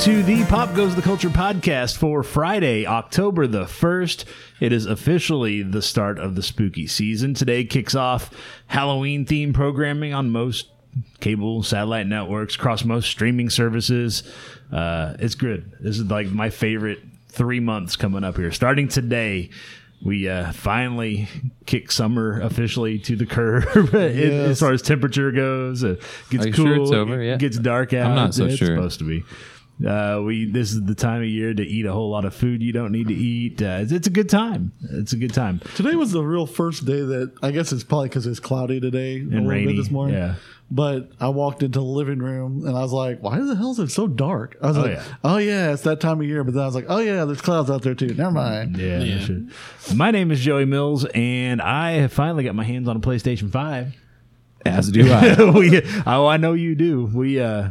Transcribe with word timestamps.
to 0.00 0.22
the 0.22 0.44
Pop 0.46 0.74
Goes 0.74 0.96
the 0.96 1.02
Culture 1.02 1.28
podcast 1.28 1.98
for 1.98 2.22
Friday, 2.22 2.86
October 2.86 3.46
the 3.46 3.64
1st. 3.64 4.24
It 4.58 4.72
is 4.72 4.86
officially 4.86 5.62
the 5.62 5.82
start 5.82 6.18
of 6.18 6.34
the 6.36 6.42
spooky 6.42 6.86
season. 6.86 7.34
Today 7.34 7.64
kicks 7.64 7.94
off 7.94 8.30
Halloween 8.68 9.26
themed 9.26 9.52
programming 9.52 10.14
on 10.14 10.30
most 10.30 10.68
cable 11.20 11.62
satellite 11.62 12.06
networks, 12.06 12.54
across 12.54 12.82
most 12.82 13.10
streaming 13.10 13.50
services. 13.50 14.22
Uh, 14.72 15.16
it's 15.18 15.34
good. 15.34 15.70
This 15.80 15.98
is 15.98 16.04
like 16.06 16.28
my 16.28 16.48
favorite 16.48 17.00
three 17.28 17.60
months 17.60 17.96
coming 17.96 18.24
up 18.24 18.36
here. 18.38 18.52
Starting 18.52 18.88
today, 18.88 19.50
we 20.02 20.30
uh, 20.30 20.52
finally 20.52 21.28
kick 21.66 21.92
summer 21.92 22.40
officially 22.40 22.98
to 23.00 23.16
the 23.16 23.26
curb 23.26 23.64
it- 23.94 24.16
Yes. 24.16 24.32
as 24.48 24.60
far 24.60 24.72
as 24.72 24.80
temperature 24.80 25.30
goes. 25.30 25.82
It 25.82 26.00
gets 26.30 26.46
cool. 26.46 26.64
sure 26.64 26.74
it's 26.80 26.90
over? 26.90 27.20
It 27.20 27.26
Yeah. 27.26 27.36
gets 27.36 27.58
dark 27.58 27.92
out. 27.92 28.06
I'm 28.06 28.14
not 28.14 28.34
so 28.34 28.46
it's 28.46 28.56
sure. 28.56 28.68
supposed 28.68 28.98
to 29.00 29.04
be. 29.04 29.24
Uh, 29.86 30.20
we 30.24 30.44
this 30.50 30.72
is 30.72 30.84
the 30.84 30.94
time 30.94 31.22
of 31.22 31.28
year 31.28 31.54
to 31.54 31.62
eat 31.62 31.86
a 31.86 31.92
whole 31.92 32.10
lot 32.10 32.24
of 32.24 32.34
food 32.34 32.62
you 32.62 32.72
don't 32.72 32.92
need 32.92 33.08
to 33.08 33.14
eat. 33.14 33.62
Uh, 33.62 33.78
it's, 33.80 33.92
it's 33.92 34.06
a 34.06 34.10
good 34.10 34.28
time. 34.28 34.72
It's 34.90 35.12
a 35.12 35.16
good 35.16 35.32
time. 35.32 35.60
Today 35.74 35.94
was 35.94 36.12
the 36.12 36.22
real 36.22 36.46
first 36.46 36.84
day 36.84 37.00
that 37.00 37.32
I 37.42 37.50
guess 37.50 37.72
it's 37.72 37.84
probably 37.84 38.08
because 38.08 38.26
it's 38.26 38.40
cloudy 38.40 38.80
today 38.80 39.20
a 39.20 39.24
little 39.24 39.46
rainy, 39.46 39.66
bit 39.72 39.76
this 39.76 39.90
morning. 39.90 40.16
yeah. 40.16 40.34
But 40.72 41.10
I 41.18 41.30
walked 41.30 41.64
into 41.64 41.80
the 41.80 41.84
living 41.84 42.20
room 42.20 42.64
and 42.64 42.76
I 42.76 42.80
was 42.82 42.92
like, 42.92 43.20
"Why 43.22 43.40
the 43.40 43.56
hell 43.56 43.72
is 43.72 43.78
it 43.80 43.90
so 43.90 44.06
dark?" 44.06 44.56
I 44.62 44.68
was 44.68 44.78
Oh, 44.78 44.82
like, 44.82 44.92
yeah. 44.92 45.02
"Oh 45.24 45.36
yeah, 45.38 45.72
it's 45.72 45.82
that 45.82 45.98
time 46.00 46.20
of 46.20 46.26
year." 46.26 46.44
But 46.44 46.54
then 46.54 46.62
I 46.62 46.66
was 46.66 46.74
like, 46.76 46.86
"Oh 46.88 46.98
yeah, 46.98 47.24
there's 47.24 47.40
clouds 47.40 47.70
out 47.70 47.82
there 47.82 47.94
too." 47.94 48.14
Never 48.14 48.30
mind. 48.30 48.76
Yeah. 48.76 49.00
Yeah. 49.00 49.14
no 49.18 49.24
shit. 49.24 49.96
My 49.96 50.10
name 50.12 50.30
is 50.30 50.38
Joey 50.40 50.66
Mills, 50.66 51.06
and 51.06 51.60
I 51.60 51.92
have 51.92 52.12
finally 52.12 52.44
got 52.44 52.54
my 52.54 52.62
hands 52.64 52.86
on 52.86 52.96
a 52.96 53.00
PlayStation 53.00 53.50
Five. 53.50 53.96
As 54.64 54.90
do 54.92 55.10
I. 55.10 55.50
we, 55.58 55.80
oh, 56.06 56.26
I 56.26 56.36
know 56.36 56.52
you 56.52 56.74
do. 56.76 57.06
We 57.06 57.40
uh, 57.40 57.70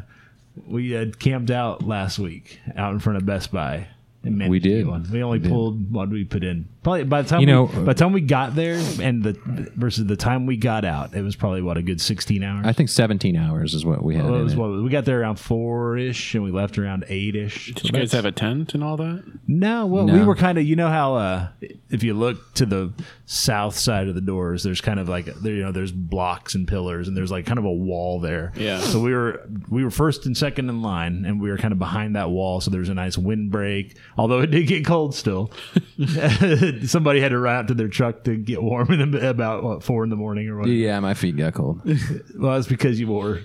we 0.68 0.96
uh, 0.96 1.06
camped 1.20 1.52
out 1.52 1.84
last 1.84 2.20
week 2.20 2.60
out 2.76 2.94
in 2.94 3.00
front 3.00 3.18
of 3.18 3.26
Best 3.26 3.52
Buy. 3.52 3.88
And 4.24 4.50
We 4.50 4.60
did. 4.60 4.86
one. 4.86 5.08
We 5.12 5.24
only 5.24 5.40
We 5.40 5.48
pulled 5.50 5.94
what 5.94 6.10
did 6.10 6.14
we 6.14 6.26
put 6.26 6.44
in? 6.44 6.68
Probably 6.82 7.04
by 7.04 7.22
the 7.24 7.28
time 7.28 7.42
You 7.42 7.48
we, 7.48 7.52
know- 7.52 7.66
by 7.68 7.94
the 7.94 7.94
time 7.94 8.14
we 8.14 8.22
got 8.22 8.56
there 8.56 8.76
and 9.02 9.22
the 9.22 9.34
versus 9.76 10.06
the 10.06 10.16
time 10.16 10.46
we 10.46 10.56
got 10.56 10.86
out, 10.86 11.14
it 11.14 11.22
was 11.22 11.36
probably 11.36 11.62
what 11.62 11.76
a 11.78 11.82
good 11.82 12.00
sixteen 12.00 12.42
hours. 12.42 12.66
I 12.66 12.72
think 12.72 12.88
17 12.90 13.36
hours 13.36 13.74
is 13.74 13.86
what 13.86 14.02
we 14.02 14.16
had. 14.16 14.24
Well, 14.26 14.36
it 14.36 14.38
in 14.38 14.44
was 14.46 14.54
it. 14.54 14.58
what 14.58 14.70
we 14.82 14.90
got 14.90 15.04
there 15.04 15.20
around 15.22 15.36
four 15.40 15.98
ish, 15.98 16.36
and 16.36 16.44
we 16.44 16.52
left 16.52 16.78
around 16.78 17.04
eight 17.10 17.36
ish. 17.36 17.74
Did 17.74 17.84
you 17.84 17.92
guys 17.92 18.14
have 18.14 18.24
a 18.26 18.32
tent 18.32 18.74
and 18.76 18.84
all 18.84 18.96
that? 18.96 19.24
No, 19.46 19.88
well, 19.88 20.06
we 20.06 20.24
were 20.24 20.36
kind 20.36 20.58
of, 20.58 20.64
you 20.66 20.78
know 20.78 20.88
how 20.88 21.16
uh, 21.16 21.48
if 21.90 22.02
you 22.04 22.14
look 22.14 22.54
to 22.54 22.66
the 22.66 22.94
south 23.26 23.78
side 23.78 24.08
of 24.08 24.16
the 24.16 24.22
doors, 24.22 24.64
there's 24.64 24.80
kind 24.82 25.00
of 25.02 25.10
like 25.10 25.26
there, 25.26 25.54
you 25.54 25.64
know, 25.64 25.74
there's 25.74 25.92
blocks 25.92 26.56
and 26.56 26.66
pillars, 26.66 27.10
and 27.10 27.18
there's 27.18 27.30
like 27.32 27.46
kind 27.46 27.60
of 27.60 27.66
a 27.66 27.72
wall 27.72 28.22
there. 28.22 28.54
Yeah. 28.56 28.80
So 28.80 29.02
we 29.02 29.14
were 29.14 29.46
we 29.70 29.84
were 29.84 29.92
first 29.92 30.26
and 30.26 30.38
second 30.38 30.70
in 30.70 30.82
line, 30.82 31.26
and 31.26 31.42
we 31.42 31.50
were 31.50 31.58
kind 31.58 31.74
of 31.74 31.78
behind 31.80 32.16
that 32.16 32.30
wall, 32.30 32.62
so 32.62 32.72
there's 32.72 32.88
a 32.90 32.94
nice 32.94 33.18
windbreak. 33.18 33.98
Although 34.18 34.40
it 34.40 34.48
did 34.48 34.66
get 34.68 34.86
cold 34.86 35.14
still. 35.14 35.52
Somebody 36.86 37.20
had 37.22 37.30
to 37.30 37.40
ride 37.40 37.58
out 37.60 37.68
to 37.70 37.74
their 37.74 37.88
truck 37.88 38.24
to 38.26 38.36
get 38.36 38.62
warm 38.62 38.92
in 38.92 39.12
the, 39.12 39.30
about 39.30 39.64
what, 39.64 39.84
four 39.84 40.04
in 40.04 40.10
the 40.10 40.16
morning 40.16 40.48
or 40.50 40.58
whatever. 40.58 40.74
Yeah, 40.74 41.00
my 41.00 41.14
feet 41.14 41.38
got 41.38 41.54
cold. 41.54 41.82
Well, 42.38 42.54
that's 42.56 42.68
because 42.68 43.00
you 43.00 43.08
wore 43.08 43.42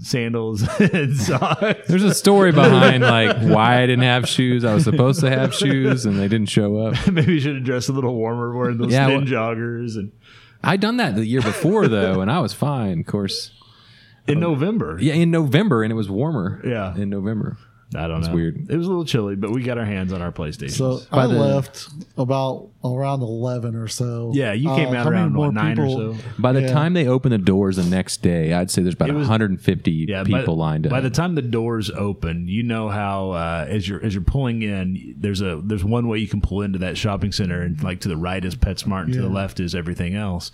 sandals 0.00 0.62
and 0.80 1.16
socks. 1.16 1.86
There's 1.88 2.02
a 2.04 2.14
story 2.14 2.52
behind 2.52 3.02
like 3.02 3.36
why 3.40 3.82
I 3.82 3.86
didn't 3.86 4.04
have 4.04 4.28
shoes. 4.28 4.64
I 4.64 4.74
was 4.74 4.84
supposed 4.84 5.20
to 5.20 5.30
have 5.30 5.54
shoes 5.54 6.06
and 6.06 6.18
they 6.18 6.28
didn't 6.28 6.48
show 6.48 6.78
up. 6.78 7.06
Maybe 7.12 7.34
you 7.34 7.40
should 7.40 7.56
have 7.56 7.64
dressed 7.64 7.88
a 7.88 7.92
little 7.92 8.14
warmer, 8.14 8.56
wearing 8.56 8.78
those 8.78 8.92
Yeah, 8.92 9.06
thin 9.06 9.24
well- 9.24 9.26
joggers 9.26 9.96
and. 9.96 10.12
I'd 10.66 10.80
done 10.80 10.96
that 10.96 11.14
the 11.14 11.26
year 11.26 11.42
before 11.42 11.88
though, 11.88 12.22
and 12.22 12.30
I 12.30 12.40
was 12.40 12.54
fine. 12.54 13.00
Of 13.00 13.06
course, 13.06 13.50
in 14.26 14.40
November. 14.40 14.96
yeah, 14.98 15.12
in 15.12 15.30
November, 15.30 15.82
and 15.82 15.92
it 15.92 15.94
was 15.94 16.08
warmer. 16.08 16.62
Yeah. 16.64 16.96
in 16.96 17.10
November. 17.10 17.58
I 17.96 18.02
don't 18.02 18.10
know. 18.10 18.18
It's 18.18 18.28
know. 18.28 18.34
weird. 18.34 18.66
It 18.70 18.76
was 18.76 18.86
a 18.86 18.90
little 18.90 19.04
chilly, 19.04 19.36
but 19.36 19.50
we 19.50 19.62
got 19.62 19.78
our 19.78 19.84
hands 19.84 20.12
on 20.12 20.20
our 20.22 20.32
PlayStation. 20.32 20.70
So 20.72 21.00
By 21.10 21.24
I 21.24 21.26
the- 21.26 21.34
left 21.34 21.88
about 22.18 22.68
around 22.84 23.22
eleven 23.22 23.74
or 23.76 23.88
so. 23.88 24.32
yeah, 24.34 24.52
you 24.52 24.68
came 24.74 24.88
Uh, 24.88 24.96
out 24.98 25.06
around 25.06 25.34
what, 25.34 25.54
nine 25.54 25.76
people- 25.76 26.10
or 26.10 26.14
so. 26.14 26.20
By 26.38 26.52
the 26.52 26.62
Yeah. 26.62 26.72
time 26.72 26.94
they 26.94 27.06
opened 27.06 27.32
the 27.32 27.38
doors 27.38 27.76
the 27.76 27.84
next 27.84 28.22
day, 28.22 28.52
I'd 28.52 28.70
say 28.70 28.82
there's 28.82 28.94
about 28.94 29.12
was- 29.12 29.26
150 29.28 30.06
Yeah, 30.08 30.24
people 30.24 30.56
by, 30.56 30.60
lined 30.64 30.86
up. 30.86 30.90
By 30.90 31.00
the 31.00 31.10
time 31.10 31.34
the 31.34 31.42
doors 31.42 31.90
open, 31.90 32.48
you 32.48 32.62
know 32.62 32.88
how 32.88 33.30
uh, 33.30 33.66
as 33.68 33.88
you're 33.88 34.04
as 34.04 34.14
you're 34.14 34.22
pulling 34.24 34.62
in, 34.62 35.14
there's 35.18 35.40
a 35.40 35.60
there's 35.64 35.84
one 35.84 36.08
way 36.08 36.18
you 36.18 36.28
can 36.28 36.40
pull 36.40 36.62
into 36.62 36.78
that 36.80 36.96
shopping 36.98 37.32
center, 37.32 37.62
and 37.62 37.82
like 37.82 38.00
to 38.00 38.08
the 38.08 38.16
right 38.16 38.44
is 38.44 38.56
PetSmart, 38.56 39.04
and 39.04 39.12
to 39.14 39.22
the 39.22 39.28
left 39.28 39.60
is 39.60 39.74
everything 39.74 40.14
else. 40.14 40.50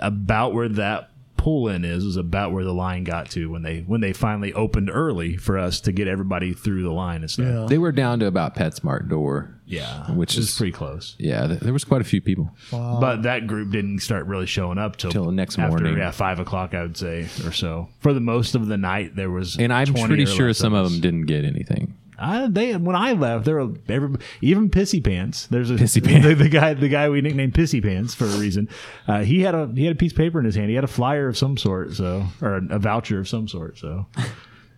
About 0.00 0.52
where 0.54 0.68
that 0.68 1.10
pull 1.42 1.66
in 1.68 1.84
is 1.84 2.04
is 2.04 2.16
about 2.16 2.52
where 2.52 2.62
the 2.64 2.72
line 2.72 3.02
got 3.02 3.28
to 3.30 3.50
when 3.50 3.62
they 3.62 3.80
when 3.80 4.00
they 4.00 4.12
finally 4.12 4.52
opened 4.52 4.88
early 4.92 5.36
for 5.36 5.58
us 5.58 5.80
to 5.80 5.90
get 5.92 6.06
everybody 6.06 6.52
through 6.54 6.82
the 6.84 6.92
line 6.92 7.22
and 7.22 7.30
stuff. 7.30 7.46
Yeah. 7.46 7.66
they 7.68 7.78
were 7.78 7.90
down 7.90 8.20
to 8.20 8.26
about 8.26 8.54
PetSmart 8.54 9.08
door. 9.08 9.58
Yeah, 9.64 10.10
Which 10.12 10.36
is- 10.36 10.54
pretty 10.56 10.72
close. 10.72 11.16
Yeah, 11.18 11.46
th- 11.46 11.60
there 11.60 11.72
was 11.72 11.84
quite 11.84 12.00
a 12.00 12.04
few 12.04 12.20
people. 12.20 12.50
But 12.70 13.22
that 13.22 13.46
group 13.46 13.70
didn't 13.70 14.00
start 14.00 14.26
really 14.26 14.46
showing 14.46 14.76
up 14.78 14.96
till, 14.96 15.10
Till 15.10 15.24
the 15.24 15.32
next 15.32 15.58
after, 15.58 15.70
morning. 15.82 15.96
Yeah, 15.98 16.10
five 16.10 16.38
o'clock, 16.38 16.74
I 16.74 16.82
would 16.82 16.96
say, 16.96 17.22
or 17.44 17.52
so. 17.52 17.88
For 18.00 18.12
the 18.12 18.20
most 18.20 18.54
of 18.54 18.66
the 18.66 18.76
night, 18.76 19.16
there 19.16 19.30
was, 19.30 19.56
And 19.58 19.72
I'm 19.72 19.92
pretty 19.94 20.26
sure 20.26 20.52
some 20.52 20.74
of 20.74 20.86
us. 20.86 20.92
them 20.92 21.00
didn't 21.00 21.26
get 21.26 21.44
anything. 21.44 21.94
I, 22.22 22.48
they 22.48 22.74
when 22.76 22.94
I 22.96 23.12
left, 23.12 23.44
there 23.44 23.56
were 23.56 23.74
every, 23.88 24.16
even 24.40 24.70
Pissy 24.70 25.02
Pants. 25.02 25.46
There's 25.48 25.70
a 25.70 25.74
Pissy 25.74 26.02
Pants. 26.04 26.26
The, 26.26 26.34
the 26.34 26.48
guy, 26.48 26.74
the 26.74 26.88
guy 26.88 27.08
we 27.08 27.20
nicknamed 27.20 27.54
Pissy 27.54 27.82
Pants 27.82 28.14
for 28.14 28.24
a 28.26 28.36
reason. 28.38 28.68
Uh, 29.08 29.22
he 29.22 29.40
had 29.40 29.54
a 29.54 29.66
he 29.74 29.84
had 29.84 29.96
a 29.96 29.98
piece 29.98 30.12
of 30.12 30.18
paper 30.18 30.38
in 30.38 30.44
his 30.44 30.54
hand. 30.54 30.68
He 30.68 30.74
had 30.74 30.84
a 30.84 30.88
flyer 30.88 31.28
of 31.28 31.36
some 31.36 31.56
sort, 31.56 31.92
so 31.94 32.24
or 32.40 32.60
a, 32.70 32.78
voucher 32.78 33.18
of 33.18 33.28
some 33.28 33.48
sort. 33.48 33.78
So, 33.78 34.06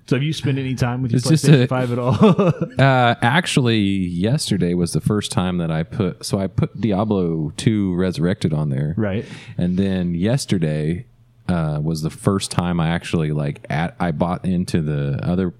so 0.07 0.17
have 0.17 0.23
you 0.23 0.33
spent 0.33 0.59
any 0.59 0.75
time 0.75 1.03
with 1.03 1.13
your 1.13 1.19
It's 1.19 1.27
PlayStation 1.29 1.65
a- 1.65 1.67
Five 1.67 1.93
at 1.93 1.99
all? 1.99 2.15
Uh, 2.79 3.15
actually, 3.23 3.79
yesterday 3.79 4.75
was 4.75 4.93
the 4.93 5.01
first 5.01 5.31
time 5.31 5.59
that 5.59 5.71
I 5.71 5.83
put. 5.83 6.25
So 6.25 6.39
I 6.39 6.47
put 6.49 6.81
Diablo 6.81 7.53
Two 7.57 7.95
Resurrected 7.95 8.53
on 8.53 8.71
there, 8.71 8.95
right. 8.97 9.25
And 9.59 9.77
then 9.79 10.15
yesterday 10.15 11.07
uh, 11.49 11.79
was 11.83 12.03
the 12.03 12.11
first 12.11 12.51
time 12.51 12.81
I 12.81 12.89
actually 12.89 13.31
like 13.33 13.65
at 13.71 13.95
I 14.01 14.11
bought 14.13 14.45
into 14.45 14.81
the 14.81 15.21
other 15.23 15.55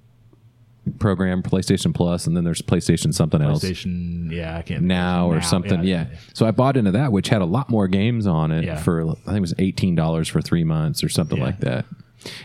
program, 0.99 1.43
PlayStation 1.43 1.95
Plus, 1.95 2.27
and 2.27 2.37
then 2.37 2.45
there's 2.45 2.63
PlayStation 2.63 3.13
something 3.15 3.41
else 3.43 3.65
PlayStation, 3.65 4.31
yeah, 4.31 4.59
I 4.59 4.63
can't 4.63 4.83
now 4.83 5.31
or 5.31 5.41
something. 5.41 5.83
Yeah. 5.85 6.07
So 6.35 6.47
I 6.47 6.51
bought 6.51 6.77
into 6.77 6.91
that, 6.93 7.11
which 7.13 7.29
had 7.29 7.43
a 7.43 7.47
lot 7.47 7.71
more 7.71 7.89
games 7.89 8.27
on 8.27 8.51
it 8.53 8.65
Yeah. 8.65 8.77
for 8.77 9.03
I 9.03 9.15
think 9.15 9.37
it 9.37 9.41
was 9.41 9.55
eighteen 9.59 9.95
dollars 9.95 10.29
for 10.29 10.41
three 10.43 10.65
months 10.65 11.03
or 11.03 11.09
something 11.09 11.39
Yeah. 11.39 11.45
like 11.45 11.61
that. 11.61 11.87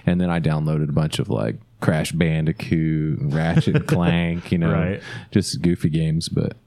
And 0.05 0.19
then 0.19 0.29
I 0.29 0.39
downloaded 0.39 0.89
a 0.89 0.94
bunch 0.94 1.19
of 1.19 1.29
like 1.29 1.57
Crash 1.79 2.11
Bandicoot, 2.11 3.19
Ratchet 3.22 3.88
Clank, 3.88 4.51
you 4.51 4.57
know, 4.57 4.72
Right. 4.73 5.01
just 5.31 5.61
goofy 5.61 5.89
games, 5.89 6.28
but 6.29 6.57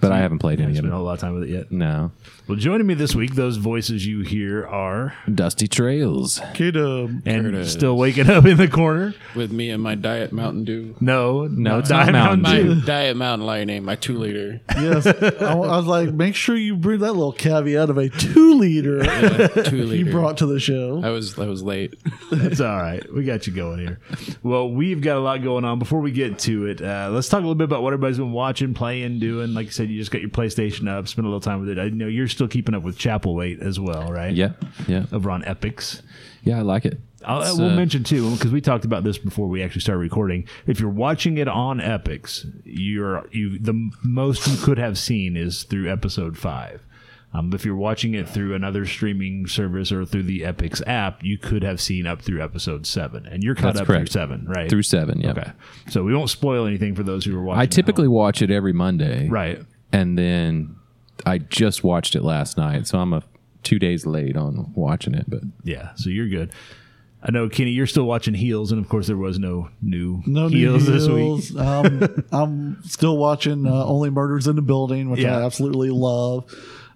but 0.00 0.12
I 0.12 0.18
haven't 0.18 0.38
played 0.38 0.60
any 0.60 0.74
Haven't 0.74 0.76
of 0.76 0.76
spent 0.76 0.86
a 0.86 0.90
them. 0.90 0.96
whole 0.96 1.06
lot 1.06 1.12
of 1.14 1.20
time 1.20 1.34
with 1.34 1.44
it 1.44 1.50
yet. 1.50 1.70
No, 1.72 2.10
Well, 2.48 2.56
joining 2.58 2.86
me 2.86 2.94
this 2.94 3.14
week, 3.14 3.34
those 3.34 3.56
voices 3.58 4.06
you 4.06 4.22
hear 4.22 4.66
are, 4.66 5.14
Dusty 5.32 5.68
Trails. 5.68 6.40
Kid, 6.54 6.76
um, 6.76 7.22
and 7.26 7.44
Curtis. 7.44 7.72
still 7.72 7.96
waking 7.96 8.28
up 8.30 8.44
in 8.46 8.56
the 8.56 8.68
corner. 8.68 9.14
With 9.36 9.52
me 9.52 9.70
and 9.70 9.82
my 9.82 9.94
Diet 9.94 10.32
Mountain 10.32 10.64
Dew. 10.64 10.96
No, 11.00 11.46
No, 11.46 11.78
it's 11.78 11.88
Diet 11.90 12.12
not 12.12 12.38
Mountain 12.38 12.42
My 12.42 12.56
Dew. 12.74 12.80
Diet 12.82 13.16
Mountain 13.16 13.46
Lion 13.46 13.66
name, 13.68 13.84
my 13.84 13.94
two 13.96 14.18
liter. 14.18 14.60
yes, 14.74 15.06
I, 15.06 15.46
I 15.50 15.54
was 15.54 15.86
like, 15.86 16.12
make 16.12 16.34
sure 16.34 16.56
you 16.56 16.76
bring 16.76 17.00
that 17.00 17.12
little 17.12 17.32
caveat 17.32 17.90
of 17.90 17.98
a 17.98 18.08
two 18.08 18.54
liter 18.54 19.04
Yeah, 19.04 19.46
two 19.48 19.84
liter. 19.84 19.96
you 19.96 20.10
brought 20.10 20.38
to 20.38 20.46
the 20.46 20.58
show. 20.60 21.00
I 21.04 21.10
was 21.10 21.38
I 21.38 21.46
was 21.46 21.62
late. 21.62 21.94
It's 22.32 22.60
all 22.60 22.76
right. 22.76 23.02
We 23.12 23.24
got 23.24 23.46
you 23.46 23.52
going 23.52 23.78
here. 23.80 24.00
Well, 24.42 24.70
we've 24.70 25.00
got 25.00 25.16
a 25.16 25.20
lot 25.20 25.42
going 25.42 25.64
on. 25.64 25.78
Before 25.78 26.00
we 26.00 26.10
get 26.10 26.38
to 26.40 26.66
it, 26.66 26.80
uh, 26.82 27.10
let's 27.12 27.28
talk 27.28 27.38
a 27.38 27.42
little 27.42 27.54
bit 27.54 27.64
about 27.64 27.82
what 27.82 27.92
everybody's 27.92 28.18
been 28.18 28.32
watching, 28.32 28.74
playing, 28.74 29.18
doing. 29.20 29.52
Like 29.54 29.68
I 29.68 29.70
said, 29.70 29.89
you 29.90 29.98
just 29.98 30.10
got 30.10 30.20
your 30.20 30.30
PlayStation 30.30 30.88
up, 30.88 31.08
spend 31.08 31.26
a 31.26 31.28
little 31.28 31.40
time 31.40 31.60
with 31.60 31.68
it. 31.68 31.78
I 31.78 31.88
know 31.88 32.06
you're 32.06 32.28
still 32.28 32.48
keeping 32.48 32.74
up 32.74 32.82
with 32.82 32.96
Chapelwaite 32.98 33.60
as 33.62 33.78
well, 33.80 34.08
right? 34.08 34.34
Yeah, 34.34 34.52
yeah, 34.88 35.06
Over 35.12 35.30
on 35.30 35.42
Epix. 35.42 36.02
yeah. 36.42 36.58
I 36.58 36.62
like 36.62 36.84
it. 36.84 36.98
I'll, 37.24 37.42
It's, 37.42 37.58
we'll 37.58 37.70
uh, 37.70 37.76
mention 37.76 38.02
too 38.02 38.30
because 38.30 38.50
we 38.50 38.62
talked 38.62 38.86
about 38.86 39.04
this 39.04 39.18
before 39.18 39.46
we 39.48 39.62
actually 39.62 39.82
started 39.82 40.00
recording. 40.00 40.48
If 40.66 40.80
you're 40.80 40.88
watching 40.88 41.36
it 41.36 41.48
on 41.48 41.78
Epix, 41.78 42.50
you're 42.64 43.26
you 43.30 43.58
the 43.58 43.90
most 44.02 44.46
you 44.46 44.56
could 44.56 44.78
have 44.78 44.96
seen 44.96 45.36
is 45.36 45.64
through 45.64 45.90
episode 45.92 46.38
five. 46.38 46.82
Um, 47.32 47.52
if 47.54 47.64
you're 47.64 47.76
watching 47.76 48.14
it 48.14 48.28
through 48.28 48.54
another 48.56 48.84
streaming 48.86 49.46
service 49.46 49.92
or 49.92 50.04
through 50.04 50.24
the 50.24 50.40
Epix 50.40 50.82
app, 50.86 51.22
you 51.22 51.38
could 51.38 51.62
have 51.62 51.80
seen 51.80 52.04
up 52.04 52.22
through 52.22 52.42
episode 52.42 52.86
seven, 52.88 53.24
and 53.26 53.44
you're 53.44 53.54
caught 53.54 53.74
That's 53.74 53.82
up 53.82 53.86
correct. 53.86 54.10
through 54.10 54.20
seven, 54.20 54.46
right? 54.48 54.68
through 54.68 54.82
seven. 54.82 55.20
Yeah. 55.20 55.30
Okay, 55.32 55.52
so 55.90 56.02
we 56.02 56.12
won't 56.12 56.30
spoil 56.30 56.66
anything 56.66 56.96
for 56.96 57.04
those 57.04 57.24
who 57.24 57.38
are 57.38 57.42
watching. 57.42 57.60
I 57.60 57.66
typically 57.66 58.08
watch 58.08 58.42
it 58.42 58.50
every 58.50 58.72
Monday, 58.72 59.28
right. 59.28 59.60
And 59.92 60.16
then 60.18 60.76
I 61.26 61.38
just 61.38 61.84
watched 61.84 62.14
it 62.14 62.22
last 62.22 62.56
night, 62.56 62.86
so 62.86 62.98
I'm 62.98 63.12
a 63.12 63.22
two 63.62 63.78
days 63.78 64.06
late 64.06 64.36
on 64.36 64.72
watching 64.74 65.14
it. 65.14 65.24
But 65.28 65.40
Yeah, 65.64 65.94
so 65.94 66.10
you're 66.10 66.28
good. 66.28 66.52
I 67.22 67.30
know, 67.32 67.50
Kenny, 67.50 67.72
you're 67.72 67.86
still 67.86 68.04
watching 68.06 68.32
Heels, 68.32 68.72
and 68.72 68.82
of 68.82 68.88
course, 68.88 69.06
there 69.06 69.16
was 69.16 69.38
no 69.38 69.68
new 69.82 70.22
No 70.24 70.48
Heels 70.48 70.88
new 70.88 70.94
this 70.94 71.06
week. 71.06 71.16
heels. 71.18 71.54
um, 71.56 72.24
I'm 72.32 72.82
still 72.84 73.18
watching 73.18 73.66
uh, 73.66 73.84
Only 73.84 74.08
Murders 74.08 74.46
in 74.46 74.56
the 74.56 74.62
Building, 74.62 75.10
which 75.10 75.20
Yeah. 75.20 75.36
I 75.38 75.44
absolutely 75.44 75.90
love. 75.90 76.50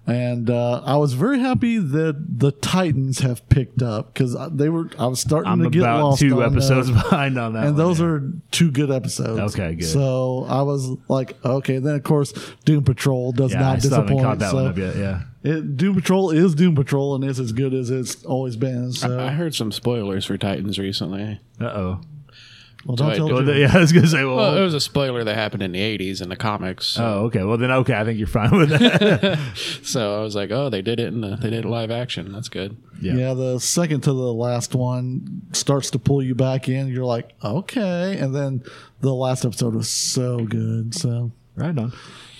And 0.06 0.50
uh, 0.50 0.82
I 0.84 0.96
was 0.96 1.14
very 1.14 1.38
happy 1.38 1.78
that 1.78 2.38
the 2.38 2.52
Titans 2.52 3.20
have 3.20 3.48
picked 3.48 3.80
up 3.80 4.12
because 4.12 4.36
they 4.52 4.68
were. 4.68 4.90
I 4.98 5.06
was 5.06 5.20
starting 5.20 5.50
I'm 5.50 5.62
to 5.62 5.70
get 5.70 5.80
about 5.80 6.04
lost 6.04 6.20
two 6.20 6.42
on 6.42 6.52
episodes 6.52 6.88
that. 6.88 6.94
behind 7.10 7.38
on 7.38 7.54
that. 7.54 7.64
and 7.64 7.76
one, 7.76 7.76
those 7.76 8.00
yeah. 8.00 8.06
are 8.06 8.32
two 8.50 8.70
good 8.70 8.90
episodes. 8.90 9.54
Okay, 9.54 9.76
good. 9.76 9.86
So 9.86 10.44
I 10.46 10.60
was 10.60 10.90
like, 11.08 11.42
okay. 11.42 11.78
Then 11.78 11.94
of 11.94 12.02
course, 12.02 12.32
Doom 12.66 12.84
Patrol 12.84 13.32
does 13.32 13.52
yeah, 13.52 13.60
not 13.60 13.64
I 13.64 13.68
haven't 13.76 13.90
disappoint. 13.90 14.20
caught 14.20 14.38
that 14.40 14.50
so 14.50 14.56
one 14.56 14.66
up 14.66 14.76
yet. 14.76 14.96
Yeah. 14.96 15.22
it, 15.42 15.76
Doom 15.78 15.94
Patrol 15.94 16.30
is 16.30 16.54
Doom 16.54 16.74
Patrol 16.74 17.14
and 17.14 17.24
is 17.24 17.40
as 17.40 17.52
good 17.52 17.72
as 17.72 17.88
it's 17.88 18.22
always 18.26 18.56
been. 18.56 18.92
So 18.92 19.18
I 19.18 19.28
heard 19.28 19.54
some 19.54 19.72
spoilers 19.72 20.26
for 20.26 20.36
Titans 20.36 20.78
recently. 20.78 21.40
Uh 21.58 21.64
oh. 21.64 22.00
Well, 22.86 22.96
don't 22.96 23.10
I- 23.10 23.16
tell 23.16 23.26
Well, 23.28 23.36
Jim. 23.38 23.46
th- 23.46 23.58
yeah, 23.70 23.76
I 23.76 23.80
was 23.80 23.92
gonna 23.92 24.06
say. 24.06 24.24
Well, 24.24 24.36
Well, 24.36 24.56
it 24.56 24.62
was 24.62 24.74
a 24.74 24.80
spoiler 24.80 25.24
that 25.24 25.34
happened 25.34 25.62
in 25.62 25.72
the 25.72 25.80
'80s 25.80 26.20
in 26.20 26.28
the 26.28 26.36
comics. 26.36 26.86
So, 26.86 27.04
oh, 27.04 27.24
okay. 27.26 27.42
Well, 27.42 27.56
then 27.56 27.70
okay. 27.70 27.94
I 27.94 28.04
think 28.04 28.18
you're 28.18 28.26
fine 28.28 28.56
with 28.56 28.70
that. 28.70 29.38
so 29.82 30.18
I 30.18 30.22
was 30.22 30.34
like, 30.36 30.50
oh, 30.50 30.68
they 30.70 30.82
did 30.82 31.00
it 31.00 31.08
in 31.08 31.20
the, 31.20 31.36
they 31.36 31.50
did 31.50 31.64
it 31.64 31.68
live 31.68 31.90
action. 31.90 32.32
That's 32.32 32.48
good. 32.48 32.76
Yeah. 33.00 33.14
Yeah. 33.14 33.34
the 33.34 33.58
second 33.58 34.02
to 34.02 34.12
the 34.12 34.32
last 34.32 34.74
one 34.74 35.42
starts 35.52 35.90
to 35.90 35.98
pull 35.98 36.22
you 36.22 36.34
back 36.34 36.68
in. 36.68 36.88
You're 36.88 37.04
like, 37.04 37.32
okay, 37.42 38.16
and 38.18 38.34
then 38.34 38.62
the 39.00 39.12
last 39.14 39.44
episode 39.44 39.74
was 39.74 39.88
so 39.88 40.38
good. 40.44 40.94
So 40.94 41.30
right 41.56 41.76
on. 41.78 41.92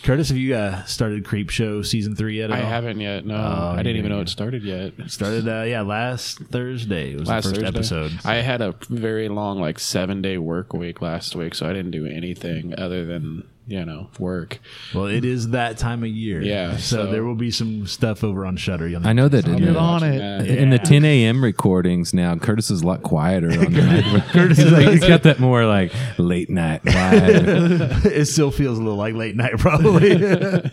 Curtis, 0.05 0.29
have 0.29 0.37
you 0.37 0.55
uh, 0.55 0.85
started 0.85 1.25
Creepshow 1.25 1.85
season 1.85 2.15
three 2.15 2.37
yet? 2.37 2.51
At 2.51 2.59
I 2.59 2.63
all? 2.63 2.69
haven't 2.69 3.01
yet. 3.01 3.25
No, 3.25 3.35
Oh, 3.37 3.73
I 3.75 3.79
didn't 3.79 3.97
even 3.97 4.11
know 4.13 4.21
it 4.21 4.29
started 4.29 4.63
yet. 4.63 4.93
Started, 5.09 5.49
uh, 5.49 5.63
yeah, 5.63 5.81
last 5.81 6.39
Thursday 6.39 7.13
It 7.15 7.21
was 7.21 7.29
Last 7.29 7.45
the 7.45 7.51
first 7.51 7.75
Thursday. 7.75 7.97
episode. 7.97 8.13
I 8.23 8.35
had 8.37 8.61
a 8.61 8.75
very 8.91 9.31
long, 9.31 9.61
like 9.61 9.79
seven 9.79 10.21
day 10.21 10.37
work 10.37 10.75
week 10.75 11.01
last 11.01 11.35
week, 11.35 11.55
so 11.55 11.67
I 11.69 11.73
didn't 11.73 11.93
do 11.93 12.05
anything 12.05 12.79
other 12.79 13.07
than 13.07 13.49
you 13.67 13.85
know 13.85 14.09
work. 14.19 14.59
well, 14.95 15.07
it 15.07 15.25
is 15.25 15.49
that 15.51 15.79
time 15.79 16.03
of 16.03 16.09
year. 16.11 16.41
Yeah, 16.43 16.77
So, 16.77 16.97
so- 17.07 17.11
there 17.13 17.25
will 17.25 17.35
be 17.35 17.51
some 17.51 17.87
stuff 17.87 18.23
over 18.23 18.45
on 18.47 18.57
Shudder. 18.57 18.87
You'll 18.89 19.07
I 19.07 19.13
know 19.13 19.29
that 19.29 19.47
in 19.47 19.57
get 19.59 19.73
the, 19.73 19.79
on 19.79 20.03
it. 20.03 20.19
That. 20.19 20.47
in 20.47 20.71
the 20.71 20.79
10 20.79 21.05
a.m. 21.05 21.43
recordings 21.43 22.13
now, 22.13 22.37
Curtis 22.37 22.71
is 22.71 22.83
a 22.83 22.87
lot 22.87 23.03
quieter. 23.03 23.49
On 23.51 23.73
the. 23.73 24.25
Curtis 24.33 24.59
is 24.59 24.73
like, 24.73 24.89
he's 24.89 25.01
got 25.07 25.23
that 25.25 25.39
more 25.41 25.65
like 25.65 25.93
late 26.19 26.51
night 26.51 26.83
vibe. 26.85 28.05
it 28.07 28.27
still 28.27 28.51
feels 28.51 28.79
a 28.79 28.83
little 28.83 28.99
like 28.99 29.15
late 29.15 29.37
night, 29.37 29.59
probably. 29.59 30.15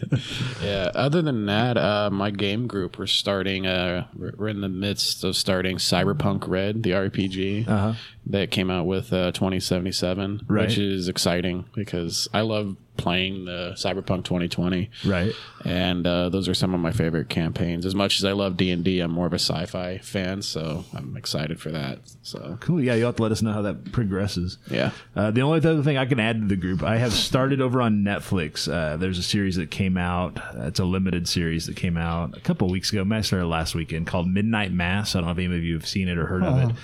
Yeah. 0.62 0.92
Other 0.94 1.22
than 1.22 1.46
that, 1.48 1.78
uh, 1.78 2.10
my 2.12 2.30
game 2.32 2.68
group 2.68 2.98
we're 3.00 3.06
starting. 3.08 3.66
Uh, 3.66 4.06
we're 4.16 4.34
we're 4.38 4.48
in 4.50 4.62
the 4.62 4.70
midst 4.70 5.24
of 5.24 5.36
starting 5.36 5.78
Cyberpunk 5.78 6.48
Red, 6.48 6.84
the 6.84 6.92
RPG 6.92 7.68
Uh-huh. 7.68 7.94
That 8.32 8.52
came 8.52 8.70
out 8.72 8.86
with 8.86 9.14
uh, 9.14 9.32
2077, 9.32 10.42
Right. 10.48 10.68
which 10.68 10.78
is 10.78 11.08
exciting 11.08 11.66
because 11.76 12.28
I 12.34 12.42
love 12.42 12.76
playing 13.02 13.46
the 13.46 13.74
Cyberpunk 13.76 14.24
2020, 14.24 14.90
right. 15.06 15.34
and 15.66 16.06
uh, 16.06 16.30
those 16.30 16.48
are 16.48 16.54
some 16.54 16.74
of 16.74 16.80
my 16.80 16.92
favorite 16.92 17.30
campaigns. 17.30 17.86
As 17.86 17.96
much 17.96 18.20
as 18.20 18.26
I 18.26 18.32
love 18.32 18.58
D 18.58 18.72
and 18.72 18.84
D, 18.84 19.00
I'm 19.00 19.12
more 19.12 19.26
of 19.26 19.34
a 19.34 19.40
sci-fi 19.40 19.98
fan, 19.98 20.42
so 20.42 20.86
I'm 20.94 21.18
excited 21.18 21.60
for 21.60 21.72
that. 21.72 22.00
So 22.22 22.58
Cool. 22.62 22.82
Yeah, 22.82 22.96
you'll 22.96 23.08
have 23.08 23.16
to 23.18 23.24
let 23.24 23.32
us 23.32 23.42
know 23.42 23.54
how 23.54 23.64
that 23.64 23.92
progresses. 23.92 24.58
yeah. 24.70 24.92
Uh, 25.16 25.32
the 25.32 25.42
only 25.42 25.58
other 25.58 25.84
thing 25.84 25.98
I 25.98 26.06
can 26.06 26.20
add 26.20 26.42
to 26.42 26.48
the 26.48 26.56
group, 26.56 26.84
I 26.84 26.98
have 26.98 27.14
started 27.14 27.62
over 27.62 27.82
on 27.82 28.04
Netflix. 28.04 28.72
Uh, 28.72 28.98
there's 28.98 29.18
a 29.18 29.24
series 29.24 29.56
that 29.56 29.72
came 29.72 29.98
out. 29.98 30.38
Uh, 30.38 30.68
it's 30.68 30.80
a 30.80 30.86
limited 30.86 31.28
series 31.28 31.66
that 31.66 31.76
came 31.76 31.98
out 31.98 32.38
a 32.38 32.42
couple 32.42 32.70
weeks 32.70 32.92
ago. 32.92 33.04
Might 33.04 33.26
started 33.26 33.48
last 33.48 33.76
weekend 33.76 34.08
called 34.08 34.28
Midnight 34.28 34.72
Mass. 34.72 35.16
I 35.16 35.20
don't 35.20 35.26
know 35.26 35.32
if 35.32 35.38
any 35.38 35.58
of 35.58 35.64
you 35.64 35.74
have 35.74 35.88
seen 35.88 36.08
it 36.08 36.18
or 36.18 36.28
heard 36.28 36.44
of 36.44 36.70
it. 36.70 36.76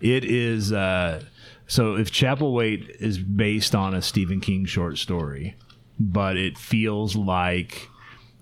It 0.00 0.24
is 0.24 0.72
uh, 0.72 1.22
so 1.66 1.96
if 1.96 2.10
Chapelwaite 2.10 2.88
is 3.00 3.18
based 3.18 3.74
on 3.74 3.94
a 3.94 4.02
Stephen 4.02 4.40
King 4.40 4.64
short 4.64 4.98
story, 4.98 5.56
but 5.98 6.36
it 6.36 6.58
feels 6.58 7.16
like 7.16 7.88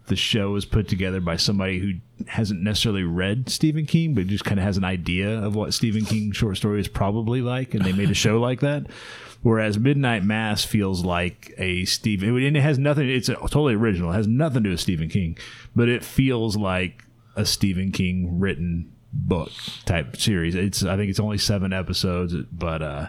the 0.06 0.16
show 0.16 0.56
is 0.56 0.64
put 0.64 0.88
together 0.88 1.20
by 1.20 1.36
somebody 1.36 1.78
who 1.78 1.92
hasn't 2.28 2.62
necessarily 2.62 3.04
read 3.04 3.48
Stephen 3.48 3.86
King, 3.86 4.14
but 4.14 4.26
just 4.26 4.44
kind 4.44 4.58
of 4.58 4.64
has 4.64 4.76
an 4.76 4.84
idea 4.84 5.40
of 5.42 5.54
what 5.54 5.74
Stephen 5.74 6.04
King 6.04 6.32
short 6.32 6.56
story 6.56 6.80
is 6.80 6.88
probably 6.88 7.40
like, 7.40 7.74
and 7.74 7.84
they 7.84 7.92
made 7.92 8.10
a 8.10 8.14
show 8.14 8.40
like 8.40 8.60
that. 8.60 8.86
Whereas 9.42 9.78
Midnight 9.78 10.22
Mass 10.22 10.64
feels 10.64 11.04
like 11.04 11.52
a 11.58 11.84
Stephen, 11.84 12.36
and 12.36 12.56
it 12.56 12.60
has 12.60 12.78
nothing. 12.78 13.08
It's 13.08 13.28
a, 13.28 13.34
totally 13.34 13.74
original. 13.74 14.12
It 14.12 14.16
has 14.16 14.28
nothing 14.28 14.62
to 14.62 14.68
do 14.68 14.70
with 14.70 14.80
Stephen 14.80 15.08
King, 15.08 15.36
but 15.74 15.88
it 15.88 16.04
feels 16.04 16.56
like 16.56 17.04
a 17.34 17.44
Stephen 17.44 17.90
King 17.90 18.38
written 18.38 18.92
book 19.12 19.50
type 19.84 20.16
series. 20.16 20.54
It's 20.54 20.84
I 20.84 20.96
think 20.96 21.10
it's 21.10 21.20
only 21.20 21.38
seven 21.38 21.72
episodes, 21.72 22.34
but 22.52 22.82
uh, 22.82 23.08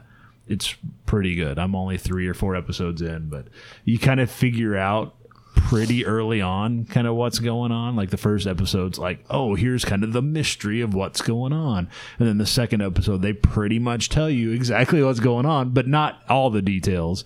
it's 0.54 0.76
pretty 1.06 1.36
good. 1.36 1.60
I'm 1.60 1.76
only 1.76 1.98
three 1.98 2.28
or 2.28 2.34
four 2.34 2.56
episodes 2.56 3.02
in, 3.02 3.30
but 3.30 3.48
you 3.84 4.00
kind 4.00 4.20
of 4.20 4.32
figure 4.32 4.78
out 4.78 5.16
pretty 5.56 6.06
early 6.06 6.42
on 6.42 6.86
kind 6.86 7.08
of 7.08 7.16
what's 7.16 7.40
going 7.40 7.72
on. 7.72 7.96
Like 7.96 8.10
the 8.10 8.18
first 8.18 8.48
episode's 8.48 8.98
like 8.98 9.24
oh 9.30 9.56
here's 9.56 9.86
kind 9.86 10.04
of 10.04 10.14
the 10.14 10.22
mystery 10.22 10.82
of 10.82 10.94
what's 10.94 11.22
going 11.22 11.54
on. 11.54 11.90
And 12.20 12.28
then 12.28 12.38
the 12.38 12.46
second 12.46 12.82
episode 12.82 13.22
they 13.22 13.34
pretty 13.34 13.80
much 13.80 14.10
tell 14.10 14.30
you 14.30 14.52
exactly 14.52 15.04
what's 15.04 15.20
going 15.20 15.46
on 15.46 15.70
but 15.72 15.88
not 15.88 16.22
all 16.30 16.50
the 16.50 16.62
details. 16.62 17.24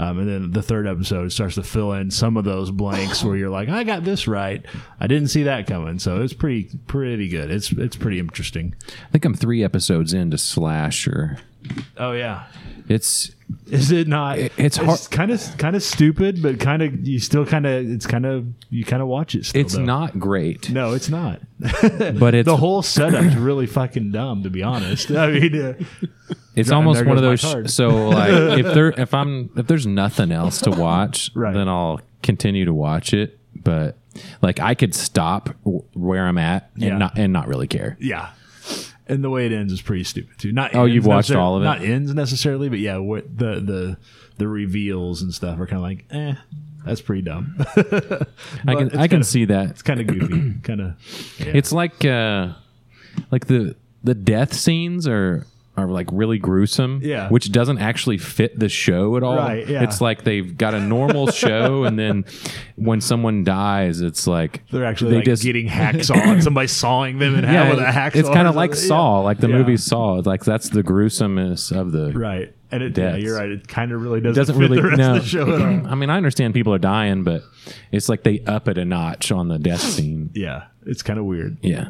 Um, 0.00 0.18
and 0.20 0.28
then 0.28 0.50
the 0.52 0.62
third 0.62 0.86
episode 0.86 1.32
starts 1.32 1.56
to 1.56 1.62
fill 1.64 1.92
in 1.92 2.10
some 2.10 2.36
of 2.36 2.44
those 2.44 2.70
blanks 2.70 3.24
where 3.24 3.36
you're 3.36 3.50
like 3.50 3.68
i 3.68 3.82
got 3.82 4.04
this 4.04 4.28
right. 4.28 4.64
I 5.00 5.06
didn't 5.06 5.28
see 5.28 5.44
that 5.44 5.66
coming. 5.66 5.98
So 5.98 6.22
it's 6.22 6.32
pretty 6.32 6.70
pretty 6.86 7.28
good. 7.28 7.50
It's 7.50 7.72
it's 7.72 7.96
pretty 7.96 8.18
interesting. 8.18 8.74
I 8.88 9.10
think 9.12 9.24
I'm 9.24 9.34
three 9.34 9.62
episodes 9.64 10.12
into 10.12 10.38
Slasher. 10.38 11.38
Oh 11.96 12.12
yeah 12.12 12.44
It's 12.88 13.30
Is 13.70 13.90
it 13.92 14.08
not? 14.08 14.38
It- 14.38 14.52
it's 14.56 14.76
hard- 14.78 15.00
kind 15.10 15.30
of 15.30 15.42
kind 15.58 15.76
of 15.76 15.82
stupid, 15.82 16.42
but 16.42 16.58
kind 16.60 16.82
of 16.82 17.06
you 17.06 17.18
still 17.18 17.44
kind 17.46 17.66
of 17.66 17.90
it's 17.90 18.06
kind 18.06 18.24
of 18.26 18.46
you 18.70 18.84
kind 18.84 19.02
of 19.02 19.08
watch 19.08 19.34
it. 19.34 19.44
Still, 19.46 19.60
it's 19.60 19.74
though. 19.74 19.84
not 19.84 20.18
great, 20.18 20.70
No, 20.70 20.92
it's 20.94 21.08
not. 21.08 21.40
but 21.60 22.34
it's 22.34 22.46
the 22.46 22.56
whole 22.56 22.82
setup's 22.82 23.34
really 23.36 23.66
fucking 23.66 24.12
dumb, 24.12 24.42
to 24.44 24.50
be 24.50 24.62
honest. 24.62 25.10
I 25.10 25.30
mean, 25.30 25.60
uh, 25.60 25.74
it's 26.54 26.70
almost 26.70 27.04
one 27.04 27.16
of 27.16 27.22
those. 27.22 27.74
so 27.74 28.08
like 28.08 28.58
if 28.58 28.66
there 28.74 28.88
if 28.98 29.12
I'm 29.14 29.50
if 29.56 29.66
there's 29.66 29.86
nothing 29.86 30.32
else 30.32 30.60
to 30.62 30.70
watch, 30.70 31.30
Right. 31.34 31.52
then 31.54 31.68
I'll 31.68 32.00
continue 32.22 32.64
to 32.64 32.74
watch 32.74 33.12
it. 33.12 33.38
But 33.54 33.96
like 34.42 34.60
I 34.60 34.74
could 34.74 34.94
stop 34.94 35.50
w- 35.64 35.84
where 35.94 36.26
I'm 36.26 36.38
at 36.38 36.70
and 36.74 36.82
Yeah. 36.84 36.98
not 36.98 37.18
and 37.18 37.32
not 37.32 37.48
really 37.48 37.66
care. 37.66 37.96
yeah. 38.00 38.30
And 39.08 39.24
the 39.24 39.30
way 39.30 39.46
it 39.46 39.52
ends 39.52 39.72
is 39.72 39.80
pretty 39.80 40.04
stupid 40.04 40.38
too. 40.38 40.52
Not 40.52 40.74
Oh, 40.74 40.84
you've 40.84 41.06
watched 41.06 41.30
all 41.32 41.56
of 41.56 41.62
it? 41.62 41.64
Not 41.64 41.82
ends 41.82 42.12
necessarily, 42.14 42.68
but 42.68 42.78
yeah, 42.78 42.98
what 42.98 43.24
the 43.36 43.60
the 43.60 43.96
the 44.36 44.46
reveals 44.48 45.22
and 45.22 45.32
stuff 45.34 45.58
are 45.58 45.66
kind 45.66 45.78
of 45.78 45.82
like, 45.82 46.04
eh, 46.10 46.34
that's 46.84 47.00
pretty 47.00 47.22
dumb. 47.22 47.56
I 47.76 48.74
can 48.74 48.88
I 48.96 49.08
can 49.08 49.08
kinda- 49.08 49.24
see 49.24 49.44
that. 49.46 49.70
it's 49.70 49.82
kind 49.82 50.00
of 50.00 50.06
goofy, 50.06 50.54
kind 50.62 50.80
of. 50.80 50.94
Yeah. 51.38 51.52
It's 51.54 51.72
like 51.72 52.04
uh 52.04 52.52
like 53.30 53.46
the 53.46 53.74
the 54.04 54.14
death 54.14 54.52
scenes 54.52 55.08
are 55.08 55.44
are 55.78 55.88
like 55.88 56.08
really 56.12 56.38
gruesome. 56.38 57.00
Yeah. 57.02 57.28
Which 57.28 57.52
doesn't 57.52 57.78
actually 57.78 58.18
fit 58.18 58.58
the 58.58 58.68
show 58.68 59.16
at 59.16 59.22
all. 59.22 59.36
Right, 59.36 59.66
yeah. 59.68 59.84
It's 59.84 60.00
like 60.00 60.24
they've 60.24 60.56
got 60.56 60.74
a 60.74 60.80
normal 60.80 61.26
show 61.30 61.84
and 61.84 61.98
then 61.98 62.24
when 62.76 63.00
someone 63.00 63.44
dies, 63.44 64.00
it's 64.00 64.26
like 64.26 64.62
they're 64.70 64.84
actually 64.84 65.10
they 65.12 65.16
like 65.16 65.24
just- 65.24 65.42
getting 65.42 65.68
hacksaw 65.68 66.42
somebody 66.42 66.68
sawing 66.68 67.18
them 67.18 67.34
in 67.36 67.44
half 67.44 67.52
yeah, 67.54 67.70
with 67.70 67.78
a 67.78 67.84
hacksaw. 67.86 68.16
it's 68.16 68.28
kind 68.28 68.48
of 68.48 68.54
like. 68.54 68.74
Saw, 68.74 69.18
Yeah. 69.20 69.24
like 69.24 69.38
the 69.38 69.48
Yeah. 69.48 69.56
movie 69.56 69.76
Saw. 69.76 70.14
Like 70.24 70.44
that's 70.44 70.68
the 70.70 70.82
gruesomeness 70.82 71.70
of 71.72 71.92
the 71.92 72.12
Right. 72.12 72.54
And 72.70 72.82
it, 72.82 72.98
yeah, 72.98 73.16
you're 73.16 73.36
right. 73.36 73.48
It 73.48 73.66
kind 73.66 73.92
of 73.92 74.02
really 74.02 74.20
doesn't, 74.20 74.36
doesn't 74.38 74.54
fit 74.58 74.70
really 74.70 74.96
no. 74.96 75.16
of 75.16 75.22
the 75.22 75.26
show 75.28 75.42
at 75.54 75.60
all. 75.62 75.86
I 75.90 75.94
mean, 75.94 76.10
I 76.10 76.18
understand 76.18 76.52
people 76.52 76.74
are 76.74 76.78
dying, 76.78 77.24
but 77.24 77.42
it's 77.92 78.10
like 78.10 78.24
they 78.24 78.40
up 78.40 78.68
it 78.68 78.76
a 78.76 78.84
notch 78.84 79.32
on 79.32 79.48
the 79.48 79.58
death 79.58 79.80
scene. 79.94 80.30
Yeah, 80.34 80.64
it's 80.84 81.02
kind 81.02 81.18
of 81.18 81.24
weird. 81.24 81.56
Yeah. 81.62 81.88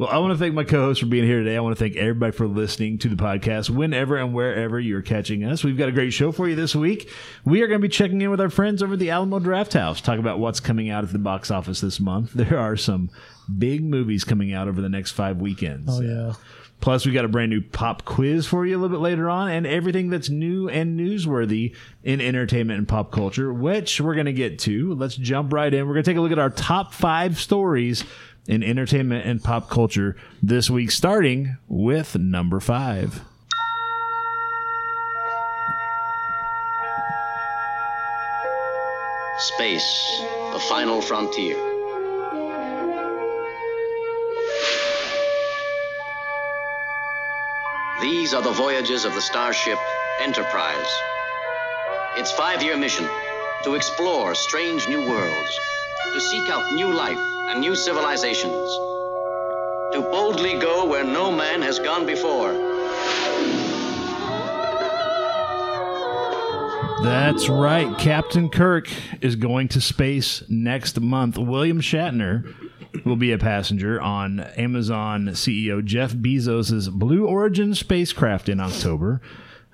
Well, 0.00 0.08
I 0.08 0.16
want 0.16 0.32
to 0.32 0.38
thank 0.38 0.54
my 0.54 0.64
co-host 0.64 1.00
for 1.00 1.06
being 1.06 1.26
here 1.26 1.40
today. 1.40 1.58
I 1.58 1.60
want 1.60 1.76
to 1.76 1.78
thank 1.78 1.94
everybody 1.94 2.32
for 2.32 2.46
listening 2.46 2.96
to 3.00 3.08
the 3.10 3.22
podcast 3.22 3.68
whenever 3.68 4.16
and 4.16 4.32
wherever 4.32 4.80
you're 4.80 5.02
catching 5.02 5.44
us. 5.44 5.62
We've 5.62 5.76
got 5.76 5.90
a 5.90 5.92
great 5.92 6.14
show 6.14 6.32
for 6.32 6.48
you 6.48 6.56
this 6.56 6.74
week. 6.74 7.10
We 7.44 7.60
are 7.60 7.66
going 7.66 7.82
to 7.82 7.86
be 7.86 7.92
checking 7.92 8.22
in 8.22 8.30
with 8.30 8.40
our 8.40 8.48
friends 8.48 8.82
over 8.82 8.94
at 8.94 8.98
the 8.98 9.10
Alamo 9.10 9.40
Drafthouse, 9.40 10.00
talk 10.00 10.18
about 10.18 10.38
what's 10.38 10.58
coming 10.58 10.88
out 10.88 11.04
at 11.04 11.12
the 11.12 11.18
box 11.18 11.50
office 11.50 11.82
this 11.82 12.00
month. 12.00 12.32
There 12.40 12.58
are 12.58 12.78
some 12.78 13.10
big 13.58 13.84
movies 13.84 14.24
coming 14.24 14.54
out 14.54 14.68
over 14.68 14.80
the 14.80 14.88
next 14.88 15.10
five 15.10 15.36
weekends. 15.36 15.90
Oh 15.90 16.00
yeah. 16.00 16.32
Plus, 16.80 17.04
we 17.04 17.12
got 17.12 17.26
a 17.26 17.28
brand 17.28 17.50
new 17.50 17.60
pop 17.60 18.06
quiz 18.06 18.46
for 18.46 18.64
you 18.64 18.74
a 18.74 18.78
little 18.78 18.96
bit 18.96 19.02
later 19.02 19.28
on, 19.28 19.50
and 19.50 19.66
everything 19.66 20.08
that's 20.08 20.30
new 20.30 20.68
and 20.70 20.98
newsworthy 20.98 21.76
in 22.02 22.22
entertainment 22.22 22.78
and 22.78 22.88
pop 22.88 23.12
culture, 23.12 23.52
which 23.52 24.00
we're 24.00 24.14
going 24.14 24.24
to 24.24 24.32
get 24.32 24.58
to. 24.60 24.94
Let's 24.94 25.14
jump 25.14 25.52
right 25.52 25.72
in. 25.72 25.86
We're 25.86 25.92
going 25.92 26.04
to 26.04 26.10
take 26.10 26.16
a 26.16 26.22
look 26.22 26.32
at 26.32 26.38
our 26.38 26.48
top 26.48 26.94
five 26.94 27.38
stories 27.38 28.04
in 28.50 28.64
entertainment 28.64 29.24
and 29.24 29.44
pop 29.44 29.70
culture 29.70 30.16
this 30.42 30.68
week, 30.68 30.90
starting 30.90 31.56
with 31.68 32.18
number 32.18 32.58
five. 32.58 33.22
Space, 39.38 40.20
the 40.52 40.58
final 40.68 41.00
frontier. 41.00 41.54
These 48.02 48.34
are 48.34 48.42
the 48.42 48.50
voyages 48.50 49.04
of 49.04 49.14
the 49.14 49.20
starship 49.20 49.78
Enterprise. 50.20 50.90
Its 52.16 52.32
five 52.32 52.62
year 52.64 52.76
mission 52.76 53.08
to 53.62 53.74
explore 53.74 54.34
strange 54.34 54.88
new 54.88 55.08
worlds, 55.08 55.60
to 56.14 56.20
seek 56.20 56.50
out 56.50 56.74
new 56.74 56.92
life 56.92 57.18
and 57.50 57.60
new 57.60 57.74
civilizations, 57.74 58.70
to 59.92 60.06
boldly 60.10 60.56
go 60.58 60.86
where 60.86 61.02
no 61.02 61.32
man 61.32 61.60
has 61.60 61.80
gone 61.80 62.06
before. 62.06 62.52
That's 67.02 67.48
right. 67.48 67.96
Captain 67.98 68.50
Kirk 68.50 68.88
is 69.20 69.34
going 69.34 69.68
to 69.68 69.80
space 69.80 70.44
next 70.48 71.00
month. 71.00 71.38
William 71.38 71.80
Shatner 71.80 72.54
will 73.04 73.16
be 73.16 73.32
a 73.32 73.38
passenger 73.38 74.00
on 74.00 74.40
Amazon 74.40 75.28
CEO 75.28 75.84
Jeff 75.84 76.12
Bezos' 76.12 76.90
Blue 76.90 77.26
Origin 77.26 77.74
spacecraft 77.74 78.48
in 78.48 78.60
October. 78.60 79.20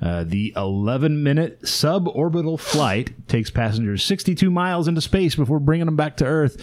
Uh, 0.01 0.25
the 0.25 0.53
11 0.57 1.23
minute 1.23 1.63
suborbital 1.63 2.61
flight 2.61 3.29
takes 3.29 3.51
passengers 3.51 4.05
62 4.05 4.51
miles 4.51 4.89
into 4.89 5.01
space 5.01 5.35
before 5.35 5.59
bringing 5.59 5.87
them 5.87 5.97
back 5.97 6.17
to 6.19 6.25
Earth. 6.25 6.63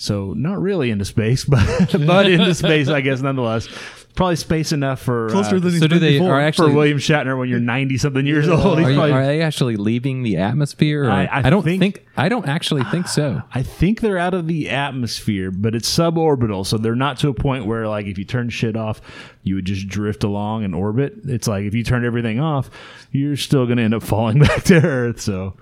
So, 0.00 0.32
not 0.32 0.60
really 0.62 0.90
into 0.90 1.04
space, 1.04 1.44
but, 1.48 1.60
but 2.06 2.30
into 2.30 2.54
space, 2.54 2.88
I 2.88 3.02
guess, 3.02 3.20
nonetheless. 3.20 3.68
Probably 4.16 4.36
space 4.36 4.72
enough 4.72 5.00
for 5.00 5.28
Closer 5.28 5.56
uh, 5.56 5.58
than 5.60 5.70
he's 5.70 5.80
So 5.80 5.86
do 5.86 5.96
been 5.96 6.02
they 6.02 6.18
before. 6.18 6.40
are 6.40 6.52
for 6.52 6.68
William 6.72 6.98
Shatner 6.98 7.38
when 7.38 7.48
you're 7.48 7.60
90 7.60 7.96
something 7.98 8.26
years 8.26 8.48
old. 8.48 8.78
Are, 8.78 8.90
you- 8.90 8.96
probably- 8.96 9.12
are 9.12 9.24
they 9.26 9.40
actually 9.42 9.76
leaving 9.76 10.22
the 10.24 10.38
atmosphere? 10.38 11.04
Or- 11.04 11.10
I- 11.10 11.28
I 11.30 11.50
don't 11.50 11.62
think- 11.62 11.80
think, 11.80 12.06
I 12.16 12.28
don't 12.28 12.48
actually 12.48 12.82
think 12.84 13.06
so. 13.08 13.42
I 13.54 13.62
think 13.62 14.00
they're 14.00 14.18
out 14.18 14.34
of 14.34 14.46
the 14.48 14.68
atmosphere, 14.70 15.50
but 15.50 15.74
it's 15.74 15.88
suborbital, 15.88 16.66
so 16.66 16.76
they're 16.76 16.96
not 16.96 17.18
to 17.18 17.28
a 17.28 17.34
point 17.34 17.66
where 17.66 17.86
like 17.86 18.06
if 18.06 18.16
you 18.18 18.24
turn 18.24 18.48
shit 18.48 18.76
off, 18.76 19.00
you 19.44 19.54
would 19.54 19.64
just 19.66 19.86
drift 19.86 20.24
along 20.24 20.64
in 20.64 20.74
orbit. 20.74 21.14
It's 21.26 21.46
like 21.46 21.64
if 21.64 21.74
you 21.74 21.84
turned 21.84 22.04
everything 22.04 22.40
off, 22.40 22.68
you're 23.12 23.36
still 23.36 23.64
going 23.66 23.76
to 23.78 23.84
end 23.84 23.94
up 23.94 24.02
falling 24.02 24.38
back 24.40 24.64
to 24.64 24.76
Earth. 24.84 25.20
So, 25.20 25.54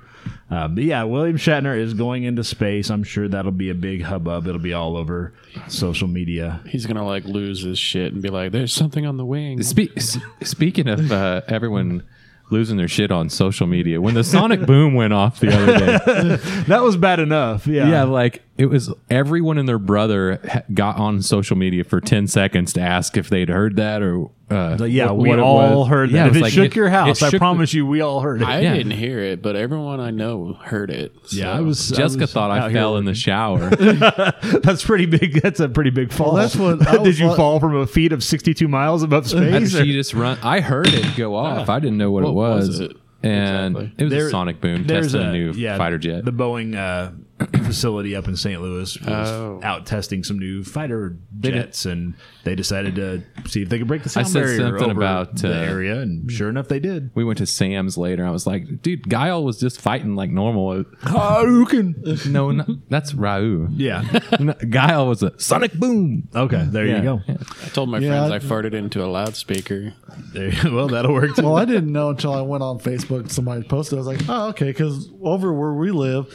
uh, 0.50 0.66
but 0.68 0.82
yeah, 0.84 1.02
William 1.04 1.36
Shatner 1.36 1.78
is 1.78 1.94
going 1.94 2.24
into 2.24 2.42
space. 2.44 2.90
I'm 2.90 3.02
sure 3.04 3.28
that'll 3.28 3.52
be 3.52 3.70
a 3.70 3.74
big 3.74 4.02
hubbub. 4.02 4.46
It'll 4.46 4.60
be 4.60 4.72
all 4.72 4.96
over 4.96 5.32
social 5.68 6.08
media. 6.08 6.60
He's 6.66 6.86
gonna 6.86 7.04
like 7.06 7.24
lose 7.24 7.62
his 7.62 7.78
shit 7.78 8.12
and 8.12 8.22
be 8.22 8.28
like, 8.30 8.52
"There's 8.52 8.72
something 8.72 9.04
on 9.06 9.16
the 9.18 9.26
wing." 9.26 9.62
Spe- 9.62 9.96
s- 9.96 10.18
speaking 10.42 10.88
of 10.88 11.12
uh, 11.12 11.42
everyone 11.48 12.02
losing 12.50 12.78
their 12.78 12.88
shit 12.88 13.10
on 13.12 13.28
social 13.28 13.66
media, 13.66 14.00
when 14.00 14.14
the 14.14 14.24
sonic 14.24 14.64
boom 14.64 14.94
went 14.94 15.12
off 15.12 15.38
the 15.38 15.52
other 15.54 15.78
day, 15.78 16.36
That 16.68 16.82
was 16.82 16.96
bad 16.96 17.20
enough. 17.20 17.66
Yeah. 17.66 17.90
yeah, 17.90 18.02
like 18.04 18.42
it 18.58 18.66
was 18.66 18.92
everyone 19.08 19.56
and 19.56 19.68
their 19.68 19.78
brother 19.78 20.62
got 20.74 20.96
on 20.96 21.22
social 21.22 21.56
media 21.56 21.84
for 21.84 22.00
10 22.00 22.26
seconds 22.26 22.72
to 22.74 22.80
ask 22.80 23.16
if 23.16 23.28
they'd 23.30 23.48
heard 23.48 23.76
that 23.76 24.02
or 24.02 24.30
uh, 24.50 24.76
Like, 24.78 24.90
yeah, 24.92 25.06
what- 25.06 25.16
we 25.18 25.28
what 25.28 25.38
all 25.38 25.80
was. 25.80 25.88
heard 25.88 26.10
that. 26.10 26.14
Yeah, 26.14 26.24
if 26.26 26.30
was 26.30 26.36
it 26.38 26.42
like, 26.42 26.52
shook 26.52 26.74
your 26.74 26.88
house, 26.88 27.22
I 27.22 27.26
shook 27.26 27.32
the- 27.32 27.38
promise 27.38 27.72
you, 27.72 27.86
we 27.86 28.00
all 28.00 28.20
heard 28.20 28.42
it. 28.42 28.48
I 28.48 28.60
Yeah. 28.60 28.74
didn't 28.74 28.92
hear 28.92 29.20
it, 29.20 29.42
but 29.42 29.54
everyone 29.56 30.00
I 30.00 30.10
know 30.10 30.54
heard 30.54 30.90
it. 30.90 31.12
yeah, 31.30 31.52
I 31.52 31.60
was. 31.60 31.88
Jessica 31.90 32.22
was 32.22 32.32
thought 32.32 32.50
I 32.50 32.58
out 32.58 32.70
here 32.70 32.80
fell 32.80 32.96
in 32.96 33.04
the 33.04 33.14
shower. 33.14 33.70
That's 34.62 34.82
pretty 34.84 35.06
big. 35.06 35.40
That's 35.40 35.60
a 35.60 35.68
pretty 35.68 35.90
big 35.90 36.12
fall. 36.12 36.34
that's 36.34 36.56
what 36.56 36.86
I 36.86 36.96
Did 37.04 37.18
you 37.18 37.28
like- 37.28 37.36
fall 37.36 37.60
from 37.60 37.76
a 37.76 37.86
feet 37.86 38.12
of 38.12 38.24
62 38.24 38.66
miles 38.68 39.02
above 39.02 39.28
space? 39.28 39.74
or- 39.74 39.84
she 39.84 39.92
just 39.92 40.14
run? 40.14 40.38
I 40.42 40.60
heard 40.60 40.88
it 40.88 41.16
go 41.16 41.34
off. 41.36 41.68
I 41.68 41.78
didn't 41.78 41.98
know 41.98 42.10
what, 42.10 42.24
What 42.24 42.30
it 42.30 42.34
was. 42.34 42.68
was 42.68 42.80
it 42.80 42.96
And 43.22 43.76
exactly? 43.76 43.94
it 43.98 44.04
was 44.04 44.12
There- 44.12 44.26
a 44.28 44.30
sonic 44.30 44.60
boom 44.60 44.84
There's 44.86 45.12
testing 45.12 45.28
a, 45.28 45.32
new 45.32 45.52
fighter 45.76 45.98
jet. 45.98 46.24
The 46.24 46.32
Boeing 46.32 46.74
uh, 46.74 47.12
facility 47.64 48.16
up 48.16 48.26
in 48.28 48.36
St. 48.36 48.60
Louis 48.60 48.98
was 49.00 49.28
Oh. 49.28 49.60
out 49.62 49.86
testing 49.86 50.24
some 50.24 50.38
new 50.38 50.64
fighter 50.64 51.16
jets, 51.40 51.84
and 51.86 52.14
they 52.44 52.54
decided 52.54 52.94
to 52.96 53.22
see 53.48 53.62
if 53.62 53.68
they 53.68 53.78
could 53.78 53.86
break 53.88 54.02
the 54.02 54.08
I 54.10 54.22
sound 54.22 54.28
said 54.28 54.42
barrier 54.44 54.58
something 54.78 54.90
over 54.90 55.00
about, 55.00 55.36
the 55.36 55.52
uh, 55.54 55.60
area, 55.60 56.00
and 56.00 56.30
sure 56.30 56.48
enough, 56.48 56.68
they 56.68 56.80
did. 56.80 57.10
we 57.14 57.24
went 57.24 57.38
to 57.38 57.46
Sam's 57.46 57.96
later. 57.98 58.26
I 58.26 58.30
was 58.30 58.46
like, 58.46 58.82
dude, 58.82 59.08
Guile 59.08 59.44
was 59.44 59.58
just 59.60 59.80
fighting 59.80 60.16
like 60.16 60.30
normal. 60.30 60.84
Hadouken. 61.02 61.94
No, 62.28 62.50
no 62.50 62.64
that's 62.88 63.14
Ryu. 63.14 63.68
Yeah. 63.72 64.02
No, 64.40 64.52
Guile 64.54 65.06
was 65.08 65.22
a 65.22 65.38
sonic 65.40 65.72
boom. 65.72 66.28
Okay. 66.34 66.64
There 66.68 66.86
Yeah. 66.86 66.96
you 66.98 67.02
go. 67.02 67.20
I 67.64 67.68
told 67.68 67.88
my 67.88 67.98
Yeah, 67.98 68.28
friends 68.28 68.32
I- 68.32 68.36
I 68.36 68.38
farted 68.38 68.72
into 68.74 69.04
a 69.04 69.06
loudspeaker. 69.06 69.94
There, 70.32 70.52
well, 70.72 70.88
that'll 70.88 71.12
work 71.12 71.34
too. 71.36 71.42
Well, 71.42 71.56
I 71.56 71.64
didn't 71.64 71.92
know 71.92 72.10
until 72.10 72.32
I 72.32 72.40
went 72.42 72.62
on 72.62 72.78
Facebook. 72.78 73.30
Somebody 73.30 73.62
posted. 73.66 73.96
I 73.96 74.00
was 74.00 74.06
like, 74.06 74.20
"Oh, 74.28 74.48
okay." 74.48 74.66
Because 74.66 75.08
over 75.22 75.52
where 75.52 75.72
we 75.72 75.90
live, 75.90 76.26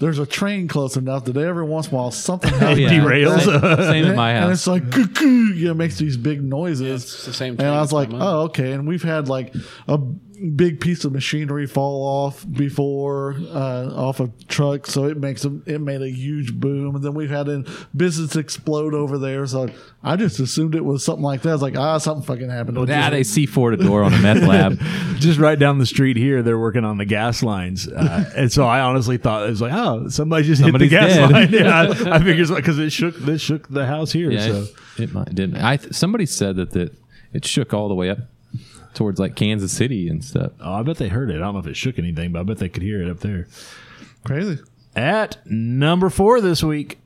there's 0.00 0.18
a 0.18 0.26
train 0.26 0.51
close 0.68 0.96
enough 0.96 1.24
that 1.24 1.36
every 1.36 1.64
once 1.64 1.88
in 1.88 1.94
a 1.94 1.96
while 1.96 2.10
something 2.10 2.50
happens. 2.58 2.80
Yeah. 2.80 2.88
derails. 2.90 3.40
Same, 3.40 3.84
same 3.84 4.04
at 4.06 4.16
my 4.16 4.32
And 4.32 4.52
it's 4.52 4.66
like, 4.66 4.90
"Cuckoo," 4.90 5.52
you 5.54 5.66
know, 5.66 5.70
it 5.72 5.76
makes 5.76 5.98
these 5.98 6.16
big 6.16 6.42
noises. 6.42 7.04
It's 7.04 7.26
the 7.26 7.32
same 7.32 7.56
And 7.58 7.68
I 7.68 7.80
was 7.80 7.92
like, 7.92 8.10
oh, 8.12 8.42
okay. 8.42 8.72
And 8.72 8.86
we've 8.86 9.02
had 9.02 9.28
like 9.28 9.54
a 9.88 9.98
big 10.42 10.80
piece 10.80 11.04
of 11.04 11.12
machinery 11.12 11.66
fall 11.66 12.02
off 12.02 12.44
before 12.50 13.34
uh, 13.50 13.90
off 13.94 14.20
a 14.20 14.30
truck, 14.48 14.86
so 14.86 15.04
it 15.04 15.16
makes 15.16 15.44
a, 15.44 15.60
it 15.66 15.80
made 15.80 16.02
a 16.02 16.10
huge 16.10 16.54
boom. 16.54 16.96
And 16.96 17.04
then 17.04 17.14
we've 17.14 17.30
had 17.30 17.48
a 17.48 17.64
business 17.96 18.36
explode 18.36 18.94
over 18.94 19.18
there. 19.18 19.46
So 19.46 19.68
I 20.02 20.16
just 20.16 20.40
assumed 20.40 20.74
it 20.74 20.84
was 20.84 21.04
something 21.04 21.22
like 21.22 21.42
that. 21.42 21.50
I 21.50 21.52
was 21.52 21.62
like, 21.62 21.76
ah, 21.76 21.98
something 21.98 22.24
fucking 22.24 22.50
happened. 22.50 22.76
Nah, 22.88 23.10
they 23.10 23.22
C 23.22 23.46
four 23.46 23.72
a 23.72 23.76
door 23.76 24.02
on 24.02 24.12
a 24.12 24.18
meth 24.18 24.42
lab. 24.46 24.78
just 25.18 25.38
right 25.38 25.58
down 25.58 25.78
the 25.78 25.86
street 25.86 26.16
here, 26.16 26.42
they're 26.42 26.58
working 26.58 26.84
on 26.84 26.98
the 26.98 27.04
gas 27.04 27.42
lines, 27.42 27.88
uh, 27.88 28.30
and 28.36 28.52
so 28.52 28.66
I 28.66 28.80
honestly 28.80 29.18
thought 29.18 29.46
it 29.46 29.50
was 29.50 29.60
like, 29.60 29.72
oh, 29.72 30.08
somebody 30.08 30.44
just 30.44 30.62
Somebody's 30.62 30.90
hit 30.90 31.00
the 31.00 31.06
gas 31.06 31.16
dead. 31.16 31.30
line. 31.32 31.52
Yeah, 31.52 31.80
I, 31.80 31.84
I 32.16 32.22
figured 32.22 32.48
because 32.48 32.78
it 32.78 32.90
shook, 32.90 33.16
this 33.16 33.42
shook 33.42 33.68
the 33.68 33.86
house 33.86 34.12
here. 34.12 34.30
Yeah, 34.30 34.46
so 34.46 34.66
it, 34.96 35.02
it 35.04 35.12
might 35.12 35.34
didn't. 35.34 35.56
I 35.56 35.76
somebody 35.76 36.26
said 36.26 36.56
that 36.56 36.70
that 36.70 36.94
it 37.32 37.44
shook 37.44 37.72
all 37.74 37.88
the 37.88 37.94
way 37.94 38.10
up 38.10 38.18
towards 38.94 39.18
like 39.20 39.36
Kansas 39.36 39.72
City 39.72 40.08
and 40.08 40.24
stuff. 40.24 40.52
oh, 40.60 40.74
I 40.74 40.82
bet 40.82 40.96
they 40.96 41.08
heard 41.08 41.30
it. 41.30 41.36
I 41.36 41.38
don't 41.40 41.54
know 41.54 41.60
if 41.60 41.66
it 41.66 41.76
shook 41.76 41.98
anything, 41.98 42.32
but 42.32 42.40
I 42.40 42.42
bet 42.44 42.58
they 42.58 42.68
could 42.68 42.82
hear 42.82 43.02
it 43.02 43.08
up 43.10 43.20
there. 43.20 43.46
crazy. 44.24 44.58
At 44.94 45.38
number 45.46 46.10
four 46.10 46.40
this 46.40 46.62
week. 46.62 46.98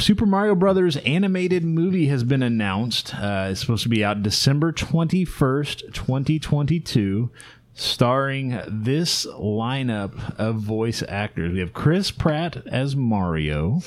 Super 0.00 0.24
Mario 0.24 0.54
Brothers 0.54 0.96
animated 0.98 1.62
movie 1.62 2.06
has 2.06 2.24
been 2.24 2.42
announced. 2.42 3.14
Uh, 3.14 3.48
it's 3.50 3.60
supposed 3.60 3.82
to 3.82 3.90
be 3.90 4.02
out 4.02 4.22
December 4.22 4.72
21st, 4.72 5.92
2022, 5.92 7.30
starring 7.74 8.58
this 8.66 9.26
lineup 9.26 10.38
of 10.38 10.56
voice 10.56 11.02
actors. 11.06 11.52
We 11.52 11.60
have 11.60 11.74
Chris 11.74 12.10
Pratt 12.10 12.66
as 12.66 12.96
Mario, 12.96 13.80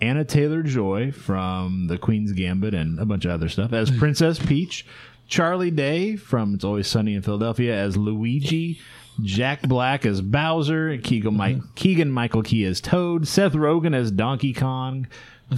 Anna 0.00 0.24
Taylor 0.24 0.62
Joy 0.62 1.10
from 1.10 1.88
The 1.88 1.98
Queen's 1.98 2.32
Gambit 2.32 2.72
and 2.72 3.00
a 3.00 3.04
bunch 3.04 3.24
of 3.24 3.32
other 3.32 3.48
stuff 3.48 3.72
as 3.72 3.90
Princess 3.90 4.38
Peach, 4.38 4.86
Charlie 5.26 5.72
Day 5.72 6.14
from 6.14 6.54
It's 6.54 6.64
Always 6.64 6.86
Sunny 6.86 7.14
in 7.14 7.22
Philadelphia 7.22 7.74
as 7.74 7.96
Luigi, 7.96 8.80
Jack 9.22 9.62
Black 9.62 10.04
as 10.04 10.20
Bowser, 10.20 10.98
Keegan, 10.98 11.36
Mike, 11.36 11.58
Keegan 11.74 12.10
Michael 12.10 12.42
Key 12.42 12.64
as 12.64 12.80
Toad, 12.80 13.28
Seth 13.28 13.52
Rogen 13.52 13.94
as 13.94 14.10
Donkey 14.10 14.52
Kong, 14.52 15.06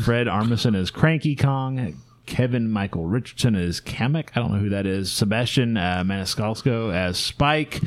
Fred 0.04 0.26
Armisen 0.26 0.76
as 0.76 0.90
Cranky 0.90 1.34
Kong, 1.34 2.00
Kevin 2.26 2.70
Michael 2.70 3.06
Richardson 3.06 3.54
as 3.54 3.80
Kamek. 3.80 4.28
I 4.34 4.40
don't 4.40 4.52
know 4.52 4.58
who 4.58 4.70
that 4.70 4.84
is. 4.84 5.10
Sebastian 5.12 5.76
uh, 5.76 6.02
Maniscalco 6.04 6.92
as 6.94 7.18
Spike. 7.18 7.80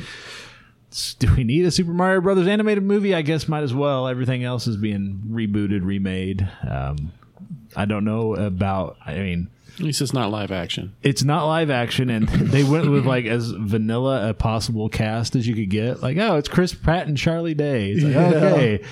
Do 1.20 1.32
we 1.36 1.44
need 1.44 1.64
a 1.66 1.70
Super 1.70 1.92
Mario 1.92 2.20
Brothers 2.20 2.48
animated 2.48 2.82
movie? 2.82 3.14
I 3.14 3.22
guess 3.22 3.46
might 3.46 3.62
as 3.62 3.72
well. 3.72 4.08
Everything 4.08 4.42
else 4.42 4.66
is 4.66 4.76
being 4.76 5.22
rebooted, 5.30 5.84
remade. 5.84 6.48
Um, 6.68 7.12
I 7.76 7.84
don't 7.84 8.04
know 8.04 8.34
about. 8.34 8.96
I 9.06 9.14
mean, 9.14 9.50
At 9.74 9.80
least 9.80 10.00
it's 10.00 10.12
not 10.12 10.30
live 10.30 10.50
action. 10.52 10.94
it's 11.02 11.22
not 11.24 11.46
live 11.46 11.70
action, 11.70 12.10
and 12.10 12.28
they 12.28 12.64
went 12.64 12.90
with 12.90 13.06
like 13.06 13.24
as 13.26 13.50
vanilla 13.50 14.28
a 14.30 14.34
possible 14.34 14.88
cast 14.88 15.36
as 15.36 15.46
you 15.46 15.54
could 15.54 15.70
get. 15.70 16.02
Like, 16.02 16.16
oh, 16.18 16.36
it's 16.36 16.48
Chris 16.48 16.74
Pratt 16.74 17.06
and 17.06 17.16
Charlie 17.16 17.54
Day. 17.54 17.90
It's 17.92 18.04
like, 18.04 18.12
Yeah. 18.14 18.20
okay, 18.50 18.84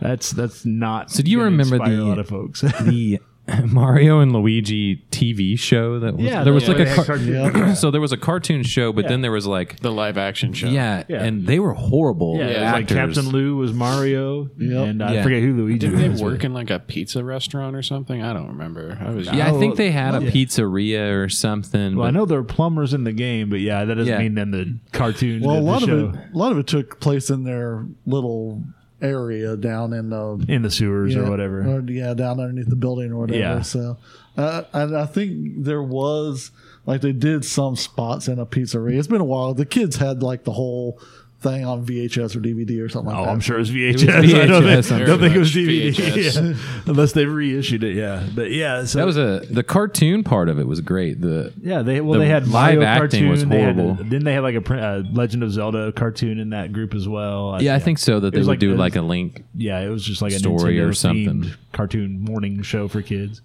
that's 0.00 0.30
that's 0.32 0.64
not. 0.66 1.10
So 1.10 1.22
do 1.22 1.30
you 1.30 1.42
remember 1.42 1.78
the- 1.78 1.84
a 2.02 2.04
lot 2.04 2.18
of 2.18 2.28
folks? 2.28 2.60
the 2.82 3.20
Mario 3.64 4.20
and 4.20 4.32
Luigi 4.32 5.04
TV 5.10 5.58
show 5.58 6.00
that 6.00 6.16
was 6.16 6.24
Yeah, 6.24 6.42
there 6.42 6.52
was 6.52 6.64
yeah, 6.64 6.68
like 6.70 6.78
a 6.80 6.86
had 6.88 6.96
car- 6.96 7.04
cartoon- 7.04 7.76
so 7.76 7.90
there 7.92 8.00
was 8.00 8.10
a 8.12 8.16
cartoon 8.16 8.62
show, 8.64 8.92
but 8.92 9.04
Yeah. 9.04 9.10
then 9.10 9.20
there 9.22 9.30
was 9.30 9.46
like 9.46 9.78
The 9.80 9.92
live 9.92 10.18
action 10.18 10.52
show. 10.52 10.68
yeah, 10.68 11.04
Yeah. 11.08 11.22
and 11.22 11.46
they 11.46 11.60
were 11.60 11.72
horrible. 11.74 12.38
yeah, 12.38 12.44
it 12.46 12.62
was 12.64 12.72
like. 12.72 12.88
Captain 12.88 13.28
Lou 13.28 13.56
was 13.56 13.72
Mario, 13.72 14.48
Yep. 14.58 14.86
and 14.88 15.02
I 15.02 15.14
Yeah. 15.14 15.22
forget 15.22 15.42
who 15.42 15.54
Luigi 15.56 15.78
Didn't 15.78 15.98
they 16.00 16.08
was. 16.08 16.22
work 16.22 16.42
in 16.44 16.52
like 16.54 16.70
a 16.70 16.78
pizza 16.80 17.22
restaurant 17.22 17.76
or 17.76 17.82
something? 17.82 18.22
I 18.22 18.32
don't 18.32 18.48
remember. 18.48 18.98
I 19.00 19.10
was 19.10 19.26
Yeah, 19.26 19.48
I 19.48 19.58
think 19.58 19.76
they 19.76 19.90
had 19.92 20.14
a 20.14 20.24
yeah. 20.24 20.30
pizzeria 20.30 21.12
or 21.22 21.28
something. 21.28 21.96
Well, 21.96 22.06
I 22.08 22.10
know 22.10 22.24
there 22.26 22.38
are 22.40 22.44
plumbers 22.44 22.94
in 22.94 23.04
the 23.04 23.12
game, 23.12 23.48
but 23.48 23.60
yeah, 23.60 23.84
that 23.84 23.94
doesn't 23.94 24.12
Yeah. 24.12 24.18
mean 24.18 24.34
then 24.34 24.50
the 24.50 24.78
cartoon. 24.92 25.42
Well, 25.42 25.56
a 25.56 25.60
the 25.60 25.64
lot 25.66 25.82
of 25.82 25.88
show. 25.88 26.08
it, 26.08 26.34
a 26.34 26.36
lot 26.36 26.50
of 26.52 26.58
it 26.58 26.66
took 26.66 26.98
place 27.00 27.30
in 27.30 27.44
their 27.44 27.86
little 28.06 28.64
area 29.02 29.56
down 29.56 29.92
in 29.92 30.10
the 30.10 30.44
in 30.48 30.62
the 30.62 30.70
sewers 30.70 31.14
yeah, 31.14 31.20
or 31.20 31.30
whatever. 31.30 31.82
yeah, 31.88 32.14
down 32.14 32.40
underneath 32.40 32.68
the 32.68 32.76
building 32.76 33.12
or 33.12 33.20
whatever. 33.20 33.38
Yeah. 33.38 33.62
So, 33.62 33.98
uh, 34.36 34.64
and 34.72 34.96
I 34.96 35.06
think 35.06 35.64
there 35.64 35.82
was 35.82 36.50
like 36.86 37.00
they 37.00 37.12
did 37.12 37.44
some 37.44 37.76
spots 37.76 38.28
in 38.28 38.38
a 38.38 38.46
pizzeria. 38.46 38.98
It's 38.98 39.08
been 39.08 39.20
a 39.20 39.24
while. 39.24 39.54
The 39.54 39.66
kids 39.66 39.96
had 39.96 40.22
like 40.22 40.44
the 40.44 40.52
whole 40.52 41.00
thing 41.40 41.64
on 41.66 41.84
VHS 41.84 42.34
or 42.34 42.40
DVD 42.40 42.82
or 42.82 42.88
something 42.88 43.12
like 43.12 43.22
that. 43.24 43.28
Oh. 43.28 43.32
I'm 43.32 43.40
sure 43.40 43.56
it 43.56 43.60
was 43.60 43.70
VHS. 43.70 43.92
was 44.22 44.34
I 44.34 44.46
don't 44.46 44.62
VHS, 44.62 44.88
think, 44.88 45.06
don't 45.06 45.20
think 45.20 45.34
it 45.34 45.38
was. 45.38 45.52
DVD. 45.54 46.54
Yeah. 46.56 46.82
Unless 46.86 47.12
they 47.12 47.26
reissued 47.26 47.84
it. 47.84 47.94
Yeah, 47.94 48.26
but 48.34 48.50
yeah, 48.50 48.84
so 48.84 48.98
That 48.98 49.06
was 49.06 49.16
a 49.18 49.42
the 49.50 49.62
cartoon 49.62 50.24
part 50.24 50.48
of 50.48 50.58
it 50.58 50.66
was 50.66 50.80
great. 50.80 51.20
The 51.20 51.52
yeah. 51.60 51.82
They 51.82 52.00
well, 52.00 52.14
the 52.14 52.20
they 52.24 52.28
had 52.30 52.44
live 52.48 52.76
Mario 52.76 52.82
acting 52.82 53.00
cartoon. 53.20 53.28
was 53.28 53.46
They 53.46 53.60
had, 53.60 53.76
horrible. 53.76 54.02
didn't 54.02 54.24
they 54.24 54.32
have 54.32 54.44
like 54.44 54.54
a 54.54 54.60
pr- 54.62 54.74
uh, 54.76 55.02
Legend 55.12 55.42
of 55.42 55.52
Zelda 55.52 55.92
cartoon 55.92 56.38
in 56.40 56.50
that 56.50 56.72
group 56.72 56.94
as 56.94 57.06
well? 57.06 57.58
yeah, 57.60 57.74
I 57.74 57.78
think 57.80 57.98
so 57.98 58.18
that 58.20 58.32
they 58.32 58.38
would 58.38 58.46
like 58.46 58.58
do 58.58 58.70
the- 58.72 58.78
like 58.78 58.96
a 58.96 59.02
link. 59.02 59.44
Yeah, 59.54 59.80
it 59.80 59.88
was 59.88 60.02
just 60.04 60.22
like 60.22 60.32
a 60.32 60.38
Story 60.38 60.80
or 60.80 60.88
Nintendo 60.88 60.96
something. 60.96 61.42
themed 61.42 61.56
cartoon 61.72 62.20
morning 62.22 62.62
show 62.62 62.88
for 62.88 63.02
kids. 63.02 63.42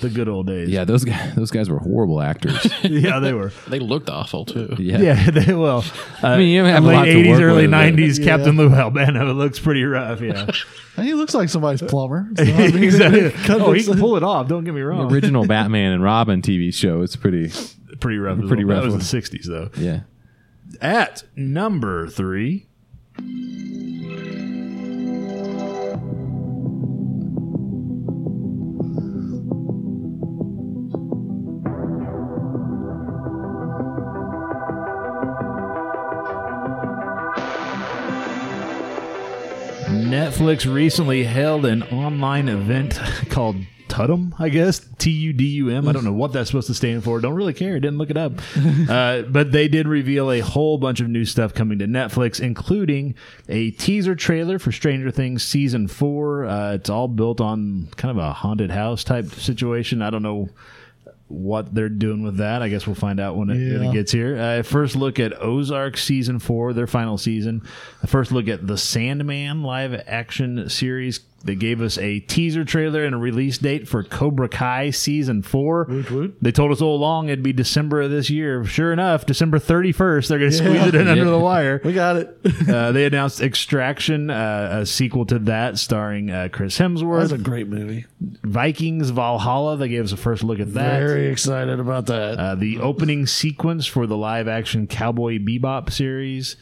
The 0.00 0.10
good 0.10 0.28
old 0.28 0.46
days. 0.46 0.68
Yeah, 0.68 0.84
those 0.84 1.04
guys 1.04 1.34
those 1.34 1.50
guys 1.50 1.70
were 1.70 1.78
horrible 1.78 2.20
actors. 2.20 2.66
yeah, 2.82 3.18
they 3.18 3.32
were. 3.32 3.50
They 3.66 3.78
looked 3.78 4.10
awful 4.10 4.44
too. 4.44 4.76
Yeah. 4.78 4.98
Yeah, 4.98 5.30
they 5.30 5.54
well. 5.54 5.84
Uh, 6.22 6.26
I 6.26 6.36
mean, 6.38 6.48
you 6.48 6.64
have 6.64 6.84
a 6.84 6.86
late 6.86 7.16
'80s, 7.26 7.40
early 7.40 7.62
with, 7.62 7.70
but- 7.70 7.76
'90s. 7.94 8.18
Yeah. 8.18 8.24
Captain 8.24 8.56
Lou 8.56 8.68
Albano. 8.72 9.30
It 9.30 9.34
looks 9.34 9.58
pretty 9.58 9.84
rough. 9.84 10.20
Yeah, 10.20 10.50
And 10.98 11.06
he 11.06 11.14
looks 11.14 11.34
like 11.34 11.48
somebody's 11.48 11.80
plumber. 11.82 12.28
So, 12.36 12.42
I 12.42 12.46
mean, 12.46 12.82
exactly. 12.84 13.32
Oh, 13.48 13.72
he 13.72 13.84
can 13.84 13.98
pull 13.98 14.16
it 14.16 14.22
off. 14.22 14.48
Don't 14.48 14.64
get 14.64 14.74
me 14.74 14.80
The 14.80 14.86
wrong. 14.86 15.10
original 15.12 15.46
Batman 15.46 15.92
and 15.92 16.02
Robin 16.02 16.42
TV 16.42 16.74
show. 16.74 17.00
It's 17.02 17.16
pretty. 17.16 17.50
pretty 18.00 18.18
rough. 18.18 18.38
Pretty 18.46 18.64
well. 18.64 18.82
rough 18.82 18.90
That 18.90 18.96
was 18.96 19.10
the 19.10 19.18
'60s 19.20 19.46
though. 19.46 19.70
Yeah. 19.80 20.00
At 20.82 21.22
number 21.36 22.08
three. 22.08 22.65
Netflix 40.36 40.70
recently 40.70 41.24
held 41.24 41.64
an 41.64 41.82
online 41.84 42.50
event 42.50 43.00
called 43.30 43.56
Tudum, 43.88 44.38
I 44.38 44.50
guess. 44.50 44.86
T 44.98 45.10
U 45.10 45.32
D 45.32 45.46
U 45.46 45.70
M. 45.70 45.88
I 45.88 45.92
don't 45.92 46.04
know 46.04 46.12
what 46.12 46.34
that's 46.34 46.50
supposed 46.50 46.66
to 46.66 46.74
stand 46.74 47.04
for. 47.04 47.18
Don't 47.22 47.32
really 47.32 47.54
care. 47.54 47.80
Didn't 47.80 47.96
look 47.96 48.10
it 48.10 48.18
up. 48.18 48.32
uh, 48.90 49.22
but 49.22 49.52
they 49.52 49.66
did 49.66 49.88
reveal 49.88 50.30
a 50.30 50.40
whole 50.40 50.76
bunch 50.76 51.00
of 51.00 51.08
new 51.08 51.24
stuff 51.24 51.54
coming 51.54 51.78
to 51.78 51.86
Netflix, 51.86 52.38
including 52.38 53.14
a 53.48 53.70
teaser 53.70 54.14
trailer 54.14 54.58
for 54.58 54.72
Stranger 54.72 55.10
Things 55.10 55.42
season 55.42 55.88
four. 55.88 56.44
Uh, 56.44 56.74
it's 56.74 56.90
all 56.90 57.08
built 57.08 57.40
on 57.40 57.88
kind 57.96 58.10
of 58.10 58.22
a 58.22 58.34
haunted 58.34 58.70
house 58.70 59.04
type 59.04 59.30
situation. 59.30 60.02
I 60.02 60.10
don't 60.10 60.22
know 60.22 60.50
what 61.28 61.74
they're 61.74 61.88
doing 61.88 62.22
with 62.22 62.36
that. 62.36 62.62
I 62.62 62.68
guess 62.68 62.86
we'll 62.86 62.94
find 62.94 63.18
out 63.18 63.36
when 63.36 63.50
it, 63.50 63.54
when 63.54 63.82
it 63.88 63.92
gets 63.92 64.12
here. 64.12 64.36
Uh, 64.36 64.62
first 64.62 64.94
look 64.94 65.18
at 65.18 65.40
Ozark 65.42 65.96
season 65.96 66.38
four, 66.38 66.72
their 66.72 66.86
final 66.86 67.18
season. 67.18 67.62
A 68.02 68.06
first 68.06 68.30
look 68.30 68.46
at 68.48 68.66
the 68.66 68.76
Sandman 68.78 69.62
live 69.62 69.94
action 70.06 70.68
series. 70.68 71.20
They 71.46 71.54
gave 71.54 71.80
us 71.80 71.96
a 71.98 72.20
teaser 72.20 72.64
trailer 72.64 73.04
and 73.04 73.14
a 73.14 73.18
release 73.18 73.58
date 73.58 73.88
for 73.88 74.02
Cobra 74.02 74.48
Kai 74.48 74.90
season 74.90 75.42
four. 75.42 75.84
Woot 75.88 76.10
woot. 76.10 76.36
They 76.42 76.52
told 76.52 76.72
us 76.72 76.80
all 76.82 76.96
along 76.96 77.28
it'd 77.28 77.42
be 77.42 77.52
December 77.52 78.02
of 78.02 78.10
this 78.10 78.28
year. 78.30 78.64
Sure 78.64 78.92
enough, 78.92 79.26
December 79.26 79.58
31st, 79.58 80.28
they're 80.28 80.38
going 80.38 80.50
to 80.50 80.56
squeeze 80.56 80.86
it 80.86 80.94
in 80.94 81.08
under 81.08 81.24
the 81.24 81.38
wire. 81.38 81.80
we 81.84 81.92
got 81.92 82.16
it. 82.16 82.36
Uh, 82.66 82.90
they 82.90 83.04
announced 83.04 83.40
Extraction, 83.40 84.28
uh, 84.28 84.78
a 84.80 84.86
sequel 84.86 85.24
to 85.26 85.38
that 85.38 85.78
starring 85.78 86.30
uh, 86.30 86.48
Chris 86.50 86.76
That's 86.76 87.00
Hemsworth. 87.00 87.32
a 87.32 87.38
great 87.38 87.68
movie. 87.68 88.06
Vikings 88.42 89.10
Valhalla. 89.10 89.76
They 89.76 89.88
gave 89.88 90.04
us 90.04 90.12
a 90.12 90.16
first 90.16 90.42
look 90.42 90.58
at 90.58 90.74
that. 90.74 90.98
Very 91.00 91.28
excited 91.28 91.78
about 91.78 92.06
that. 92.06 92.38
Uh, 92.38 92.54
the 92.54 92.78
opening 92.80 93.26
sequence 93.26 93.86
for 93.86 94.06
the 94.06 94.16
live 94.16 94.48
action 94.48 94.86
Cowboy 94.86 95.38
Bebop 95.38 95.92
series. 95.92 96.56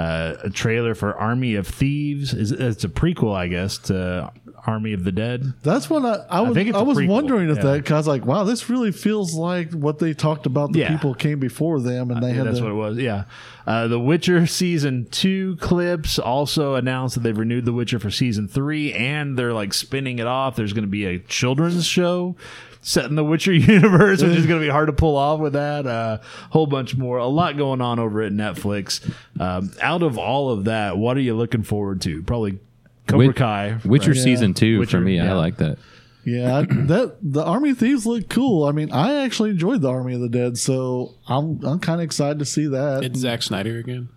Uh, 0.00 0.36
a 0.44 0.50
trailer 0.50 0.94
for 0.94 1.14
Army 1.14 1.56
of 1.56 1.66
Thieves. 1.66 2.32
Is 2.32 2.52
It's 2.52 2.84
a 2.84 2.88
prequel, 2.88 3.36
I 3.36 3.48
guess, 3.48 3.76
to 3.78 4.32
Army 4.66 4.94
of 4.94 5.04
the 5.04 5.12
Dead. 5.12 5.52
That's 5.62 5.90
what 5.90 6.06
I, 6.06 6.24
I 6.30 6.40
was. 6.40 6.56
I, 6.56 6.80
was 6.80 6.96
prequel, 6.96 7.08
wondering 7.08 7.50
if 7.50 7.58
yeah. 7.58 7.64
that 7.64 7.76
because 7.82 8.08
like, 8.08 8.24
wow, 8.24 8.44
this 8.44 8.70
really 8.70 8.92
feels 8.92 9.34
like 9.34 9.72
what 9.72 9.98
they 9.98 10.14
talked 10.14 10.46
about. 10.46 10.72
The 10.72 10.78
Yeah. 10.78 10.96
people 10.96 11.14
came 11.14 11.38
before 11.38 11.80
them, 11.80 12.10
and 12.10 12.22
they 12.22 12.32
had 12.32 12.46
That's 12.46 12.62
what 12.62 12.70
it 12.70 12.74
was. 12.74 12.96
Yeah. 12.96 13.24
Uh, 13.66 13.88
the 13.88 14.00
Witcher 14.00 14.46
season 14.46 15.06
two 15.10 15.56
clips 15.56 16.18
also 16.18 16.76
announced 16.76 17.16
that 17.16 17.20
they've 17.20 17.36
renewed 17.36 17.66
The 17.66 17.72
Witcher 17.74 17.98
for 17.98 18.10
season 18.10 18.48
three, 18.48 18.94
and 18.94 19.38
they're 19.38 19.52
like 19.52 19.74
spinning 19.74 20.18
it 20.18 20.26
off. 20.26 20.56
There's 20.56 20.72
going 20.72 20.84
to 20.84 20.90
be 20.90 21.04
a 21.04 21.18
children's 21.18 21.84
show 21.84 22.36
set 22.80 23.06
in 23.06 23.14
the 23.14 23.24
Witcher 23.24 23.52
universe, 23.54 24.22
which 24.22 24.36
is 24.36 24.46
going 24.46 24.60
to 24.60 24.66
be 24.66 24.70
hard 24.70 24.88
to 24.88 24.92
pull 24.92 25.16
off 25.16 25.40
with 25.40 25.54
that. 25.54 25.86
A 25.86 25.90
uh, 25.90 26.22
whole 26.50 26.66
bunch 26.66 26.96
more. 26.96 27.18
A 27.18 27.26
lot 27.26 27.56
going 27.56 27.80
on 27.80 27.98
over 27.98 28.22
at 28.22 28.32
Netflix. 28.32 29.12
Um, 29.38 29.72
out 29.80 30.02
of 30.02 30.18
all 30.18 30.50
of 30.50 30.64
that, 30.64 30.96
what 30.96 31.16
are 31.16 31.20
you 31.20 31.34
looking 31.34 31.62
forward 31.62 32.00
to? 32.02 32.22
Probably 32.22 32.58
Cobra 33.06 33.28
Wit- 33.28 33.36
Kai. 33.36 33.78
Witcher 33.84 34.12
right? 34.12 34.20
season 34.20 34.54
two 34.54 34.78
Witcher, 34.78 34.98
for 34.98 35.00
me. 35.02 35.16
yeah. 35.16 35.32
I 35.32 35.36
like 35.36 35.56
that. 35.58 35.78
Yeah, 36.24 36.60
that 36.68 37.16
the 37.22 37.42
Army 37.42 37.70
of 37.70 37.78
Thieves 37.78 38.06
looked 38.06 38.28
cool. 38.28 38.64
I 38.64 38.72
mean, 38.72 38.92
I 38.92 39.24
actually 39.24 39.50
enjoyed 39.50 39.80
the 39.80 39.90
Army 39.90 40.14
of 40.14 40.20
the 40.20 40.28
Dead, 40.28 40.58
so 40.58 41.14
I'm 41.26 41.64
I'm 41.64 41.80
kind 41.80 42.00
of 42.00 42.04
excited 42.04 42.38
to 42.40 42.44
see 42.44 42.66
that. 42.68 43.04
It's 43.04 43.18
Zack 43.18 43.42
Snyder 43.42 43.78
again. 43.78 44.10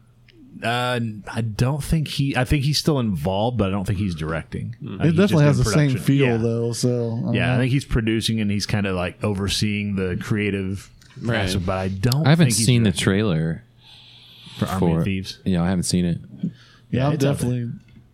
Uh, 0.61 0.99
I 1.31 1.41
don't 1.41 1.83
think 1.83 2.07
he. 2.07 2.35
I 2.37 2.43
think 2.45 2.63
he's 2.63 2.77
still 2.77 2.99
involved, 2.99 3.57
but 3.57 3.67
I 3.67 3.71
don't 3.71 3.85
think 3.85 3.99
he's 3.99 4.15
directing. 4.15 4.75
Uh, 4.85 4.95
it 4.95 5.01
he's 5.07 5.13
definitely 5.15 5.45
has 5.45 5.57
in 5.59 5.63
the 5.65 5.69
same 5.71 5.97
feel 5.97 6.25
Yeah. 6.27 6.37
though. 6.37 6.71
So 6.73 6.89
I 7.17 7.21
don't 7.21 7.33
Yeah, 7.33 7.55
I 7.55 7.57
think 7.57 7.71
he's 7.71 7.85
producing 7.85 8.39
and 8.39 8.51
he's 8.51 8.65
kind 8.65 8.85
of 8.85 8.95
like 8.95 9.23
overseeing 9.23 9.95
the 9.95 10.17
creative. 10.21 10.89
Right. 11.21 11.41
aspect, 11.41 11.65
But 11.65 11.77
I 11.77 11.87
don't. 11.89 12.25
I 12.25 12.29
haven't 12.31 12.47
think 12.47 12.57
he's 12.57 12.65
seen 12.65 12.83
the 12.83 12.91
trailer 12.91 13.63
for 14.57 14.65
Army 14.65 14.79
for 14.93 14.99
of 14.99 15.05
Thieves. 15.05 15.39
You 15.45 15.53
know, 15.57 15.63
I 15.63 15.69
haven't 15.69 15.83
seen 15.83 16.05
it. 16.05 16.19
yeah, 16.89 17.07
I'm 17.07 17.17
definitely. 17.17 17.71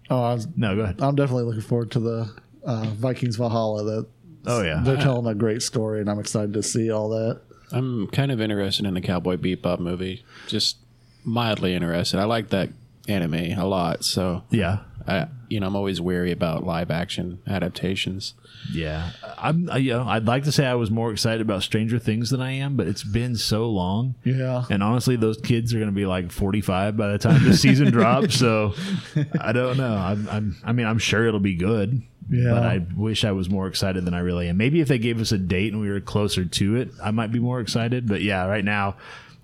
Oh, 0.09 0.21
I 0.21 0.33
was, 0.33 0.47
No, 0.57 0.75
go 0.75 0.81
ahead. 0.81 1.01
I'm 1.01 1.15
definitely 1.15 1.43
looking 1.45 1.61
forward 1.61 1.91
to 1.91 1.99
the 1.99 2.33
uh, 2.65 2.83
Vikings 2.95 3.35
Valhalla. 3.37 3.83
That 3.83 4.07
Oh 4.45 4.61
yeah, 4.63 4.81
they're 4.83 4.97
telling 4.97 5.27
a 5.27 5.35
great 5.35 5.61
story, 5.61 6.01
and 6.01 6.09
I'm 6.09 6.19
excited 6.19 6.53
to 6.55 6.63
see 6.63 6.91
all 6.91 7.09
that. 7.09 7.41
I'm 7.71 8.07
kind 8.07 8.31
of 8.31 8.41
interested 8.41 8.85
in 8.85 8.95
the 8.95 9.01
Cowboy 9.01 9.35
Bebop 9.37 9.79
movie. 9.79 10.25
Just 10.47 10.77
mildly 11.23 11.73
interested. 11.75 12.19
I 12.19 12.25
like 12.25 12.49
that 12.49 12.69
anime 13.07 13.57
a 13.59 13.65
lot, 13.65 14.03
so 14.03 14.43
yeah, 14.49 14.79
I 15.07 15.27
you 15.47 15.59
know 15.59 15.67
I'm 15.67 15.75
always 15.75 15.99
wary 15.99 16.31
about 16.31 16.63
live 16.65 16.91
action 16.91 17.39
adaptations. 17.47 18.33
yeah. 18.71 19.11
I'm. 19.37 19.69
I, 19.71 19.77
you 19.77 19.91
know, 19.93 20.03
I'd 20.07 20.25
like 20.25 20.43
to 20.43 20.51
say 20.51 20.65
I 20.65 20.75
was 20.75 20.91
more 20.91 21.11
excited 21.11 21.41
about 21.41 21.63
Stranger 21.63 21.97
Things 21.97 22.29
than 22.29 22.41
I 22.41 22.51
am, 22.51 22.75
but 22.75 22.87
it's 22.87 23.03
been 23.03 23.35
so 23.37 23.69
long. 23.69 24.15
Yeah, 24.23 24.65
And 24.69 24.83
honestly, 24.83 25.15
those 25.15 25.37
kids 25.37 25.73
are 25.73 25.77
going 25.77 25.89
to 25.89 25.95
be 25.95 26.05
like 26.05 26.31
45 26.31 26.97
by 26.97 27.11
the 27.13 27.17
time 27.17 27.43
the 27.45 27.55
season 27.55 27.89
drops. 27.91 28.35
So 28.37 28.73
I 29.41 29.53
don't 29.53 29.77
know. 29.77 29.95
I'm, 29.95 30.27
I'm, 30.29 30.57
I 30.63 30.73
mean, 30.73 30.85
I'm 30.87 30.99
sure 30.99 31.25
it'll 31.25 31.39
be 31.39 31.55
good. 31.55 32.01
Yeah. 32.29 32.51
But 32.51 32.63
I 32.63 32.85
wish 32.95 33.23
I 33.23 33.31
was 33.31 33.49
more 33.49 33.65
excited 33.67 34.05
than 34.05 34.13
I 34.13 34.19
really 34.19 34.49
am. 34.49 34.57
Maybe 34.57 34.81
if 34.81 34.87
they 34.89 34.99
gave 34.99 35.19
us 35.19 35.31
a 35.31 35.37
date 35.37 35.71
and 35.73 35.81
we 35.81 35.89
were 35.89 36.01
closer 36.01 36.45
to 36.45 36.75
it, 36.75 36.89
I 37.01 37.09
might 37.11 37.31
be 37.31 37.39
more 37.39 37.59
excited. 37.61 38.07
But 38.07 38.21
yeah, 38.21 38.45
right 38.45 38.63
now, 38.63 38.97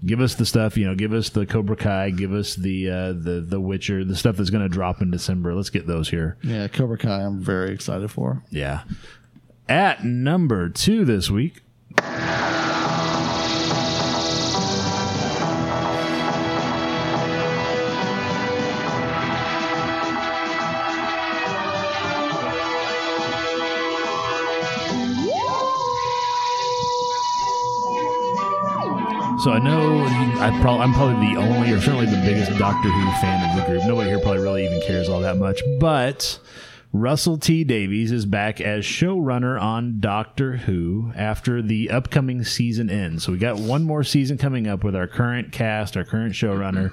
give 0.03 0.19
us 0.21 0.35
the 0.35 0.45
stuff. 0.45 0.77
You 0.77 0.87
know, 0.87 0.95
give 0.95 1.13
us 1.13 1.29
the 1.29 1.45
Cobra 1.45 1.75
Kai, 1.75 2.09
give 2.09 2.33
us 2.33 2.55
the 2.55 2.89
uh, 2.89 3.07
the 3.13 3.45
the 3.47 3.59
Witcher, 3.59 4.03
the 4.03 4.15
stuff 4.15 4.37
that's 4.37 4.49
going 4.49 4.63
to 4.63 4.69
drop 4.69 5.01
in 5.01 5.11
December. 5.11 5.53
Let's 5.53 5.69
get 5.69 5.85
those 5.87 6.09
here. 6.09 6.37
yeah, 6.43 6.67
Cobra 6.67 6.97
Kai. 6.97 7.21
I'm 7.23 7.39
very 7.39 7.71
excited 7.71 8.09
for. 8.11 8.43
Yeah. 8.49 8.83
At 9.67 10.03
number 10.03 10.69
two 10.69 11.05
this 11.05 11.29
week. 11.31 11.61
So 29.45 29.51
I 29.51 29.59
know 29.59 30.03
I 30.39 30.47
I'm 30.47 30.91
probably 30.91 31.27
the 31.27 31.39
only, 31.39 31.71
or 31.71 31.79
certainly 31.79 32.07
the 32.07 32.19
biggest 32.25 32.57
Doctor 32.57 32.89
Who 32.89 33.11
fan 33.21 33.47
of 33.47 33.55
the 33.63 33.71
group. 33.71 33.85
Nobody 33.85 34.09
here 34.09 34.19
probably 34.19 34.41
really 34.41 34.65
even 34.65 34.81
cares 34.81 35.07
all 35.07 35.21
that 35.21 35.37
much. 35.37 35.61
But 35.79 36.39
Russell 36.91 37.37
T 37.37 37.63
Davies 37.63 38.11
is 38.11 38.25
back 38.25 38.59
as 38.59 38.85
showrunner 38.85 39.61
on 39.61 39.99
Doctor 39.99 40.57
Who 40.57 41.11
after 41.15 41.61
the 41.61 41.91
upcoming 41.91 42.43
season 42.43 42.89
ends. 42.89 43.23
So 43.23 43.33
we 43.33 43.37
got 43.37 43.59
one 43.59 43.83
more 43.83 44.03
season 44.03 44.39
coming 44.39 44.65
up 44.65 44.83
with 44.83 44.95
our 44.95 45.05
current 45.05 45.51
cast, 45.51 45.95
our 45.95 46.03
current 46.03 46.33
showrunner, 46.33 46.91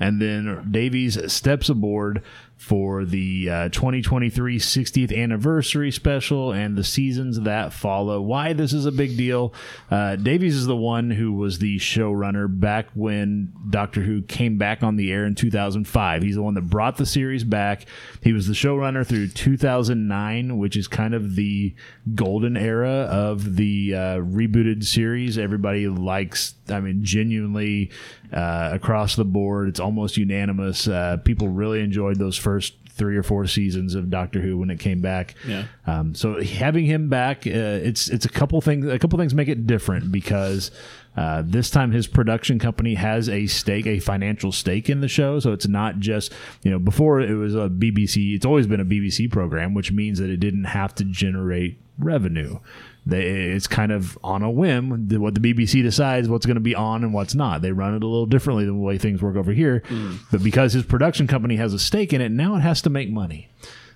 and 0.00 0.20
then 0.20 0.66
Davies 0.72 1.32
steps 1.32 1.68
aboard 1.68 2.20
for 2.62 3.04
the 3.04 3.50
uh, 3.50 3.68
2023 3.70 4.56
60th 4.56 5.20
anniversary 5.20 5.90
special 5.90 6.52
and 6.52 6.76
the 6.76 6.84
seasons 6.84 7.40
that 7.40 7.72
follow. 7.72 8.20
Why 8.20 8.52
this 8.52 8.72
is 8.72 8.86
a 8.86 8.92
big 8.92 9.16
deal. 9.16 9.52
Uh, 9.90 10.14
Davies 10.14 10.54
is 10.54 10.66
the 10.66 10.76
one 10.76 11.10
who 11.10 11.32
was 11.32 11.58
the 11.58 11.78
showrunner 11.78 12.46
back 12.48 12.86
when 12.94 13.52
Doctor 13.68 14.02
Who 14.02 14.22
came 14.22 14.58
back 14.58 14.84
on 14.84 14.94
the 14.94 15.10
air 15.10 15.26
in 15.26 15.34
2005. 15.34 16.22
He's 16.22 16.36
the 16.36 16.42
one 16.42 16.54
that 16.54 16.70
brought 16.70 16.98
the 16.98 17.06
series 17.06 17.42
back. 17.42 17.84
He 18.22 18.32
was 18.32 18.46
the 18.46 18.54
showrunner 18.54 19.04
through 19.04 19.28
2009, 19.28 20.56
which 20.56 20.76
is 20.76 20.86
kind 20.86 21.14
of 21.14 21.34
the 21.34 21.74
golden 22.14 22.56
era 22.56 23.08
of 23.10 23.56
the 23.56 23.94
uh, 23.94 23.98
rebooted 24.18 24.84
series. 24.84 25.36
Everybody 25.36 25.88
likes, 25.88 26.54
I 26.72 26.80
mean, 26.80 27.04
genuinely 27.04 27.90
uh, 28.32 28.70
across 28.72 29.16
the 29.16 29.24
board, 29.24 29.68
it's 29.68 29.80
almost 29.80 30.16
unanimous. 30.16 30.88
Uh, 30.88 31.18
people 31.24 31.48
really 31.48 31.80
enjoyed 31.80 32.18
those 32.18 32.36
first 32.36 32.74
three 32.94 33.16
or 33.16 33.22
four 33.22 33.46
seasons 33.46 33.94
of 33.94 34.10
Doctor 34.10 34.40
Who 34.40 34.58
when 34.58 34.70
it 34.70 34.78
came 34.78 35.00
back. 35.00 35.34
Yeah. 35.46 35.64
Um, 35.86 36.14
so 36.14 36.42
having 36.42 36.84
him 36.84 37.08
back, 37.08 37.46
uh, 37.46 37.50
it's 37.50 38.08
it's 38.08 38.24
a 38.24 38.28
couple 38.28 38.60
things. 38.60 38.86
A 38.86 38.98
couple 38.98 39.18
things 39.18 39.34
make 39.34 39.48
it 39.48 39.66
different 39.66 40.12
because 40.12 40.70
uh, 41.16 41.42
this 41.44 41.70
time 41.70 41.92
his 41.92 42.06
production 42.06 42.58
company 42.58 42.94
has 42.94 43.28
a 43.28 43.46
stake, 43.46 43.86
a 43.86 43.98
financial 43.98 44.52
stake 44.52 44.90
in 44.90 45.00
the 45.00 45.08
show. 45.08 45.40
So 45.40 45.52
it's 45.52 45.66
not 45.66 45.98
just 45.98 46.32
you 46.62 46.70
know 46.70 46.78
before 46.78 47.20
it 47.20 47.34
was 47.34 47.54
a 47.54 47.68
BBC. 47.68 48.34
It's 48.34 48.46
always 48.46 48.66
been 48.66 48.80
a 48.80 48.84
BBC 48.84 49.30
program, 49.30 49.74
which 49.74 49.90
means 49.90 50.18
that 50.18 50.30
it 50.30 50.38
didn't 50.38 50.64
have 50.64 50.94
to 50.96 51.04
generate 51.04 51.78
revenue. 51.98 52.58
They, 53.04 53.22
it's 53.24 53.66
kind 53.66 53.90
of 53.90 54.16
on 54.22 54.42
a 54.42 54.50
whim. 54.50 55.08
The- 55.08 55.18
What 55.20 55.34
the 55.34 55.40
BBC 55.40 55.82
decides 55.82 56.28
what's 56.28 56.46
going 56.46 56.54
to 56.56 56.60
be 56.60 56.74
on 56.74 57.02
and 57.02 57.12
what's 57.12 57.34
not. 57.34 57.60
They 57.62 57.72
run 57.72 57.94
it 57.94 58.02
a 58.04 58.06
little 58.06 58.26
differently 58.26 58.64
than 58.64 58.74
the 58.76 58.80
way 58.84 58.96
things 58.98 59.20
work 59.20 59.36
over 59.36 59.52
here. 59.52 59.82
But 60.30 60.42
because 60.42 60.72
his 60.72 60.84
production 60.84 61.26
company 61.26 61.56
has 61.56 61.74
a 61.74 61.78
stake 61.78 62.12
in 62.12 62.20
it, 62.20 62.30
now 62.30 62.54
it 62.56 62.60
has 62.60 62.80
to 62.82 62.90
make 62.90 63.10
money. 63.10 63.48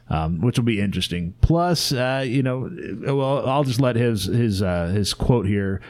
Um, 0.09 0.41
which 0.41 0.57
will 0.57 0.65
be 0.65 0.81
interesting. 0.81 1.35
Plus, 1.41 1.91
uh, 1.93 2.23
you 2.25 2.41
know, 2.41 2.71
well, 3.07 3.45
I'll 3.49 3.65
just 3.65 3.81
let 3.81 3.97
his 3.97 4.27
his 4.27 4.63
uh, 4.63 4.87
his 4.95 5.13
quote 5.13 5.47
here 5.47 5.81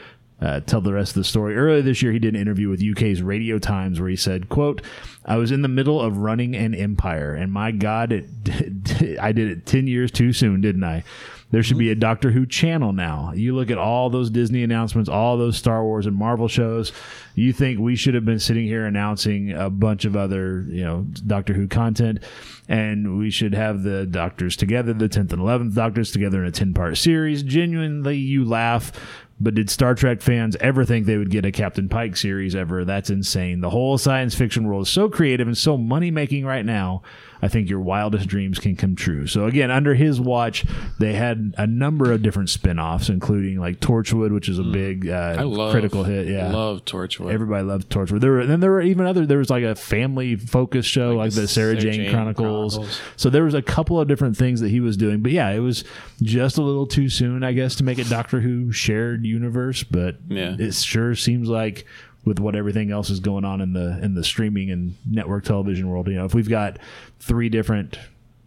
uh, 0.40 0.60
tell 0.60 0.80
the 0.80 0.94
rest 0.94 1.10
of 1.10 1.16
the 1.20 1.24
story. 1.24 1.54
Earlier 1.54 1.82
this 1.82 2.00
year, 2.00 2.12
he 2.12 2.18
did 2.18 2.34
an 2.34 2.40
interview 2.40 2.70
with 2.70 2.82
UK's 2.82 3.20
Radio 3.20 3.58
Times 3.58 4.00
where 4.00 4.08
he 4.08 4.16
said, 4.16 4.48
"quote 4.48 4.80
I 5.26 5.36
was 5.36 5.52
in 5.52 5.60
the 5.60 5.68
middle 5.68 6.00
of 6.00 6.16
running 6.16 6.56
an 6.56 6.74
empire, 6.74 7.34
and 7.34 7.52
my 7.52 7.72
God, 7.72 8.10
it, 8.10 8.24
I 9.20 9.32
did 9.32 9.50
it 9.50 9.66
ten 9.66 9.86
years 9.86 10.10
too 10.10 10.32
soon, 10.32 10.62
didn't 10.62 10.84
I?" 10.84 11.04
There 11.50 11.62
should 11.62 11.78
be 11.78 11.86
mm-hmm. 11.86 11.92
a 11.92 12.00
Doctor 12.00 12.32
Who 12.32 12.44
channel 12.44 12.92
now. 12.92 13.32
You 13.34 13.54
look 13.54 13.70
at 13.70 13.78
all 13.78 14.10
those 14.10 14.30
Disney 14.30 14.64
announcements, 14.64 15.08
all 15.08 15.38
those 15.38 15.56
Star 15.56 15.84
Wars 15.84 16.06
and 16.06 16.16
Marvel 16.16 16.48
shows. 16.48 16.92
You 17.34 17.52
think 17.52 17.78
we 17.78 17.94
should 17.94 18.14
have 18.14 18.24
been 18.24 18.40
sitting 18.40 18.66
here 18.66 18.84
announcing 18.84 19.52
a 19.52 19.70
bunch 19.70 20.04
of 20.04 20.16
other, 20.16 20.64
you 20.68 20.82
know, 20.84 21.06
Doctor 21.26 21.54
Who 21.54 21.68
content, 21.68 22.18
and 22.68 23.16
we 23.18 23.30
should 23.30 23.54
have 23.54 23.84
the 23.84 24.06
Doctors 24.06 24.56
together, 24.56 24.92
the 24.92 25.08
tenth 25.08 25.32
and 25.32 25.40
eleventh 25.40 25.74
Doctors 25.74 26.10
together 26.10 26.42
in 26.42 26.48
a 26.48 26.52
ten-part 26.52 26.96
series. 26.96 27.42
Genuinely, 27.42 28.16
you 28.16 28.44
laugh. 28.44 28.92
But 29.38 29.54
did 29.54 29.68
Star 29.68 29.94
Trek 29.94 30.22
fans 30.22 30.56
ever 30.60 30.86
think 30.86 31.04
they 31.04 31.18
would 31.18 31.28
get 31.28 31.44
a 31.44 31.52
Captain 31.52 31.90
Pike 31.90 32.16
series 32.16 32.56
ever? 32.56 32.86
That's 32.86 33.10
insane. 33.10 33.60
The 33.60 33.68
whole 33.68 33.98
science 33.98 34.34
fiction 34.34 34.66
world 34.66 34.86
is 34.86 34.88
so 34.88 35.10
creative 35.10 35.46
and 35.46 35.58
so 35.58 35.76
money 35.76 36.10
making 36.10 36.46
right 36.46 36.64
now. 36.64 37.02
I 37.42 37.48
think 37.48 37.68
your 37.68 37.80
wildest 37.80 38.28
dreams 38.28 38.58
can 38.58 38.76
come 38.76 38.96
true. 38.96 39.26
So 39.26 39.46
again, 39.46 39.70
under 39.70 39.94
his 39.94 40.20
watch, 40.20 40.64
they 40.98 41.14
had 41.14 41.54
a 41.58 41.66
number 41.66 42.12
of 42.12 42.22
different 42.22 42.50
spin-offs, 42.50 43.08
including 43.08 43.58
like 43.58 43.80
Torchwood, 43.80 44.32
which 44.32 44.48
is 44.48 44.58
a 44.58 44.62
big 44.64 45.08
uh, 45.08 45.36
I 45.38 45.42
love 45.42 45.72
critical 45.72 46.04
hit. 46.04 46.28
Yeah, 46.28 46.50
love 46.50 46.84
Torchwood. 46.84 47.32
Everybody 47.32 47.64
loved 47.64 47.90
Torchwood. 47.90 48.20
There 48.20 48.32
were, 48.32 48.40
and 48.40 48.50
then 48.50 48.60
there 48.60 48.70
were 48.70 48.82
even 48.82 49.06
other. 49.06 49.26
There 49.26 49.38
was 49.38 49.50
like 49.50 49.64
a 49.64 49.74
family 49.74 50.36
focused 50.36 50.88
show, 50.90 51.16
like, 51.16 51.32
the 51.32 51.42
the 51.42 51.48
Sarah, 51.48 51.72
Sarah 51.72 51.80
Jane, 51.80 51.92
Jane 52.04 52.10
Chronicles. 52.10 52.74
Chronicles. 52.76 53.00
So 53.16 53.30
there 53.30 53.44
was 53.44 53.54
a 53.54 53.62
couple 53.62 54.00
of 54.00 54.08
different 54.08 54.36
things 54.36 54.60
that 54.60 54.70
he 54.70 54.80
was 54.80 54.96
doing. 54.96 55.20
But 55.22 55.32
yeah, 55.32 55.50
it 55.50 55.60
was 55.60 55.84
just 56.22 56.58
a 56.58 56.62
little 56.62 56.86
too 56.86 57.08
soon, 57.08 57.44
I 57.44 57.52
guess, 57.52 57.74
to 57.76 57.84
make 57.84 57.98
it 57.98 58.08
Doctor 58.08 58.40
Who 58.40 58.72
shared 58.72 59.24
universe. 59.24 59.82
But 59.84 60.16
Yeah. 60.28 60.56
it 60.58 60.74
sure 60.74 61.14
seems 61.14 61.48
like 61.48 61.86
with 62.26 62.38
what 62.40 62.54
everything 62.54 62.90
else 62.90 63.08
is 63.08 63.20
going 63.20 63.44
on 63.46 63.62
in 63.62 63.72
the 63.72 63.98
in 64.02 64.14
the 64.14 64.24
streaming 64.24 64.70
and 64.70 64.96
network 65.08 65.44
television 65.44 65.88
world, 65.88 66.08
you 66.08 66.14
know, 66.14 66.26
if 66.26 66.34
we've 66.34 66.50
got 66.50 66.78
three 67.18 67.48
different. 67.48 67.98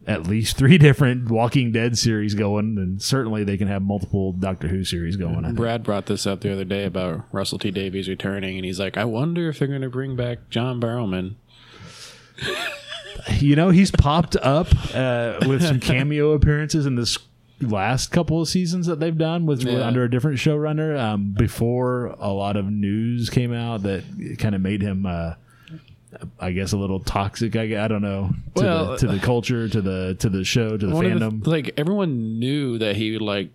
At 0.07 0.25
least 0.25 0.57
three 0.57 0.77
different 0.79 1.29
Walking 1.29 1.71
Dead 1.71 1.95
series 1.95 2.33
going, 2.33 2.79
and 2.79 2.99
certainly 2.99 3.43
they 3.43 3.57
can 3.57 3.67
have 3.67 3.83
multiple 3.83 4.31
Doctor 4.31 4.67
Who 4.67 4.83
series 4.83 5.17
going. 5.17 5.53
Brad 5.53 5.83
brought 5.83 6.07
this 6.07 6.25
up 6.25 6.39
the 6.41 6.51
other 6.51 6.63
day 6.63 6.85
about 6.85 7.25
Russell 7.31 7.59
T 7.59 7.69
Davies 7.69 8.09
returning, 8.09 8.55
and 8.55 8.65
he's 8.65 8.79
like, 8.79 8.97
"I 8.97 9.05
wonder 9.05 9.49
if 9.49 9.59
they're 9.59 9.67
going 9.67 9.81
to 9.81 9.89
bring 9.89 10.15
back 10.15 10.49
John 10.49 10.81
Barrowman." 10.81 11.35
you 13.37 13.55
know 13.55 13.69
he's 13.69 13.91
popped 13.91 14.35
up 14.37 14.67
uh, 14.95 15.39
with 15.47 15.61
some 15.63 15.79
cameo 15.81 16.31
appearances 16.31 16.85
in 16.85 16.95
this 16.95 17.17
last 17.61 18.11
couple 18.11 18.41
of 18.41 18.47
seasons 18.47 18.85
that 18.87 18.99
they've 18.99 19.17
done 19.17 19.45
with 19.45 19.61
Yeah. 19.63 19.85
under 19.85 20.03
a 20.03 20.09
different 20.09 20.37
showrunner 20.37 20.97
um, 20.99 21.33
before 21.37 22.15
a 22.19 22.29
lot 22.31 22.55
of 22.55 22.65
news 22.71 23.29
came 23.29 23.53
out 23.53 23.83
that 23.83 24.03
kind 24.39 24.55
of 24.55 24.61
made 24.61 24.81
him 24.81 25.05
uh, 25.05 25.33
I 26.39 26.51
guess 26.51 26.71
a 26.71 26.77
little 26.77 26.99
toxic 27.01 27.55
I, 27.55 27.83
I 27.83 27.87
don't 27.87 28.01
know 28.01 28.31
to, 28.55 28.61
Well, 28.61 28.91
the, 28.91 28.97
to 28.97 29.07
the 29.07 29.19
culture 29.19 29.67
to 29.69 29.81
the 29.81 30.15
to 30.19 30.29
the 30.29 30.43
show 30.43 30.77
to 30.77 30.87
the 30.87 30.93
fandom 30.93 31.43
the- 31.43 31.49
like 31.49 31.71
everyone 31.77 32.39
knew 32.39 32.77
that 32.79 32.95
he 32.95 33.11
would 33.11 33.21
like. 33.21 33.49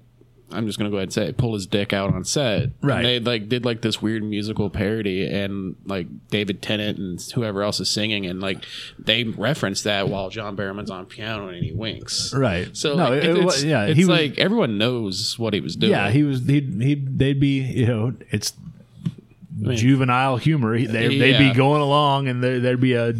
I'm 0.52 0.66
just 0.66 0.78
gonna 0.78 0.90
go 0.90 0.96
ahead 0.98 1.06
and 1.08 1.12
say 1.12 1.26
it, 1.28 1.36
pull 1.36 1.54
his 1.54 1.66
dick 1.66 1.92
out 1.92 2.14
on 2.14 2.24
set. 2.24 2.70
Right. 2.80 2.98
And 2.98 3.06
they 3.06 3.18
like 3.18 3.48
did 3.48 3.64
like 3.64 3.80
this 3.80 4.00
weird 4.00 4.22
musical 4.22 4.70
parody, 4.70 5.26
and 5.26 5.74
like 5.86 6.06
David 6.28 6.62
Tennant 6.62 6.98
and 6.98 7.20
whoever 7.34 7.62
else 7.62 7.80
is 7.80 7.90
singing, 7.90 8.26
and 8.26 8.40
like 8.40 8.64
they 8.98 9.24
reference 9.24 9.82
that 9.82 10.08
while 10.08 10.28
John 10.30 10.56
Barrowman's 10.56 10.90
on 10.90 11.06
piano 11.06 11.48
and 11.48 11.64
he 11.64 11.72
winks. 11.72 12.32
right 12.34 12.68
So 12.76 12.94
no 12.94 13.10
like, 13.10 13.24
it- 13.24 13.36
it, 13.36 13.38
it 13.38 13.64
yeah 13.64 13.84
it's 13.86 13.96
he 13.96 14.04
was 14.04 14.08
like 14.20 14.38
everyone 14.38 14.78
knows 14.78 15.38
what 15.38 15.54
he 15.54 15.60
was 15.60 15.74
doing. 15.76 15.90
yeah 15.92 16.10
he 16.10 16.22
was 16.22 16.46
he'd, 16.46 16.80
he'd 16.80 17.18
they'd 17.18 17.40
be 17.40 17.60
you 17.62 17.86
know 17.86 18.12
it's 18.30 18.52
mean- 19.58 19.76
juvenile 19.76 20.36
humor. 20.36 20.74
He- 20.74 20.86
They, 20.86 21.18
They'd 21.18 21.38
be 21.38 21.52
going 21.52 21.80
along, 21.80 22.28
and 22.28 22.42
there, 22.42 22.60
there'd 22.60 22.80
be 22.80 22.94
a 22.94 23.14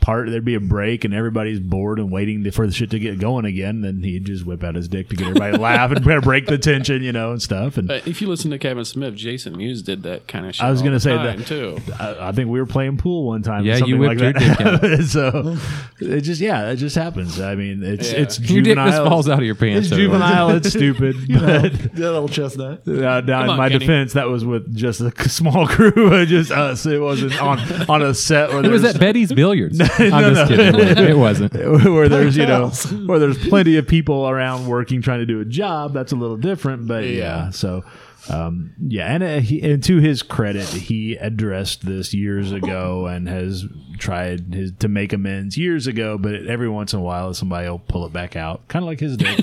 part, 0.00 0.28
there'd 0.30 0.44
be 0.44 0.54
a 0.54 0.60
break, 0.60 1.04
and 1.04 1.12
everybody's 1.14 1.60
bored 1.60 1.98
and 1.98 2.10
waiting 2.10 2.48
for 2.50 2.66
the 2.66 2.72
shit 2.72 2.90
to 2.90 2.98
get 2.98 3.18
going 3.18 3.44
again. 3.44 3.80
Then 3.82 4.02
he'd 4.02 4.24
just 4.24 4.44
whip 4.46 4.64
out 4.64 4.74
his 4.74 4.88
dick 4.88 5.08
to 5.10 5.16
get 5.16 5.28
everybody 5.28 5.56
to 5.56 5.62
laugh 5.62 5.90
and 5.90 6.04
break 6.22 6.46
the 6.46 6.58
tension, 6.58 7.02
you 7.02 7.12
know, 7.12 7.32
and 7.32 7.40
stuff. 7.42 7.76
And 7.76 7.88
But 7.88 8.06
if 8.06 8.20
you 8.20 8.28
listen 8.28 8.50
to 8.50 8.58
Kevin 8.58 8.84
Smith, 8.84 9.14
Jason 9.14 9.56
Mewes 9.56 9.82
did 9.82 10.02
that 10.04 10.26
kind 10.28 10.46
of 10.46 10.54
shit. 10.54 10.64
I 10.64 10.70
was 10.70 10.82
gonna 10.82 11.00
say 11.00 11.14
that- 11.16 11.46
too. 11.46 11.78
I, 11.98 12.28
I 12.28 12.32
think 12.32 12.48
we 12.50 12.58
were 12.60 12.66
playing 12.66 12.96
pool 12.98 13.26
one 13.26 13.42
time. 13.42 13.64
Yeah, 13.64 13.74
you 13.74 13.78
something 13.80 14.00
like 14.00 14.18
whipped 14.18 14.40
your 14.40 14.54
that. 14.78 15.04
so 15.08 15.56
it 16.00 16.20
just, 16.22 16.40
yeah, 16.40 16.70
it 16.70 16.76
just 16.76 16.96
happens. 16.96 17.40
I 17.40 17.54
mean, 17.54 17.82
it's 17.82 18.12
Yeah. 18.12 18.18
it's 18.20 18.38
Your 18.38 18.62
dick 18.62 18.76
juvenile. 18.76 18.86
just 18.90 19.02
falls 19.08 19.28
out 19.28 19.38
of 19.38 19.44
your 19.44 19.54
pants. 19.54 19.86
It's 19.86 19.92
everyone. 19.92 20.20
juvenile. 20.20 20.50
It's 20.50 20.68
stupid. 20.70 21.16
but 21.28 21.94
that 21.94 22.14
old 22.14 22.32
chestnut. 22.32 22.86
Uh, 22.86 23.20
now, 23.20 23.42
in 23.50 23.56
my 23.56 23.68
Kenny. 23.68 23.78
defense, 23.80 24.12
that 24.14 24.28
was 24.28 24.44
with 24.44 24.74
just 24.74 25.00
a 25.00 25.12
small 25.28 25.66
crew, 25.66 26.24
just 26.26 26.50
us. 26.50 26.86
It 26.86 27.00
wasn't 27.00 27.40
on 27.40 27.58
on 27.88 28.02
a 28.02 28.14
set 28.14 28.50
where 28.50 28.64
It 28.64 28.68
was 28.70 28.82
there's 28.82 28.94
at 28.94 29.00
Betty's 29.00 29.32
Billiards. 29.32 29.78
I'm 30.12 30.22
no, 30.22 30.34
just 30.34 30.50
no. 30.50 30.56
kidding. 30.56 31.04
It 31.04 31.16
wasn't. 31.16 31.52
where 31.54 32.08
there's 32.08 32.36
you 32.36 32.46
know 32.46 32.68
where 33.06 33.18
there's 33.18 33.38
plenty 33.48 33.76
of 33.76 33.86
people 33.86 34.28
around 34.28 34.66
working 34.66 35.02
trying 35.02 35.20
to 35.20 35.26
do 35.26 35.40
a 35.40 35.44
job. 35.44 35.92
That's 35.92 36.12
a 36.12 36.16
little 36.16 36.36
different, 36.36 36.86
but 36.86 37.04
yeah. 37.04 37.44
Yeah. 37.44 37.50
so. 37.50 37.84
Um, 38.28 38.74
yeah, 38.78 39.14
and, 39.14 39.22
uh, 39.22 39.38
he, 39.40 39.62
and 39.62 39.82
to 39.84 39.96
his 39.96 40.22
credit, 40.22 40.66
he 40.66 41.16
addressed 41.16 41.86
this 41.86 42.12
years 42.12 42.52
ago 42.52 43.06
and 43.06 43.26
has 43.26 43.64
tried 43.98 44.52
his, 44.52 44.72
to 44.80 44.88
make 44.88 45.14
amends 45.14 45.56
years 45.56 45.86
ago. 45.86 46.18
But 46.18 46.46
every 46.46 46.68
once 46.68 46.92
in 46.92 46.98
a 46.98 47.02
while, 47.02 47.32
somebody 47.32 47.68
will 47.68 47.78
pull 47.78 48.04
it 48.04 48.12
back 48.12 48.36
out, 48.36 48.68
kind 48.68 48.84
of 48.84 48.88
like 48.88 49.00
his 49.00 49.16
dick. 49.16 49.40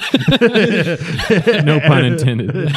No 1.66 1.80
pun 1.80 2.06
intended. 2.06 2.70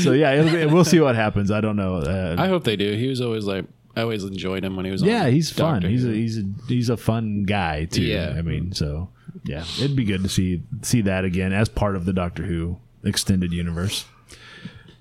so 0.00 0.12
yeah, 0.12 0.32
it'll 0.32 0.50
be, 0.50 0.66
we'll 0.66 0.84
see 0.84 1.00
what 1.00 1.14
happens. 1.14 1.50
I 1.50 1.60
don't 1.60 1.76
know. 1.76 1.96
Uh, 1.96 2.36
I 2.38 2.48
hope 2.48 2.64
they 2.64 2.76
do. 2.76 2.94
He 2.94 3.08
was 3.08 3.20
always 3.20 3.44
like, 3.44 3.66
I 3.94 4.02
always 4.02 4.24
enjoyed 4.24 4.64
him 4.64 4.76
when 4.76 4.84
he 4.84 4.90
was. 4.90 5.02
Yeah, 5.02 5.24
on 5.24 5.32
he's 5.32 5.50
fun. 5.50 5.74
Doctor 5.74 5.88
He's 5.88 6.04
a 6.04 6.12
he's 6.12 6.38
a 6.38 6.44
he's 6.68 6.88
a 6.88 6.96
fun 6.96 7.44
guy 7.44 7.84
too. 7.84 8.02
Yeah. 8.02 8.34
I 8.36 8.42
mean, 8.42 8.72
so 8.72 9.10
yeah, 9.44 9.64
it'd 9.78 9.96
be 9.96 10.04
good 10.04 10.22
to 10.22 10.28
see 10.28 10.62
see 10.82 11.02
that 11.02 11.24
again 11.24 11.52
as 11.52 11.68
part 11.68 11.96
of 11.96 12.04
the 12.04 12.12
Doctor 12.12 12.44
Who 12.44 12.78
extended 13.04 13.52
universe. 13.52 14.06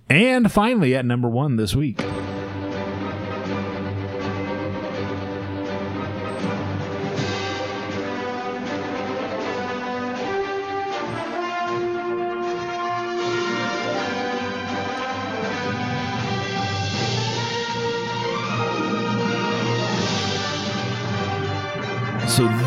And 0.10 0.52
finally, 0.52 0.94
at 0.96 1.06
number 1.06 1.30
one 1.30 1.56
this 1.56 1.74
week, 1.74 2.02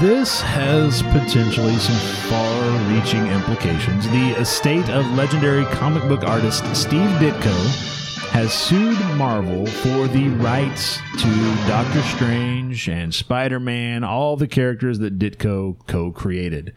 this 0.00 0.40
has 0.40 1.02
potentially 1.02 1.74
some 1.76 2.28
far-reaching 2.28 3.26
implications. 3.28 4.08
The 4.10 4.30
estate 4.40 4.88
of 4.88 5.06
legendary 5.12 5.64
comic 5.66 6.02
book 6.08 6.24
artist 6.24 6.64
Steve 6.74 7.08
Ditko 7.18 8.30
has 8.30 8.52
sued 8.52 8.98
Marvel 9.16 9.66
for 9.66 10.08
the 10.08 10.28
rights 10.28 10.98
to 11.18 11.54
Doctor 11.68 12.02
Strange 12.02 12.88
and 12.88 13.14
Spider 13.14 13.60
Man, 13.60 14.02
all 14.02 14.36
the 14.36 14.48
characters 14.48 14.98
that 14.98 15.18
Ditko 15.18 15.86
co 15.86 16.10
created. 16.10 16.74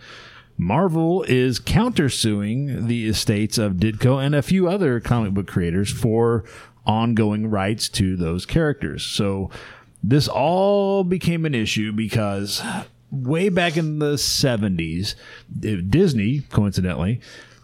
Marvel 0.58 1.24
is 1.24 1.60
countersuing 1.60 2.88
the 2.88 3.08
estates 3.08 3.58
of 3.58 3.74
Ditko 3.74 4.24
and 4.24 4.36
a 4.36 4.42
few 4.42 4.68
other 4.68 5.00
comic 5.00 5.34
book 5.34 5.48
creators 5.48 5.92
for 5.92 6.44
ongoing 6.86 7.50
rights 7.50 7.90
to 7.90 8.16
those 8.16 8.46
characters. 8.46 9.04
So 9.04 9.50
this 10.04 10.28
all 10.28 11.04
became 11.04 11.46
an 11.46 11.56
issue 11.56 11.92
because 11.92 12.62
way 13.12 13.50
back 13.50 13.78
in 13.78 14.00
the 14.00 14.14
70s, 14.16 15.16
eh, 15.64 15.78
Disney, 15.88 16.42
coincidentally, 16.52 17.20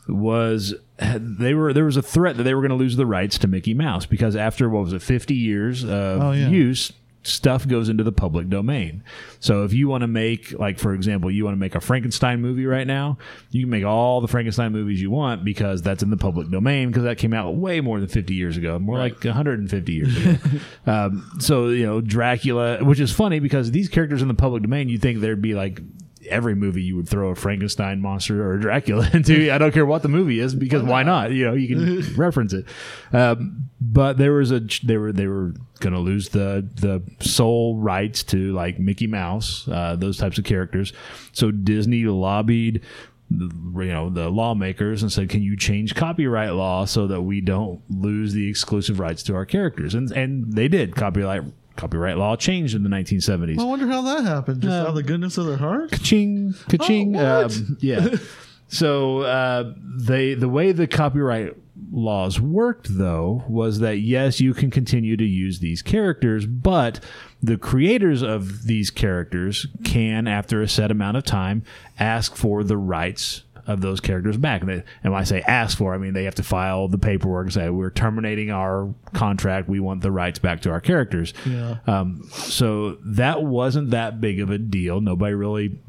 was 0.07 0.73
they 0.99 1.53
were 1.53 1.73
there 1.73 1.85
was 1.85 1.97
a 1.97 2.01
threat 2.01 2.37
that 2.37 2.43
they 2.43 2.53
were 2.53 2.61
going 2.61 2.69
to 2.69 2.75
lose 2.75 2.95
the 2.97 3.05
rights 3.05 3.37
to 3.39 3.47
Mickey 3.47 3.73
Mouse 3.73 4.05
because 4.05 4.35
after 4.35 4.69
what 4.69 4.83
was 4.83 4.93
it 4.93 5.01
50 5.01 5.33
years 5.33 5.83
of 5.83 6.21
Oh, 6.21 6.31
yeah. 6.31 6.49
use 6.49 6.91
stuff 7.23 7.67
goes 7.67 7.89
into 7.89 8.03
the 8.03 8.11
public 8.11 8.49
domain. 8.49 9.03
So 9.39 9.63
if 9.63 9.73
you 9.73 9.87
want 9.87 10.01
to 10.01 10.07
make 10.07 10.51
like 10.59 10.79
for 10.79 10.93
example, 10.93 11.31
you 11.31 11.45
want 11.45 11.55
to 11.55 11.59
make 11.59 11.75
a 11.75 11.81
Frankenstein 11.81 12.41
movie 12.41 12.65
right 12.65 12.87
now, 12.87 13.17
you 13.51 13.61
can 13.61 13.69
make 13.69 13.85
all 13.85 14.21
the 14.21 14.27
Frankenstein 14.27 14.71
movies 14.71 15.01
you 15.01 15.09
want 15.09 15.43
because 15.43 15.81
that's 15.81 16.03
in 16.03 16.09
the 16.09 16.17
public 16.17 16.49
domain 16.49 16.89
because 16.89 17.03
that 17.03 17.17
came 17.17 17.33
out 17.33 17.55
way 17.55 17.81
more 17.81 17.99
than 17.99 18.09
50 18.09 18.33
years 18.33 18.57
ago, 18.57 18.77
more 18.79 18.97
like 18.97 19.23
150 19.23 19.91
years 19.91 20.17
ago. 20.17 20.37
um, 20.85 21.29
so, 21.39 21.69
you 21.69 21.85
know, 21.85 22.01
Dracula, 22.01 22.83
which 22.83 22.99
is 22.99 23.11
funny 23.11 23.39
because 23.39 23.71
these 23.71 23.89
characters 23.89 24.21
in 24.21 24.27
the 24.27 24.33
public 24.33 24.63
domain, 24.63 24.89
you 24.89 24.97
think 24.97 25.19
there'd 25.19 25.41
be 25.41 25.53
like 25.53 25.81
every 26.29 26.55
movie 26.55 26.81
you 26.81 26.95
would 26.95 27.07
throw 27.09 27.29
a 27.29 27.35
Frankenstein 27.35 27.99
monster 28.01 28.43
or 28.43 28.53
a 28.55 28.59
Dracula 28.59 29.09
into. 29.13 29.51
I 29.53 29.57
don't 29.57 29.71
care 29.73 29.85
what 29.85 30.01
the 30.01 30.09
movie 30.09 30.39
is 30.39 30.55
because 30.55 30.83
why 30.83 31.03
not? 31.03 31.31
You 31.31 31.45
know, 31.45 31.53
you 31.53 31.67
can 31.75 32.15
reference 32.17 32.53
it. 32.53 32.65
Um, 33.11 33.69
but 33.81 34.17
there 34.17 34.33
was 34.33 34.51
a 34.51 34.61
they 34.83 34.97
were 34.97 35.11
they 35.11 35.27
were 35.27 35.53
going 35.79 35.93
to 35.93 35.99
lose 35.99 36.29
the 36.29 36.67
the 36.75 37.01
sole 37.23 37.77
rights 37.79 38.23
to 38.23 38.53
like 38.53 38.79
Mickey 38.79 39.07
Mouse, 39.07 39.67
uh, 39.67 39.95
those 39.97 40.17
types 40.17 40.37
of 40.37 40.43
characters. 40.45 40.93
So 41.33 41.51
Disney 41.51 42.03
lobbied 42.05 42.81
the- 43.29 43.51
you 43.83 43.91
know 43.91 44.09
the 44.09 44.29
lawmakers 44.29 45.01
and 45.01 45.11
said 45.11 45.27
can 45.29 45.41
you 45.41 45.57
change 45.57 45.95
copyright 45.95 46.53
law 46.53 46.85
so 46.85 47.07
that 47.07 47.21
we 47.21 47.41
don't 47.41 47.81
lose 47.89 48.33
the 48.33 48.47
exclusive 48.47 48.99
rights 48.99 49.23
to 49.23 49.33
our 49.33 49.45
characters 49.45 49.95
and 49.95 50.11
and 50.11 50.53
they 50.53 50.67
did 50.67 50.95
copyright 50.95 51.41
copyright 51.75 52.17
law 52.17 52.35
changed 52.35 52.75
in 52.75 52.83
the 52.83 52.89
1970s 52.89 53.59
I 53.59 53.63
wonder 53.63 53.87
how 53.87 54.01
that 54.03 54.23
happened. 54.23 54.61
Just 54.61 54.73
out 54.73 54.87
of 54.87 54.95
the 54.95 55.03
goodness 55.03 55.37
of 55.37 55.45
their 55.45 55.57
heart. 55.57 55.91
Ka-ching, 55.91 56.53
ka-ching. 56.69 57.15
Oh, 57.15 57.43
what? 57.43 57.55
um, 57.55 57.77
yeah. 57.79 58.15
so 58.67 59.21
uh, 59.21 59.73
they 59.97 60.33
the 60.33 60.49
way 60.49 60.71
the 60.71 60.87
copyright 60.87 61.55
laws 61.91 62.39
worked 62.39 62.97
though 62.97 63.43
was 63.47 63.79
that 63.79 63.97
yes, 63.99 64.39
you 64.39 64.53
can 64.53 64.71
continue 64.71 65.17
to 65.17 65.25
use 65.25 65.59
these 65.59 65.81
characters, 65.81 66.45
but 66.45 66.99
the 67.41 67.57
creators 67.57 68.21
of 68.21 68.63
these 68.63 68.89
characters 68.89 69.67
can, 69.83 70.27
after 70.27 70.61
a 70.61 70.67
set 70.67 70.91
amount 70.91 71.17
of 71.17 71.23
time, 71.23 71.63
ask 71.99 72.35
for 72.35 72.63
the 72.63 72.77
rights 72.77 73.43
of 73.67 73.81
those 73.81 73.99
characters 73.99 74.37
back. 74.37 74.61
And, 74.61 74.69
they, 74.69 74.83
and 75.03 75.13
when 75.13 75.21
I 75.21 75.23
say 75.23 75.41
ask 75.41 75.77
for, 75.77 75.93
I 75.93 75.97
mean 75.97 76.13
they 76.13 76.25
have 76.25 76.35
to 76.35 76.43
file 76.43 76.87
the 76.87 76.97
paperwork 76.97 77.45
and 77.45 77.53
say 77.53 77.69
we're 77.69 77.91
terminating 77.91 78.51
our 78.51 78.93
contract. 79.13 79.69
We 79.69 79.79
want 79.79 80.01
the 80.01 80.11
rights 80.11 80.39
back 80.39 80.61
to 80.61 80.71
our 80.71 80.81
characters. 80.81 81.33
Yeah. 81.45 81.77
Um, 81.87 82.27
so 82.31 82.97
that 83.05 83.43
wasn't 83.43 83.91
that 83.91 84.19
big 84.21 84.39
of 84.39 84.49
a 84.49 84.57
deal. 84.57 85.01
Nobody 85.01 85.33
really 85.33 85.79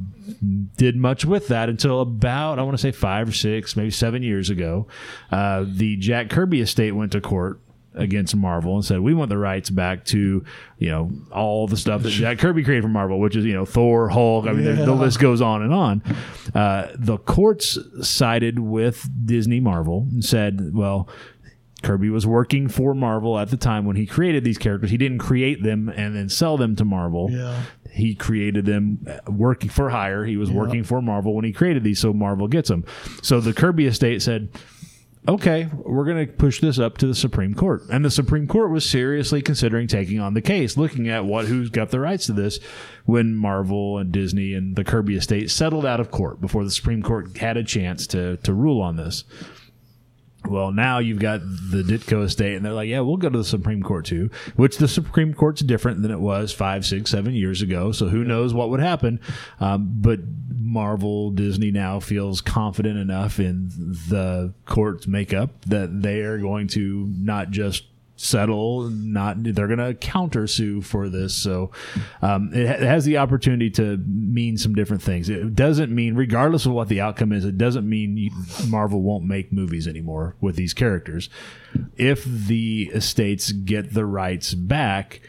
did 0.76 0.96
much 0.96 1.24
with 1.24 1.48
that 1.48 1.68
until 1.68 2.00
about 2.00 2.58
I 2.58 2.62
want 2.62 2.76
to 2.76 2.82
say 2.82 2.92
five 2.92 3.28
or 3.28 3.32
six, 3.32 3.76
maybe 3.76 3.90
seven 3.90 4.22
years 4.22 4.50
ago. 4.50 4.86
Uh, 5.30 5.64
the 5.66 5.96
Jack 5.96 6.30
Kirby 6.30 6.60
estate 6.60 6.92
went 6.92 7.12
to 7.12 7.20
court 7.20 7.60
against 7.94 8.34
Marvel 8.36 8.74
and 8.74 8.84
said 8.84 9.00
we 9.00 9.14
want 9.14 9.28
the 9.28 9.38
rights 9.38 9.70
back 9.70 10.04
to 10.06 10.44
you 10.78 10.88
know 10.90 11.10
all 11.32 11.66
the 11.66 11.76
stuff 11.76 12.02
that 12.02 12.10
Jack 12.10 12.38
Kirby 12.38 12.64
created 12.64 12.82
for 12.82 12.88
Marvel, 12.88 13.20
which 13.20 13.36
is 13.36 13.44
you 13.44 13.52
know 13.54 13.64
Thor, 13.64 14.08
Hulk. 14.08 14.46
I 14.46 14.52
mean, 14.52 14.64
the- 14.64 14.84
the 14.84 14.94
list 14.94 15.18
goes 15.20 15.40
on 15.40 15.62
and 15.62 15.72
on. 15.72 16.02
Uh, 16.54 16.88
the 16.96 17.18
courts 17.18 17.78
sided 18.02 18.58
with 18.58 19.08
Disney 19.24 19.60
Marvel 19.60 20.06
and 20.12 20.24
said, 20.24 20.70
well. 20.74 21.08
Kirby 21.82 22.08
was 22.08 22.26
working 22.26 22.68
for 22.68 22.94
Marvel 22.94 23.38
at 23.38 23.50
the 23.50 23.58
time 23.58 23.84
when 23.84 23.94
he 23.94 24.06
created 24.06 24.42
these 24.42 24.56
characters. 24.56 24.90
He 24.90 24.96
didn't 24.96 25.18
create 25.18 25.62
them 25.62 25.90
and 25.90 26.16
then 26.16 26.30
sell 26.30 26.56
them 26.56 26.74
to 26.76 26.84
Marvel. 26.86 27.28
Yeah. 27.30 27.60
He 27.92 28.14
created 28.14 28.64
them 28.64 29.06
uh, 29.06 29.30
working 29.30 29.68
for 29.68 29.90
hire. 29.90 30.24
He 30.24 30.38
was 30.38 30.50
working 30.50 30.82
for 30.82 31.02
Marvel 31.02 31.34
when 31.34 31.44
he 31.44 31.52
created 31.52 31.84
these, 31.84 31.98
so 32.00 32.14
Marvel 32.14 32.48
gets 32.48 32.70
them. 32.70 32.86
So 33.22 33.38
the 33.38 33.52
Kirby 33.52 33.84
estate 33.84 34.22
said, 34.22 34.48
okay, 35.26 35.68
we're 35.74 36.04
going 36.04 36.26
to 36.26 36.32
push 36.32 36.60
this 36.60 36.78
up 36.78 36.98
to 36.98 37.06
the 37.06 37.14
Supreme 37.14 37.54
Court. 37.54 37.82
And 37.90 38.04
the 38.04 38.10
Supreme 38.10 38.46
Court 38.46 38.70
was 38.70 38.88
seriously 38.88 39.42
considering 39.42 39.86
taking 39.86 40.20
on 40.20 40.34
the 40.34 40.42
case, 40.42 40.76
looking 40.76 41.08
at 41.08 41.24
what 41.24 41.46
who's 41.46 41.70
got 41.70 41.90
the 41.90 42.00
rights 42.00 42.26
to 42.26 42.32
this 42.32 42.58
when 43.04 43.34
Marvel 43.34 43.98
and 43.98 44.12
Disney 44.12 44.54
and 44.54 44.76
the 44.76 44.84
Kirby 44.84 45.16
estate 45.16 45.50
settled 45.50 45.86
out 45.86 46.00
of 46.00 46.10
court 46.10 46.40
before 46.40 46.64
the 46.64 46.70
Supreme 46.70 47.02
Court 47.02 47.36
had 47.38 47.56
a 47.56 47.64
chance 47.64 48.06
to 48.08 48.36
to 48.38 48.52
rule 48.52 48.80
on 48.80 48.96
this. 48.96 49.24
Well, 50.48 50.72
now 50.72 50.98
you've 50.98 51.20
got 51.20 51.40
the 51.40 51.82
Ditko 51.82 52.24
estate, 52.24 52.54
and 52.54 52.64
they're 52.64 52.72
like, 52.72 52.88
yeah, 52.88 53.00
we'll 53.00 53.16
go 53.16 53.30
to 53.30 53.38
the 53.38 53.44
Supreme 53.44 53.82
Court 53.82 54.04
too, 54.04 54.30
which 54.56 54.76
the 54.76 54.88
Supreme 54.88 55.32
Court's 55.32 55.62
different 55.62 56.02
than 56.02 56.10
it 56.10 56.20
was 56.20 56.52
five, 56.52 56.84
six, 56.84 57.10
seven 57.10 57.34
years 57.34 57.62
ago. 57.62 57.92
So 57.92 58.08
who 58.08 58.24
knows 58.24 58.52
what 58.52 58.68
would 58.70 58.80
happen. 58.80 59.20
Um, 59.58 59.90
but 60.00 60.20
Marvel, 60.54 61.30
Disney 61.30 61.70
now 61.70 62.00
feels 62.00 62.40
confident 62.40 62.98
enough 62.98 63.38
in 63.40 63.68
the 64.08 64.52
court's 64.66 65.06
makeup 65.06 65.50
that 65.66 66.02
they 66.02 66.20
are 66.20 66.38
going 66.38 66.68
to 66.68 67.06
not 67.16 67.50
just 67.50 67.84
settle 68.16 68.88
not 68.90 69.42
they're 69.42 69.66
going 69.66 69.78
to 69.78 69.94
counter 69.94 70.46
sue 70.46 70.80
for 70.80 71.08
this. 71.08 71.34
So 71.34 71.70
um, 72.22 72.50
it, 72.54 72.66
ha- 72.66 72.74
it 72.74 72.82
has 72.82 73.04
the 73.04 73.18
opportunity 73.18 73.70
to 73.70 73.96
mean 74.06 74.56
some 74.56 74.74
different 74.74 75.02
things. 75.02 75.28
It 75.28 75.54
doesn't 75.54 75.92
mean 75.92 76.14
regardless 76.14 76.66
of 76.66 76.72
what 76.72 76.88
the 76.88 77.00
outcome 77.00 77.32
is 77.32 77.44
it 77.44 77.58
doesn't 77.58 77.88
mean 77.88 78.16
you, 78.16 78.30
marvel 78.68 79.02
won't 79.02 79.24
make 79.24 79.52
movies 79.52 79.88
anymore 79.88 80.36
with 80.40 80.56
these 80.56 80.74
characters. 80.74 81.28
If 81.96 82.24
the 82.24 82.90
estates 82.94 83.52
get 83.52 83.94
the 83.94 84.06
rights 84.06 84.54
back 84.54 85.20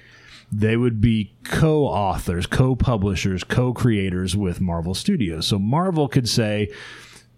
they 0.51 0.77
would 0.77 1.01
be 1.01 1.33
co-authors 1.43 2.45
co-publishers 2.45 3.43
co-creators 3.43 4.37
with 4.37 4.61
marvel 4.61 4.93
studios. 4.93 5.47
So 5.47 5.57
marvel 5.57 6.07
could 6.07 6.29
say 6.29 6.71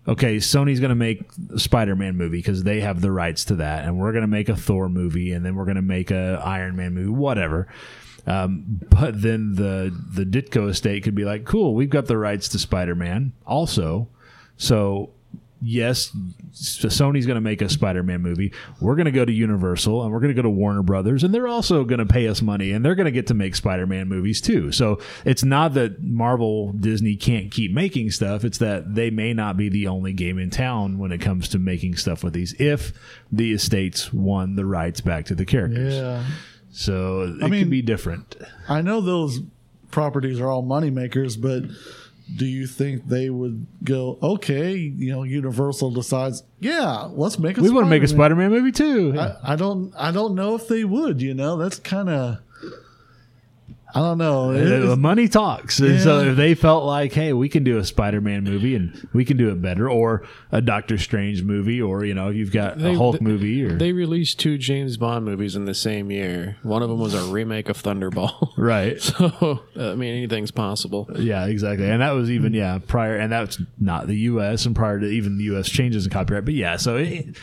okay, 0.08 0.38
Sony's 0.38 0.80
going 0.80 0.90
to 0.90 0.96
make 0.96 1.22
a 1.54 1.60
Spider-Man 1.60 2.16
movie 2.16 2.38
because 2.38 2.64
they 2.64 2.80
have 2.80 3.02
the 3.02 3.12
rights 3.12 3.46
to 3.46 3.56
that, 3.56 3.86
and 3.86 4.00
we're 4.00 4.12
going 4.12 4.22
to 4.22 4.28
make 4.28 4.50
a 4.50 4.56
Thor 4.56 4.90
movie, 4.90 5.32
and 5.32 5.46
then 5.46 5.56
we're 5.56 5.66
going 5.66 5.76
to 5.76 5.82
make 5.82 6.12
a 6.12 6.42
Iron 6.44 6.76
Man 6.76 6.94
movie, 6.94 7.10
whatever. 7.10 7.68
Um, 8.26 8.82
but 8.90 9.22
then 9.22 9.56
the 9.56 9.94
the 10.14 10.26
Ditko 10.26 10.70
estate 10.70 11.04
could 11.04 11.16
be 11.16 11.26
like, 11.26 11.46
cool, 11.46 11.76
we've 11.76 11.90
got 11.90 12.08
the 12.08 12.18
rights 12.18 12.50
to 12.50 12.60
Spider-Man 12.60 13.34
also, 13.46 14.10
so 14.58 15.12
yes, 15.62 16.12
Sony's 16.54 17.26
going 17.26 17.36
to 17.36 17.42
make 17.42 17.62
a 17.62 17.70
Spider-Man 17.70 18.22
movie. 18.22 18.54
We're 18.80 18.96
going 18.96 19.06
to 19.06 19.12
go 19.12 19.26
to 19.26 19.32
Universal 19.32 20.04
and 20.04 20.12
we're 20.12 20.20
going 20.20 20.30
to 20.30 20.36
go 20.36 20.42
to 20.44 20.50
Warner 20.50 20.84
Brothers, 20.84 21.24
and 21.24 21.34
they're 21.34 21.48
also 21.48 21.84
going 21.84 22.00
to 22.00 22.06
pay 22.06 22.28
us 22.28 22.42
money, 22.42 22.72
and 22.72 22.84
they're 22.86 22.96
going 22.96 23.06
to 23.06 23.12
get 23.12 23.28
to 23.28 23.34
make 23.34 23.56
Spider-Man 23.56 24.08
movies 24.08 24.42
too. 24.42 24.72
So 24.72 25.00
it's 25.26 25.44
not 25.44 25.74
that 25.76 26.02
Marvel 26.04 26.72
Disney 26.74 27.16
can't 27.16 27.52
keep 27.52 27.72
making 27.72 28.12
stuff; 28.12 28.44
it's 28.44 28.58
that 28.60 28.96
they 28.96 29.10
may 29.10 29.34
not 29.34 29.58
be 29.58 29.70
the 29.70 29.88
only 29.88 30.14
game 30.14 30.38
in 30.40 30.50
town 30.50 30.98
when 30.98 31.12
it 31.12 31.20
comes 31.20 31.48
to 31.50 31.60
making 31.60 31.96
stuff 31.98 32.24
with 32.24 32.34
these. 32.34 32.54
If 32.60 32.94
the 33.32 33.54
estates 33.54 34.14
won 34.14 34.56
the 34.56 34.66
rights 34.66 35.02
back 35.02 35.26
to 35.26 35.36
the 35.36 35.46
characters, 35.46 35.94
Yeah. 35.96 36.24
so 36.72 37.24
it 37.24 37.50
mean- 37.50 37.64
could 37.64 37.70
be 37.72 37.82
different. 37.82 38.36
I 38.70 38.82
know 38.82 39.02
those 39.02 39.40
properties 39.92 40.40
are 40.40 40.50
all 40.50 40.62
money 40.62 40.90
makers, 40.90 41.38
but 41.38 41.64
do 42.36 42.46
you 42.46 42.68
think 42.68 43.08
they 43.08 43.30
would 43.30 43.66
go, 43.84 44.18
okay, 44.22 44.76
you 44.76 45.12
know, 45.12 45.24
Universal 45.24 45.92
decides, 45.92 46.44
yeah, 46.60 47.08
let's 47.12 47.40
make 47.40 47.58
a 47.58 47.62
We 47.62 47.70
want 47.70 47.86
to 47.86 47.90
make 47.90 48.04
a 48.04 48.08
Spider-Man." 48.08 48.50
Spider-Man 48.50 48.52
movie 48.52 48.72
too. 48.72 49.20
I, 49.20 49.54
I 49.54 49.56
don't 49.56 49.94
I 49.98 50.12
don't 50.12 50.36
know 50.36 50.56
if 50.56 50.68
they 50.68 50.84
would, 50.84 51.22
you 51.22 51.34
know. 51.34 51.56
That's 51.58 51.80
kind 51.80 52.10
of 52.10 52.40
I 53.98 54.00
don't 54.02 54.20
know. 54.20 54.92
Uh, 54.92 54.96
money 54.96 55.28
talks. 55.28 55.80
And 55.80 56.00
so 56.00 56.20
Yeah. 56.22 56.32
if 56.32 56.38
they 56.38 56.54
felt 56.54 56.86
like, 56.86 57.14
hey, 57.14 57.34
we 57.34 57.50
can 57.50 57.64
do 57.64 57.80
a 57.80 57.84
Spider 57.84 58.22
Man 58.22 58.44
movie 58.44 58.76
and 58.76 59.08
we 59.12 59.26
can 59.26 59.38
do 59.38 59.50
it 59.50 59.60
better, 59.60 59.90
or 59.90 60.22
a 60.52 60.62
Doctor 60.62 61.00
Strange 61.00 61.42
movie, 61.42 61.82
or, 61.82 62.06
you 62.06 62.14
know, 62.14 62.30
you've 62.30 62.52
got 62.52 62.78
They- 62.78 62.94
a 62.94 62.96
Hulk 62.96 63.18
they- 63.18 63.26
movie, 63.26 63.64
or. 63.66 63.76
They 63.76 63.94
released 63.94 64.40
two 64.40 64.60
James 64.60 64.98
Bond 64.98 65.26
movies 65.26 65.56
in 65.56 65.66
the 65.66 65.74
same 65.74 66.12
year. 66.12 66.58
One 66.62 66.84
of 66.84 66.90
them 66.90 67.00
was 67.00 67.16
a 67.16 67.24
remake 67.32 67.70
of 67.70 67.82
Thunderball. 67.82 68.52
right. 68.58 69.02
So, 69.02 69.62
I 69.76 69.96
mean, 69.96 70.14
anything's 70.16 70.52
possible. 70.52 71.10
Yeah, 71.18 71.46
exactly. 71.48 71.90
And 71.90 72.02
that 72.04 72.12
was 72.12 72.30
even, 72.30 72.54
yeah, 72.54 72.78
prior, 72.86 73.16
and 73.16 73.32
that's 73.32 73.60
not 73.80 74.06
the 74.08 74.18
U.S. 74.32 74.66
and 74.68 74.76
prior 74.76 75.00
to 75.00 75.08
even 75.08 75.38
the 75.40 75.46
U.S. 75.46 75.70
changes 75.70 76.06
in 76.06 76.12
copyright. 76.12 76.46
But 76.46 76.54
yeah, 76.54 76.76
so 76.76 76.98
it, 76.98 77.36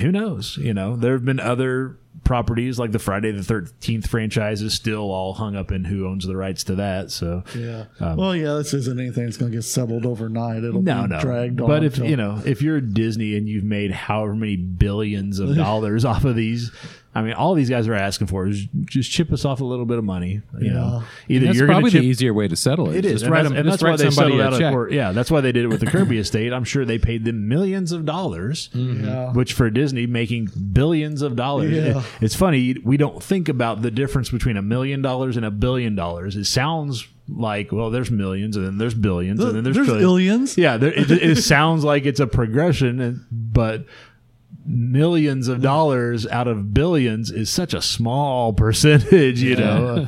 who 0.00 0.12
knows? 0.12 0.58
You 0.58 0.74
know, 0.74 0.94
there 0.96 1.14
have 1.14 1.24
been 1.24 1.40
other 1.40 1.96
properties 2.24 2.78
like 2.78 2.92
the 2.92 2.98
Friday 2.98 3.30
the 3.32 3.42
Thirteenth 3.42 4.06
franchise 4.08 4.62
is 4.62 4.74
still 4.74 5.10
all 5.10 5.34
hung 5.34 5.56
up 5.56 5.70
in 5.72 5.84
who 5.84 6.06
owns 6.06 6.26
the 6.26 6.36
rights 6.36 6.64
to 6.64 6.74
that. 6.76 7.10
So 7.10 7.44
Yeah. 7.54 7.84
Um, 8.00 8.16
well, 8.16 8.34
yeah, 8.34 8.54
this 8.54 8.74
isn't 8.74 8.98
anything 8.98 9.24
that's 9.24 9.36
going 9.36 9.52
to 9.52 9.56
get 9.58 9.62
settled 9.62 10.06
overnight. 10.06 10.64
It'll 10.64 10.82
no, 10.82 11.02
be 11.02 11.08
no. 11.08 11.20
dragged 11.20 11.60
on. 11.60 11.68
But 11.68 11.84
if 11.84 11.96
till- 11.96 12.06
you 12.06 12.16
know, 12.16 12.42
if 12.44 12.62
you're 12.62 12.80
Disney 12.80 13.36
and 13.36 13.48
you've 13.48 13.64
made 13.64 13.90
however 13.92 14.34
many 14.34 14.56
billions 14.56 15.38
of 15.38 15.54
dollars 15.56 16.04
off 16.04 16.24
of 16.24 16.36
these, 16.36 16.70
I 17.16 17.22
mean, 17.22 17.32
all 17.32 17.54
these 17.54 17.70
guys 17.70 17.88
are 17.88 17.94
asking 17.94 18.26
for 18.26 18.46
is 18.46 18.66
just 18.84 19.10
chip 19.10 19.32
us 19.32 19.44
off 19.44 19.60
a 19.60 19.64
little 19.64 19.86
bit 19.86 19.96
of 19.96 20.04
money. 20.04 20.42
You 20.60 20.70
know, 20.72 21.02
either 21.28 21.46
That's 21.46 21.56
you're 21.58 21.66
probably 21.66 21.82
going 21.84 21.92
to 21.92 21.98
chip. 21.98 22.02
the 22.02 22.08
easier 22.08 22.34
way 22.34 22.46
to 22.46 22.56
settle 22.56 22.90
it. 22.90 22.96
It 22.98 23.04
is, 23.06 23.12
Just 23.12 23.24
and 23.24 23.32
write 23.32 23.42
that's, 23.44 23.54
and 23.54 23.68
that's 23.68 23.82
why 23.82 23.96
they 23.96 24.10
somebody 24.10 24.36
settled 24.38 24.40
out 24.54 24.62
of 24.62 24.72
court. 24.72 24.92
Yeah, 24.92 25.12
that's 25.12 25.30
why 25.30 25.40
they 25.40 25.50
did 25.52 25.64
it 25.64 25.68
with 25.68 25.80
the 25.80 25.86
Kirby 25.86 26.18
estate. 26.24 26.52
I'm 26.52 26.64
sure 26.64 26.84
they 26.84 26.98
paid 26.98 27.24
them 27.24 27.48
millions 27.48 27.92
of 27.92 28.04
dollars, 28.04 28.68
mm-hmm. 28.74 29.04
Yeah. 29.06 29.32
which 29.32 29.54
for 29.54 29.70
Disney 29.70 30.06
making 30.06 30.50
billions 30.72 31.22
of 31.22 31.36
dollars. 31.36 31.72
Yeah. 31.72 31.98
It- 32.00 32.04
it's 32.20 32.36
funny 32.36 32.76
we 32.84 32.96
don't 32.98 33.22
think 33.22 33.48
about 33.48 33.82
the 33.82 33.90
difference 33.90 34.30
between 34.30 34.56
a 34.56 34.62
million 34.62 35.00
dollars 35.02 35.36
and 35.36 35.46
a 35.46 35.50
billion 35.50 35.94
dollars. 35.94 36.36
It 36.36 36.44
sounds 36.44 37.06
like 37.28 37.72
well, 37.72 37.90
there's 37.90 38.10
millions 38.10 38.56
and 38.56 38.64
then 38.66 38.78
there's 38.78 38.94
billions 38.94 39.42
and 39.42 39.56
then 39.56 39.64
there's, 39.64 39.76
There's 39.76 39.88
trillions. 39.88 40.54
billions. 40.54 40.58
Yeah, 40.58 40.76
there, 40.76 40.92
it, 40.92 41.10
it 41.10 41.36
sounds 41.42 41.82
like 41.82 42.04
it's 42.04 42.20
a 42.20 42.26
progression, 42.26 43.00
and- 43.00 43.24
but 43.30 43.86
millions 44.66 45.48
of 45.48 45.62
dollars 45.62 46.26
out 46.26 46.48
of 46.48 46.72
billions 46.74 47.30
is 47.30 47.50
such 47.50 47.74
a 47.74 47.82
small 47.82 48.52
percentage, 48.64 49.40
you 49.42 49.56
know. 49.56 50.06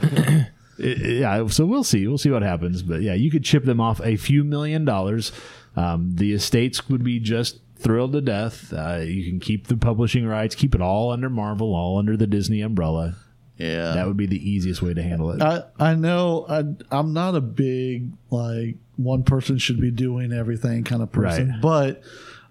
It- 0.79 1.18
yeah, 1.21 1.44
so 1.49 1.66
we'll 1.66 1.83
see. 1.85 2.07
We'll 2.07 2.18
see 2.18 2.31
what 2.31 2.42
happens. 2.42 2.83
But 2.83 3.03
yeah, 3.03 3.14
you 3.14 3.31
could 3.33 3.42
chip 3.44 3.64
them 3.64 3.81
off 3.81 4.01
a 4.05 4.16
few 4.16 4.44
million 4.44 4.85
dollars. 4.85 5.33
Um, 5.75 6.12
the 6.14 6.33
estates 6.33 6.88
would 6.88 7.03
be 7.03 7.18
just 7.18 7.59
thrilled 7.77 8.12
to 8.12 8.21
death. 8.21 8.73
Uh, 8.73 8.99
you 9.05 9.29
can 9.29 9.40
keep 9.40 9.66
the 9.66 9.77
publishing 9.77 10.25
rights, 10.27 10.55
keep 10.55 10.75
it 10.77 10.81
all 10.81 11.11
under 11.11 11.29
Marvel, 11.31 11.75
all 11.75 11.99
under 11.99 12.16
the 12.16 12.27
Disney 12.29 12.61
umbrella. 12.61 13.16
Yeah. 13.57 13.92
That 13.94 14.07
would 14.07 14.16
be 14.16 14.27
the 14.27 14.38
easiest 14.51 14.81
way 14.83 14.94
to 14.94 15.03
handle 15.03 15.33
it. 15.33 15.42
I 15.42 15.64
I 15.81 15.94
know 15.97 16.47
I 16.49 16.62
I'm 16.97 17.12
not 17.12 17.35
a 17.35 17.40
big 17.40 18.12
like 18.31 18.77
one 18.94 19.25
person 19.25 19.59
should 19.59 19.81
be 19.81 19.90
doing 19.90 20.33
everything 20.33 20.85
kind 20.85 21.03
of 21.03 21.11
person, 21.11 21.49
Right. 21.51 21.61
but 21.61 22.03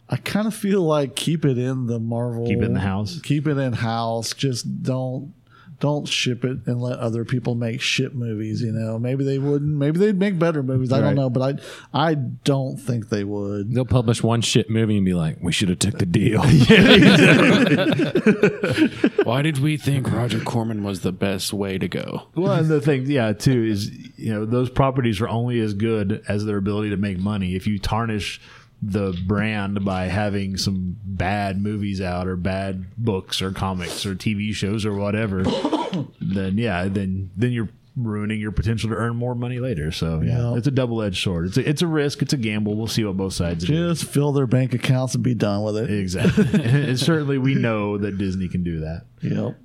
I 0.09 0.15
kind 0.17 0.47
of 0.47 0.55
feel 0.55 0.81
like 0.81 1.15
keep 1.15 1.45
it 1.45 1.57
in 1.57 1.87
the 1.87 1.99
Marvel. 1.99 2.45
Keep 2.47 2.59
it 2.59 2.65
in 2.65 2.73
the 2.73 2.79
house. 2.79 3.19
Keep 3.21 3.47
it 3.47 3.57
in 3.57 3.73
house. 3.73 4.33
Just 4.33 4.83
don't 4.83 5.33
don't 5.79 6.07
ship 6.07 6.43
it 6.43 6.57
and 6.65 6.81
let 6.81 6.97
other 6.97 7.23
people 7.23 7.53
make 7.53 7.79
shit 7.81 8.15
movies. 8.15 8.63
You 8.63 8.71
know, 8.71 8.97
maybe 8.97 9.23
they 9.23 9.37
wouldn't. 9.37 9.75
Maybe 9.75 9.99
they'd 9.99 10.17
make 10.17 10.39
better 10.39 10.63
movies. 10.63 10.91
I 10.91 10.99
Right. 11.01 11.07
don't 11.07 11.15
know, 11.15 11.29
but 11.29 11.61
I 11.93 12.09
I 12.09 12.13
don't 12.15 12.77
think 12.77 13.09
they 13.09 13.23
would. 13.23 13.73
They'll 13.75 13.85
publish 13.85 14.23
one 14.23 14.41
shit 14.41 14.69
movie 14.71 14.95
and 14.97 15.05
be 15.05 15.13
like, 15.13 15.37
"We 15.41 15.51
should 15.51 15.69
have 15.69 15.77
took 15.79 15.99
the 15.99 16.05
deal." 16.07 16.41
Why 19.23 19.41
did 19.41 19.59
we 19.59 19.77
think 19.77 20.11
Roger 20.11 20.39
Corman 20.39 20.83
was 20.83 21.01
the 21.01 21.11
best 21.11 21.53
way 21.53 21.77
to 21.77 21.87
go? 21.87 22.27
Well, 22.35 22.53
and 22.53 22.67
the 22.69 22.81
thing, 22.81 23.05
yeah, 23.09 23.33
too, 23.33 23.63
is 23.63 23.91
you 24.17 24.33
know 24.33 24.45
those 24.45 24.69
properties 24.69 25.21
are 25.21 25.27
only 25.29 25.59
as 25.59 25.73
good 25.73 26.23
as 26.27 26.45
their 26.45 26.57
ability 26.57 26.89
to 26.91 26.97
make 26.97 27.19
money. 27.19 27.55
If 27.55 27.67
you 27.67 27.79
tarnish 27.79 28.41
the 28.81 29.17
brand 29.25 29.83
by 29.83 30.05
having 30.05 30.55
some 30.57 30.97
bad 31.03 31.61
movies 31.61 31.99
out 31.99 32.27
or 32.27 32.35
bad 32.35 32.85
books 32.97 33.41
or 33.41 33.51
comics 33.51 34.05
or 34.05 34.13
TV 34.15 34.53
shows 34.53 34.85
or 34.85 34.93
whatever, 34.93 35.43
then 36.21 36.57
yeah, 36.57 36.87
then 36.87 37.31
then 37.35 37.51
you're 37.51 37.69
ruining 37.95 38.39
your 38.39 38.51
potential 38.51 38.89
to 38.91 38.95
earn 38.95 39.15
more 39.15 39.33
money 39.33 39.59
later. 39.59 39.91
So 39.91 40.21
yeah, 40.21 40.37
Yeah. 40.51 40.55
it's 40.57 40.67
a 40.67 40.71
double 40.71 41.01
edged 41.01 41.23
sword. 41.23 41.47
It's 41.47 41.57
a, 41.57 41.67
it's 41.67 41.81
a 41.81 41.87
risk. 41.87 42.21
It's 42.21 42.33
a 42.33 42.37
gamble. 42.37 42.75
We'll 42.75 42.85
see 42.85 43.03
what 43.03 43.17
both 43.17 43.33
sides 43.33 43.65
do. 43.65 43.89
Just 43.89 44.05
fill 44.05 44.31
their 44.33 44.45
bank 44.45 44.75
accounts 44.75 45.15
and 45.15 45.23
be 45.23 45.33
done 45.33 45.63
with 45.63 45.75
it. 45.77 45.89
Exactly. 45.89 46.45
and 46.63 46.99
certainly 46.99 47.39
we 47.39 47.55
know 47.55 47.97
that 47.97 48.19
Disney 48.19 48.47
can 48.49 48.63
do 48.63 48.81
that. 48.81 49.05
Yep. 49.23 49.57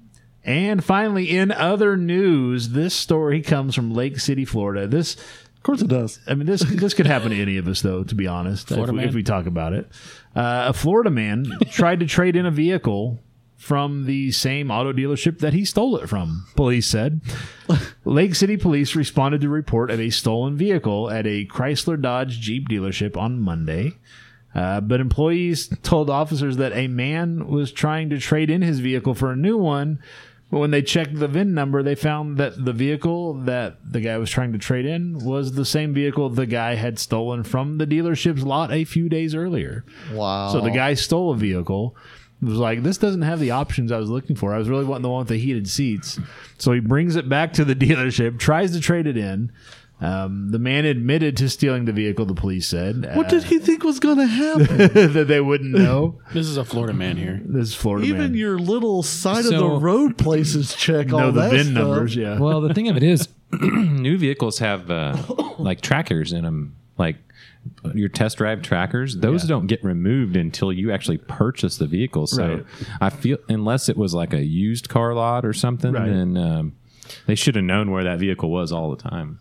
And 0.44 0.82
finally, 0.82 1.30
in 1.30 1.52
other 1.52 1.96
news, 1.96 2.70
this 2.70 2.94
story 2.94 3.42
comes 3.42 3.74
from 3.76 3.92
Lake 3.92 4.18
City, 4.18 4.44
Florida. 4.44 4.88
This, 4.88 5.16
Of 5.62 5.64
course 5.64 5.80
it 5.80 5.86
does. 5.86 6.18
I 6.26 6.34
mean, 6.34 6.46
this 6.46 6.60
this 6.62 6.92
could 6.92 7.06
happen 7.06 7.30
to 7.30 7.40
any 7.40 7.56
of 7.56 7.68
us, 7.68 7.82
though. 7.82 8.02
To 8.02 8.16
be 8.16 8.26
honest, 8.26 8.72
if 8.72 8.90
we, 8.90 9.04
if 9.04 9.14
we 9.14 9.22
talk 9.22 9.46
about 9.46 9.72
it, 9.72 9.86
uh, 10.34 10.64
a 10.66 10.72
Florida 10.72 11.08
man 11.08 11.46
tried 11.70 12.00
to 12.00 12.06
trade 12.06 12.34
in 12.34 12.46
a 12.46 12.50
vehicle 12.50 13.20
from 13.58 14.06
the 14.06 14.32
same 14.32 14.72
auto 14.72 14.92
dealership 14.92 15.38
that 15.38 15.52
he 15.52 15.64
stole 15.64 15.96
it 15.98 16.08
from. 16.08 16.48
Police 16.56 16.88
said. 16.88 17.20
Lake 18.04 18.34
City 18.34 18.56
police 18.56 18.96
responded 18.96 19.40
to 19.42 19.46
a 19.46 19.50
report 19.50 19.92
of 19.92 20.00
a 20.00 20.10
stolen 20.10 20.56
vehicle 20.56 21.08
at 21.08 21.28
a 21.28 21.46
Chrysler 21.46 22.02
Dodge 22.02 22.40
Jeep 22.40 22.68
dealership 22.68 23.16
on 23.16 23.40
Monday. 23.40 23.98
Uh, 24.56 24.80
but 24.80 24.98
employees 24.98 25.68
told 25.84 26.10
officers 26.10 26.56
that 26.56 26.72
a 26.72 26.88
man 26.88 27.46
was 27.46 27.70
trying 27.70 28.10
to 28.10 28.18
trade 28.18 28.50
in 28.50 28.62
his 28.62 28.80
vehicle 28.80 29.14
for 29.14 29.30
a 29.30 29.36
new 29.36 29.56
one. 29.56 30.00
But 30.52 30.58
when 30.58 30.70
they 30.70 30.82
checked 30.82 31.18
the 31.18 31.28
VIN 31.28 31.54
number, 31.54 31.82
they 31.82 31.94
found 31.94 32.36
that 32.36 32.62
the 32.62 32.74
vehicle 32.74 33.32
that 33.44 33.78
the 33.90 34.02
guy 34.02 34.18
was 34.18 34.28
trying 34.28 34.52
to 34.52 34.58
trade 34.58 34.84
in 34.84 35.16
was 35.24 35.52
the 35.52 35.64
same 35.64 35.94
vehicle 35.94 36.28
the 36.28 36.44
guy 36.44 36.74
had 36.74 36.98
stolen 36.98 37.42
from 37.42 37.78
the 37.78 37.86
dealership's 37.86 38.44
lot 38.44 38.70
a 38.70 38.84
few 38.84 39.08
days 39.08 39.34
earlier. 39.34 39.82
Wow. 40.12 40.50
So 40.52 40.60
the 40.60 40.70
guy 40.70 40.92
stole 40.92 41.32
a 41.32 41.36
vehicle. 41.36 41.96
It 42.42 42.48
Was 42.48 42.58
like, 42.58 42.82
this 42.82 42.98
doesn't 42.98 43.22
have 43.22 43.40
the 43.40 43.52
options 43.52 43.90
I 43.90 43.96
was 43.96 44.10
looking 44.10 44.36
for. 44.36 44.52
I 44.52 44.58
was 44.58 44.68
really 44.68 44.84
wanting 44.84 45.04
the 45.04 45.08
one 45.08 45.20
with 45.20 45.28
the 45.28 45.38
heated 45.38 45.70
seats. 45.70 46.20
So 46.58 46.72
he 46.72 46.80
brings 46.80 47.16
it 47.16 47.30
back 47.30 47.54
to 47.54 47.64
the 47.64 47.74
dealership, 47.86 48.38
tries 48.38 48.72
to 48.72 48.80
trade 48.80 49.06
it 49.06 49.16
in. 49.16 49.52
Um, 50.02 50.48
the 50.50 50.58
man 50.58 50.84
admitted 50.84 51.36
to 51.38 51.48
stealing 51.48 51.84
the 51.84 51.92
vehicle. 51.92 52.24
The 52.26 52.34
police 52.34 52.66
said. 52.66 53.08
What 53.14 53.26
Uh, 53.26 53.30
did 53.30 53.44
he 53.44 53.58
think 53.60 53.84
was 53.84 54.00
going 54.00 54.18
to 54.18 54.26
happen? 54.26 54.66
that 55.12 55.26
they 55.28 55.40
wouldn't 55.40 55.70
know. 55.72 56.20
This 56.34 56.46
is 56.48 56.56
a 56.56 56.64
Florida 56.64 56.92
man 56.92 57.16
here. 57.16 57.40
This 57.44 57.68
is 57.68 57.74
Florida 57.74 58.06
man. 58.06 58.14
Even 58.16 58.30
man. 58.32 58.38
your 58.38 58.58
little 58.58 59.02
side 59.04 59.44
of 59.44 59.52
the 59.52 59.64
road 59.68 60.18
places 60.18 60.74
check 60.74 61.06
know 61.08 61.18
all 61.26 61.32
the 61.32 61.42
that 61.42 61.50
VIN 61.52 61.64
stuff. 61.66 61.74
numbers. 61.74 62.16
Yeah. 62.16 62.38
well, 62.38 62.60
the 62.60 62.74
thing 62.74 62.88
of 62.88 62.96
it 62.96 63.02
is, 63.04 63.28
new 63.60 64.18
vehicles 64.18 64.58
have 64.58 64.90
uh, 64.90 65.16
like 65.58 65.80
trackers 65.82 66.32
in 66.32 66.42
them, 66.42 66.74
like 66.98 67.16
your 67.94 68.08
test 68.08 68.38
drive 68.38 68.60
trackers. 68.62 69.16
Those 69.18 69.44
Yeah. 69.44 69.50
don't 69.50 69.66
get 69.68 69.84
removed 69.84 70.34
until 70.36 70.72
you 70.72 70.90
actually 70.90 71.18
purchase 71.18 71.76
the 71.76 71.86
vehicle. 71.86 72.26
So 72.26 72.48
Right. 72.48 72.64
I 73.00 73.10
feel 73.10 73.38
unless 73.48 73.88
it 73.88 73.96
was 73.96 74.14
like 74.14 74.34
a 74.34 74.42
used 74.44 74.88
car 74.88 75.14
lot 75.14 75.44
or 75.44 75.52
something, 75.52 75.92
Right. 75.92 76.08
then 76.08 76.36
um, 76.36 76.72
they 77.26 77.34
should 77.34 77.54
have 77.56 77.64
known 77.64 77.90
where 77.90 78.04
that 78.04 78.18
vehicle 78.18 78.50
was 78.50 78.72
all 78.72 78.94
the 78.94 79.02
time. 79.02 79.38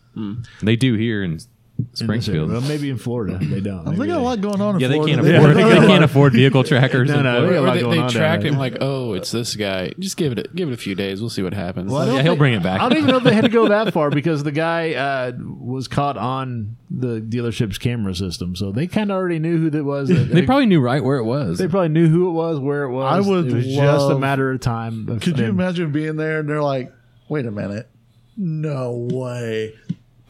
They 0.61 0.75
do 0.75 0.95
here 0.95 1.23
in 1.23 1.39
In. 1.79 1.95
Springfield. 1.95 2.51
Well, 2.51 2.61
maybe 2.61 2.91
in 2.91 2.97
Florida 2.99 3.39
they 3.41 3.59
don't. 3.59 3.97
They 3.97 4.05
got 4.05 4.19
a 4.19 4.21
lot 4.21 4.39
going 4.39 4.61
on 4.61 4.75
in 4.75 4.81
yeah, 4.81 4.87
they 4.87 4.95
Florida. 4.95 5.15
can't 5.15 5.27
afford. 5.35 5.55
They 5.57 5.63
can't 5.87 6.03
afford 6.03 6.33
vehicle 6.33 6.63
trackers. 6.63 7.09
No, 7.09 7.23
no, 7.23 7.41
they 7.47 7.53
got 7.53 7.55
a 7.55 7.57
Or 7.57 7.61
lot 7.67 7.73
they, 7.73 7.81
they 7.81 7.97
on 7.97 8.09
tracked 8.09 8.43
him 8.43 8.55
like, 8.57 8.77
oh, 8.81 9.13
it's 9.13 9.31
this 9.31 9.55
guy. 9.55 9.91
Just 9.97 10.15
give 10.15 10.33
it 10.33 10.39
a, 10.39 10.43
give 10.53 10.69
it 10.69 10.73
a 10.73 10.77
few 10.77 10.93
days. 10.93 11.21
We'll 11.21 11.31
see 11.31 11.41
what 11.41 11.55
happens. 11.55 11.91
Well, 11.91 12.01
I 12.01 12.05
don't 12.05 12.15
yeah, 12.17 12.21
he'll 12.21 12.35
bring 12.35 12.53
it 12.53 12.61
back. 12.61 12.81
I 12.81 12.87
don't 12.89 12.99
even 12.99 13.09
know 13.09 13.17
if 13.17 13.23
they 13.23 13.33
had 13.33 13.45
to 13.45 13.49
go 13.49 13.69
that 13.69 13.93
far 13.95 14.11
because 14.11 14.43
the 14.43 14.51
guy 14.51 14.93
uh, 14.93 15.31
was 15.39 15.87
caught 15.87 16.17
on 16.17 16.77
the 16.91 17.19
dealership's 17.19 17.79
camera 17.79 18.13
system, 18.13 18.55
so 18.55 18.71
they 18.71 18.85
kind 18.85 19.09
of 19.09 19.17
already 19.17 19.39
knew 19.39 19.57
who 19.57 19.69
that 19.71 19.83
was. 19.83 20.09
They 20.09 20.43
probably 20.45 20.67
knew 20.67 20.81
right 20.81 21.03
where 21.03 21.17
it 21.17 21.25
was. 21.25 21.57
they 21.57 21.67
probably 21.67 21.89
knew 21.89 22.09
who 22.09 22.27
it 22.29 22.33
was, 22.33 22.59
where 22.59 22.83
it 22.83 22.91
was. 22.91 23.11
I 23.11 23.27
would 23.27 23.47
It 23.47 23.53
was 23.55 23.65
just 23.65 24.11
a 24.11 24.19
matter 24.19 24.51
of 24.51 24.59
time. 24.59 25.19
Could 25.19 25.39
you 25.39 25.45
imagine 25.45 25.91
being 25.91 26.15
there 26.17 26.41
and 26.41 26.47
they're 26.49 26.61
like, 26.61 26.93
wait 27.31 27.45
a 27.45 27.51
minute. 27.51 27.89
No 28.37 29.07
way. 29.11 29.73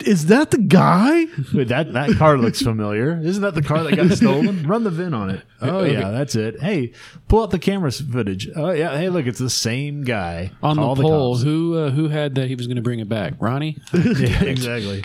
Is 0.06 0.28
that 0.28 0.52
the 0.52 0.58
guy? 0.58 1.26
Wait, 1.54 1.68
that 1.68 1.94
that 1.94 2.16
car 2.18 2.38
looks 2.38 2.62
familiar. 2.62 3.20
Isn't 3.24 3.42
that 3.44 3.54
the 3.56 3.62
car 3.62 3.84
that 3.84 3.96
got 3.96 4.12
stolen? 4.18 4.66
Run 4.68 4.84
the 4.84 4.90
VIN 4.90 5.14
on 5.14 5.30
it. 5.30 5.44
Oh 5.62 5.84
yeah, 5.84 6.10
that's 6.12 6.36
it. 6.36 6.60
Hey, 6.60 6.94
pull 7.28 7.44
out 7.44 7.52
the 7.52 7.60
camera 7.60 7.92
footage. 7.92 8.50
Oh 8.56 8.72
yeah, 8.72 8.98
hey 8.98 9.10
look, 9.10 9.26
it's 9.28 9.38
the 9.40 9.50
same 9.50 10.04
guy 10.04 10.52
on 10.64 10.78
Call 10.78 10.96
the 10.96 11.04
poll, 11.04 11.34
cops. 11.34 11.44
who 11.44 11.78
uh, 11.78 11.90
who 11.92 12.08
had 12.10 12.36
that 12.36 12.48
he 12.48 12.56
was 12.56 12.68
going 12.68 12.78
to 12.78 12.82
bring 12.82 13.00
it 13.00 13.10
back? 13.10 13.34
Ronnie. 13.40 13.78
yeah, 13.94 14.44
exactly. 14.44 15.04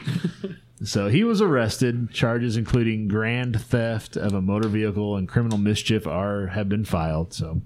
So 0.83 1.09
he 1.09 1.25
was 1.25 1.41
arrested. 1.43 2.11
Charges 2.13 2.57
including 2.57 3.09
grand 3.09 3.61
theft 3.61 4.17
of 4.17 4.33
a 4.35 4.41
motor 4.41 4.69
vehicle 4.69 5.17
and 5.17 5.29
criminal 5.29 5.59
mischief 5.59 6.07
are 6.07 6.47
have 6.49 6.69
been 6.71 6.85
filed. 6.87 7.35
So 7.35 7.61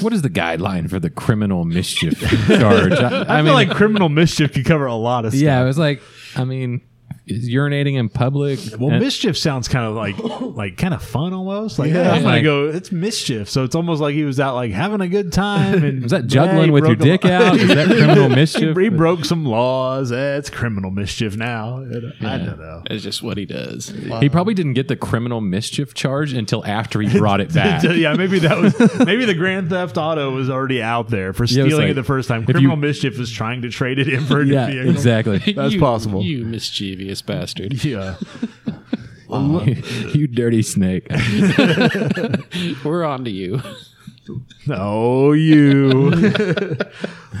What 0.00 0.12
is 0.12 0.22
the 0.22 0.30
guideline 0.30 0.88
for 0.88 0.98
the 0.98 1.10
criminal 1.10 1.64
mischief 1.64 2.18
charge? 2.46 2.92
I, 2.92 3.40
I, 3.40 3.42
feel 3.42 3.54
like 3.54 3.70
criminal 3.70 4.08
mischief 4.08 4.52
could 4.52 4.64
cover 4.64 4.86
a 4.86 4.94
lot 4.94 5.24
of 5.24 5.32
stuff. 5.32 5.42
yeah, 5.42 5.62
it 5.62 5.64
was 5.64 5.78
like, 5.78 6.02
I 6.36 6.44
mean, 6.44 6.82
is 7.26 7.48
urinating 7.48 7.94
in 7.94 8.08
public. 8.08 8.58
Well, 8.78 8.90
and- 8.90 9.00
mischief 9.02 9.36
sounds 9.38 9.66
kind 9.68 9.86
of 9.86 9.94
like 9.94 10.18
like 10.56 10.76
kind 10.76 10.92
of 10.94 11.02
fun 11.02 11.32
almost. 11.32 11.78
Like 11.78 11.90
Yeah. 11.90 12.04
hey, 12.04 12.10
I'm 12.10 12.22
gonna 12.22 12.34
Like- 12.34 12.44
go. 12.44 12.68
It's 12.68 12.92
mischief, 12.92 13.48
so 13.48 13.64
it's 13.64 13.74
almost 13.74 14.00
like 14.02 14.14
he 14.14 14.24
was 14.24 14.38
out 14.40 14.54
like 14.54 14.72
having 14.72 15.00
a 15.00 15.08
good 15.08 15.32
time. 15.32 15.82
And 15.84 16.02
was 16.02 16.10
that 16.12 16.26
juggling 16.26 16.64
he 16.66 16.70
with 16.70 16.84
your 16.86 16.96
dick 16.96 17.24
out? 17.24 17.56
Is 17.56 17.68
that 17.68 17.86
criminal 17.86 18.28
mischief? 18.28 18.76
he 18.76 18.88
broke 18.88 19.24
some 19.24 19.44
laws. 19.46 20.12
Eh, 20.12 20.36
it's 20.36 20.50
criminal 20.50 20.90
mischief 20.90 21.36
now. 21.36 21.78
I 22.20 22.38
don't 22.38 22.58
know. 22.58 22.82
It's 22.90 23.02
just 23.02 23.22
what 23.22 23.38
he 23.38 23.46
does. 23.46 23.92
He 24.20 24.28
probably 24.28 24.54
didn't 24.54 24.74
get 24.74 24.88
the 24.88 24.96
criminal 24.96 25.40
mischief 25.40 25.94
charge 25.94 26.32
until 26.32 26.64
after 26.66 27.00
he 27.00 27.18
brought 27.18 27.40
it 27.40 27.52
back. 27.54 27.82
yeah, 27.84 28.14
maybe 28.14 28.38
that 28.40 28.58
was 28.58 28.78
maybe 29.06 29.24
the 29.24 29.34
Grand 29.34 29.70
Theft 29.70 29.96
Auto 29.96 30.30
was 30.30 30.50
already 30.50 30.82
out 30.82 31.08
there 31.08 31.32
for 31.32 31.44
Yeah, 31.44 31.62
it 31.62 31.66
stealing 31.66 31.82
like, 31.86 31.90
it 31.92 31.94
the 31.94 32.02
first 32.04 32.28
time. 32.28 32.42
if 32.42 32.48
you- 32.48 32.54
Criminal 32.54 32.76
mischief 32.76 33.18
was 33.18 33.30
trying 33.30 33.62
to 33.62 33.70
trade 33.70 33.98
it 33.98 34.08
in 34.08 34.24
for 34.26 34.40
a 34.40 34.44
new 34.44 34.52
yeah, 34.54 34.66
vehicle. 34.66 34.90
exactly. 34.90 35.38
That's 35.54 35.74
You- 35.74 35.80
possible. 35.80 36.22
You 36.22 36.44
mischievous 36.44 37.13
bastard. 37.22 37.84
Yeah. 37.84 38.16
you 40.14 40.26
dirty 40.26 40.62
snake. 40.62 41.08
We're 42.84 43.04
on 43.04 43.24
to 43.24 43.30
you. 43.30 43.60
Oh, 44.70 45.32
you. 45.32 46.10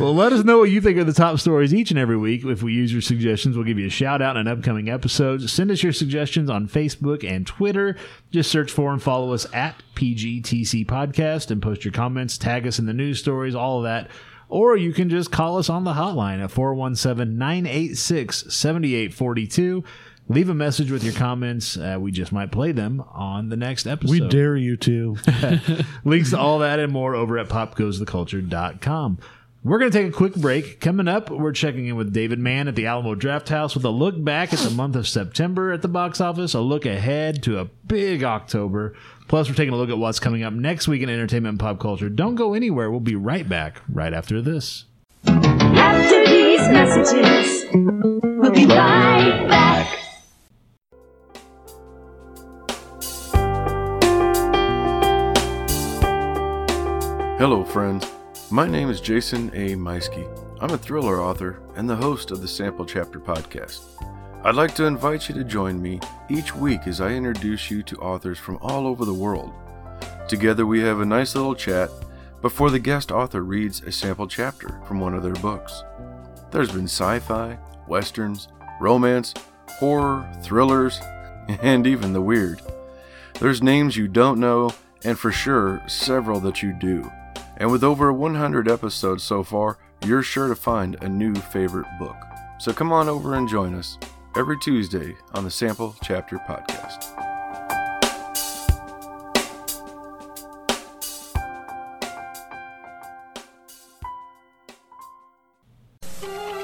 well, 0.00 0.14
let 0.14 0.32
us 0.32 0.44
know 0.44 0.58
what 0.58 0.70
you 0.70 0.80
think 0.80 0.98
are 0.98 1.04
the 1.04 1.12
top 1.12 1.38
stories 1.38 1.72
each 1.72 1.90
and 1.90 1.98
every 1.98 2.16
week. 2.16 2.44
If 2.44 2.62
we 2.62 2.72
use 2.72 2.92
your 2.92 3.00
suggestions, 3.00 3.56
we'll 3.56 3.64
give 3.64 3.78
you 3.78 3.86
a 3.86 3.90
shout 3.90 4.20
out 4.20 4.36
in 4.36 4.48
upcoming 4.48 4.90
episodes. 4.90 5.50
Send 5.52 5.70
us 5.70 5.82
your 5.82 5.92
suggestions 5.92 6.50
on 6.50 6.68
Facebook 6.68 7.22
and 7.28 7.46
Twitter. 7.46 7.96
Just 8.30 8.50
search 8.50 8.70
for 8.72 8.92
and 8.92 9.02
follow 9.02 9.32
us 9.32 9.46
at 9.54 9.82
PGTC 9.94 10.86
Podcast 10.86 11.50
and 11.50 11.62
post 11.62 11.84
your 11.84 11.92
comments, 11.92 12.36
tag 12.36 12.66
us 12.66 12.78
in 12.78 12.86
the 12.86 12.92
news 12.92 13.18
stories, 13.20 13.54
all 13.54 13.78
of 13.78 13.84
that. 13.84 14.10
Or 14.48 14.76
you 14.76 14.92
can 14.92 15.08
just 15.08 15.30
call 15.32 15.58
us 15.58 15.68
on 15.68 15.84
the 15.84 15.94
hotline 15.94 16.42
at 16.42 16.50
417 16.50 17.36
986 17.38 18.54
7842. 18.54 19.84
Leave 20.28 20.48
a 20.48 20.54
message 20.54 20.90
with 20.90 21.04
your 21.04 21.12
comments. 21.12 21.76
Uh, 21.76 21.98
we 22.00 22.10
just 22.10 22.32
might 22.32 22.50
play 22.50 22.72
them 22.72 23.02
on 23.12 23.50
the 23.50 23.56
next 23.56 23.86
episode. 23.86 24.10
We 24.10 24.28
dare 24.28 24.56
you 24.56 24.76
to. 24.78 25.16
Links 26.04 26.30
to 26.30 26.38
all 26.38 26.60
that 26.60 26.78
and 26.78 26.90
more 26.92 27.14
over 27.14 27.36
at 27.38 27.48
popgoestheculture.com. 27.48 29.18
We're 29.64 29.78
going 29.78 29.90
to 29.90 29.98
take 29.98 30.08
a 30.08 30.16
quick 30.16 30.34
break. 30.34 30.78
Coming 30.80 31.08
up, 31.08 31.30
we're 31.30 31.52
checking 31.52 31.86
in 31.86 31.96
with 31.96 32.12
David 32.12 32.38
Mann 32.38 32.68
at 32.68 32.74
the 32.74 32.84
Alamo 32.84 33.14
Drafthouse 33.14 33.74
with 33.74 33.84
a 33.86 33.90
look 33.90 34.22
back 34.22 34.52
at 34.52 34.58
the 34.58 34.68
month 34.68 34.94
of 34.94 35.08
September 35.08 35.72
at 35.72 35.80
the 35.80 35.88
box 35.88 36.20
office, 36.20 36.52
a 36.52 36.60
look 36.60 36.84
ahead 36.84 37.42
to 37.44 37.58
a 37.58 37.64
big 37.64 38.22
October. 38.22 38.94
Plus, 39.26 39.48
we're 39.48 39.54
taking 39.54 39.72
a 39.74 39.76
look 39.76 39.90
at 39.90 39.98
what's 39.98 40.20
coming 40.20 40.42
up 40.42 40.52
next 40.52 40.86
week 40.86 41.02
in 41.02 41.08
entertainment 41.08 41.52
and 41.52 41.60
pop 41.60 41.80
culture. 41.80 42.08
Don't 42.08 42.34
go 42.34 42.54
anywhere. 42.54 42.90
We'll 42.90 43.00
be 43.00 43.16
right 43.16 43.48
back 43.48 43.80
right 43.88 44.12
after 44.12 44.42
this. 44.42 44.84
After 45.26 46.26
these 46.26 46.60
messages, 46.68 47.64
we'll 47.72 48.52
be 48.52 48.66
right 48.66 49.46
back. 49.48 49.98
Hello, 57.38 57.64
friends. 57.64 58.10
My 58.50 58.66
name 58.68 58.90
is 58.90 59.00
Jason 59.00 59.50
A. 59.54 59.74
Meiske. 59.74 60.28
I'm 60.60 60.70
a 60.70 60.78
thriller 60.78 61.20
author 61.20 61.60
and 61.74 61.90
the 61.90 61.96
host 61.96 62.30
of 62.30 62.40
the 62.40 62.48
Sample 62.48 62.84
Chapter 62.86 63.18
podcast. 63.18 63.80
I'd 64.46 64.56
like 64.56 64.74
to 64.74 64.84
invite 64.84 65.26
you 65.26 65.34
to 65.36 65.42
join 65.42 65.80
me 65.80 66.00
each 66.28 66.54
week 66.54 66.86
as 66.86 67.00
I 67.00 67.12
introduce 67.12 67.70
you 67.70 67.82
to 67.84 67.96
authors 67.96 68.38
from 68.38 68.58
all 68.60 68.86
over 68.86 69.06
the 69.06 69.14
world. 69.14 69.50
Together, 70.28 70.66
we 70.66 70.82
have 70.82 71.00
a 71.00 71.06
nice 71.06 71.34
little 71.34 71.54
chat 71.54 71.90
before 72.42 72.70
the 72.70 72.78
guest 72.78 73.10
author 73.10 73.42
reads 73.42 73.80
a 73.80 73.90
sample 73.90 74.28
chapter 74.28 74.82
from 74.86 75.00
one 75.00 75.14
of 75.14 75.22
their 75.22 75.32
books. 75.36 75.82
There's 76.50 76.70
been 76.70 76.84
sci 76.84 77.20
fi, 77.20 77.56
westerns, 77.88 78.48
romance, 78.82 79.32
horror, 79.78 80.30
thrillers, 80.42 81.00
and 81.62 81.86
even 81.86 82.12
the 82.12 82.20
weird. 82.20 82.60
There's 83.40 83.62
names 83.62 83.96
you 83.96 84.08
don't 84.08 84.38
know, 84.38 84.74
and 85.04 85.18
for 85.18 85.32
sure, 85.32 85.80
several 85.88 86.38
that 86.40 86.62
you 86.62 86.74
do. 86.74 87.10
And 87.56 87.72
with 87.72 87.82
over 87.82 88.12
100 88.12 88.68
episodes 88.68 89.22
so 89.22 89.42
far, 89.42 89.78
you're 90.04 90.22
sure 90.22 90.48
to 90.48 90.54
find 90.54 91.02
a 91.02 91.08
new 91.08 91.34
favorite 91.34 91.88
book. 91.98 92.16
So 92.58 92.74
come 92.74 92.92
on 92.92 93.08
over 93.08 93.36
and 93.36 93.48
join 93.48 93.74
us 93.74 93.96
every 94.36 94.58
Tuesday 94.58 95.16
on 95.32 95.44
the 95.44 95.50
Sample 95.50 95.94
Chapter 96.02 96.38
Podcast. 96.38 97.12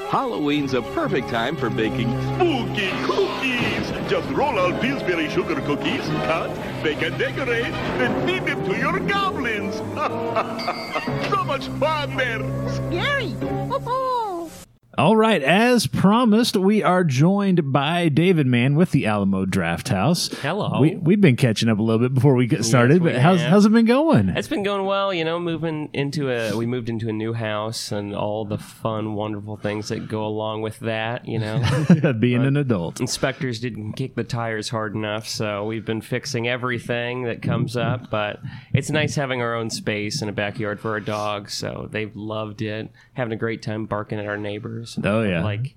Halloween's 0.09 0.73
a 0.73 0.81
perfect 0.81 1.29
time 1.29 1.55
for 1.55 1.69
baking 1.69 2.09
spooky 2.35 2.89
cookies. 3.05 3.89
Just 4.09 4.29
roll 4.31 4.59
out 4.59 4.81
Pillsbury 4.81 5.29
sugar 5.29 5.61
cookies, 5.61 6.05
cut, 6.25 6.53
bake 6.83 7.01
and 7.01 7.17
decorate, 7.17 7.71
then 7.97 8.27
feed 8.27 8.45
them 8.45 8.65
to 8.65 8.77
your 8.77 8.99
goblins. 8.99 9.75
so 11.29 11.43
much 11.45 11.67
fun 11.79 12.17
there. 12.17 12.39
Scary. 12.69 13.33
All 14.97 15.15
right, 15.15 15.41
as 15.41 15.87
promised, 15.87 16.57
we 16.57 16.83
are 16.83 17.05
joined 17.05 17.71
by 17.71 18.09
David 18.09 18.45
Mann 18.45 18.75
with 18.75 18.91
the 18.91 19.05
Alamo 19.05 19.45
Drafthouse. 19.45 20.35
Hello. 20.41 20.81
We, 20.81 20.97
we've 20.97 21.21
been 21.21 21.37
catching 21.37 21.69
up 21.69 21.79
a 21.79 21.81
little 21.81 21.99
bit 21.99 22.13
before 22.13 22.35
we 22.35 22.45
get 22.45 22.65
started, 22.65 23.01
we 23.01 23.11
but 23.11 23.21
how's, 23.21 23.39
have. 23.39 23.49
how's 23.51 23.65
it 23.65 23.71
been 23.71 23.85
going? 23.85 24.27
It's 24.27 24.49
been 24.49 24.63
going 24.63 24.85
well, 24.85 25.13
you 25.13 25.23
know, 25.23 25.39
moving 25.39 25.89
into 25.93 26.29
a 26.29 26.57
we 26.57 26.65
moved 26.65 26.89
into 26.89 27.07
a 27.07 27.13
new 27.13 27.31
house 27.31 27.93
and 27.93 28.13
all 28.13 28.43
the 28.43 28.57
fun, 28.57 29.13
wonderful 29.13 29.55
things 29.55 29.87
that 29.87 30.09
go 30.09 30.25
along 30.25 30.61
with 30.61 30.77
that, 30.79 31.25
you 31.25 31.39
know. 31.39 31.63
Being 32.19 32.45
an 32.45 32.57
adult. 32.57 32.99
Inspectors 32.99 33.61
didn't 33.61 33.93
kick 33.93 34.15
the 34.15 34.25
tires 34.25 34.67
hard 34.67 34.93
enough, 34.93 35.25
so 35.25 35.63
we've 35.63 35.85
been 35.85 36.01
fixing 36.01 36.49
everything 36.49 37.23
that 37.23 37.41
comes 37.41 37.77
up, 37.77 38.09
but 38.09 38.41
it's 38.73 38.89
nice 38.89 39.15
having 39.15 39.41
our 39.41 39.55
own 39.55 39.69
space 39.69 40.19
and 40.19 40.29
a 40.29 40.33
backyard 40.33 40.81
for 40.81 40.91
our 40.91 40.99
dogs, 40.99 41.53
so 41.53 41.87
they've 41.89 42.13
loved 42.13 42.61
it. 42.61 42.91
Having 43.13 43.33
a 43.33 43.37
great 43.37 43.61
time 43.61 43.85
barking 43.85 44.19
at 44.19 44.25
our 44.25 44.37
neighbors. 44.37 44.80
Oh, 45.03 45.23
yeah. 45.23 45.43
Like 45.43 45.75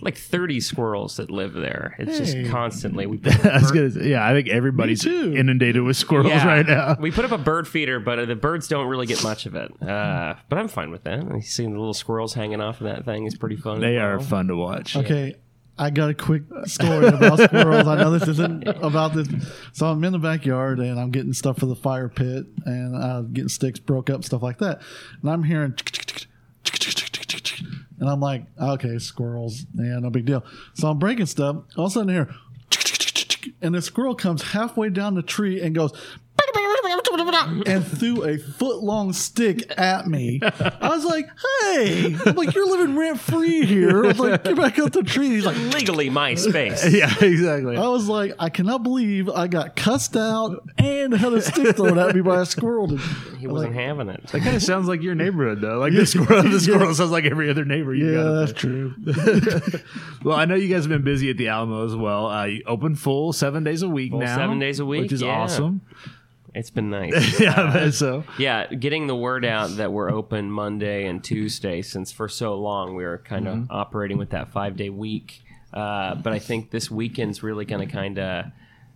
like 0.00 0.16
30 0.16 0.58
squirrels 0.60 1.18
that 1.18 1.30
live 1.30 1.52
there. 1.52 1.94
It's 1.98 2.18
Hey. 2.18 2.24
just 2.42 2.50
constantly 2.50 3.06
we 3.06 3.20
I 3.44 3.58
was 3.60 3.70
gonna 3.70 3.90
say, 3.92 4.08
yeah, 4.10 4.26
I 4.26 4.32
think 4.32 4.48
everybody's 4.48 5.02
too. 5.02 5.34
inundated 5.36 5.82
with 5.82 5.96
squirrels 5.96 6.30
Yeah. 6.32 6.46
right 6.46 6.66
now. 6.66 6.96
We 6.98 7.12
put 7.12 7.24
up 7.24 7.30
a 7.30 7.38
bird 7.38 7.68
feeder, 7.68 8.00
but 8.00 8.18
uh, 8.18 8.24
the 8.24 8.34
birds 8.34 8.66
don't 8.66 8.88
really 8.88 9.06
get 9.06 9.22
much 9.22 9.46
of 9.46 9.54
it. 9.54 9.70
Uh, 9.80 10.34
but 10.48 10.58
I'm 10.58 10.66
fine 10.68 10.90
with 10.90 11.04
that. 11.04 11.20
And 11.20 11.44
Seeing 11.44 11.72
the 11.74 11.78
little 11.78 11.94
squirrels 11.94 12.34
hanging 12.34 12.60
off 12.60 12.80
of 12.80 12.86
that 12.88 13.04
thing 13.04 13.24
is 13.26 13.36
pretty 13.36 13.54
fun. 13.56 13.80
They 13.80 13.98
as 13.98 14.02
are 14.02 14.18
fun 14.20 14.48
to 14.48 14.56
watch. 14.56 14.96
Okay, 14.96 15.36
I 15.78 15.90
got 15.90 16.10
a 16.10 16.14
quick 16.14 16.42
story 16.64 17.06
about 17.06 17.38
squirrels. 17.38 17.86
I 17.86 17.96
know 17.96 18.10
this 18.18 18.26
isn't 18.28 18.66
about 18.66 19.14
this. 19.14 19.28
So 19.74 19.86
I'm 19.86 20.02
in 20.02 20.12
the 20.12 20.18
backyard 20.18 20.80
and 20.80 20.98
I'm 20.98 21.12
getting 21.12 21.32
stuff 21.34 21.58
for 21.58 21.66
the 21.66 21.76
fire 21.76 22.08
pit 22.08 22.46
and 22.66 22.96
I'm 22.96 23.32
getting 23.32 23.48
sticks 23.48 23.78
broke 23.78 24.10
up, 24.10 24.24
stuff 24.24 24.42
like 24.42 24.58
that. 24.58 24.82
And 25.22 25.30
I'm 25.30 25.44
hearing, 25.44 25.74
and 28.02 28.10
I'm 28.10 28.18
like, 28.18 28.44
okay, 28.60 28.98
squirrels, 28.98 29.64
yeah, 29.76 30.00
no 30.00 30.10
big 30.10 30.24
deal. 30.24 30.44
So 30.74 30.88
I'm 30.88 30.98
breaking 30.98 31.26
stuff. 31.26 31.54
All 31.76 31.84
of 31.86 31.92
a 31.92 31.94
sudden, 31.94 32.08
here, 32.08 32.34
and 33.62 33.72
the 33.72 33.80
squirrel 33.80 34.16
comes 34.16 34.42
halfway 34.42 34.90
down 34.90 35.14
the 35.14 35.22
tree 35.22 35.62
and 35.62 35.72
goes. 35.72 35.92
And 37.66 37.86
threw 37.86 38.24
a 38.24 38.38
foot 38.38 38.82
long 38.82 39.12
stick 39.12 39.72
at 39.78 40.06
me. 40.06 40.40
I 40.42 40.88
was 40.88 41.04
like, 41.04 41.28
"Hey, 41.62 42.16
I'm 42.26 42.34
like 42.34 42.54
you're 42.54 42.68
living 42.68 42.96
rent 42.96 43.20
free 43.20 43.64
here." 43.64 44.04
I 44.04 44.08
was 44.08 44.18
like, 44.18 44.44
"Get 44.44 44.56
back 44.56 44.78
up 44.78 44.92
the 44.92 45.02
tree." 45.02 45.28
He's 45.28 45.46
like, 45.46 45.56
legally 45.74 46.10
my 46.10 46.34
space. 46.34 46.82
Yeah, 46.92 47.12
exactly. 47.20 47.76
I 47.76 47.88
was 47.88 48.08
like, 48.08 48.34
I 48.38 48.48
cannot 48.50 48.82
believe 48.82 49.28
I 49.30 49.46
got 49.46 49.76
cussed 49.76 50.16
out 50.16 50.62
and 50.78 51.14
had 51.14 51.32
a 51.32 51.40
stick 51.40 51.76
thrown 51.76 51.98
at 51.98 52.14
me 52.14 52.20
by 52.20 52.42
a 52.42 52.46
squirrel. 52.46 52.96
He 53.38 53.46
wasn't 53.46 53.74
having 53.74 54.08
it. 54.08 54.26
That 54.28 54.42
kind 54.42 54.54
of 54.56 54.62
sounds 54.62 54.88
like 54.88 55.00
your 55.02 55.14
neighborhood, 55.14 55.60
though. 55.60 55.78
Like 55.78 55.94
the 55.94 56.06
squirrel, 56.06 56.42
the 56.42 56.60
squirrel 56.60 56.94
sounds 56.94 57.10
like 57.10 57.24
every 57.24 57.48
other 57.50 57.64
neighbor. 57.64 57.94
You 57.94 58.10
Yeah, 58.10 58.22
got 58.22 58.32
that's 58.46 58.52
true. 58.52 58.94
Well, 60.24 60.36
I 60.36 60.44
know 60.44 60.54
you 60.54 60.68
guys 60.72 60.84
have 60.84 60.90
been 60.90 61.02
busy 61.02 61.30
at 61.30 61.36
the 61.36 61.48
Alamo 61.48 61.84
as 61.84 61.96
well. 61.96 62.26
Uh, 62.28 62.44
you 62.44 62.62
open 62.66 62.94
full 62.94 63.32
seven 63.32 63.64
days 63.64 63.82
a 63.82 63.88
week 63.88 64.10
Full 64.12 64.20
now, 64.20 64.36
seven 64.36 64.58
days 64.60 64.78
a 64.78 64.86
week, 64.86 65.02
which 65.02 65.12
is 65.12 65.22
yeah. 65.22 65.30
awesome. 65.30 65.80
It's 66.54 66.70
been 66.70 66.90
nice. 67.00 67.40
yeah, 67.40 67.54
I 67.68 67.72
bet 67.72 67.94
so 67.94 68.24
yeah, 68.38 68.66
getting 68.66 69.06
the 69.06 69.16
word 69.16 69.44
out 69.44 69.76
that 69.76 69.92
we're 69.92 70.10
open 70.10 70.50
Monday 70.50 71.06
and 71.06 71.22
Tuesday 71.24 71.80
since 71.82 72.12
for 72.12 72.28
so 72.28 72.54
long 72.56 72.94
we 72.94 73.04
were 73.04 73.18
kind 73.18 73.48
of 73.48 73.54
Mm-hmm. 73.54 73.72
operating 73.72 74.18
with 74.18 74.30
that 74.30 74.52
five 74.52 74.76
day 74.76 74.90
week. 74.90 75.42
Uh, 75.72 76.14
but 76.16 76.32
I 76.34 76.38
think 76.38 76.70
this 76.70 76.90
weekend's 76.90 77.42
really 77.42 77.64
going 77.64 77.86
to 77.86 77.92
kind 77.92 78.18
of. 78.18 78.46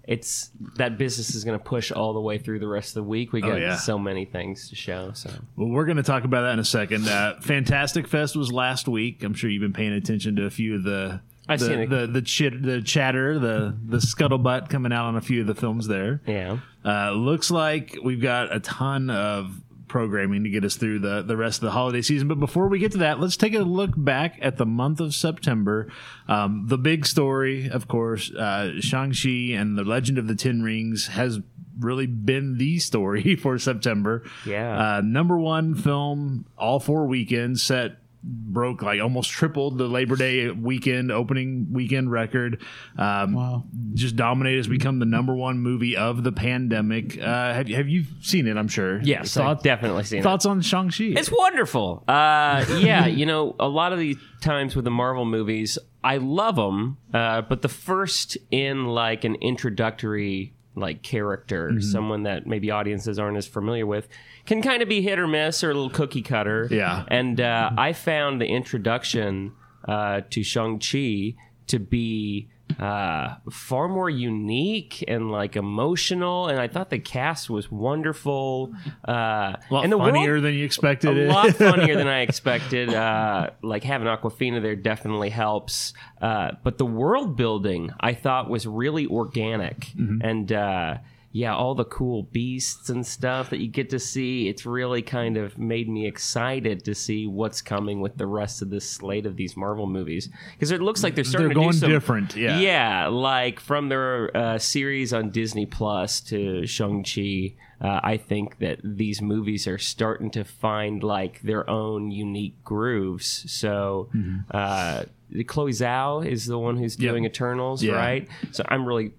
It's 0.09 0.51
that 0.77 0.99
business 0.99 1.35
is 1.35 1.43
going 1.43 1.59
to 1.59 1.65
push 1.65 1.91
all 1.91 2.13
the 2.13 2.21
way 2.21 2.39
through 2.39 2.61
the 2.61 2.69
rest 2.69 2.91
of 2.91 3.03
the 3.03 3.09
week. 3.09 3.33
We 3.33 3.41
got 3.41 3.53
Oh, 3.53 3.57
yeah. 3.57 3.77
so 3.77 3.99
many 3.99 4.25
things 4.25 4.69
to 4.69 4.77
show. 4.77 5.11
So 5.15 5.31
Well, 5.57 5.69
we're 5.69 5.85
going 5.85 5.97
to 5.97 6.05
talk 6.05 6.23
about 6.23 6.43
that 6.43 6.53
in 6.53 6.59
a 6.61 6.65
second. 6.65 7.09
Uh, 7.09 7.41
Fantastic 7.41 8.07
Fest 8.07 8.37
was 8.37 8.53
last 8.53 8.87
week. 8.87 9.25
I'm 9.25 9.35
sure 9.35 9.51
you've 9.51 9.63
been 9.63 9.73
paying 9.73 9.93
attention 9.93 10.37
to 10.37 10.45
a 10.45 10.51
few 10.51 10.77
of 10.77 10.85
the 10.85 11.23
I've 11.49 11.61
the, 11.61 11.67
seen 11.67 11.79
it. 11.81 11.91
the 11.91 12.07
the, 12.07 12.23
chit, 12.23 12.63
the 12.63 12.83
chatter, 12.83 13.39
the 13.39 13.77
the 13.85 13.99
scuttlebutt 13.99 14.69
coming 14.69 14.93
out 14.93 15.07
on 15.07 15.17
a 15.17 15.21
few 15.21 15.41
of 15.43 15.47
the 15.47 15.55
films 15.55 15.87
there. 15.87 16.21
yeah, 16.27 16.59
Uh, 16.85 17.13
looks 17.13 17.51
like 17.51 17.97
we've 18.03 18.21
got 18.23 18.55
a 18.55 18.61
ton 18.61 19.11
of 19.11 19.63
programming 19.89 20.43
to 20.43 20.51
get 20.51 20.65
us 20.65 20.75
through 20.75 20.99
the, 20.99 21.23
the 21.23 21.37
rest 21.37 21.59
of 21.59 21.67
the 21.67 21.71
holiday 21.71 22.03
season. 22.03 22.27
But 22.27 22.41
before 22.41 22.67
we 22.67 22.81
get 22.81 22.91
to 22.93 22.99
that, 22.99 23.21
let's 23.21 23.37
take 23.37 23.55
a 23.55 23.61
look 23.61 23.93
back 23.97 24.37
at 24.43 24.57
the 24.57 24.67
month 24.67 24.99
of 24.99 25.15
September. 25.15 25.89
Um, 26.27 26.65
the 26.67 26.77
big 26.77 27.07
story, 27.07 27.71
of 27.71 27.87
course, 27.87 28.33
uh, 28.35 28.81
Shang-Chi 28.81 29.55
and 29.57 29.79
the 29.79 29.85
Legend 29.85 30.19
of 30.19 30.27
the 30.27 30.35
Ten 30.35 30.63
Rings 30.63 31.07
has 31.07 31.39
really 31.79 32.07
been 32.07 32.59
the 32.59 32.81
story 32.81 33.37
for 33.41 33.59
September. 33.59 34.25
Yeah. 34.45 34.97
Uh, 34.97 35.01
number 35.03 35.39
one 35.39 35.77
film 35.77 36.47
all 36.59 36.81
four 36.81 37.07
weekends 37.07 37.63
set 37.63 37.93
broke 38.29 38.83
like 38.83 39.01
almost 39.01 39.31
tripled 39.31 39.79
the 39.79 39.87
Labor 39.87 40.17
Day 40.17 40.51
weekend 40.51 41.13
opening 41.13 41.69
weekend 41.71 42.11
record. 42.11 42.61
Um, 42.99 43.35
Wow. 43.35 43.65
Just 43.95 44.17
dominated 44.17 44.57
has 44.59 44.67
become 44.69 44.99
the 44.99 45.05
number 45.07 45.35
one 45.35 45.59
movie 45.61 45.97
of 45.97 46.25
the 46.25 46.33
pandemic. 46.33 47.21
Uh, 47.21 47.53
have, 47.55 47.69
have 47.69 47.89
you 47.89 48.05
seen 48.21 48.47
it? 48.49 48.57
I'm 48.57 48.69
sure. 48.69 49.01
yes, 49.03 49.35
Thought- 49.35 49.59
I've 49.59 49.63
definitely 49.63 50.05
seen 50.05 50.21
it. 50.21 50.23
thoughts 50.23 50.45
on 50.47 50.61
Shang 50.61 50.91
Chi? 50.91 51.05
It's 51.17 51.31
wonderful. 51.31 52.03
Uh, 52.09 52.65
yeah, 52.81 53.07
you 53.07 53.27
know, 53.27 53.55
a 53.61 53.69
lot 53.69 53.93
of 53.93 53.99
these 53.99 54.17
times 54.41 54.75
with 54.75 54.85
the 54.85 54.91
Marvel 54.91 55.25
movies, 55.25 55.79
I 56.03 56.17
love 56.19 56.57
them, 56.57 56.99
uh, 57.15 57.43
but 57.43 57.63
the 57.63 57.69
first 57.69 58.37
in 58.51 58.87
like 58.87 59.25
an 59.25 59.37
introductory 59.37 60.55
like 60.77 61.03
character, 61.03 61.71
Mm-hmm. 61.71 61.81
someone 61.81 62.23
that 62.25 62.47
maybe 62.47 62.71
audiences 62.71 63.19
aren't 63.19 63.37
as 63.39 63.47
familiar 63.47 63.87
with, 63.87 64.09
can 64.45 64.61
kind 64.63 64.83
of 64.83 64.89
be 64.89 65.01
hit 65.03 65.19
or 65.19 65.27
miss 65.27 65.65
or 65.65 65.71
a 65.71 65.75
little 65.75 65.91
cookie 65.91 66.23
cutter. 66.23 66.69
Yeah. 66.71 67.05
And 67.09 67.41
uh, 67.41 67.71
I 67.77 67.93
found 67.95 68.41
the 68.41 68.47
introduction 68.47 69.53
uh, 69.89 70.21
to 70.31 70.43
Shang 70.43 70.79
Chi 70.79 71.35
to 71.69 71.79
be 71.81 72.49
uh, 72.79 73.37
far 73.51 73.89
more 73.89 74.11
unique 74.11 75.05
and 75.09 75.31
like 75.31 75.57
emotional, 75.57 76.49
and 76.49 76.59
I 76.61 76.69
thought 76.69 76.91
the 76.91 76.99
cast 76.99 77.49
was 77.49 77.71
wonderful. 77.71 78.73
Uh, 79.07 79.13
A 79.13 79.59
lot 79.71 79.85
and 79.85 79.93
the 79.93 79.99
funnier 79.99 80.33
world- 80.33 80.45
than 80.45 80.55
you 80.55 80.65
expected. 80.65 81.17
a 81.19 81.33
lot 81.33 81.51
funnier 81.57 81.97
than 81.97 82.09
I 82.09 82.21
expected. 82.21 82.93
Uh, 82.93 83.51
like 83.63 83.83
having 83.85 84.07
Awkwafina 84.09 84.61
there 84.63 84.77
definitely 84.77 85.31
helps. 85.31 85.93
Uh, 86.21 86.53
but 86.63 86.79
the 86.79 86.87
world 86.87 87.37
building 87.37 87.91
I 88.01 88.15
thought 88.15 88.49
was 88.51 88.67
really 88.67 89.07
organic, 89.07 89.87
Mm-hmm. 89.97 90.19
and 90.23 90.53
uh, 90.53 90.97
yeah, 91.43 91.55
all 91.55 91.75
the 91.75 91.85
cool 91.85 92.23
beasts 92.39 92.89
and 92.89 93.07
stuff 93.07 93.51
that 93.51 93.59
you 93.61 93.69
get 93.69 93.91
to 93.91 93.99
see. 93.99 94.49
It's 94.49 94.65
really 94.65 95.03
kind 95.03 95.37
of 95.37 95.59
made 95.59 95.89
me 95.89 96.07
excited 96.07 96.85
to 96.85 96.95
see 96.95 97.27
what's 97.27 97.61
coming 97.61 98.01
with 98.01 98.17
the 98.17 98.27
rest 98.27 98.63
of 98.63 98.71
this 98.71 98.89
slate 98.89 99.27
of 99.27 99.37
these 99.37 99.55
Marvel 99.57 99.87
movies 99.87 100.29
because 100.55 100.71
it 100.71 100.81
looks 100.81 101.03
like 101.03 101.15
they're 101.15 101.25
starting 101.25 101.49
They're 101.49 101.55
to 101.55 101.61
going 101.61 101.73
do 101.73 101.79
some, 101.79 101.91
different, 101.91 102.37
yeah. 102.37 102.59
yeah, 102.61 103.07
like 103.09 103.61
from 103.61 103.89
their 103.91 104.35
uh, 104.37 104.59
series 104.59 105.13
on 105.13 105.31
Disney 105.31 105.67
Plus 105.67 106.21
to 106.31 106.67
Shang 106.67 107.05
Chi. 107.05 107.55
Uh, 107.79 108.01
I 108.03 108.17
think 108.17 108.59
that 108.61 108.79
these 108.83 109.21
movies 109.21 109.67
are 109.67 109.77
starting 109.77 110.31
to 110.31 110.45
find 110.45 111.03
like 111.03 111.43
their 111.43 111.69
own 111.69 112.11
unique 112.11 112.57
grooves. 112.65 113.29
So, 113.53 114.09
Mm-hmm. 114.15 114.37
uh, 114.51 115.03
Chloe 115.47 115.73
Zhao 115.73 116.25
is 116.25 116.47
the 116.47 116.59
one 116.59 116.77
who's 116.79 116.97
doing 116.97 117.25
Eternals, 117.27 117.83
Yeah. 117.83 117.95
right? 117.97 118.29
So 118.53 118.65
I'm 118.69 118.87
really. 118.87 119.13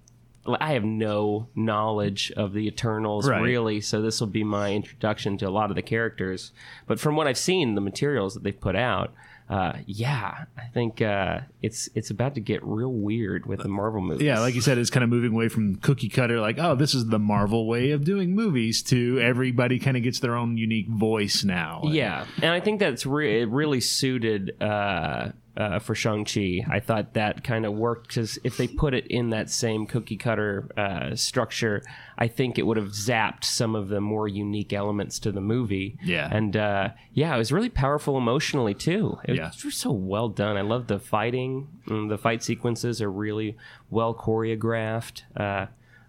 I 0.60 0.72
have 0.72 0.84
no 0.84 1.48
knowledge 1.54 2.32
of 2.36 2.52
the 2.52 2.66
Eternals 2.66 3.28
Right. 3.28 3.42
really, 3.42 3.80
so 3.80 4.00
this 4.02 4.20
will 4.20 4.28
be 4.28 4.44
my 4.44 4.72
introduction 4.72 5.36
to 5.38 5.48
a 5.48 5.50
lot 5.50 5.70
of 5.70 5.76
the 5.76 5.82
characters. 5.82 6.52
But 6.86 6.98
from 7.00 7.16
what 7.16 7.26
I've 7.26 7.38
seen, 7.38 7.74
the 7.74 7.80
materials 7.80 8.34
that 8.34 8.42
they've 8.42 8.58
put 8.60 8.76
out, 8.76 9.12
uh, 9.50 9.78
yeah, 9.86 10.44
I 10.58 10.66
think 10.74 11.00
uh, 11.00 11.40
it's 11.62 11.88
it's 11.94 12.10
about 12.10 12.34
to 12.34 12.40
get 12.40 12.62
real 12.62 12.92
weird 12.92 13.46
with 13.46 13.60
the 13.62 13.68
Marvel 13.68 14.02
movies. 14.02 14.22
Yeah, 14.22 14.40
like 14.40 14.54
you 14.54 14.60
said, 14.60 14.76
it's 14.76 14.90
kind 14.90 15.02
of 15.02 15.08
moving 15.08 15.32
away 15.32 15.48
from 15.48 15.76
cookie 15.76 16.10
cutter, 16.10 16.38
like, 16.38 16.58
oh, 16.58 16.74
this 16.74 16.94
is 16.94 17.06
the 17.06 17.18
Marvel 17.18 17.66
way 17.66 17.92
of 17.92 18.04
doing 18.04 18.34
movies, 18.34 18.82
to 18.84 19.18
everybody 19.20 19.78
kind 19.78 19.96
of 19.96 20.02
gets 20.02 20.20
their 20.20 20.34
own 20.36 20.58
unique 20.58 20.88
voice 20.88 21.44
now. 21.44 21.80
Yeah, 21.84 22.26
and 22.42 22.50
I 22.52 22.60
think 22.60 22.78
that's 22.78 23.06
re- 23.06 23.40
it 23.40 23.48
really 23.48 23.80
suited 23.80 24.60
uh, 24.60 25.30
uh, 25.58 25.78
for 25.80 25.94
Shang 25.94 26.24
Chi. 26.24 26.60
I 26.70 26.80
thought 26.80 27.12
that 27.14 27.44
kind 27.44 27.66
of 27.66 27.74
worked 27.74 28.08
because 28.08 28.38
if 28.44 28.56
they 28.56 28.66
put 28.68 28.94
it 28.94 29.06
in 29.08 29.30
that 29.30 29.50
same 29.50 29.86
cookie 29.86 30.16
cutter 30.16 30.70
uh, 30.78 31.14
structure, 31.16 31.82
I 32.16 32.28
think 32.28 32.58
it 32.58 32.62
would 32.66 32.76
have 32.78 32.90
zapped 32.92 33.44
some 33.44 33.74
of 33.74 33.88
the 33.88 34.00
more 34.00 34.28
unique 34.28 34.72
elements 34.72 35.18
to 35.20 35.32
the 35.32 35.40
movie. 35.40 35.98
Yeah. 36.02 36.28
and 36.30 36.56
uh, 36.56 36.90
yeah, 37.12 37.34
it 37.34 37.38
was 37.38 37.52
really 37.52 37.68
powerful 37.70 38.16
emotionally 38.16 38.74
too. 38.74 39.18
It 39.24 39.36
Yeah. 39.36 39.50
was 39.64 39.74
so 39.74 39.90
well 39.92 40.28
done. 40.28 40.56
I 40.56 40.62
love 40.62 40.86
the 40.86 40.98
fighting. 40.98 41.68
The 41.86 42.18
fight 42.18 42.42
sequences 42.42 43.02
are 43.02 43.10
really 43.10 43.56
well 43.90 44.14
choreographed. 44.14 45.22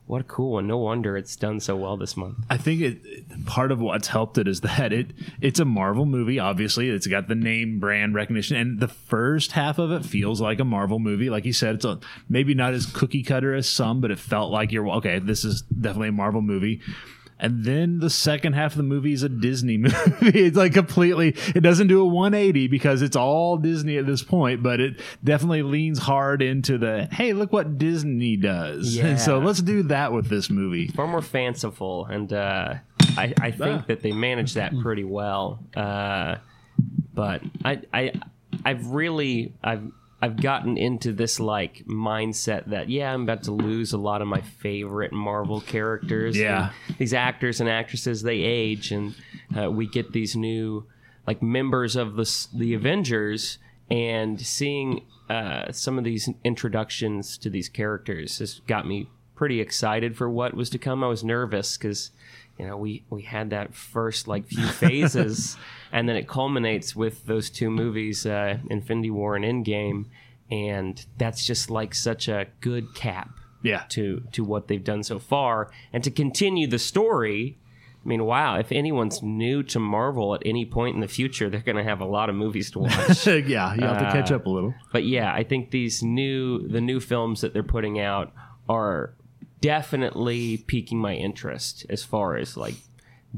What 0.10 0.22
a 0.22 0.24
cool 0.24 0.54
one! 0.54 0.66
No 0.66 0.80
wonder 0.80 1.16
it's 1.16 1.36
done 1.36 1.60
so 1.60 1.76
well 1.76 1.96
this 1.96 2.18
month. 2.18 2.40
I 2.50 2.58
think 2.58 2.82
it 2.82 3.46
part 3.46 3.72
of 3.72 3.80
what's 3.80 4.08
helped 4.08 4.40
it 4.40 4.48
is 4.48 4.62
that 4.62 4.92
it 4.92 5.12
it's 5.40 5.60
a 5.60 5.66
Marvel 5.66 6.08
movie. 6.08 6.40
Obviously, 6.40 6.90
it's 6.90 7.06
got 7.06 7.28
the 7.28 7.36
name 7.36 7.80
brand 7.80 8.16
recognition, 8.16 8.58
and 8.58 8.80
the 8.80 8.88
first 8.88 9.52
half 9.52 9.78
of 9.78 9.92
it 9.92 10.04
feels 10.04 10.42
like 10.42 10.60
a 10.60 10.66
Marvel 10.66 10.98
movie. 10.98 11.30
Like 11.30 11.46
you 11.46 11.54
said, 11.54 11.76
it's 11.76 11.86
a, 11.86 12.00
maybe 12.28 12.56
not 12.56 12.74
as 12.74 12.88
cookie 12.88 13.22
cutter 13.22 13.54
as 13.54 13.70
some, 13.70 14.02
but 14.02 14.10
it 14.10 14.18
felt 14.18 14.52
like 14.52 14.72
you're 14.72 14.90
okay. 14.94 15.20
This 15.20 15.46
is 15.46 15.62
definitely 15.62 16.10
a 16.10 16.14
Marvel 16.14 16.42
movie. 16.42 16.82
And 17.42 17.64
then 17.64 18.00
the 18.00 18.10
second 18.10 18.54
half 18.54 18.74
of 18.74 18.78
the 18.78 18.84
movie 18.84 19.14
is 19.14 19.24
a 19.24 19.30
Disney 19.30 19.78
movie. 19.78 19.96
it's 20.22 20.58
like 20.58 20.74
completely, 20.74 21.30
it 21.56 21.62
doesn't 21.62 21.88
do 21.88 22.02
a 22.02 22.06
180 22.06 22.68
because 22.68 23.02
it's 23.02 23.16
all 23.16 23.56
Disney 23.58 23.98
at 23.98 24.06
this 24.06 24.22
point, 24.24 24.62
but 24.62 24.80
it 24.82 25.00
definitely 25.24 25.62
leans 25.62 26.00
hard 26.00 26.42
into 26.42 26.78
the, 26.78 27.08
hey, 27.12 27.32
look 27.34 27.54
what 27.54 27.78
Disney 27.78 28.36
does. 28.36 28.96
Yeah. 29.00 29.16
so 29.16 29.40
let's 29.40 29.62
do 29.62 29.84
that 29.84 30.12
with 30.12 30.28
this 30.28 30.50
movie. 30.50 30.88
far 30.88 31.08
more 31.08 31.22
fanciful, 31.22 32.06
and 32.06 32.34
uh, 32.34 32.74
I, 33.18 33.34
I 33.40 33.52
think 33.52 33.88
that 33.88 34.02
they 34.02 34.12
manage 34.12 34.56
that 34.56 34.74
pretty 34.82 35.06
well. 35.06 35.64
Uh, 35.76 36.36
but 37.14 37.42
I, 37.64 37.82
I, 37.94 38.12
I've 38.66 38.88
really, 38.88 39.54
I've, 39.64 39.90
I've 40.22 40.42
gotten 40.42 40.78
into 40.78 41.14
this 41.14 41.40
like 41.40 41.86
mindset 41.86 42.66
that 42.68 42.90
yeah, 42.90 43.14
I'm 43.14 43.24
about 43.24 43.44
to 43.44 43.52
lose 43.52 43.94
a 43.94 43.98
lot 43.98 44.22
of 44.22 44.28
my 44.28 44.42
favorite 44.42 45.14
Marvel 45.14 45.62
characters. 45.62 46.38
Yeah. 46.38 46.72
These 46.98 47.14
actors 47.14 47.62
and 47.62 47.70
actresses 47.70 48.22
they 48.22 48.40
age, 48.40 48.92
and 48.92 49.16
uh, 49.58 49.72
we 49.72 49.88
get 49.88 50.12
these 50.12 50.36
new 50.36 50.86
like 51.26 51.42
members 51.42 51.96
of 51.96 52.16
the 52.16 52.48
the 52.54 52.74
Avengers, 52.74 53.60
and 53.90 54.42
seeing 54.42 55.06
uh, 55.30 55.72
some 55.72 55.98
of 55.98 56.04
these 56.04 56.30
introductions 56.44 57.38
to 57.38 57.50
these 57.50 57.70
characters 57.70 58.40
has 58.40 58.62
got 58.68 58.86
me 58.86 59.08
pretty 59.36 59.62
excited 59.62 60.18
for 60.18 60.30
what 60.30 60.54
was 60.54 60.70
to 60.72 60.78
come. 60.78 61.02
I 61.02 61.08
was 61.08 61.24
nervous 61.24 61.78
because 61.78 62.12
you 62.60 62.68
know 62.68 62.78
we 62.78 63.04
we 63.10 63.22
had 63.24 63.50
that 63.52 63.74
first 63.74 64.28
like 64.28 64.46
few 64.48 64.68
phases, 64.68 65.58
and 65.92 66.08
then 66.10 66.16
it 66.16 66.28
culminates 66.28 66.96
with 66.96 67.26
those 67.26 67.50
two 67.50 67.70
movies, 67.72 68.26
uh, 68.26 68.58
Infinity 68.70 69.10
War 69.12 69.36
and 69.36 69.46
Endgame, 69.46 70.06
and 70.52 71.06
that's 71.18 71.46
just 71.46 71.70
like 71.70 71.96
such 71.96 72.28
a 72.28 72.48
good 72.62 72.94
cap 72.96 73.30
Yeah. 73.64 73.84
to 73.90 74.24
to 74.34 74.44
what 74.44 74.68
they've 74.68 74.84
done 74.84 75.04
so 75.04 75.20
far 75.20 75.72
and 75.94 76.04
to 76.04 76.12
continue 76.12 76.68
the 76.68 76.80
story 76.80 77.58
I 78.06 78.08
mean, 78.08 78.24
wow! 78.24 78.56
If 78.58 78.72
anyone's 78.72 79.22
new 79.22 79.62
to 79.64 79.78
Marvel 79.80 80.34
at 80.34 80.42
any 80.46 80.66
point 80.66 80.96
in 80.96 81.02
the 81.02 81.08
future, 81.10 81.50
they're 81.50 81.60
going 81.60 81.76
to 81.76 81.84
have 81.84 82.00
a 82.00 82.06
lot 82.06 82.30
of 82.30 82.36
movies 82.36 82.72
to 82.72 82.80
watch. 82.80 83.28
yeah, 83.28 83.74
you 83.76 83.82
have 83.82 84.00
to 84.00 84.10
catch 84.14 84.32
Uh, 84.32 84.38
up 84.38 84.46
a 84.46 84.50
little. 84.50 84.74
but 84.94 85.04
yeah, 85.04 85.34
I 85.34 85.44
think 85.44 85.72
these 85.72 86.02
new 86.02 86.66
the 86.66 86.80
new 86.80 87.02
films 87.02 87.42
that 87.42 87.52
they're 87.52 87.62
putting 87.62 88.00
out 88.00 88.32
are 88.70 89.16
definitely 89.62 90.58
piquing 90.58 91.00
my 91.00 91.14
interest 91.16 91.86
as 91.90 92.04
far 92.04 92.36
as 92.38 92.56
like 92.58 92.76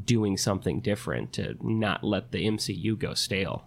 doing 0.05 0.37
something 0.37 0.79
different 0.79 1.33
to 1.33 1.55
not 1.61 2.03
let 2.03 2.31
the 2.31 2.45
MCU 2.47 2.97
go 2.97 3.13
stale. 3.13 3.65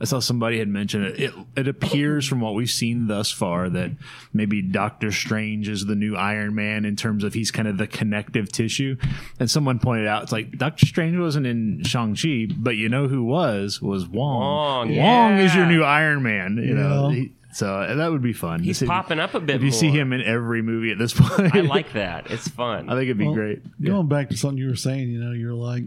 I 0.00 0.04
saw 0.06 0.18
somebody 0.18 0.58
had 0.58 0.68
mentioned 0.68 1.06
it. 1.06 1.20
it. 1.20 1.34
It 1.56 1.68
appears 1.68 2.26
from 2.26 2.40
what 2.40 2.54
we've 2.54 2.68
seen 2.70 3.06
thus 3.06 3.30
far 3.30 3.70
that 3.70 3.92
maybe 4.32 4.60
Doctor 4.60 5.12
Strange 5.12 5.68
is 5.68 5.86
the 5.86 5.94
new 5.94 6.16
Iron 6.16 6.54
Man 6.54 6.84
in 6.84 6.96
terms 6.96 7.22
of 7.24 7.32
he's 7.32 7.50
kind 7.52 7.68
of 7.68 7.78
the 7.78 7.86
connective 7.86 8.50
tissue. 8.50 8.96
And 9.38 9.48
someone 9.50 9.78
pointed 9.78 10.06
out, 10.08 10.24
it's 10.24 10.32
like 10.32 10.58
Doctor 10.58 10.84
Strange 10.84 11.16
wasn't 11.16 11.46
in 11.46 11.84
Shang 11.84 12.16
Chi, 12.16 12.48
but 12.56 12.76
you 12.76 12.88
know 12.88 13.06
who 13.06 13.22
was 13.24 13.80
was 13.80 14.06
Wong. 14.06 14.88
Wong, 14.88 14.96
Wong 14.96 15.38
is 15.38 15.54
your 15.54 15.66
new 15.66 15.84
Iron 15.84 16.22
Man. 16.24 16.56
You 16.56 16.74
know, 16.74 17.08
He- 17.10 17.32
so 17.54 17.94
that 17.96 18.10
would 18.10 18.20
be 18.22 18.32
fun. 18.32 18.62
He's 18.62 18.82
If- 18.82 18.88
popping 18.88 19.18
up 19.20 19.34
a 19.34 19.40
bit 19.40 19.56
If 19.56 19.62
you 19.62 19.70
see 19.70 19.90
him 19.90 20.12
in 20.12 20.20
every 20.20 20.60
movie 20.60 20.90
at 20.90 20.98
this 20.98 21.12
point, 21.16 21.54
I 21.54 21.60
like 21.60 21.92
that. 21.94 22.30
It's 22.30 22.48
fun. 22.48 22.88
I 22.88 22.92
think 22.92 23.04
it'd 23.04 23.18
be 23.18 23.26
Well, 23.26 23.34
great. 23.34 23.80
Going 23.82 24.08
back 24.08 24.28
to 24.30 24.36
something 24.36 24.58
you 24.58 24.68
were 24.68 24.76
saying, 24.76 25.08
you 25.08 25.20
know, 25.22 25.32
you're 25.32 25.54
like 25.54 25.84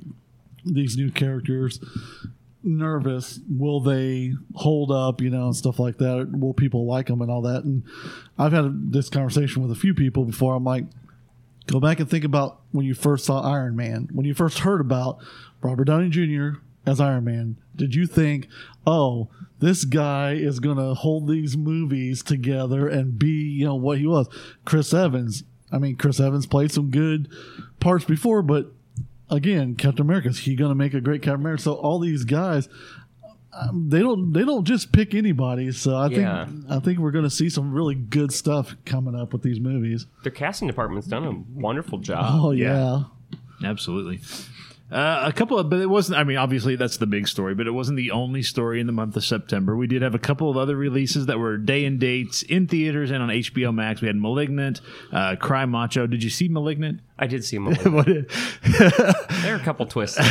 these 0.66 0.98
new 0.98 1.12
characters 1.12 1.80
nervous 2.64 3.40
will 3.50 3.80
they 3.80 4.34
hold 4.56 4.92
up 4.92 5.22
you 5.22 5.30
know 5.30 5.46
and 5.46 5.56
stuff 5.56 5.80
like 5.80 5.98
that 6.00 6.30
will 6.38 6.54
people 6.54 6.86
like 6.86 7.06
them 7.08 7.22
and 7.22 7.32
all 7.32 7.42
that 7.44 7.64
and 7.64 7.84
i've 8.38 8.52
had 8.52 8.92
this 8.92 9.10
conversation 9.10 9.62
with 9.62 9.72
a 9.72 9.76
few 9.76 9.94
people 9.94 10.26
before 10.26 10.56
i'm 10.56 10.64
like 10.66 10.84
go 11.68 11.80
back 11.80 12.00
and 12.02 12.10
think 12.10 12.26
about 12.26 12.60
when 12.72 12.86
you 12.86 12.94
first 12.94 13.24
saw 13.26 13.40
iron 13.42 13.76
man 13.76 14.10
when 14.12 14.26
you 14.26 14.34
first 14.34 14.60
heard 14.60 14.82
about 14.82 15.18
robert 15.62 15.86
downey 15.86 16.10
jr 16.10 16.58
as 16.86 17.00
iron 17.00 17.24
man 17.24 17.56
did 17.78 17.96
you 17.96 18.06
think 18.08 18.48
oh 18.86 19.30
this 19.60 19.86
guy 19.86 20.34
is 20.34 20.60
going 20.60 20.78
to 20.78 20.94
hold 20.94 21.28
these 21.28 21.56
movies 21.58 22.22
together 22.24 22.88
and 22.88 23.18
be 23.18 23.28
you 23.30 23.66
know 23.66 23.76
what 23.76 23.98
he 23.98 24.06
was 24.08 24.28
chris 24.66 24.94
evans 24.94 25.44
i 25.72 25.78
mean 25.78 25.96
chris 25.96 26.20
evans 26.20 26.46
played 26.46 26.72
some 26.72 26.90
good 26.90 27.28
parts 27.80 28.06
before 28.06 28.42
but 28.42 28.72
again, 29.30 29.76
Captain 29.76 30.02
America 30.06 30.30
is 30.30 30.40
he 30.40 30.56
going 30.56 30.70
to 30.72 30.76
make 30.76 30.94
a 30.94 31.02
great 31.02 31.22
Captain 31.22 31.42
America? 31.42 31.62
So 31.64 31.74
all 31.74 32.00
these 32.00 32.24
guys, 32.24 32.70
um, 33.52 33.90
they 33.90 34.00
don't 34.00 34.32
they 34.32 34.46
don't 34.46 34.64
just 34.64 34.94
pick 34.94 35.14
anybody. 35.14 35.70
So 35.74 35.96
I 35.96 36.08
Yeah. 36.08 36.46
think 36.46 36.66
I 36.72 36.80
think 36.80 37.00
we're 37.00 37.12
going 37.12 37.26
to 37.26 37.30
see 37.30 37.50
some 37.50 37.74
really 37.74 37.94
good 37.94 38.32
stuff 38.32 38.74
coming 38.86 39.16
up 39.16 39.34
with 39.34 39.42
these 39.42 39.60
movies. 39.60 40.06
Their 40.24 40.32
casting 40.32 40.70
department's 40.70 41.08
done 41.08 41.26
a 41.26 41.60
wonderful 41.60 41.98
job. 41.98 42.26
Oh 42.42 42.52
yeah. 42.52 43.02
yeah, 43.62 43.70
Absolutely. 43.70 44.22
Uh, 44.90 45.24
a 45.26 45.34
couple 45.34 45.60
of, 45.60 45.70
but 45.70 45.80
it 45.80 45.90
wasn't. 45.90 46.18
I 46.18 46.24
mean, 46.24 46.38
obviously 46.38 46.78
that's 46.78 46.96
the 46.98 47.08
big 47.08 47.28
story, 47.28 47.54
but 47.54 47.68
it 47.68 47.72
wasn't 47.72 47.98
the 47.98 48.12
only 48.12 48.42
story 48.42 48.80
in 48.80 48.88
the 48.88 48.94
month 48.94 49.18
of 49.18 49.26
September. 49.26 49.76
We 49.76 49.86
did 49.88 50.02
have 50.02 50.16
a 50.16 50.20
couple 50.20 50.50
of 50.50 50.56
other 50.56 50.78
releases 50.78 51.26
that 51.26 51.40
were 51.40 51.58
day 51.58 51.84
and 51.84 52.00
dates 52.00 52.42
in 52.42 52.68
theaters 52.68 53.12
and 53.12 53.22
on 53.22 53.30
HBO 53.30 53.74
Max. 53.74 54.00
We 54.00 54.08
had 54.08 54.16
*Malignant*, 54.16 54.80
uh, 55.12 55.36
*Cry 55.36 55.66
Macho*. 55.66 56.08
Did 56.08 56.24
you 56.24 56.30
see 56.30 56.48
*Malignant*? 56.48 57.02
I 57.20 57.26
did 57.28 57.44
see 57.44 57.58
what, 57.60 57.76
there 58.06 59.54
are 59.54 59.56
a 59.56 59.60
couple 59.64 59.86
twists 59.88 60.20
uh, 60.20 60.24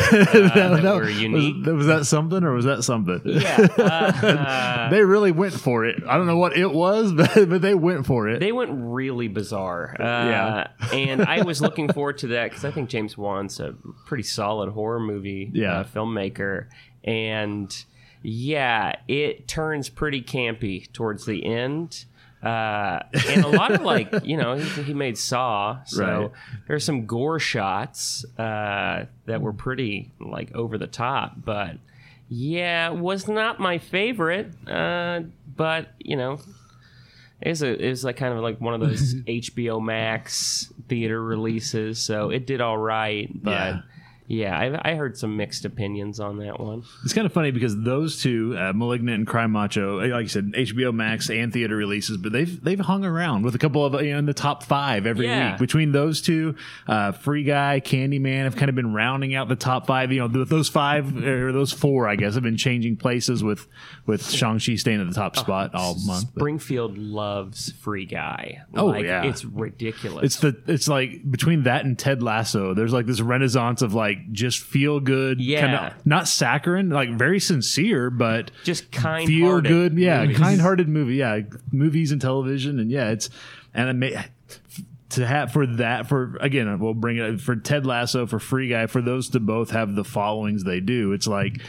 that 0.82 0.94
were 0.94 1.08
unique. 1.08 1.66
Was, 1.66 1.74
was 1.74 1.86
that 1.86 2.06
something 2.06 2.44
or 2.44 2.52
was 2.52 2.64
that 2.64 2.84
something? 2.84 3.20
yeah, 3.24 3.66
uh, 3.76 4.90
they 4.90 5.02
really 5.02 5.32
went 5.32 5.54
for 5.54 5.84
it. 5.84 6.02
I 6.06 6.16
don't 6.16 6.26
know 6.26 6.36
what 6.38 6.56
it 6.56 6.72
was, 6.72 7.12
but, 7.12 7.34
but 7.48 7.60
they 7.60 7.74
went 7.74 8.06
for 8.06 8.28
it. 8.28 8.38
they 8.40 8.52
went 8.52 8.70
really 8.72 9.28
bizarre. 9.28 9.96
Uh, 9.98 10.04
Yeah. 10.04 10.66
and 10.92 11.22
I 11.22 11.42
was 11.42 11.60
looking 11.60 11.92
forward 11.92 12.18
to 12.18 12.28
that 12.28 12.50
because 12.50 12.64
I 12.64 12.70
think 12.70 12.88
James 12.88 13.16
Wan's 13.18 13.58
a 13.60 13.74
pretty 14.06 14.22
solid 14.24 14.70
horror 14.70 15.00
movie 15.00 15.50
Yeah. 15.52 15.78
uh, 15.80 15.84
filmmaker. 15.84 16.66
And 17.04 17.74
yeah, 18.22 18.96
it 19.08 19.46
turns 19.48 19.88
pretty 19.88 20.22
campy 20.22 20.90
towards 20.92 21.26
the 21.26 21.44
end. 21.44 22.04
Uh, 22.42 23.00
and 23.28 23.44
a 23.44 23.48
lot 23.48 23.72
of 23.72 23.82
like, 23.82 24.12
you 24.24 24.36
know, 24.36 24.54
he, 24.56 24.82
he 24.82 24.94
made 24.94 25.16
Saw, 25.18 25.82
so 25.84 26.04
Right. 26.04 26.30
there's 26.68 26.84
some 26.84 27.06
gore 27.06 27.38
shots 27.38 28.24
uh, 28.38 29.06
that 29.24 29.40
were 29.40 29.52
pretty 29.52 30.12
like 30.20 30.54
over 30.54 30.78
the 30.78 30.86
top, 30.86 31.32
but 31.44 31.76
yeah, 32.28 32.90
was 32.90 33.26
not 33.28 33.58
my 33.58 33.78
favorite. 33.78 34.52
Uh, 34.68 35.22
but 35.56 35.88
you 35.98 36.16
know, 36.16 36.38
it 37.40 37.48
was 37.50 37.62
a, 37.62 37.84
it 37.84 37.88
was 37.88 38.04
like 38.04 38.16
kind 38.16 38.34
of 38.34 38.40
like 38.40 38.60
one 38.60 38.74
of 38.74 38.80
those 38.80 39.14
HBO 39.26 39.82
Max 39.82 40.72
theater 40.88 41.22
releases, 41.22 41.98
so 41.98 42.30
it 42.30 42.46
did 42.46 42.60
all 42.60 42.78
right. 42.78 43.28
But 43.42 43.50
Yeah. 43.50 43.80
Yeah, 44.28 44.58
I, 44.58 44.92
I 44.92 44.94
heard 44.96 45.16
some 45.16 45.36
mixed 45.36 45.64
opinions 45.64 46.18
on 46.20 46.38
that 46.38 46.58
one. 46.58 46.82
It's 47.04 47.12
kind 47.12 47.26
of 47.26 47.32
funny 47.32 47.52
because 47.52 47.80
those 47.80 48.20
two, 48.20 48.56
uh, 48.58 48.72
*Malignant* 48.74 49.14
and 49.18 49.26
*Cry 49.26 49.46
Macho*, 49.46 50.00
like 50.10 50.22
you 50.22 50.28
said, 50.28 50.52
HBO 50.52 50.92
Max 50.92 51.30
and 51.30 51.52
theater 51.52 51.76
releases, 51.76 52.16
but 52.16 52.32
they've 52.32 52.62
they've 52.64 52.80
hung 52.80 53.04
around 53.04 53.44
with 53.44 53.54
a 53.54 53.58
couple 53.58 53.84
of 53.84 54.02
you 54.02 54.12
know 54.12 54.18
in 54.18 54.26
the 54.26 54.34
top 54.34 54.62
five 54.64 55.06
every 55.06 55.26
Yeah. 55.26 55.52
week. 55.52 55.60
Between 55.60 55.92
those 55.92 56.20
two, 56.20 56.56
uh, 56.88 57.12
*Free 57.12 57.44
Guy*, 57.44 57.80
*Candyman* 57.84 58.44
have 58.44 58.56
kind 58.56 58.68
of 58.68 58.74
been 58.74 58.92
rounding 58.92 59.34
out 59.34 59.48
the 59.48 59.54
top 59.56 59.86
five. 59.86 60.10
You 60.10 60.20
know, 60.20 60.28
th- 60.28 60.48
those 60.48 60.68
five 60.68 61.16
or 61.24 61.52
those 61.52 61.72
four, 61.72 62.08
I 62.08 62.16
guess, 62.16 62.34
have 62.34 62.42
been 62.42 62.56
changing 62.56 62.96
places 62.96 63.44
with 63.44 63.66
with 64.06 64.28
Shang 64.28 64.58
Chi 64.58 64.74
staying 64.74 65.00
at 65.00 65.06
the 65.08 65.14
top 65.14 65.36
spot 65.36 65.74
all 65.74 65.94
month. 66.04 66.26
But 66.34 66.40
Springfield 66.40 66.98
loves 66.98 67.72
Free 67.80 68.06
Guy. 68.06 68.62
Oh, 68.74 68.86
Like, 68.86 69.04
yeah. 69.04 69.24
it's 69.24 69.44
ridiculous. 69.44 70.24
it's 70.24 70.36
the 70.40 70.56
it's 70.66 70.88
like 70.88 71.28
between 71.30 71.62
that 71.64 71.84
and 71.84 71.98
Ted 71.98 72.22
Lasso, 72.22 72.74
there's 72.74 72.92
like 72.92 73.06
this 73.06 73.20
renaissance 73.20 73.82
of 73.82 73.94
like 73.94 74.15
just 74.32 74.60
feel 74.60 75.00
good, 75.00 75.40
Yeah. 75.40 75.60
kind 75.60 75.74
of 75.92 76.06
not 76.06 76.28
saccharine, 76.28 76.90
like 76.90 77.10
very 77.10 77.40
sincere, 77.40 78.10
but 78.10 78.50
just 78.64 78.90
kind 78.92 79.26
feel 79.26 79.60
good 79.60 79.98
yeah 79.98 80.22
movies. 80.22 80.38
kind-hearted 80.38 80.88
movie 80.88 81.16
yeah 81.16 81.40
movies 81.72 82.12
and 82.12 82.20
television 82.20 82.78
and 82.80 82.90
yeah 82.90 83.10
it's 83.10 83.28
and 83.74 83.88
it 83.88 83.92
may 83.94 84.24
to 85.10 85.24
have 85.26 85.52
for 85.52 85.66
that 85.66 86.08
for 86.08 86.36
again 86.40 86.78
we'll 86.80 86.92
bring 86.94 87.16
it 87.16 87.40
for 87.40 87.54
ted 87.56 87.86
lasso 87.86 88.26
for 88.26 88.38
free 88.40 88.68
guy 88.68 88.86
for 88.86 89.00
those 89.00 89.28
to 89.30 89.38
both 89.40 89.70
have 89.70 89.94
the 89.94 90.04
followings 90.04 90.64
they 90.64 90.80
do 90.80 91.12
it's 91.12 91.26
like 91.28 91.60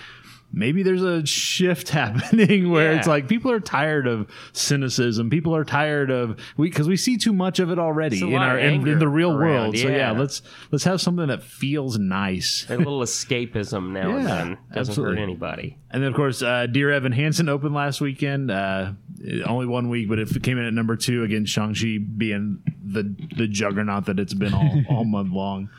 maybe 0.52 0.84
there's 0.84 1.04
a 1.04 1.26
shift 1.26 1.90
happening 1.98 2.70
where 2.70 2.94
it's 2.94 3.08
like 3.08 3.28
people 3.28 3.52
are 3.52 3.60
tired 3.60 4.08
of 4.08 4.30
cynicism 4.54 5.30
people 5.30 5.56
are 5.56 5.64
tired 5.64 6.10
of 6.10 6.40
we 6.58 6.70
because 6.70 6.88
we 6.88 6.98
see 6.98 7.18
too 7.18 7.34
much 7.34 7.60
of 7.60 7.72
it 7.72 7.80
already 7.80 8.22
in 8.22 8.36
our 8.36 8.58
in, 8.58 8.88
in 8.88 9.00
the 9.00 9.08
real 9.08 9.32
around, 9.32 9.40
world 9.40 9.78
so 9.78 9.88
yeah 9.88 9.98
yeah. 9.98 10.12
let's 10.12 10.42
let's 10.72 10.84
have 10.84 11.02
something 11.02 11.28
that 11.28 11.44
feels 11.44 11.98
nice 11.98 12.66
a 12.70 12.78
little 12.78 13.00
escapism 13.00 13.92
now 13.92 14.18
and 14.18 14.28
then 14.28 14.58
doesn't 14.74 14.92
absolutely. 14.92 15.18
hurt 15.18 15.24
anybody. 15.24 15.78
And 15.90 16.04
then, 16.04 16.10
of 16.10 16.16
course, 16.16 16.42
uh, 16.42 16.68
Dear 16.68 16.92
Evan 16.92 17.12
Hansen 17.12 17.50
opened 17.50 17.74
last 17.74 18.02
weekend. 18.02 18.52
Uh, 18.52 18.94
only 19.46 19.66
one 19.66 19.90
week, 19.90 20.10
but 20.10 20.20
it 20.20 20.44
came 20.44 20.58
in 20.58 20.66
at 20.66 20.74
number 20.74 20.96
two 20.96 21.24
again. 21.24 21.46
Shang-Chi 21.46 22.00
being 22.18 22.62
the 22.84 23.16
the 23.36 23.48
juggernaut 23.48 24.06
that 24.06 24.20
it's 24.20 24.34
been 24.34 24.54
all, 24.54 24.82
all 24.90 25.06
month 25.06 25.32
long. 25.32 25.70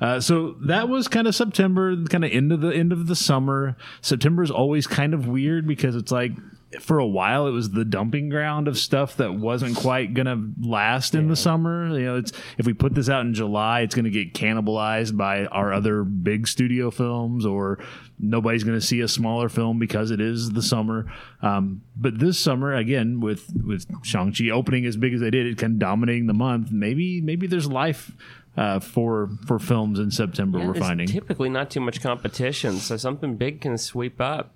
Uh, 0.00 0.18
so 0.20 0.56
that 0.60 0.88
was 0.88 1.08
kind 1.08 1.26
of 1.26 1.34
September, 1.34 1.94
kind 2.04 2.24
of 2.24 2.30
end 2.32 2.52
of 2.52 2.60
the 2.60 2.70
end 2.70 2.92
of 2.92 3.06
the 3.06 3.16
summer. 3.16 3.76
September 4.00 4.42
is 4.42 4.50
always 4.50 4.86
kind 4.86 5.12
of 5.12 5.26
weird 5.26 5.66
because 5.66 5.94
it's 5.94 6.10
like 6.10 6.32
for 6.78 7.00
a 7.00 7.06
while 7.06 7.48
it 7.48 7.50
was 7.50 7.70
the 7.70 7.84
dumping 7.84 8.28
ground 8.28 8.68
of 8.68 8.78
stuff 8.78 9.16
that 9.16 9.34
wasn't 9.34 9.76
quite 9.76 10.14
gonna 10.14 10.52
last 10.60 11.16
in 11.16 11.26
the 11.26 11.34
summer. 11.34 11.98
You 11.98 12.04
know, 12.06 12.16
it's 12.16 12.32
if 12.58 12.66
we 12.66 12.72
put 12.72 12.94
this 12.94 13.08
out 13.08 13.22
in 13.22 13.34
July, 13.34 13.80
it's 13.80 13.94
gonna 13.94 14.10
get 14.10 14.34
cannibalized 14.34 15.16
by 15.16 15.46
our 15.46 15.72
other 15.72 16.04
big 16.04 16.46
studio 16.46 16.90
films, 16.90 17.44
or 17.44 17.78
nobody's 18.20 18.62
gonna 18.62 18.80
see 18.80 19.00
a 19.00 19.08
smaller 19.08 19.48
film 19.48 19.80
because 19.80 20.12
it 20.12 20.20
is 20.20 20.50
the 20.50 20.62
summer. 20.62 21.12
Um, 21.42 21.82
but 21.96 22.20
this 22.20 22.38
summer, 22.38 22.72
again, 22.74 23.18
with 23.18 23.50
with 23.64 23.86
Shang 24.04 24.32
Chi 24.32 24.50
opening 24.50 24.86
as 24.86 24.96
big 24.96 25.12
as 25.12 25.20
they 25.20 25.30
did, 25.30 25.46
it 25.46 25.58
kind 25.58 25.74
of 25.74 25.78
dominating 25.80 26.26
the 26.26 26.34
month. 26.34 26.70
Maybe 26.70 27.20
maybe 27.20 27.48
there's 27.48 27.68
life 27.68 28.12
uh, 28.60 28.78
for 28.78 29.30
for 29.46 29.58
films 29.58 29.98
in 29.98 30.10
September. 30.10 30.58
Yeah, 30.58 30.66
we're 30.66 30.74
finding, 30.74 31.06
typically 31.06 31.48
not 31.48 31.70
too 31.70 31.80
much 31.80 32.02
competition, 32.02 32.76
so 32.76 32.98
something 32.98 33.36
big 33.36 33.62
can 33.62 33.78
sweep 33.78 34.20
up. 34.20 34.54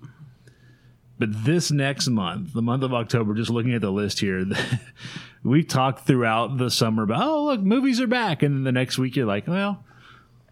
but 1.17 1.29
this 1.43 1.71
next 1.71 2.07
month, 2.07 2.53
the 2.53 2.61
month 2.61 2.83
of 2.83 2.93
October, 2.93 3.33
just 3.33 3.49
looking 3.49 3.73
at 3.73 3.81
the 3.81 3.91
list 3.91 4.19
here, 4.19 4.45
we 5.43 5.63
talked 5.63 6.05
throughout 6.05 6.57
the 6.57 6.69
summer 6.69 7.01
about 7.01 7.23
oh 7.23 7.45
look, 7.45 7.61
movies 7.61 7.99
are 7.99 8.05
back, 8.05 8.43
and 8.43 8.55
then 8.55 8.63
the 8.63 8.71
next 8.71 8.99
week 8.99 9.15
you're 9.15 9.25
like, 9.25 9.47
well. 9.47 9.83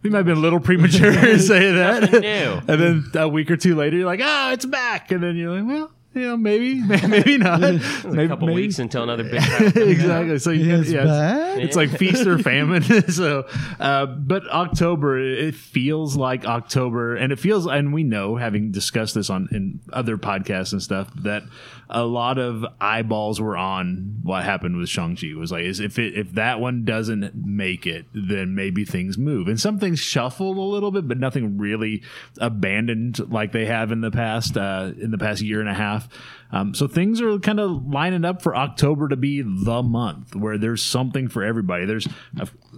We 0.01 0.09
might 0.09 0.17
have 0.17 0.25
been 0.25 0.35
a 0.35 0.41
little 0.41 0.59
premature 0.59 1.13
to 1.13 1.39
say 1.53 1.71
that. 1.71 2.13
And 2.13 2.65
then 2.67 3.05
a 3.15 3.29
week 3.29 3.49
or 3.49 3.55
two 3.55 3.73
later, 3.73 3.95
you're 3.95 4.05
like, 4.05 4.19
ah, 4.21 4.51
it's 4.51 4.65
back. 4.65 5.11
And 5.11 5.23
then 5.23 5.37
you're 5.37 5.57
like, 5.57 5.65
well, 5.65 5.91
you 6.14 6.22
know, 6.22 6.38
maybe, 6.38 6.82
maybe 7.07 7.38
not. 7.38 7.59
maybe, 7.61 8.24
A 8.24 8.28
couple 8.28 8.47
maybe- 8.47 8.61
weeks 8.61 8.80
until 8.80 9.03
another 9.03 9.24
big. 9.24 9.41
title 9.41 9.89
exactly. 9.89 10.39
So 10.39 10.51
you 10.51 10.76
It's 10.76 10.89
yeah, 10.91 11.03
back? 11.05 11.59
it's 11.59 11.76
like 11.76 11.89
feast 11.97 12.28
or 12.28 12.38
famine. 12.39 12.84
so, 13.11 13.47
uh, 13.80 14.05
but 14.05 14.47
October, 14.49 15.18
it 15.20 15.55
feels 15.55 16.16
like 16.16 16.45
October, 16.45 17.16
and 17.16 17.32
it 17.34 17.39
feels, 17.39 17.66
and 17.66 17.93
we 17.93 18.03
know, 18.03 18.36
having 18.36 18.72
discussed 18.72 19.16
this 19.16 19.30
on 19.30 19.47
in 19.51 19.80
other 19.91 20.18
podcasts 20.18 20.72
and 20.74 20.82
stuff, 20.82 21.09
that 21.24 21.43
a 21.93 22.03
lot 22.03 22.37
of 22.37 22.65
eyeballs 22.81 23.39
were 23.39 23.55
on 23.55 24.19
what 24.23 24.43
happened 24.43 24.77
with 24.77 24.89
Shang 24.89 25.15
Chi. 25.15 25.33
Was 25.35 25.51
like, 25.51 25.63
is 25.63 25.79
if 25.79 25.99
it 25.99 26.17
if 26.17 26.31
that 26.33 26.59
one 26.59 26.83
doesn't 26.83 27.33
make 27.35 27.85
it, 27.85 28.07
then 28.13 28.55
maybe 28.55 28.83
things 28.83 29.17
move, 29.17 29.47
and 29.47 29.59
some 29.59 29.79
things 29.79 29.99
shuffled 29.99 30.57
a 30.57 30.61
little 30.61 30.91
bit, 30.91 31.07
but 31.07 31.17
nothing 31.17 31.57
really 31.57 32.03
abandoned 32.39 33.31
like 33.31 33.51
they 33.51 33.65
have 33.65 33.91
in 33.91 34.01
the 34.01 34.11
past 34.11 34.57
uh, 34.57 34.91
in 34.99 35.11
the 35.11 35.17
past 35.17 35.41
year 35.41 35.59
and 35.59 35.69
a 35.69 35.73
half. 35.73 36.09
Um, 36.51 36.75
so 36.75 36.87
things 36.87 37.19
are 37.19 37.39
kind 37.39 37.59
of 37.59 37.87
lining 37.87 38.23
up 38.23 38.43
for 38.43 38.55
October 38.55 39.07
to 39.07 39.15
be 39.15 39.41
the 39.41 39.81
month 39.81 40.35
where 40.35 40.59
there's 40.59 40.85
something 40.85 41.27
for 41.27 41.43
everybody. 41.43 41.85
There's, 41.85 42.07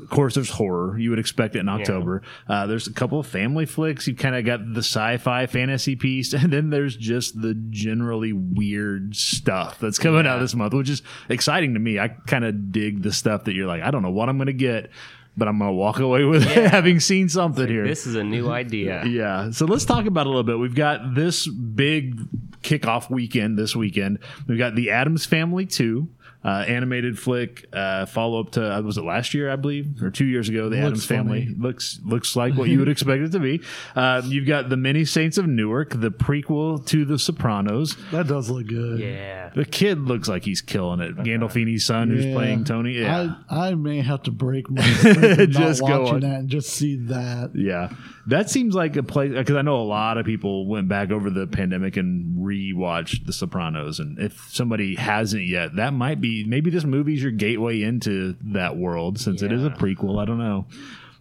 of 0.05 0.11
course, 0.11 0.35
there's 0.35 0.51
horror. 0.51 0.97
You 0.99 1.09
would 1.09 1.17
expect 1.17 1.55
it 1.55 1.59
in 1.59 1.67
October. 1.69 2.21
Uh, 2.47 2.67
there's 2.67 2.85
a 2.85 2.93
couple 2.93 3.19
of 3.19 3.25
family 3.25 3.65
flicks. 3.65 4.07
You've 4.07 4.19
kind 4.19 4.35
of 4.35 4.45
got 4.45 4.59
the 4.73 4.81
sci-fi 4.83 5.47
fantasy 5.47 5.95
piece, 5.95 6.31
and 6.33 6.53
then 6.53 6.69
there's 6.69 6.95
just 6.95 7.41
the 7.41 7.55
generally 7.71 8.31
weird 8.31 9.15
stuff 9.15 9.79
that's 9.79 9.97
coming 9.97 10.27
out 10.27 10.39
this 10.39 10.53
month, 10.53 10.73
which 10.73 10.89
is 10.91 11.01
exciting 11.27 11.73
to 11.73 11.79
me. 11.79 11.99
I 11.99 12.09
kind 12.09 12.45
of 12.45 12.71
dig 12.71 13.01
the 13.01 13.11
stuff 13.11 13.45
that 13.45 13.53
you're 13.55 13.67
like, 13.67 13.81
I 13.81 13.89
don't 13.89 14.03
know 14.03 14.11
what 14.11 14.29
I'm 14.29 14.37
going 14.37 14.45
to 14.45 14.53
get, 14.53 14.91
but 15.35 15.47
I'm 15.47 15.57
going 15.57 15.71
to 15.71 15.75
walk 15.75 15.97
away 15.99 16.23
with 16.23 16.43
having 16.43 16.99
seen 16.99 17.27
something 17.27 17.67
here. 17.67 17.87
This 17.87 18.05
is 18.05 18.13
a 18.15 18.23
new 18.23 18.49
idea. 18.49 19.03
Yeah. 19.07 19.49
So 19.49 19.65
let's 19.65 19.85
talk 19.85 20.05
about 20.05 20.27
a 20.27 20.29
little 20.29 20.43
bit. 20.43 20.59
We've 20.59 20.75
got 20.75 21.15
this 21.15 21.47
big 21.47 22.19
kickoff 22.61 23.09
weekend 23.09 23.57
this 23.57 23.75
weekend. 23.75 24.19
We've 24.47 24.59
got 24.59 24.75
the 24.75 24.91
Addams 24.91 25.25
Family 25.25 25.65
2. 25.65 26.07
Uh, 26.45 26.63
animated 26.67 27.17
flick, 27.17 27.65
uh, 27.73 28.05
follow 28.05 28.39
up 28.39 28.51
to 28.51 28.63
uh, 28.77 28.79
was 28.81 28.99
it 28.99 29.03
last 29.03 29.33
year 29.33 29.49
I 29.51 29.55
believe 29.55 29.99
or 30.03 30.11
two 30.11 30.25
years 30.25 30.47
ago? 30.47 30.69
The 30.69 30.75
Looks 30.75 30.85
Addams 30.85 31.05
Family 31.07 31.45
funny. 31.45 31.55
looks 31.57 31.99
looks 32.05 32.35
like 32.35 32.53
what 32.53 32.69
you 32.69 32.77
would 32.77 32.87
expect 32.95 33.23
it 33.23 33.31
to 33.31 33.39
be. 33.39 33.61
Uh, 33.95 34.21
you've 34.25 34.45
got 34.45 34.69
the 34.69 34.77
Many 34.77 35.05
Saints 35.05 35.39
of 35.39 35.47
Newark, 35.47 35.99
the 35.99 36.11
prequel 36.11 36.85
to 36.85 37.03
The 37.03 37.17
Sopranos. 37.17 37.95
That 38.11 38.27
does 38.27 38.51
look 38.51 38.67
good. 38.67 38.99
Yeah. 38.99 39.49
The 39.55 39.65
kid 39.65 40.01
looks 40.01 40.27
like 40.27 40.43
he's 40.45 40.61
killing 40.61 40.99
it. 40.99 41.15
Gandolfini's 41.15 41.83
son, 41.83 42.09
who's 42.11 42.25
playing 42.25 42.65
Tony. 42.65 42.91
Yeah, 42.99 43.33
I, 43.49 43.69
I 43.69 43.73
may 43.73 44.01
have 44.01 44.21
to 44.23 44.31
break 44.31 44.69
my 44.69 44.83
sleep 45.01 45.17
and 45.17 45.51
Just 45.51 45.81
not 45.81 45.87
go 45.87 45.99
watching 46.01 46.13
on. 46.15 46.19
that 46.21 46.39
and 46.41 46.49
just 46.49 46.69
see 46.69 46.95
that. 47.07 47.53
Yeah, 47.55 47.89
that 48.27 48.49
seems 48.49 48.73
like 48.73 48.95
a 48.95 49.03
place 49.03 49.31
because 49.31 49.55
I 49.55 49.61
know 49.61 49.77
a 49.77 49.83
lot 49.83 50.17
of 50.17 50.25
people 50.25 50.67
went 50.67 50.87
back 50.87 51.11
over 51.11 51.29
the 51.29 51.47
pandemic 51.47 51.97
and 51.97 52.37
rewatched 52.37 53.25
The 53.25 53.33
Sopranos, 53.33 53.99
and 53.99 54.19
if 54.19 54.49
somebody 54.51 54.95
hasn't 54.95 55.45
yet, 55.45 55.75
that 55.75 55.93
might 55.93 56.19
be 56.21 56.43
maybe 56.45 56.69
this 56.69 56.85
movie's 56.85 57.21
your 57.21 57.31
gateway 57.31 57.81
into 57.81 58.35
that 58.41 58.77
world 58.77 59.19
since 59.19 59.41
it 59.41 59.51
is 59.51 59.63
a 59.63 59.69
prequel. 59.69 60.21
I 60.21 60.25
don't 60.25 60.39
know. 60.39 60.65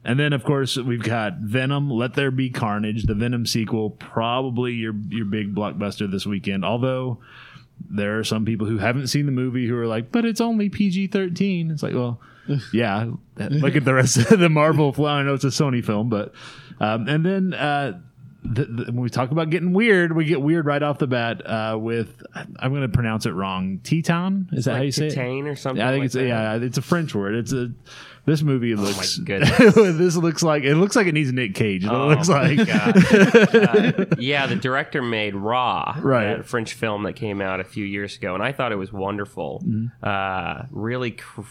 And 0.07 0.21
then, 0.21 0.35
of 0.35 0.45
course, 0.45 0.77
we've 0.77 1.03
got 1.03 1.39
Venom. 1.39 1.91
Let 1.91 2.15
there 2.15 2.31
be 2.31 2.51
carnage. 2.51 3.05
The 3.05 3.15
Venom 3.15 3.47
sequel, 3.47 3.91
probably 3.91 4.73
your 4.73 4.95
your 5.09 5.25
big 5.25 5.55
blockbuster 5.55 6.11
this 6.11 6.27
weekend. 6.27 6.65
Although 6.65 7.21
there 7.89 8.19
are 8.19 8.25
some 8.25 8.45
people 8.45 8.67
who 8.67 8.79
haven't 8.79 9.09
seen 9.09 9.27
the 9.27 9.33
movie 9.33 9.67
who 9.67 9.77
are 9.77 9.87
like, 9.87 10.13
"But 10.13 10.25
it's 10.27 10.41
only 10.43 10.69
PG 10.69 11.09
thirteen. 11.09 11.71
It's 11.71 11.83
like, 11.83 11.95
well, 11.95 12.21
yeah. 12.73 13.11
Look 13.39 13.77
at 13.77 13.85
the 13.85 13.95
rest 13.95 14.17
of 14.31 14.39
the 14.39 14.49
Marvel. 14.49 14.95
Well, 14.97 15.13
I 15.13 15.23
know 15.23 15.35
it's 15.35 15.45
a 15.45 15.49
Sony 15.49 15.85
film, 15.85 16.09
but 16.09 16.35
um, 16.81 17.09
and 17.09 17.25
then 17.25 17.55
uh, 17.55 18.01
the, 18.43 18.65
the, 18.65 18.85
when 18.87 19.01
we 19.01 19.09
talk 19.11 19.31
about 19.31 19.51
getting 19.51 19.73
weird, 19.73 20.15
we 20.15 20.25
get 20.27 20.41
weird 20.43 20.67
right 20.67 20.83
off 20.83 20.99
the 20.99 21.07
bat 21.07 21.41
uh, 21.47 21.77
with 21.79 22.23
I'm 22.59 22.71
going 22.73 22.83
to 22.83 22.89
pronounce 22.89 23.25
it 23.27 23.31
wrong. 23.33 23.81
Titane 23.83 24.53
is 24.53 24.67
that 24.67 24.73
Like 24.73 24.79
how 24.79 24.83
you 24.85 24.93
say 24.93 25.07
it? 25.09 25.17
Or 25.47 25.57
something 25.57 25.79
Yeah, 25.81 25.89
I 25.89 25.93
think 25.93 26.01
like 26.03 26.05
it's 26.07 26.15
that? 26.15 26.27
yeah, 26.27 26.55
it's 26.57 26.79
a 26.79 26.83
French 26.83 27.15
word. 27.15 27.35
It's 27.37 27.53
a 27.53 27.73
this 28.27 28.43
movie 28.43 28.75
looks. 28.75 29.19
goodness. 29.25 29.75
this 29.75 30.17
looks 30.17 30.43
like 30.43 30.63
it 30.65 30.77
looks 30.77 30.97
like 30.97 31.07
it 31.07 31.13
needs 31.13 31.31
Nick 31.33 31.55
Cage. 31.55 31.85
It 31.85 31.91
Oh 31.91 32.09
looks 32.09 32.29
my 32.29 32.53
like 32.55 32.69
Uh, 32.69 34.05
yeah, 34.19 34.47
the 34.47 34.57
director 34.57 35.03
made 35.03 35.35
Raw, 35.35 35.95
Right. 36.01 36.37
that 36.37 36.47
French 36.47 36.73
film 36.75 37.03
that 37.05 37.15
came 37.15 37.41
out 37.41 37.61
a 37.61 37.65
few 37.65 37.85
years 37.85 38.17
ago, 38.17 38.35
and 38.35 38.43
I 38.43 38.53
thought 38.53 38.73
it 38.73 38.77
was 38.77 38.93
wonderful. 38.93 39.63
Mm-hmm. 39.67 39.87
Uh, 40.03 40.63
really, 40.71 41.13
cr- 41.13 41.43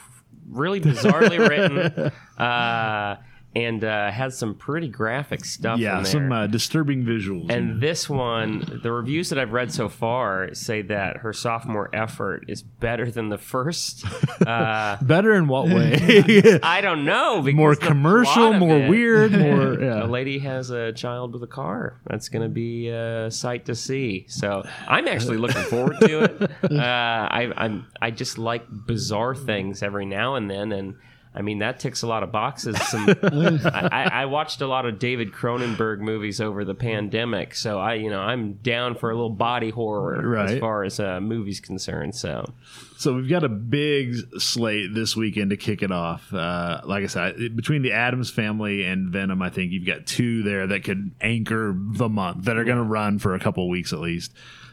really 0.50 0.82
bizarrely 0.82 1.38
written, 1.48 2.12
uh, 2.44 3.18
and 3.56 3.84
uh, 3.84 4.10
had 4.12 4.34
some 4.34 4.56
pretty 4.56 4.88
graphic 4.88 5.46
stuff. 5.46 5.80
yeah, 5.80 5.98
in 5.98 6.04
there. 6.04 6.12
some 6.12 6.32
uh, 6.32 6.48
disturbing 6.48 7.04
visuals. 7.06 7.52
And 7.52 7.80
this 7.80 8.10
one, 8.10 8.80
the 8.82 8.92
reviews 8.92 9.30
that 9.30 9.38
I've 9.38 9.54
read 9.54 9.72
so 9.72 9.90
far 9.90 10.54
say 10.54 10.82
that 10.84 11.18
her 11.18 11.34
sophomore 11.34 11.90
effort 11.94 12.46
is 12.48 12.64
better 12.64 13.10
than 13.12 13.30
the 13.30 13.38
first. 13.38 14.06
Uh, 14.44 14.98
better 15.02 15.34
in 15.36 15.48
what 15.48 15.68
way? 15.68 16.60
I 16.64 16.82
don't 16.82 17.06
know. 17.06 17.42
more 17.54 17.76
commercial, 17.76 18.52
more 18.52 18.78
it- 18.78 18.90
weird, 18.90 19.32
more 19.32 19.80
yeah. 19.82 20.04
a 20.04 20.08
lady 20.08 20.40
has 20.40 20.70
a 20.70 20.92
child 20.92 21.34
with 21.34 21.44
a 21.44 21.48
car. 21.48 22.02
That's 22.08 22.28
going 22.28 22.42
to 22.42 22.50
be 22.50 22.90
a 22.90 23.32
sight 23.32 23.66
to 23.66 23.76
see. 23.76 24.26
So 24.28 24.68
I'm 24.86 25.08
actually 25.08 25.38
looking 25.38 25.62
forward 25.64 25.98
to 26.02 26.24
it. 26.24 26.52
Uh, 26.72 26.76
I, 26.82 27.54
I'm 27.56 27.88
I 28.02 28.12
just 28.12 28.38
like 28.38 28.66
bizarre 28.70 29.36
things 29.36 29.82
every 29.82 30.06
now 30.06 30.36
and 30.36 30.50
then, 30.50 30.72
and 30.74 30.96
I 31.36 31.42
mean 31.42 31.60
that 31.60 31.80
ticks 31.80 32.04
a 32.04 32.08
lot 32.08 32.24
of 32.24 32.32
boxes. 32.32 32.80
Some 32.90 33.10
I, 33.24 34.10
I 34.12 34.26
watched 34.26 34.62
a 34.62 34.68
lot 34.68 34.86
of 34.86 35.00
David 35.00 35.32
Cronenberg 35.32 36.00
movies 36.00 36.40
over 36.40 36.64
the 36.64 36.76
pandemic, 36.76 37.56
so 37.56 37.80
I 37.80 37.96
you 37.96 38.10
know 38.10 38.22
I'm 38.22 38.54
down 38.54 38.96
for 38.96 39.10
a 39.10 39.16
little 39.16 39.30
body 39.30 39.72
horror 39.72 40.38
as 40.38 40.60
far 40.60 40.84
as 40.84 41.00
uh, 41.00 41.20
movies 41.20 41.60
concerned. 41.60 42.16
So 42.16 42.54
So 42.98 43.16
we've 43.16 43.30
got 43.30 43.44
a 43.44 43.50
big 43.50 44.16
slate 44.40 44.94
this 44.94 45.16
weekend 45.16 45.50
to 45.50 45.58
kick 45.58 45.82
it 45.82 45.92
off. 45.92 46.32
Uh, 46.34 46.82
like 46.86 47.04
I 47.04 47.08
said, 47.08 47.56
between 47.56 47.82
the 47.82 47.94
Addams 47.94 48.30
family 48.30 48.86
and 48.86 49.10
Venom, 49.10 49.42
I 49.42 49.50
think 49.50 49.72
you've 49.72 49.88
got 49.88 50.06
two 50.06 50.44
there 50.44 50.68
that 50.68 50.84
could 50.84 51.12
anchor 51.20 51.76
the 51.76 52.10
month 52.10 52.46
that 52.46 52.58
are 52.58 52.64
going 52.64 52.78
to 52.78 52.84
run 52.84 53.20
for 53.20 53.34
a 53.34 53.40
couple 53.40 53.68
weeks 53.70 53.92
at 53.92 54.00
least. 54.00 54.32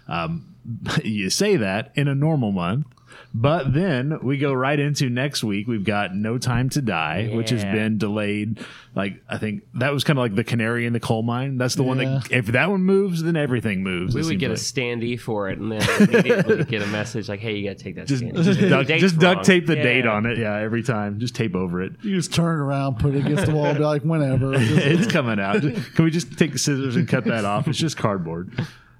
Um, 0.08 0.54
you 1.04 1.30
say 1.30 1.56
that 1.56 1.92
in 1.94 2.08
a 2.08 2.14
normal 2.14 2.52
month. 2.52 2.86
But 3.32 3.72
then 3.72 4.18
we 4.22 4.38
go 4.38 4.52
right 4.52 4.78
into 4.78 5.08
next 5.08 5.44
week. 5.44 5.68
We've 5.68 5.84
got 5.84 6.14
No 6.16 6.36
Time 6.36 6.68
to 6.70 6.82
Die, 6.82 7.30
which 7.32 7.50
has 7.50 7.62
been 7.62 7.96
delayed. 7.96 8.58
Like 8.96 9.22
I 9.28 9.38
think 9.38 9.62
that 9.74 9.92
was 9.92 10.02
kind 10.02 10.18
of 10.18 10.24
like 10.24 10.34
the 10.34 10.42
canary 10.42 10.84
in 10.84 10.92
the 10.92 10.98
coal 10.98 11.22
mine. 11.22 11.56
That's 11.56 11.76
the 11.76 11.84
one 11.84 11.98
that 11.98 12.32
if 12.32 12.46
that 12.46 12.70
one 12.70 12.82
moves, 12.82 13.22
then 13.22 13.36
everything 13.36 13.84
moves. 13.84 14.14
we 14.16 14.22
would 14.22 14.28
seems 14.30 14.40
get 14.40 14.50
a 14.50 14.54
standee 14.54 15.18
for 15.18 15.48
it, 15.48 15.60
and 15.60 15.70
then 15.70 16.08
immediately 16.08 16.64
get 16.64 16.82
a 16.82 16.86
message 16.88 17.28
like, 17.28 17.38
"Hey, 17.38 17.56
you 17.56 17.68
got 17.68 17.78
to 17.78 17.84
take 17.84 17.94
that 17.94 18.08
just, 18.08 18.24
standee." 18.24 18.42
just, 18.42 18.60
duct, 18.60 18.88
just 18.88 19.18
duct 19.18 19.44
tape 19.44 19.66
the 19.66 19.76
Yeah. 19.76 19.82
date 19.84 20.06
on 20.06 20.26
it. 20.26 20.36
Yeah, 20.36 20.56
every 20.56 20.82
time. 20.82 21.20
Just 21.20 21.36
tape 21.36 21.54
over 21.54 21.82
it. 21.82 21.92
You 22.02 22.16
just 22.16 22.34
turn 22.34 22.58
it 22.58 22.62
around, 22.62 22.98
put 22.98 23.14
it 23.14 23.24
against 23.24 23.46
the 23.46 23.54
wall, 23.54 23.66
and 23.66 23.78
be 23.78 23.84
like, 23.84 24.02
whenever. 24.02 24.54
it's 24.56 25.06
coming 25.06 25.38
out. 25.38 25.60
Can 25.60 26.04
we 26.04 26.10
just 26.10 26.36
take 26.36 26.52
the 26.52 26.58
scissors 26.58 26.96
and 26.96 27.06
cut 27.06 27.24
that 27.26 27.44
off? 27.44 27.68
It's 27.68 27.78
just 27.78 27.96
cardboard. 27.96 28.52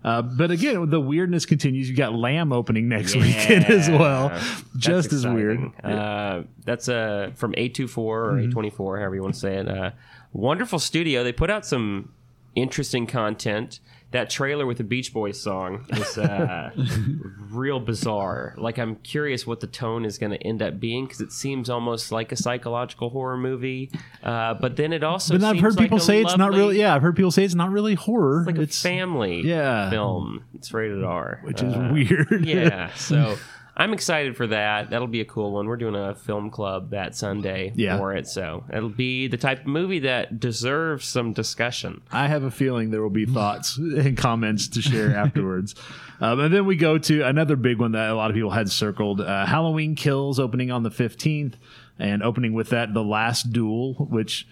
Uh, 0.02 0.22
but 0.22 0.50
again, 0.50 0.88
the 0.88 1.00
weirdness 1.00 1.44
continues. 1.44 1.90
You 1.90 1.94
got 1.96 2.14
Lamb 2.14 2.52
opening 2.52 2.88
next 2.88 3.14
weekend 3.14 3.66
as 3.66 3.88
well, 3.90 4.30
That's 4.30 4.64
just 4.76 5.12
as 5.12 5.26
weird. 5.26 5.60
Uh, 5.84 6.42
that's 6.64 6.88
uh, 6.88 7.32
from 7.34 7.52
A24 7.52 7.98
or 7.98 8.32
Mm-hmm. 8.32 8.58
A24, 8.58 8.98
however 8.98 9.14
you 9.14 9.22
want 9.22 9.34
to 9.34 9.40
say 9.40 9.56
it. 9.56 9.68
Uh, 9.68 9.90
wonderful 10.32 10.78
studio. 10.78 11.22
They 11.22 11.32
put 11.32 11.50
out 11.50 11.66
some 11.66 12.12
interesting 12.54 13.06
content. 13.06 13.80
That 14.12 14.28
trailer 14.28 14.66
with 14.66 14.78
the 14.78 14.84
Beach 14.84 15.12
Boys 15.12 15.40
song 15.40 15.86
is 15.92 16.18
uh, 16.18 16.70
real 17.50 17.78
bizarre. 17.78 18.54
Like, 18.58 18.76
I'm 18.78 18.96
curious 18.96 19.46
what 19.46 19.60
the 19.60 19.68
tone 19.68 20.04
is 20.04 20.18
going 20.18 20.32
to 20.32 20.42
end 20.44 20.62
up 20.62 20.80
being 20.80 21.04
because 21.06 21.20
it 21.20 21.30
seems 21.30 21.70
almost 21.70 22.10
like 22.10 22.32
a 22.32 22.36
psychological 22.36 23.10
horror 23.10 23.36
movie. 23.36 23.90
Uh, 24.22 24.54
but 24.54 24.74
then 24.76 24.92
it 24.92 25.04
also 25.04 25.38
But 25.38 25.44
I've 25.44 25.60
heard 25.60 25.76
like 25.76 25.84
people 25.84 26.00
say 26.00 26.20
it's 26.22 26.36
not 26.36 26.52
really. 26.52 26.78
Yeah, 26.80 26.92
I've 26.94 27.02
heard 27.02 27.14
people 27.14 27.30
say 27.30 27.44
it's 27.44 27.54
not 27.54 27.70
really 27.70 27.94
horror. 27.94 28.40
It's 28.40 28.46
like 28.48 28.56
it's 28.58 28.78
a 28.78 28.88
family 28.88 29.42
yeah. 29.42 29.90
film. 29.90 30.44
It's 30.54 30.72
rated 30.74 31.04
R. 31.04 31.40
which 31.44 31.62
is 31.62 31.72
Uh, 31.72 31.90
weird. 31.92 32.44
yeah. 32.44 32.92
So 32.94 33.36
I'm 33.80 33.94
excited 33.94 34.36
for 34.36 34.46
that. 34.48 34.90
That'll 34.90 35.06
be 35.08 35.22
a 35.22 35.24
cool 35.24 35.52
one. 35.52 35.66
We're 35.66 35.78
doing 35.78 35.94
a 35.94 36.14
film 36.14 36.50
club 36.50 36.90
that 36.90 37.16
Sunday 37.16 37.72
Yeah. 37.74 37.96
for 37.96 38.14
it. 38.14 38.28
So 38.28 38.64
it'll 38.72 38.90
be 38.90 39.26
the 39.26 39.38
type 39.38 39.60
of 39.62 39.66
movie 39.66 40.00
that 40.00 40.38
deserves 40.38 41.06
some 41.08 41.32
discussion. 41.32 42.02
I 42.12 42.26
have 42.28 42.42
a 42.42 42.50
feeling 42.50 42.90
there 42.90 43.00
will 43.02 43.08
be 43.08 43.24
thoughts 43.24 43.78
and 43.78 44.16
comments 44.18 44.68
to 44.68 44.82
share 44.82 45.16
afterwards. 45.16 45.74
Um, 46.20 46.40
and 46.40 46.52
then 46.52 46.66
we 46.66 46.76
go 46.76 46.98
to 46.98 47.22
another 47.22 47.56
big 47.56 47.78
one 47.78 47.92
that 47.92 48.10
a 48.10 48.14
lot 48.14 48.30
of 48.30 48.34
people 48.34 48.50
had 48.50 48.70
circled 48.70 49.22
uh, 49.22 49.46
Halloween 49.46 49.94
Kills 49.94 50.38
opening 50.38 50.70
on 50.70 50.82
the 50.82 50.90
15th, 50.90 51.54
and 51.98 52.22
opening 52.22 52.52
with 52.52 52.68
that, 52.70 52.92
The 52.92 53.02
Last 53.02 53.50
Duel, 53.52 53.94
which. 53.94 54.46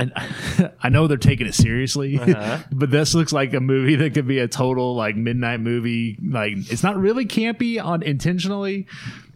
I, 0.00 0.70
I 0.82 0.88
know 0.88 1.06
they're 1.06 1.16
taking 1.16 1.46
it 1.46 1.54
seriously, 1.54 2.18
but 2.72 2.90
this 2.90 3.14
looks 3.14 3.32
like 3.32 3.54
a 3.54 3.60
movie 3.60 3.96
that 3.96 4.14
could 4.14 4.26
be 4.26 4.38
a 4.38 4.48
total 4.48 4.94
like 4.94 5.16
midnight 5.16 5.60
movie. 5.60 6.18
Like 6.22 6.52
it's 6.70 6.82
not 6.82 6.96
really 6.96 7.26
campy 7.26 7.82
on 7.82 8.02
intentionally, 8.02 8.86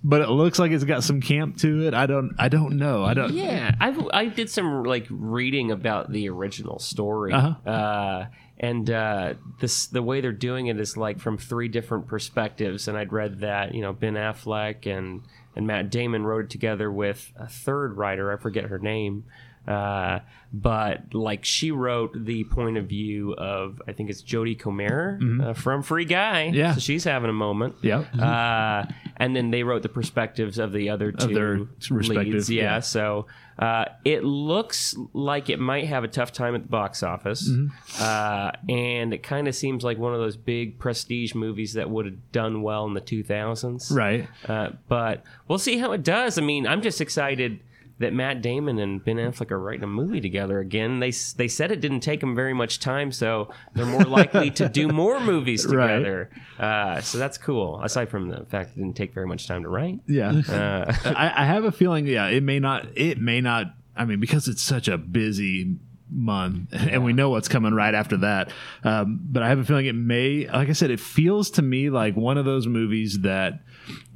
but 0.03 0.21
it 0.21 0.29
looks 0.29 0.59
like 0.59 0.71
it's 0.71 0.85
got 0.85 1.03
some 1.03 1.21
camp 1.21 1.59
to 1.59 1.87
it. 1.87 1.95
I 1.95 2.07
don't 2.07 2.35
I 2.39 2.49
don't 2.49 2.77
know. 2.77 3.05
I 3.05 3.15
don't. 3.15 3.33
Yeah, 3.33 3.75
I 3.81 3.97
I 4.13 4.27
did 4.27 4.51
some 4.51 4.85
like 4.85 5.07
reading 5.11 5.71
about 5.71 6.11
the 6.11 6.29
original 6.29 6.79
story. 6.79 7.33
Uh-huh. 7.33 7.71
Uh, 7.71 8.27
and 8.59 8.89
uh, 8.89 9.35
this 9.61 9.87
the 9.89 10.03
way 10.03 10.21
they're 10.21 10.33
doing 10.33 10.69
it 10.69 10.79
is 10.79 10.97
like 10.97 11.19
from 11.19 11.39
three 11.39 11.69
different 11.69 12.07
perspectives. 12.07 12.87
And 12.89 12.97
I'd 12.97 13.13
read 13.13 13.41
that 13.41 13.75
you 13.75 13.83
know 13.83 13.93
Ben 13.93 14.15
Affleck 14.15 14.87
and 14.87 15.23
and 15.57 15.67
Matt 15.67 15.91
Damon 15.91 16.25
wrote 16.25 16.47
it 16.47 16.51
together 16.51 16.91
with 16.91 17.33
a 17.37 17.49
third 17.49 17.97
writer. 17.97 18.33
I 18.33 18.37
forget 18.37 18.65
her 18.65 18.79
name. 18.79 19.25
Uh, 19.67 20.21
but 20.53 21.13
like 21.15 21.45
she 21.45 21.73
wrote 21.73 22.13
the 22.15 22.45
point 22.45 22.77
of 22.77 22.87
view 22.87 23.35
of 23.35 23.83
I 23.89 23.93
think 23.93 24.09
it's 24.09 24.23
Jodie 24.23 24.59
Comer 24.59 25.19
uh, 25.43 25.53
from 25.55 25.83
Free 25.83 26.05
Guy. 26.05 26.47
Mm-hmm. 26.47 26.55
Yeah. 26.55 26.75
so 26.75 26.81
she's 26.81 27.03
having 27.03 27.29
a 27.29 27.35
moment. 27.35 27.75
Yeah. 27.83 28.01
Uh, 28.01 28.87
and 29.17 29.35
then 29.35 29.51
they 29.51 29.65
wrote 29.65 29.83
the 29.83 29.89
perspectives 29.89 30.59
of 30.59 30.73
the 30.73 30.91
other 30.91 31.11
two 31.11 31.35
their 31.35 31.67
respective, 31.91 32.35
leads. 32.35 32.51
Yeah. 32.51 32.63
yeah. 32.63 32.81
So 32.81 33.27
uh, 33.59 33.87
it 34.05 34.23
looks 34.23 34.95
like 35.13 35.51
it 35.51 35.59
might 35.59 35.87
have 35.87 36.05
a 36.05 36.09
tough 36.09 36.33
time 36.33 36.55
at 36.55 36.63
the 36.63 36.69
box 36.69 37.03
office. 37.03 37.49
Mm-hmm. 37.49 38.03
Uh, 38.03 38.53
and 38.73 39.13
it 39.13 39.23
kind 39.23 39.49
of 39.49 39.57
seems 39.57 39.83
like 39.83 39.99
one 39.99 40.15
of 40.15 40.21
those 40.21 40.37
big 40.37 40.79
prestige 40.79 41.35
movies 41.35 41.75
that 41.75 41.91
would 41.91 42.07
have 42.07 42.33
done 42.33 42.63
well 42.63 42.87
in 42.87 42.95
the 42.95 43.01
2000s. 43.01 43.93
Right. 43.93 44.29
Uh, 44.47 44.71
but 44.89 45.25
we'll 45.49 45.59
see 45.59 45.79
how 45.79 45.93
it 45.93 46.03
does. 46.03 46.39
I 46.39 46.43
mean, 46.43 46.67
I'm 46.67 46.83
just 46.83 47.01
excited 47.01 47.61
that 48.01 48.13
Matt 48.13 48.43
Damon 48.43 48.79
and 48.79 49.05
Ben 49.05 49.17
Affleck 49.17 49.51
are 49.53 49.59
writing 49.59 49.85
a 49.85 49.87
movie 49.87 50.21
together 50.21 50.59
again. 50.59 50.99
They 51.01 51.13
they 51.37 51.47
said 51.49 51.71
it 51.71 51.81
didn't 51.81 52.01
take 52.01 52.21
them 52.21 52.35
very 52.35 52.53
much 52.53 52.81
time, 52.81 53.13
so 53.13 53.51
they're 53.75 53.87
more 53.87 54.03
likely 54.05 54.51
to 54.53 54.69
do 54.69 54.89
more 55.03 55.21
movies 55.21 55.65
Right. 55.67 55.97
together. 55.99 56.31
Uh, 56.59 57.01
so 57.01 57.19
that's 57.19 57.39
cool. 57.39 57.81
Aside 57.83 58.09
from 58.09 58.29
the 58.31 58.45
fact 58.47 58.71
it 58.77 58.81
didn't 58.81 58.97
take 58.97 59.15
very 59.15 59.27
much 59.27 59.47
time 59.47 59.63
to 59.63 59.69
write. 59.69 60.01
Yeah. 60.09 60.31
Uh, 60.49 60.93
I, 61.05 61.33
I 61.43 61.45
have 61.45 61.65
a 61.65 61.73
feeling, 61.73 62.07
yeah, 62.07 62.27
it 62.29 62.43
may 62.43 62.59
not, 62.59 62.87
it 62.97 63.21
may 63.21 63.41
not, 63.41 63.67
I 63.97 64.05
mean, 64.05 64.19
because 64.21 64.49
it's 64.49 64.63
such 64.63 64.89
a 64.89 64.99
busy 64.99 65.77
month 66.11 66.69
and 66.73 67.03
we 67.05 67.13
know 67.13 67.31
what's 67.31 67.49
coming 67.49 67.75
right 67.75 67.95
after 67.95 68.17
that. 68.19 68.51
Um, 68.85 69.21
but 69.23 69.43
I 69.43 69.49
have 69.49 69.59
a 69.59 69.65
feeling 69.65 69.87
it 69.87 69.95
may, 69.95 70.47
like 70.49 70.69
I 70.69 70.73
said, 70.73 70.91
it 70.91 71.01
feels 71.01 71.51
to 71.53 71.63
me 71.63 71.91
like 71.91 72.17
one 72.17 72.39
of 72.39 72.45
those 72.45 72.67
movies 72.67 73.21
that 73.21 73.61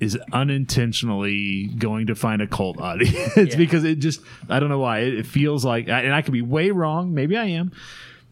is 0.00 0.18
unintentionally 0.32 1.66
going 1.78 2.06
to 2.06 2.14
find 2.14 2.42
a 2.42 2.46
cult 2.46 2.80
audience 2.80 3.36
Yeah. 3.36 3.56
because 3.56 3.84
it 3.84 3.96
just, 3.96 4.20
I 4.48 4.60
don't 4.60 4.68
know 4.68 4.78
why. 4.78 5.00
It, 5.00 5.14
it 5.20 5.26
feels 5.26 5.64
like, 5.64 5.88
and 5.88 6.12
I 6.14 6.22
could 6.22 6.32
be 6.32 6.42
way 6.42 6.70
wrong. 6.70 7.14
Maybe 7.14 7.36
I 7.36 7.44
am. 7.46 7.72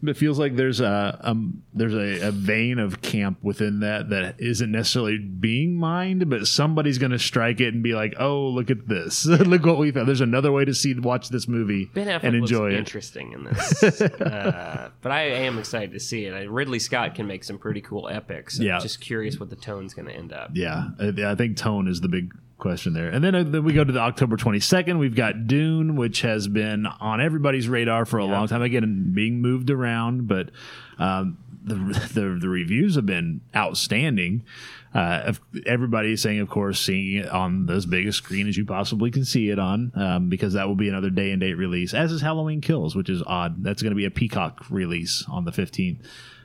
But 0.01 0.11
it 0.11 0.17
feels 0.17 0.37
like 0.37 0.55
there's 0.55 0.79
a 0.79 1.19
um, 1.23 1.63
there's 1.73 1.95
a, 1.95 2.27
a 2.27 2.31
vein 2.31 2.77
of 2.77 3.01
camp 3.01 3.39
within 3.41 3.79
that 3.79 4.09
that 4.09 4.39
isn't 4.39 4.71
necessarily 4.71 5.17
being 5.17 5.75
mined, 5.75 6.29
but 6.29 6.45
somebody's 6.45 6.99
going 6.99 7.13
to 7.13 7.17
strike 7.19 7.59
it 7.61 7.73
and 7.73 7.81
be 7.81 7.95
like, 7.95 8.13
"Oh, 8.19 8.47
look 8.49 8.69
at 8.69 8.87
this! 8.87 9.25
look 9.25 9.65
what 9.65 9.79
we 9.79 9.89
found." 9.91 10.07
There's 10.07 10.21
another 10.21 10.51
way 10.51 10.65
to 10.65 10.73
see 10.75 10.93
watch 10.99 11.29
this 11.29 11.47
movie 11.47 11.89
and 11.95 12.35
enjoy 12.35 12.67
it. 12.73 12.73
interesting 12.75 13.31
in 13.33 13.43
this, 13.45 13.81
uh, 14.01 14.91
but 15.01 15.11
I 15.11 15.21
am 15.23 15.57
excited 15.57 15.93
to 15.93 15.99
see 15.99 16.25
it. 16.25 16.47
Ridley 16.49 16.77
Scott 16.79 17.15
can 17.15 17.25
make 17.25 17.43
some 17.43 17.57
pretty 17.57 17.81
cool 17.81 18.07
epics. 18.07 18.59
I'm 18.59 18.65
Yeah. 18.67 18.79
just 18.79 19.01
curious 19.01 19.39
what 19.39 19.49
the 19.49 19.55
tone's 19.55 19.95
going 19.95 20.07
to 20.09 20.13
end 20.13 20.31
up. 20.31 20.51
Yeah, 20.53 20.89
I, 20.99 21.31
I 21.31 21.33
think 21.35 21.57
tone 21.57 21.87
is 21.87 22.01
the 22.01 22.07
big 22.07 22.31
question 22.57 22.93
there. 22.93 23.09
And 23.09 23.23
then, 23.23 23.35
uh, 23.35 23.43
then 23.43 23.63
we 23.63 23.73
go 23.73 23.83
to 23.83 23.91
the 23.91 23.99
October 23.99 24.37
22nd. 24.37 24.99
We've 24.99 25.15
got 25.15 25.47
Dune, 25.47 25.95
which 25.95 26.21
has 26.21 26.47
been 26.47 26.85
on 26.85 27.21
everybody's 27.21 27.69
radar 27.69 28.05
for 28.05 28.17
a 28.17 28.25
long 28.25 28.47
time. 28.47 28.61
Again, 28.61 29.11
being 29.13 29.41
moved 29.41 29.69
around, 29.69 30.27
but 30.27 30.49
um, 30.99 31.37
the, 31.63 31.75
the 32.13 32.37
the 32.41 32.49
reviews 32.49 32.95
have 32.95 33.05
been 33.05 33.41
outstanding. 33.55 34.43
Uh, 34.93 35.33
everybody 35.65 36.13
is 36.13 36.21
saying, 36.21 36.39
of 36.39 36.49
course, 36.49 36.79
seeing 36.79 37.17
it 37.17 37.29
on 37.29 37.69
as 37.69 37.85
big 37.85 38.07
a 38.07 38.13
screen 38.13 38.47
as 38.47 38.57
you 38.57 38.65
possibly 38.65 39.11
can 39.11 39.25
see 39.25 39.49
it 39.49 39.59
on, 39.59 39.91
um, 39.95 40.29
because 40.29 40.53
that 40.53 40.67
will 40.67 40.75
be 40.75 40.89
another 40.89 41.09
day 41.09 41.31
and 41.31 41.41
date 41.41 41.53
release, 41.53 41.93
as 41.93 42.11
is 42.11 42.21
Halloween 42.21 42.61
Kills, 42.61 42.95
which 42.95 43.09
is 43.09 43.21
odd. 43.27 43.63
That's 43.63 43.83
going 43.83 43.91
to 43.91 43.97
be 43.97 44.05
a 44.05 44.11
Peacock 44.11 44.65
release 44.69 45.25
on 45.29 45.45
the 45.45 45.51
15th. 45.51 45.99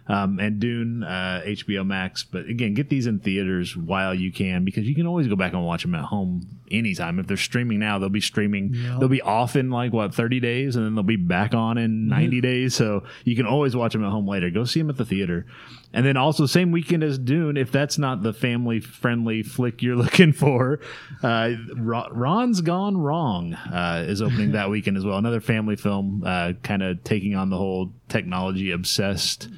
Um, 0.09 0.41
and 0.41 0.59
Dune, 0.59 1.05
uh, 1.05 1.43
HBO 1.47 1.87
Max. 1.87 2.25
But 2.25 2.47
again, 2.47 2.75
get 2.75 2.89
these 2.89 3.07
in 3.07 3.21
theaters 3.21 3.77
while 3.77 4.13
you 4.15 4.33
can 4.33 4.65
because 4.65 4.85
you 4.85 4.95
can 4.97 5.07
always 5.07 5.29
go 5.29 5.37
back 5.37 5.53
and 5.53 5.65
watch 5.65 5.83
them 5.83 5.95
at 5.95 6.05
home 6.05 6.47
anytime. 6.73 7.21
If 7.21 7.29
they're 7.29 7.37
streaming 7.37 7.79
now, 7.79 7.99
they'll 8.01 8.09
be 8.09 8.21
streaming. 8.21 8.73
They'll 8.99 9.09
be 9.09 9.23
off 9.23 9.55
in 9.55 9.71
like 9.71 9.93
what 9.93 10.13
thirty 10.15 10.41
days, 10.41 10.75
and 10.75 10.85
then 10.85 10.95
they'll 10.97 11.05
be 11.05 11.17
back 11.17 11.55
on 11.55 11.79
in 11.79 12.09
90 12.09 12.41
days. 12.41 12.75
So 12.75 13.05
you 13.25 13.37
can 13.37 13.47
always 13.47 13.77
watch 13.77 13.93
them 13.93 14.05
at 14.05 14.11
home 14.11 14.27
later. 14.27 14.51
Go 14.51 14.65
see 14.65 14.81
them 14.81 14.91
at 14.91 14.97
the 14.97 15.05
theater, 15.05 15.47
and 15.93 16.07
then 16.07 16.17
also 16.17 16.47
same 16.47 16.73
weekend 16.73 17.03
as 17.03 17.19
Dune. 17.19 17.57
If 17.57 17.71
that's 17.71 17.99
not 17.99 18.23
the 18.23 18.33
family 18.33 18.81
friendly 18.81 19.43
flick 19.43 19.83
you're 19.83 19.97
looking 20.05 20.33
for, 20.33 20.81
uh, 21.23 21.53
Ron's 21.77 22.61
Gone 22.61 22.97
Wrong 22.97 23.55
uh, 23.55 24.05
is 24.07 24.23
opening 24.23 24.53
that 24.53 24.71
weekend 24.71 24.97
as 24.97 25.05
well. 25.05 25.19
Another 25.19 25.41
family 25.41 25.77
film, 25.77 26.23
uh, 26.25 26.53
kind 26.63 26.83
of 26.83 27.03
taking 27.05 27.35
on 27.35 27.51
the 27.51 27.57
whole 27.57 27.93
technology 28.09 28.71
obsessed. 28.71 29.49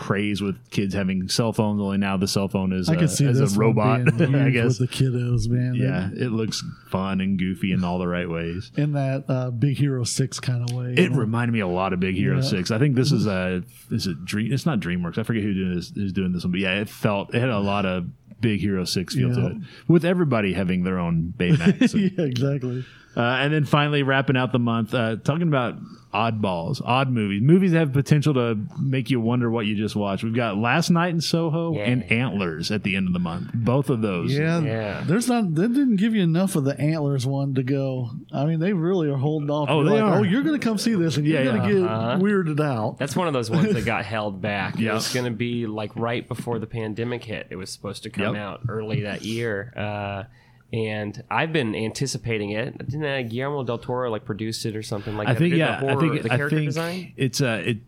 Craze 0.00 0.40
with 0.40 0.56
kids 0.70 0.94
having 0.94 1.28
cell 1.28 1.52
phones 1.52 1.80
only 1.80 1.98
now 1.98 2.16
the 2.16 2.26
cell 2.26 2.48
phone 2.48 2.72
is 2.72 2.88
I 2.88 2.94
a, 2.94 3.08
see 3.08 3.26
as 3.26 3.38
a 3.40 3.58
robot 3.58 4.00
i 4.20 4.50
guess 4.50 4.78
with 4.78 4.90
the 4.90 4.96
kiddos, 4.96 5.48
man. 5.48 5.74
yeah, 5.74 6.08
it 6.12 6.32
looks 6.32 6.62
fun 6.88 7.20
and 7.20 7.38
goofy 7.38 7.72
in 7.72 7.84
all 7.84 7.98
the 7.98 8.08
right 8.08 8.28
ways. 8.28 8.72
in 8.76 8.92
that 8.92 9.24
uh, 9.28 9.50
Big 9.50 9.76
Hero 9.78 10.04
Six 10.04 10.40
kind 10.40 10.68
of 10.68 10.74
way. 10.76 10.94
It 10.96 11.12
reminded 11.12 11.52
me 11.52 11.60
a 11.60 11.66
lot 11.68 11.92
of 11.92 12.00
Big 12.00 12.16
Hero 12.16 12.36
Yeah. 12.36 12.42
Six. 12.42 12.70
I 12.70 12.78
think 12.78 12.96
this 12.96 13.12
is 13.12 13.26
a 13.26 13.62
is 13.90 14.06
it 14.06 14.24
Dream? 14.24 14.52
It's 14.52 14.66
not 14.66 14.80
DreamWorks. 14.80 15.18
I 15.18 15.22
forget 15.22 15.42
who 15.42 15.54
doing 15.54 15.74
this 15.74 15.92
is 15.96 16.12
doing 16.12 16.32
this 16.32 16.44
one, 16.44 16.52
but 16.52 16.60
yeah, 16.60 16.80
it 16.80 16.88
felt 16.88 17.34
it 17.34 17.40
had 17.40 17.50
a 17.50 17.58
lot 17.60 17.86
of 17.86 18.06
Big 18.40 18.60
Hero 18.60 18.84
Six 18.84 19.14
feel 19.14 19.34
to 19.34 19.46
it, 19.48 19.56
with 19.86 20.04
everybody 20.04 20.54
having 20.54 20.82
their 20.84 20.98
own 20.98 21.34
Baymax. 21.36 21.94
Yeah, 22.16 22.24
exactly. 22.24 22.84
Uh, 23.16 23.20
and 23.20 23.52
then 23.52 23.64
finally 23.64 24.02
wrapping 24.02 24.36
out 24.36 24.52
the 24.52 24.58
month, 24.58 24.94
uh, 24.94 25.16
talking 25.16 25.48
about 25.48 25.74
oddballs, 26.14 26.82
odd 26.84 27.08
movies, 27.08 27.40
movies 27.40 27.70
that 27.70 27.78
have 27.78 27.92
potential 27.92 28.34
to 28.34 28.58
make 28.80 29.10
you 29.10 29.20
wonder 29.20 29.48
what 29.48 29.64
you 29.66 29.76
just 29.76 29.94
watched. 29.94 30.24
We've 30.24 30.34
got 30.34 30.56
Last 30.58 30.90
Night 30.90 31.10
in 31.10 31.20
Soho 31.20 31.74
Yeah. 31.76 31.82
and 31.84 32.10
Antlers 32.10 32.72
at 32.72 32.82
the 32.82 32.96
end 32.96 33.06
of 33.06 33.12
the 33.12 33.20
month. 33.20 33.50
Both 33.54 33.90
of 33.90 34.02
those. 34.02 34.32
Yeah, 34.36 34.60
Yeah. 34.60 35.04
There's 35.06 35.28
not. 35.28 35.54
They 35.54 35.68
didn't 35.68 35.96
give 35.96 36.14
you 36.14 36.22
enough 36.22 36.56
of 36.56 36.64
the 36.64 36.78
antlers 36.80 37.26
one 37.26 37.54
to 37.54 37.62
go. 37.62 38.10
I 38.32 38.44
mean, 38.44 38.58
they 38.58 38.72
really 38.72 39.08
are 39.08 39.16
holding 39.16 39.50
off. 39.50 39.68
Oh, 39.70 39.82
You're 39.82 39.84
they 39.90 40.00
like, 40.02 40.12
are. 40.12 40.18
Oh, 40.18 40.22
you're 40.24 40.42
going 40.42 40.58
to 40.58 40.64
come 40.64 40.78
see 40.78 40.94
this, 40.96 41.16
and 41.16 41.24
Yeah, 41.26 41.42
you're 41.42 41.52
going 41.52 41.62
to 41.62 41.68
yeah. 41.74 41.80
get 41.82 41.88
Uh-huh. 41.90 42.18
weirded 42.18 42.60
out. 42.60 42.98
That's 42.98 43.14
one 43.14 43.28
of 43.28 43.32
those 43.32 43.48
ones 43.50 43.72
that 43.72 43.84
got 43.84 44.04
held 44.04 44.40
back. 44.42 44.78
Yeah. 44.80 44.90
It 44.90 44.94
was 44.94 45.12
going 45.14 45.26
to 45.26 45.30
be 45.36 45.66
like 45.66 45.94
right 45.94 46.26
before 46.26 46.58
the 46.58 46.66
pandemic 46.66 47.22
hit. 47.22 47.46
It 47.50 47.56
was 47.56 47.70
supposed 47.70 48.02
to 48.02 48.10
come 48.10 48.34
Yep. 48.34 48.42
out 48.42 48.60
early 48.68 49.02
that 49.02 49.22
year. 49.22 49.72
Uh, 49.76 50.24
and 50.72 51.22
I've 51.30 51.52
been 51.52 51.74
anticipating 51.74 52.50
it. 52.50 52.78
Didn't 52.78 53.04
uh, 53.04 53.22
Guillermo 53.28 53.64
del 53.64 53.78
Toro 53.78 54.10
like 54.10 54.24
produce 54.24 54.64
it 54.64 54.76
or 54.76 54.82
something 54.82 55.16
like 55.16 55.28
I 55.28 55.32
that? 55.34 55.38
think 55.38 55.54
yeah, 55.54 55.80
horror, 55.80 55.96
I 55.96 56.00
think 56.00 56.22
the 56.22 56.32
I 56.32 56.36
character 56.36 56.56
think 56.56 56.68
design. 56.68 57.12
it's 57.16 57.40
uh 57.40 57.62
it 57.64 57.78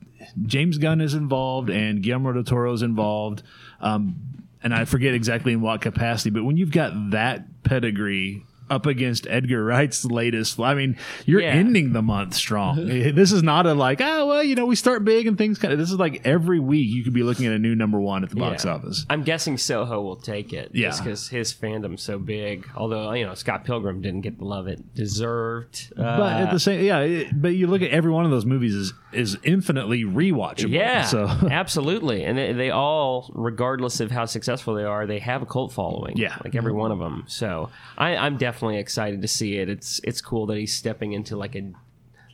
James 0.47 0.79
Gunn 0.79 1.01
is 1.01 1.15
involved 1.15 1.71
and 1.71 2.03
Guillermo 2.03 2.33
del 2.33 2.45
Toro 2.45 2.73
is 2.73 2.83
involved. 2.83 3.43
Um, 3.81 4.17
and 4.63 4.73
I 4.73 4.85
forget 4.85 5.15
exactly 5.15 5.53
in 5.53 5.61
what 5.61 5.81
capacity, 5.81 6.31
but 6.31 6.45
when 6.45 6.57
you've 6.57 6.71
got 6.71 7.11
that 7.11 7.63
pedigree 7.65 8.45
up 8.73 8.87
against 8.87 9.27
Edgar 9.29 9.65
Wright's 9.65 10.05
latest, 10.05 10.59
I 10.59 10.75
mean, 10.75 10.97
you're 11.27 11.41
Yeah. 11.43 11.51
ending 11.51 11.93
the 11.93 12.03
month 12.03 12.35
strong. 12.35 12.79
Eh, 12.93 13.13
this 13.13 13.33
is 13.33 13.43
not 13.43 13.67
a 13.67 13.75
like, 13.75 14.01
oh 14.01 14.27
well, 14.27 14.43
you 14.43 14.55
know, 14.55 14.67
we 14.67 14.75
start 14.77 15.05
big 15.05 15.27
and 15.27 15.37
things 15.39 15.59
kind 15.59 15.73
of. 15.73 15.79
This 15.79 15.91
is 15.91 15.99
like 15.99 16.23
every 16.25 16.59
week 16.61 16.89
you 16.91 17.05
could 17.05 17.13
be 17.13 17.23
looking 17.23 17.47
at 17.47 17.53
a 17.53 17.59
new 17.59 17.75
number 17.75 18.01
one 18.01 18.23
at 18.25 18.31
the 18.31 18.37
box 18.37 18.65
Yeah. 18.65 18.73
office. 18.75 19.05
I'm 19.11 19.23
guessing 19.23 19.57
Soho 19.59 20.01
will 20.01 20.17
take 20.17 20.53
it. 20.53 20.71
Yeah. 20.73 20.97
Because 20.97 21.29
his 21.29 21.53
fandom's 21.53 22.03
so 22.03 22.19
big. 22.19 22.69
Although, 22.77 23.13
you 23.13 23.25
know, 23.27 23.35
Scott 23.35 23.65
Pilgrim 23.65 24.01
didn't 24.01 24.23
get 24.23 24.39
the 24.39 24.45
love 24.45 24.67
it 24.67 24.95
deserved. 24.95 25.93
But 25.97 26.33
at 26.33 26.49
Uh, 26.49 26.53
the 26.53 26.59
same, 26.61 26.85
yeah, 26.85 27.01
it, 27.01 27.41
but 27.41 27.49
you 27.55 27.67
look 27.67 27.83
at 27.83 27.91
every 27.91 28.11
one 28.11 28.25
of 28.25 28.31
those 28.31 28.47
movies 28.47 28.75
is 28.75 28.93
is 29.13 29.37
infinitely 29.43 30.05
rewatchable. 30.05 30.71
Yeah, 30.71 31.03
so 31.05 31.27
absolutely, 31.51 32.25
and 32.25 32.39
they, 32.39 32.53
they 32.55 32.71
all, 32.71 33.31
regardless 33.35 34.01
of 34.01 34.11
how 34.11 34.25
successful 34.25 34.75
they 34.75 34.85
are, 34.85 35.07
they 35.07 35.19
have 35.19 35.43
a 35.43 35.47
cult 35.47 35.71
following. 35.71 36.17
Yeah. 36.17 36.37
like 36.43 36.55
every 36.55 36.71
mm-hmm. 36.73 36.81
one 36.81 36.93
of 36.93 36.99
them. 36.99 37.25
So 37.27 37.69
I, 37.99 38.17
I'm 38.17 38.39
definitely 38.39 38.62
excited 38.71 39.23
to 39.23 39.29
see 39.29 39.57
it. 39.59 39.69
It's 39.69 40.01
it's 40.05 40.21
cool 40.21 40.47
that 40.47 40.57
he's 40.59 40.73
stepping 40.75 41.13
into 41.13 41.37
like 41.37 41.55
a 41.57 41.73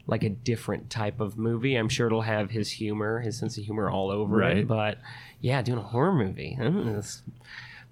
like 0.07 0.25
a 0.25 0.31
different 0.31 0.89
type 0.91 1.21
of 1.21 1.37
movie. 1.37 1.75
I'm 1.77 1.89
sure 1.89 2.07
it'll 2.07 2.23
have 2.23 2.51
his 2.51 2.71
humor, 2.71 3.21
his 3.21 3.39
sense 3.39 3.59
of 3.59 3.65
humor 3.65 3.91
all 3.91 4.11
over 4.11 4.37
Right. 4.37 4.59
it. 4.59 4.69
But 4.69 4.99
yeah, 5.41 5.61
doing 5.63 5.79
a 5.79 5.83
horror 5.83 6.13
movie. 6.13 6.57
mm, 6.59 7.21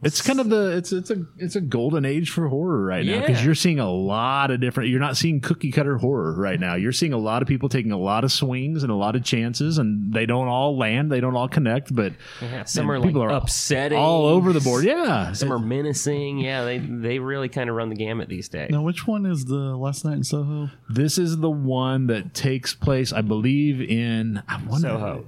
it's- 0.02 0.18
It's 0.18 0.26
kind 0.26 0.40
of 0.40 0.48
the 0.50 0.76
it's 0.76 0.92
it's 0.92 1.10
a 1.10 1.24
it's 1.38 1.56
a 1.56 1.60
golden 1.60 2.04
age 2.04 2.30
for 2.30 2.48
horror 2.48 2.84
right 2.84 3.04
now 3.04 3.20
because 3.20 3.38
Yeah. 3.40 3.46
you're 3.46 3.54
seeing 3.54 3.78
a 3.80 3.90
lot 3.90 4.50
of 4.50 4.60
different. 4.60 4.90
You're 4.90 5.00
not 5.00 5.16
seeing 5.16 5.40
cookie 5.40 5.72
cutter 5.72 5.96
horror 5.98 6.34
right 6.38 6.60
now. 6.60 6.74
You're 6.74 6.92
seeing 6.92 7.12
a 7.12 7.18
lot 7.18 7.42
of 7.42 7.48
people 7.48 7.68
taking 7.68 7.92
a 7.92 7.98
lot 7.98 8.22
of 8.22 8.30
swings 8.30 8.82
and 8.82 8.92
a 8.92 8.94
lot 8.94 9.16
of 9.16 9.24
chances, 9.24 9.78
and 9.78 10.12
they 10.12 10.26
don't 10.26 10.48
all 10.48 10.76
land. 10.78 11.10
They 11.10 11.20
don't 11.20 11.34
all 11.34 11.48
connect, 11.48 11.94
but 11.94 12.12
yeah, 12.42 12.64
some 12.64 12.86
man, 12.86 12.96
are 12.96 12.98
like 13.00 13.08
people 13.08 13.22
are 13.22 13.30
upsetting, 13.30 13.98
all 13.98 14.26
over 14.26 14.52
the 14.52 14.60
board. 14.60 14.84
Yeah, 14.84 15.32
Some 15.32 15.52
are 15.52 15.58
menacing. 15.58 16.38
Yeah, 16.38 16.64
they 16.64 16.78
they 16.78 17.18
really 17.18 17.48
kind 17.48 17.68
of 17.70 17.76
run 17.76 17.88
the 17.88 17.96
gamut 17.96 18.28
these 18.28 18.48
days. 18.48 18.70
Now, 18.70 18.82
which 18.82 19.06
one 19.06 19.24
is 19.26 19.46
the 19.46 19.76
Last 19.76 20.04
Night 20.04 20.18
in 20.18 20.24
Soho? 20.24 20.70
this 20.90 21.16
is 21.18 21.38
the 21.38 21.50
one 21.50 22.06
that 22.08 22.34
takes 22.34 22.74
place, 22.74 23.12
I 23.12 23.22
believe, 23.22 23.80
in 23.80 24.42
I 24.46 24.60
wonder, 24.68 24.88
Soho. 24.88 25.24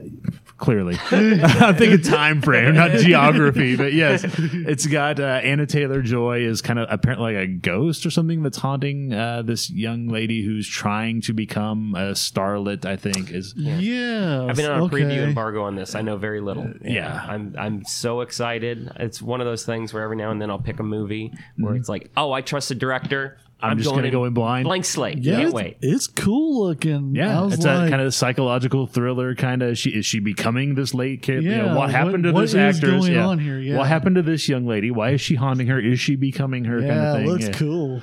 Clearly, 0.58 0.96
I'm 1.12 1.76
thinking 1.76 2.02
time 2.02 2.42
frame, 2.42 2.74
not 2.74 2.90
geography, 2.98 3.76
but 3.76 3.92
yes, 3.92 4.24
it's 4.38 4.86
got 4.86 5.20
uh, 5.20 5.22
Anna 5.42 5.66
Taylor 5.66 6.02
Joy 6.02 6.40
is 6.40 6.60
kind 6.62 6.78
of 6.80 6.88
apparently 6.90 7.34
like 7.34 7.44
a 7.44 7.46
ghost 7.46 8.04
or 8.04 8.10
something 8.10 8.42
that's 8.42 8.58
haunting 8.58 9.12
uh, 9.12 9.42
this 9.42 9.70
young 9.70 10.08
lady 10.08 10.44
who's 10.44 10.68
trying 10.68 11.20
to 11.22 11.32
become 11.32 11.94
a 11.94 12.10
starlet. 12.12 12.84
I 12.84 12.96
think 12.96 13.30
is 13.30 13.54
Yeah, 13.56 14.46
I've 14.48 14.56
been 14.56 14.70
on 14.70 14.80
a 14.80 14.84
okay. 14.86 14.96
preview 14.96 15.22
embargo 15.28 15.62
on 15.62 15.76
this. 15.76 15.94
I 15.94 16.02
know 16.02 16.16
very 16.16 16.40
little. 16.40 16.68
Yeah. 16.82 17.24
I'm 17.28 17.54
I'm 17.58 17.84
so 17.84 18.20
excited. 18.22 18.90
It's 18.96 19.22
one 19.22 19.40
of 19.40 19.46
those 19.46 19.64
things 19.64 19.94
where 19.94 20.02
every 20.02 20.16
now 20.16 20.30
and 20.32 20.42
then 20.42 20.50
I'll 20.50 20.58
pick 20.58 20.80
a 20.80 20.82
movie 20.82 21.32
where 21.56 21.70
Mm-hmm. 21.72 21.80
it's 21.80 21.88
like, 21.88 22.10
oh, 22.16 22.32
I 22.32 22.40
trust 22.40 22.68
the 22.70 22.74
director. 22.74 23.38
I'm 23.60 23.78
just 23.78 23.90
gonna 23.90 24.10
go 24.10 24.24
in 24.24 24.34
blind. 24.34 24.64
Blank 24.64 24.84
slate. 24.84 25.18
Yeah, 25.18 25.36
Can't 25.36 25.44
it's, 25.46 25.54
wait. 25.54 25.78
it's 25.82 26.06
cool 26.06 26.66
looking. 26.66 27.14
Yeah, 27.16 27.46
it's 27.46 27.64
like, 27.64 27.88
a 27.88 27.90
kind 27.90 28.02
of 28.02 28.14
psychological 28.14 28.86
thriller. 28.86 29.34
Kind 29.34 29.62
of, 29.62 29.76
she 29.76 29.90
is 29.90 30.06
she 30.06 30.20
becoming 30.20 30.74
this 30.76 30.94
late 30.94 31.22
kid? 31.22 31.42
you 31.42 31.50
know, 31.50 31.64
Yeah, 31.66 31.74
what 31.74 31.90
happened 31.90 32.24
what- 32.24 32.30
to 32.30 32.32
what 32.32 32.40
this 32.42 32.50
is 32.50 32.56
actress? 32.56 33.06
going 33.06 33.12
yeah. 33.14 33.26
on 33.26 33.38
here? 33.38 33.58
Yeah. 33.58 33.78
What 33.78 33.88
happened 33.88 34.16
to 34.16 34.22
this 34.22 34.48
young 34.48 34.66
lady? 34.66 34.90
Why 34.90 35.10
is 35.10 35.20
she 35.20 35.34
haunting 35.34 35.66
her? 35.66 35.80
Is 35.80 35.98
she 35.98 36.14
becoming 36.14 36.64
her? 36.66 36.80
yeah, 36.80 36.88
kind 36.88 37.00
of 37.00 37.16
thing. 37.16 37.26
looks 37.26 37.44
yeah. 37.46 37.52
cool. 37.52 38.02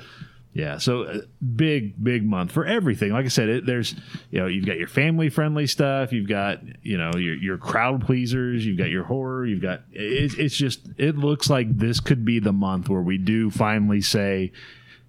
Yeah, 0.52 0.78
so 0.78 1.02
uh, 1.02 1.18
big, 1.54 2.02
big 2.02 2.24
month 2.24 2.50
for 2.50 2.64
everything. 2.64 3.12
Like 3.12 3.26
I 3.26 3.28
said, 3.28 3.50
it, 3.50 3.66
there's, 3.66 3.94
you 4.30 4.40
know, 4.40 4.46
you've 4.46 4.64
got 4.64 4.78
your 4.78 4.88
family 4.88 5.28
friendly 5.28 5.66
stuff, 5.66 6.14
you've 6.14 6.30
got, 6.30 6.60
you 6.82 6.96
know, 6.96 7.10
your 7.14 7.34
your 7.34 7.58
crowd 7.58 8.06
pleasers, 8.06 8.64
you've 8.64 8.78
got 8.78 8.88
your 8.88 9.04
horror, 9.04 9.44
you've 9.44 9.60
got. 9.60 9.82
It, 9.92 10.38
it's 10.38 10.56
just, 10.56 10.80
it 10.96 11.18
looks 11.18 11.50
like 11.50 11.76
this 11.76 12.00
could 12.00 12.24
be 12.24 12.38
the 12.38 12.54
month 12.54 12.88
where 12.88 13.02
we 13.02 13.18
do 13.18 13.50
finally 13.50 14.00
say, 14.00 14.52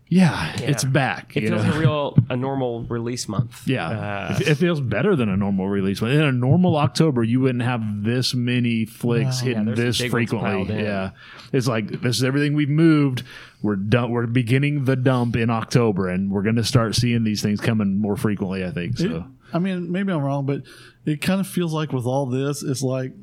yeah, 0.10 0.54
it's 0.58 0.84
back. 0.84 1.36
It 1.36 1.48
feels 1.50 1.64
know? 1.66 1.74
a 1.74 1.80
real 1.80 2.18
a 2.30 2.36
normal 2.38 2.84
release 2.84 3.28
month. 3.28 3.68
Yeah, 3.68 3.88
Uh, 3.90 4.38
it, 4.40 4.48
it 4.50 4.56
feels 4.56 4.80
better 4.80 5.16
than 5.16 5.28
a 5.30 5.36
normal 5.38 5.68
release. 5.68 6.02
month. 6.02 6.14
In 6.14 6.22
a 6.22 6.32
normal 6.32 6.78
October, 6.78 7.24
you 7.24 7.40
wouldn't 7.42 7.64
have 7.64 7.82
this 8.04 8.34
many 8.34 8.86
flicks 8.86 9.42
Wow. 9.42 9.48
hitting 9.48 9.68
Yeah, 9.68 9.74
this 9.76 9.98
some 9.98 10.06
big 10.06 10.14
ones 10.14 10.30
piled 10.32 10.42
frequently. 10.68 10.84
Yeah, 10.86 11.10
it's 11.52 11.68
like 11.68 11.88
this 12.02 12.18
is 12.18 12.24
everything 12.24 12.54
we've 12.56 12.70
moved. 12.70 13.24
We're 13.62 13.76
done. 13.76 14.12
We're 14.12 14.28
beginning 14.28 14.86
the 14.86 14.96
dump 14.96 15.36
in 15.36 15.50
October, 15.50 16.08
and 16.10 16.32
we're 16.32 16.44
going 16.44 16.56
to 16.58 16.64
start 16.64 16.96
seeing 16.96 17.24
these 17.24 17.42
things 17.42 17.60
coming 17.60 18.00
more 18.00 18.16
frequently. 18.16 18.64
I 18.64 18.72
think 18.72 18.94
It- 19.00 19.04
so. 19.10 19.26
I 19.54 19.60
mean, 19.60 19.92
maybe 19.94 20.12
I'm 20.12 20.22
wrong, 20.22 20.46
but 20.46 20.64
it 21.06 21.22
kind 21.22 21.40
of 21.40 21.48
feels 21.48 21.74
like 21.74 21.94
with 21.94 22.06
all 22.06 22.26
this, 22.26 22.64
it's 22.64 22.82
like 22.82 23.14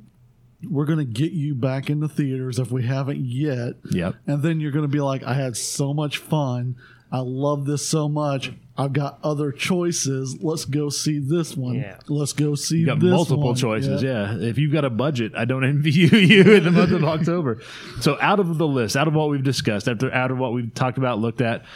we're 0.71 0.85
going 0.87 0.99
to 0.99 1.05
get 1.05 1.33
you 1.33 1.55
back 1.55 1.91
into 1.91 2.09
theaters 2.09 2.59
if 2.59 2.71
we 2.71 2.85
haven't 2.85 3.25
yet. 3.25 3.75
Yep. 3.91 4.15
And 4.27 4.43
then 4.43 4.61
you're 4.61 4.73
going 4.73 4.85
to 4.85 4.89
be 4.89 5.01
like, 5.01 5.23
I 5.25 5.35
had 5.35 5.57
so 5.57 5.93
much 5.95 6.19
fun. 6.19 6.77
I 7.13 7.19
love 7.21 7.65
this 7.67 7.87
so 7.87 8.09
much. 8.09 8.53
I've 8.77 8.93
got 8.93 9.21
other 9.23 9.53
choices. 9.53 10.37
Let's 10.43 10.65
go 10.65 10.89
see 10.89 11.21
this 11.21 11.57
one. 11.57 11.77
Yeah. 11.77 11.99
Let's 12.09 12.33
go 12.33 12.57
see 12.57 12.79
You 12.79 12.87
got 12.87 12.99
this 12.99 13.11
multiple 13.11 13.45
one. 13.45 13.55
choices. 13.55 14.03
Yeah. 14.03 14.35
Yeah. 14.35 14.49
If 14.49 14.59
you've 14.59 14.73
got 14.73 14.85
a 14.85 14.91
budget, 14.91 15.33
I 15.37 15.45
don't 15.45 15.65
envy 15.69 15.93
you, 15.93 16.09
you 16.09 16.43
in 16.55 16.65
the 16.65 16.73
month 16.73 16.91
of 16.91 17.05
October. 17.05 17.61
So 18.01 18.19
out 18.21 18.41
of 18.41 18.59
the 18.59 18.67
list, 18.67 18.97
out 18.97 19.07
of 19.07 19.15
what 19.15 19.29
we've 19.31 19.45
discussed, 19.45 19.89
after 19.89 20.13
out 20.13 20.33
of 20.33 20.39
what 20.39 20.53
we've 20.55 20.75
talked 20.75 20.99
about, 20.99 21.21
looked 21.21 21.41
at, 21.41 21.63
wh- 21.63 21.67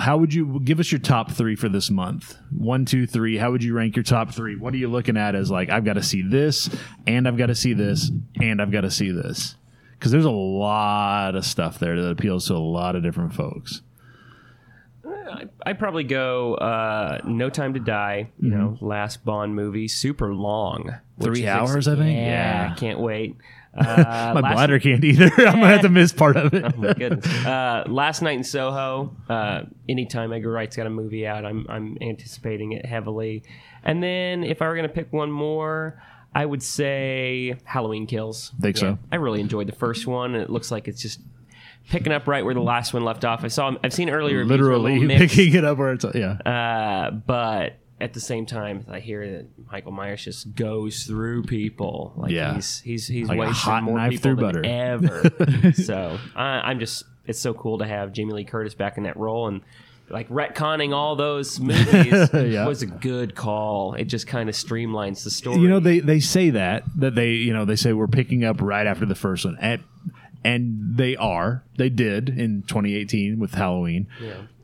how 0.00 0.16
would 0.18 0.32
you 0.32 0.60
give 0.64 0.78
us 0.80 0.92
your 0.92 1.00
top 1.00 1.32
three 1.32 1.56
for 1.56 1.68
this 1.68 1.90
month? 1.90 2.36
One, 2.56 2.84
two, 2.84 3.06
three. 3.06 3.36
How 3.36 3.50
would 3.50 3.64
you 3.64 3.74
rank 3.74 3.96
your 3.96 4.02
top 4.04 4.32
three? 4.32 4.56
What 4.56 4.72
are 4.74 4.76
you 4.76 4.88
looking 4.88 5.16
at 5.16 5.34
as 5.34 5.50
like 5.50 5.70
I've 5.70 5.84
got 5.84 5.94
to 5.94 6.02
see 6.02 6.22
this, 6.22 6.70
and 7.06 7.26
I've 7.26 7.36
got 7.36 7.46
to 7.46 7.54
see 7.54 7.72
this, 7.72 8.10
and 8.40 8.62
I've 8.62 8.70
got 8.70 8.82
to 8.82 8.90
see 8.90 9.10
this? 9.10 9.56
Because 9.98 10.12
there's 10.12 10.24
a 10.24 10.30
lot 10.30 11.34
of 11.34 11.44
stuff 11.44 11.78
there 11.78 12.00
that 12.00 12.10
appeals 12.10 12.46
to 12.48 12.54
a 12.54 12.58
lot 12.58 12.94
of 12.96 13.02
different 13.02 13.34
folks. 13.34 13.82
I 15.04 15.46
I'd 15.64 15.78
probably 15.78 16.04
go 16.04 16.54
uh, 16.54 17.18
No 17.24 17.50
Time 17.50 17.74
to 17.74 17.80
Die. 17.80 18.30
You 18.40 18.50
know, 18.50 18.78
last 18.80 19.24
Bond 19.24 19.54
movie, 19.54 19.88
super 19.88 20.32
long, 20.34 20.84
Mm-hmm. 21.18 21.24
Three 21.24 21.40
is 21.44 21.46
hours, 21.46 21.88
I 21.88 21.96
think? 21.96 22.14
Yeah, 22.14 22.68
Yeah. 22.68 22.74
can't 22.74 23.00
wait. 23.00 23.36
Uh, 23.76 24.32
My 24.40 24.40
bladder 24.40 24.78
can't 24.78 25.04
either. 25.04 25.24
I'm 25.38 25.54
gonna 25.60 25.66
have 25.68 25.82
to 25.82 25.88
miss 25.88 26.12
part 26.12 26.36
of 26.36 26.54
it. 26.54 26.64
Oh 26.64 26.76
my 26.76 26.92
goodness. 26.98 27.26
Uh, 27.44 27.84
last 27.86 28.22
night 28.22 28.36
in 28.36 28.44
Soho. 28.44 29.14
Uh, 29.28 29.62
anytime 29.88 30.32
Edgar 30.32 30.50
Wright's 30.50 30.76
got 30.76 30.86
a 30.86 30.90
movie 30.90 31.26
out, 31.26 31.44
I'm 31.44 31.66
I'm 31.68 31.98
anticipating 32.00 32.72
it 32.72 32.86
heavily. 32.86 33.42
And 33.84 34.02
then 34.02 34.44
if 34.44 34.62
I 34.62 34.68
were 34.68 34.76
gonna 34.76 34.88
pick 34.88 35.12
one 35.12 35.30
more, 35.30 36.02
I 36.34 36.44
would 36.44 36.62
say 36.62 37.56
Halloween 37.64 38.06
Kills. 38.06 38.52
Think 38.60 38.76
so? 38.76 38.98
I 39.12 39.16
really 39.16 39.40
enjoyed 39.40 39.68
the 39.68 39.74
first 39.74 40.06
one, 40.06 40.34
and 40.34 40.42
it 40.42 40.50
looks 40.50 40.70
like 40.70 40.88
it's 40.88 41.00
just 41.00 41.20
picking 41.88 42.12
up 42.12 42.26
right 42.26 42.44
where 42.44 42.54
the 42.54 42.60
last 42.60 42.92
one 42.92 43.04
left 43.04 43.24
off. 43.24 43.44
I 43.44 43.48
saw 43.48 43.74
I've 43.82 43.92
seen 43.92 44.10
earlier 44.10 44.38
reviews 44.38 44.60
were 44.60 44.72
a 44.72 44.78
Literally 44.78 45.18
picking 45.18 45.54
it 45.54 45.64
up 45.64 45.78
where 45.78 45.92
it's 45.92 46.04
yeah. 46.14 46.32
uh, 46.32 47.10
but 47.10 47.78
at 48.00 48.12
the 48.12 48.20
same 48.20 48.44
time, 48.46 48.84
I 48.88 49.00
hear 49.00 49.30
that 49.38 49.46
Michael 49.72 49.92
Myers 49.92 50.24
just 50.24 50.54
goes 50.54 51.04
through 51.04 51.44
people. 51.44 52.12
Like 52.16 52.30
Yeah. 52.30 52.54
he's 52.54 52.80
he's 52.80 53.06
he's 53.06 53.28
Like 53.28 53.36
a 53.36 53.40
wasted 53.40 53.56
hot 53.56 53.82
more 53.84 54.08
people 54.08 54.36
than 54.36 54.44
butter. 54.44 54.62
ever. 54.66 55.72
so 55.74 56.18
I, 56.34 56.60
I'm 56.70 56.78
just 56.78 57.04
it's 57.26 57.38
so 57.40 57.54
cool 57.54 57.78
to 57.78 57.86
have 57.86 58.12
Jamie 58.12 58.32
Lee 58.34 58.44
Curtis 58.44 58.74
back 58.74 58.96
in 58.98 59.04
that 59.04 59.16
role 59.16 59.48
and. 59.48 59.62
Like 60.08 60.28
retconning 60.28 60.94
all 60.94 61.16
those 61.16 61.58
movies 61.60 62.30
Yeah. 62.32 62.64
was 62.68 62.80
a 62.80 62.86
good 62.86 63.34
call. 63.34 63.94
It 63.94 64.04
just 64.04 64.28
kind 64.28 64.48
of 64.48 64.54
streamlines 64.54 65.24
the 65.24 65.32
story. 65.32 65.58
You 65.58 65.66
know, 65.68 65.80
they 65.80 65.98
they 65.98 66.20
say 66.20 66.50
that 66.50 66.84
that 66.94 67.16
they 67.16 67.32
you 67.32 67.52
know 67.52 67.64
they 67.64 67.74
say 67.74 67.92
we're 67.92 68.06
picking 68.06 68.44
up 68.44 68.62
right 68.62 68.86
after 68.86 69.04
the 69.04 69.16
first 69.16 69.44
one, 69.44 69.58
and 69.60 69.82
and 70.44 70.96
they 70.96 71.16
are. 71.16 71.64
They 71.76 71.88
did 71.88 72.28
in 72.28 72.62
2018 72.68 73.40
with 73.40 73.54
Halloween. 73.54 74.06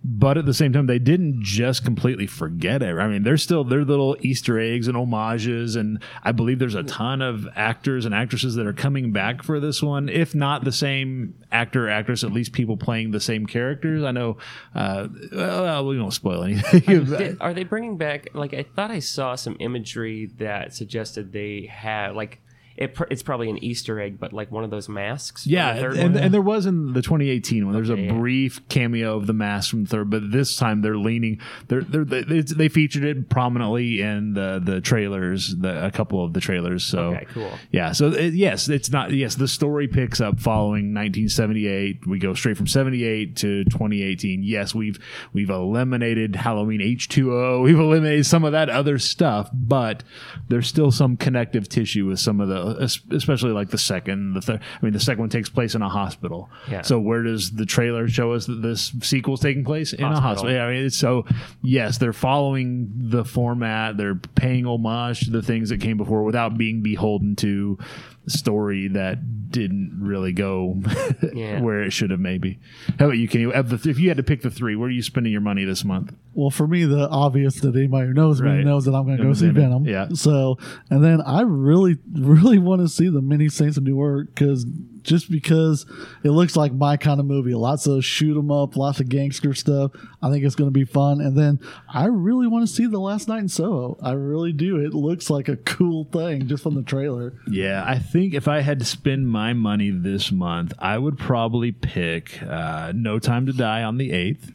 But 0.05 0.37
at 0.37 0.47
the 0.47 0.55
same 0.55 0.73
time, 0.73 0.87
they 0.87 0.99
didn't 0.99 1.43
just 1.43 1.85
completely 1.85 2.27
forget 2.27 2.83
it. 2.83 2.99
I 2.99 3.07
mean, 3.07 3.23
there's 3.23 3.43
still 3.43 3.63
their 3.63 3.85
little 3.85 4.17
Easter 4.21 4.59
eggs 4.59 4.89
and 4.89 4.97
homages, 4.97 5.77
and 5.77 6.03
I 6.25 6.33
believe 6.33 6.59
there's 6.59 6.75
a 6.75 6.83
ton 6.83 7.23
of 7.23 7.47
actors 7.55 8.05
and 8.05 8.13
actresses 8.13 8.57
that 8.57 8.67
are 8.67 8.73
coming 8.73 9.13
back 9.13 9.45
for 9.45 9.61
this 9.61 9.81
one. 9.81 10.09
If 10.09 10.35
not 10.35 10.65
the 10.65 10.73
same 10.73 11.35
actor 11.53 11.87
or 11.87 11.91
actress, 11.91 12.25
at 12.25 12.33
least 12.33 12.53
people 12.53 12.77
playing 12.77 13.13
the 13.13 13.21
same 13.21 13.47
characters. 13.47 14.03
I 14.03 14.11
know. 14.11 14.39
Uh, 14.75 15.07
well, 15.31 15.87
we 15.87 16.01
won't 16.01 16.15
spoil 16.15 16.43
anything. 16.43 17.39
Are 17.41 17.55
they 17.55 17.63
bringing 17.63 17.97
back? 17.97 18.29
Like 18.35 18.55
I 18.55 18.65
thought 18.65 18.91
I 18.91 18.99
saw 18.99 19.37
some 19.37 19.57
imagery 19.61 20.27
that 20.39 20.75
suggested 20.75 21.33
they 21.33 21.67
had 21.71 22.17
like 22.17 22.41
it. 22.83 22.95
pr- 22.95 23.05
It's 23.11 23.23
probably 23.23 23.49
an 23.51 23.63
Easter 23.63 24.01
egg, 24.01 24.19
but 24.21 24.33
like 24.33 24.51
one 24.51 24.65
of 24.65 24.71
those 24.71 24.89
masks. 24.89 25.47
Yeah, 25.47 25.75
the 25.75 25.89
and, 26.01 26.17
and 26.17 26.33
there 26.35 26.43
was 26.43 26.67
in 26.67 26.93
the 26.93 27.03
2018 27.03 27.65
one. 27.67 27.75
There's 27.75 27.91
Okay, 27.91 28.03
a 28.03 28.07
yeah. 28.07 28.13
brief 28.19 28.67
cameo 28.69 29.17
of 29.17 29.27
the 29.27 29.33
mask 29.33 29.71
from 29.71 29.85
the 29.85 29.91
third, 29.91 30.11
but 30.11 30.31
this 30.31 30.57
time 30.57 30.83
they're 30.83 30.97
leaning. 30.97 31.41
They're, 31.69 31.83
they're, 31.83 32.05
they 32.05 32.41
they 32.43 32.69
featured 32.69 33.05
it 33.05 33.29
prominently 33.29 34.01
in 34.01 34.35
the 34.35 34.61
the 34.65 34.81
trailers, 34.81 35.55
the, 35.57 35.87
a 35.87 35.91
couple 35.91 36.25
of 36.25 36.33
the 36.33 36.41
trailers. 36.41 36.85
So 36.85 37.15
Okay, 37.15 37.27
cool. 37.33 37.51
Yeah, 37.71 37.93
so 37.93 38.09
it, 38.13 38.35
yes, 38.35 38.69
it's 38.69 38.91
not. 38.91 39.13
Yes, 39.13 39.35
the 39.37 39.49
story 39.49 39.89
picks 39.89 40.21
up 40.21 40.41
following 40.41 40.95
1978. 40.95 42.07
We 42.07 42.19
go 42.19 42.35
straight 42.35 42.57
from 42.57 42.67
78 42.67 43.37
to 43.37 43.65
2018. 43.65 44.43
Yes, 44.43 44.75
we've 44.75 44.99
we've 45.33 45.51
eliminated 45.51 46.37
Halloween 46.37 46.81
H2O. 46.81 47.63
We've 47.63 47.79
eliminated 47.79 48.27
some 48.27 48.45
of 48.45 48.53
that 48.53 48.69
other 48.71 48.99
stuff, 48.99 49.51
but 49.53 50.03
there's 50.49 50.67
still 50.67 50.91
some 50.91 51.17
connective 51.17 51.69
tissue 51.69 52.07
with 52.07 52.19
some 52.21 52.41
of 52.41 52.49
the, 52.49 52.72
especially 52.79 53.51
like 53.53 53.71
the 53.71 53.79
second, 53.79 54.35
the 54.35 54.41
third. 54.41 54.61
I 54.61 54.85
mean, 54.85 54.93
the 54.93 55.01
second 55.01 55.21
one 55.21 55.29
takes 55.31 55.49
place 55.49 55.75
in 55.75 55.83
a 55.83 55.89
hospital. 55.89 56.51
Yeah. 56.71 56.83
So 56.83 56.99
where 56.99 57.23
does 57.23 57.53
the 57.53 57.67
trailer 57.67 58.09
show 58.09 58.33
us 58.33 58.47
that 58.47 58.63
this 58.63 58.93
sequel's 59.03 59.41
taking 59.41 59.65
place 59.65 59.93
in 59.93 60.05
a 60.05 60.09
Hospital. 60.09 60.29
hospital? 60.29 60.55
Yeah, 60.55 60.65
I 60.65 60.73
mean, 60.73 60.91
so 60.91 61.27
yes, 61.63 61.99
they're 61.99 62.13
following 62.13 62.91
the 62.95 63.25
format. 63.25 63.97
They're 63.97 64.15
paying 64.15 64.67
homage 64.67 65.21
to 65.27 65.31
the 65.31 65.43
things 65.43 65.69
that 65.71 65.81
came 65.81 65.97
before 65.97 66.23
without 66.25 66.57
being 66.57 66.83
beholden 66.83 67.37
to 67.37 67.79
story 68.27 68.89
that 68.89 69.51
didn't 69.51 69.99
really 70.01 70.33
go 70.33 70.81
Yeah. 71.35 71.61
where 71.61 71.83
it 71.83 71.91
should 71.93 72.11
have. 72.11 72.21
Maybe. 72.21 72.59
How 72.99 73.07
about 73.07 73.19
you? 73.19 73.29
Can 73.29 73.41
you? 73.41 73.53
Of 73.53 73.69
the, 73.69 73.91
if 73.91 73.99
you 73.99 74.09
had 74.09 74.17
to 74.17 74.23
pick 74.23 74.43
the 74.43 74.51
three, 74.51 74.77
where 74.77 74.89
are 74.89 74.91
you 74.93 75.03
spending 75.03 75.31
your 75.33 75.41
money 75.43 75.65
this 75.65 75.85
month? 75.85 76.15
Well, 76.35 76.51
for 76.51 76.67
me, 76.67 76.85
the 76.85 77.09
obvious 77.11 77.61
that 77.61 77.77
anybody 77.77 78.07
who 78.09 78.15
knows 78.15 78.41
Right. 78.41 78.59
me 78.59 78.65
knows 78.65 78.87
that 78.87 78.95
I'm 78.95 79.05
going 79.05 79.19
to 79.19 79.23
go 79.25 79.33
Venom, 79.33 79.35
see 79.35 79.61
Venom. 79.61 79.85
yeah. 79.85 80.09
So, 80.15 80.57
and 80.89 81.05
then 81.05 81.21
I 81.21 81.43
really, 81.43 81.99
really 82.13 82.59
want 82.59 82.81
to 82.81 82.89
see 82.89 83.09
the 83.11 83.21
Many 83.21 83.49
Saints 83.51 83.77
of 83.77 83.83
Newark 83.85 84.29
because 84.35 84.65
just 85.03 85.31
because 85.31 85.87
it 86.23 86.31
looks 86.31 86.57
like 86.57 86.73
my 86.73 86.97
kind 86.97 87.21
of 87.21 87.27
movie, 87.27 87.55
lots 87.55 87.87
of 87.87 88.05
shoot 88.05 88.37
'em 88.37 88.51
up, 88.51 88.77
lots 88.77 89.01
of 89.01 89.09
gangster 89.09 89.55
stuff. 89.55 89.93
I 90.23 90.31
think 90.31 90.45
it's 90.45 90.55
going 90.55 90.69
to 90.69 90.73
be 90.73 90.85
fun. 90.85 91.21
And 91.21 91.37
then 91.37 91.61
I 91.93 92.07
really 92.07 92.47
want 92.47 92.67
to 92.67 92.73
see 92.73 92.87
the 92.87 92.99
Last 93.01 93.29
Night 93.29 93.41
in 93.41 93.49
Soho. 93.49 93.99
I 94.03 94.13
really 94.13 94.53
do. 94.53 94.77
It 94.77 94.95
looks 94.95 95.29
like 95.31 95.49
a 95.49 95.57
cool 95.57 96.05
thing 96.05 96.47
just 96.49 96.63
from 96.63 96.75
the 96.75 96.83
trailer. 96.83 97.35
Yeah, 97.51 97.83
I 97.87 97.99
think 97.99 98.35
if 98.35 98.49
I 98.49 98.61
had 98.61 98.79
to 98.79 98.85
spend 98.85 99.29
my 99.29 99.53
money 99.53 99.91
this 99.91 100.31
month, 100.33 100.73
I 100.79 100.99
would 100.99 101.19
probably 101.19 101.73
pick 101.73 102.43
uh, 102.43 102.93
No 102.95 103.19
Time 103.19 103.47
to 103.47 103.53
Die 103.53 103.83
on 103.83 103.99
the 103.99 104.11
8th. 104.11 104.55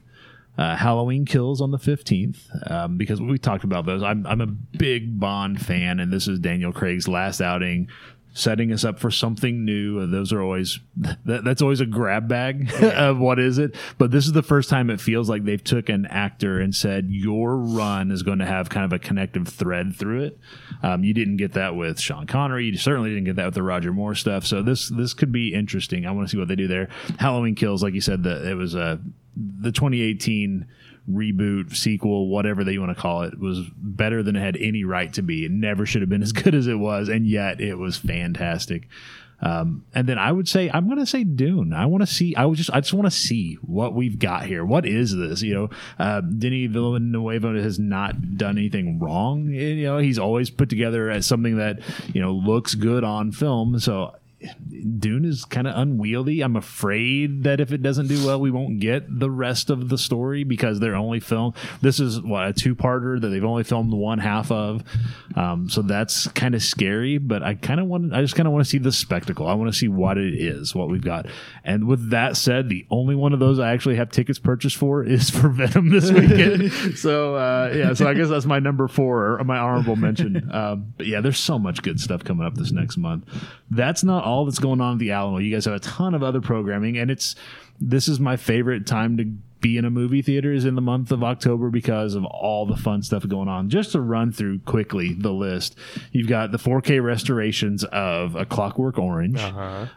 Uh, 0.57 0.75
Halloween 0.75 1.23
Kills 1.23 1.61
on 1.61 1.69
the 1.69 1.77
15th, 1.77 2.71
um, 2.71 2.97
because 2.97 3.21
we 3.21 3.37
talked 3.37 3.63
about 3.63 3.85
those. 3.85 4.01
I'm, 4.01 4.25
I'm 4.25 4.41
a 4.41 4.47
big 4.47 5.19
Bond 5.19 5.63
fan, 5.63 5.99
and 5.99 6.11
this 6.11 6.27
is 6.27 6.39
Daniel 6.39 6.73
Craig's 6.73 7.07
last 7.07 7.41
outing, 7.41 7.89
setting 8.37 8.71
us 8.71 8.83
up 8.85 8.99
for 8.99 9.09
something 9.09 9.65
new. 9.65 9.99
Uh, 9.99 10.05
Those 10.05 10.31
are 10.31 10.41
always, 10.41 10.79
that, 11.25 11.43
that's 11.43 11.61
always 11.61 11.79
a 11.81 11.85
grab 11.85 12.27
bag 12.27 12.71
of 12.81 13.17
what 13.17 13.39
is 13.39 13.57
it. 13.57 13.75
But 13.97 14.11
this 14.11 14.25
is 14.25 14.33
the 14.33 14.43
first 14.43 14.69
time 14.69 14.89
it 14.89 15.01
feels 15.01 15.27
like 15.27 15.43
they've 15.43 15.63
took 15.63 15.89
an 15.89 16.05
actor 16.05 16.59
and 16.59 16.73
said, 16.73 17.07
your 17.09 17.57
run 17.57 18.11
is 18.11 18.21
going 18.21 18.39
to 18.39 18.45
have 18.45 18.69
kind 18.69 18.85
of 18.85 18.93
a 18.93 18.99
connective 18.99 19.47
thread 19.47 19.95
through 19.95 20.23
it. 20.23 20.39
Um, 20.83 21.03
you 21.03 21.13
didn't 21.13 21.37
get 21.37 21.53
that 21.53 21.75
with 21.75 21.99
Sean 21.99 22.27
Connery. 22.27 22.65
You 22.65 22.77
certainly 22.77 23.09
didn't 23.09 23.25
get 23.25 23.37
that 23.37 23.45
with 23.45 23.55
the 23.55 23.63
Roger 23.63 23.91
Moore 23.91 24.13
stuff. 24.15 24.45
So 24.45 24.61
this 24.61 24.89
this 24.89 25.13
could 25.13 25.31
be 25.31 25.53
interesting. 25.53 26.05
I 26.05 26.11
want 26.11 26.27
to 26.27 26.31
see 26.31 26.37
what 26.37 26.47
they 26.47 26.55
do 26.55 26.67
there. 26.67 26.89
Halloween 27.17 27.55
Kills, 27.55 27.81
like 27.81 27.95
you 27.95 28.01
said, 28.01 28.23
the, 28.23 28.47
it 28.49 28.53
was 28.53 28.75
a 28.75 28.99
the 29.35 29.71
2018 29.71 30.67
reboot 31.09 31.75
sequel 31.75 32.27
whatever 32.27 32.69
you 32.69 32.81
want 32.81 32.95
to 32.95 33.01
call 33.01 33.23
it 33.23 33.39
was 33.39 33.61
better 33.77 34.21
than 34.21 34.35
it 34.35 34.41
had 34.41 34.57
any 34.57 34.83
right 34.83 35.13
to 35.13 35.21
be 35.21 35.45
it 35.45 35.51
never 35.51 35.85
should 35.85 36.01
have 36.01 36.09
been 36.09 36.23
as 36.23 36.33
good 36.33 36.53
as 36.53 36.67
it 36.67 36.75
was 36.75 37.09
and 37.09 37.25
yet 37.27 37.61
it 37.61 37.75
was 37.75 37.97
fantastic 37.97 38.87
um, 39.39 39.85
and 39.93 40.07
then 40.07 40.17
I 40.17 40.31
would 40.31 40.47
say 40.47 40.69
I'm 40.69 40.87
going 40.87 40.97
to 40.97 41.05
say 41.05 41.23
Dune. 41.23 41.73
I 41.73 41.85
want 41.85 42.01
to 42.01 42.07
see. 42.07 42.35
I 42.35 42.45
would 42.45 42.57
just 42.57 42.71
I 42.71 42.79
just 42.79 42.93
want 42.93 43.05
to 43.05 43.11
see 43.15 43.55
what 43.61 43.93
we've 43.93 44.17
got 44.17 44.45
here. 44.45 44.65
What 44.65 44.85
is 44.85 45.15
this? 45.15 45.43
You 45.43 45.53
know, 45.53 45.69
uh, 45.99 46.21
Denis 46.21 46.71
Villeneuve 46.71 47.43
has 47.43 47.77
not 47.77 48.37
done 48.37 48.57
anything 48.57 48.99
wrong. 48.99 49.49
You 49.49 49.83
know, 49.83 49.97
he's 49.99 50.17
always 50.17 50.49
put 50.49 50.69
together 50.69 51.11
as 51.11 51.27
something 51.27 51.57
that 51.57 51.79
you 52.13 52.21
know 52.21 52.31
looks 52.33 52.73
good 52.73 53.03
on 53.03 53.31
film. 53.31 53.79
So 53.79 54.15
Dune 54.99 55.25
is 55.25 55.45
kind 55.45 55.65
of 55.65 55.75
unwieldy. 55.75 56.41
I'm 56.41 56.55
afraid 56.55 57.43
that 57.43 57.59
if 57.59 57.71
it 57.71 57.81
doesn't 57.81 58.07
do 58.07 58.23
well, 58.23 58.39
we 58.39 58.51
won't 58.51 58.79
get 58.79 59.19
the 59.19 59.31
rest 59.31 59.71
of 59.71 59.89
the 59.89 59.97
story 59.97 60.43
because 60.43 60.79
they're 60.79 60.95
only 60.95 61.19
film. 61.19 61.55
This 61.81 61.99
is 61.99 62.21
what 62.21 62.47
a 62.47 62.53
two 62.53 62.75
parter 62.75 63.19
that 63.19 63.29
they've 63.29 63.43
only 63.43 63.63
filmed 63.63 63.91
one 63.91 64.19
half 64.19 64.51
of. 64.51 64.83
Um, 65.35 65.69
so 65.69 65.81
that's 65.81 66.27
kind 66.29 66.53
of 66.53 66.61
scary. 66.61 67.17
But 67.17 67.41
I 67.41 67.55
kind 67.55 67.79
of 67.79 67.87
want. 67.87 68.13
I 68.13 68.21
just 68.21 68.35
kind 68.35 68.45
of 68.45 68.53
want 68.53 68.63
to 68.63 68.69
see 68.69 68.77
the 68.77 68.91
spectacle. 68.91 69.47
I 69.47 69.55
want 69.55 69.71
to 69.71 69.77
see 69.77 69.87
what 69.87 70.19
it 70.19 70.35
is, 70.35 70.75
what 70.75 70.89
we've 70.89 71.03
got. 71.03 71.25
And 71.63 71.87
with 71.87 72.11
that 72.11 72.37
said, 72.37 72.69
the 72.69 72.85
only 72.91 73.15
one 73.15 73.33
of 73.33 73.39
those 73.39 73.57
I 73.57 73.73
actually 73.73 73.95
have 73.95 74.11
tickets 74.11 74.37
purchased 74.37 74.77
for 74.77 75.03
is 75.03 75.29
for 75.31 75.49
Venom 75.49 75.89
this 75.89 76.11
weekend. 76.11 76.71
so 76.97 77.35
uh, 77.35 77.73
yeah, 77.75 77.93
so 77.93 78.07
I 78.07 78.13
guess 78.13 78.29
that's 78.29 78.45
my 78.45 78.59
number 78.59 78.87
four 78.87 79.39
or 79.39 79.43
my 79.43 79.57
honorable 79.57 79.95
mention. 79.95 80.51
Um, 80.51 80.93
but 80.95 81.07
yeah, 81.07 81.21
there's 81.21 81.39
so 81.39 81.57
much 81.57 81.81
good 81.81 81.99
stuff 81.99 82.23
coming 82.23 82.45
up 82.45 82.53
this 82.53 82.71
next 82.71 82.97
month. 82.97 83.25
That's 83.71 84.03
not 84.03 84.26
all 84.27 84.45
that's 84.45 84.59
going 84.59 84.81
on 84.81 84.93
at 84.93 84.99
the 84.99 85.11
Alamo. 85.11 85.37
You 85.39 85.53
guys 85.53 85.65
have 85.65 85.73
a 85.75 85.79
ton 85.79 86.13
of 86.13 86.21
other 86.23 86.41
programming, 86.41 86.97
and 86.97 87.09
it's 87.09 87.35
this 87.79 88.07
is 88.07 88.19
my 88.19 88.37
favorite 88.37 88.85
time 88.87 89.17
to 89.17 89.25
be 89.59 89.75
in 89.75 89.85
a 89.85 89.89
movie 89.89 90.21
theater 90.21 90.53
is 90.53 90.65
in 90.65 90.75
the 90.75 90.81
month 90.81 91.11
of 91.11 91.23
October 91.23 91.71
because 91.71 92.13
of 92.13 92.23
all 92.25 92.67
the 92.67 92.77
fun 92.77 93.01
stuff 93.01 93.27
going 93.27 93.47
on. 93.47 93.69
Just 93.69 93.91
to 93.93 93.99
run 93.99 94.31
through 94.31 94.59
quickly 94.59 95.15
the 95.17 95.31
list, 95.33 95.75
you've 96.11 96.27
got 96.27 96.51
the 96.51 96.59
4K 96.59 97.03
restorations 97.03 97.83
of 97.85 98.35
A 98.35 98.45
Clockwork 98.45 98.99
Orange, 98.99 99.39
uh 99.39 99.87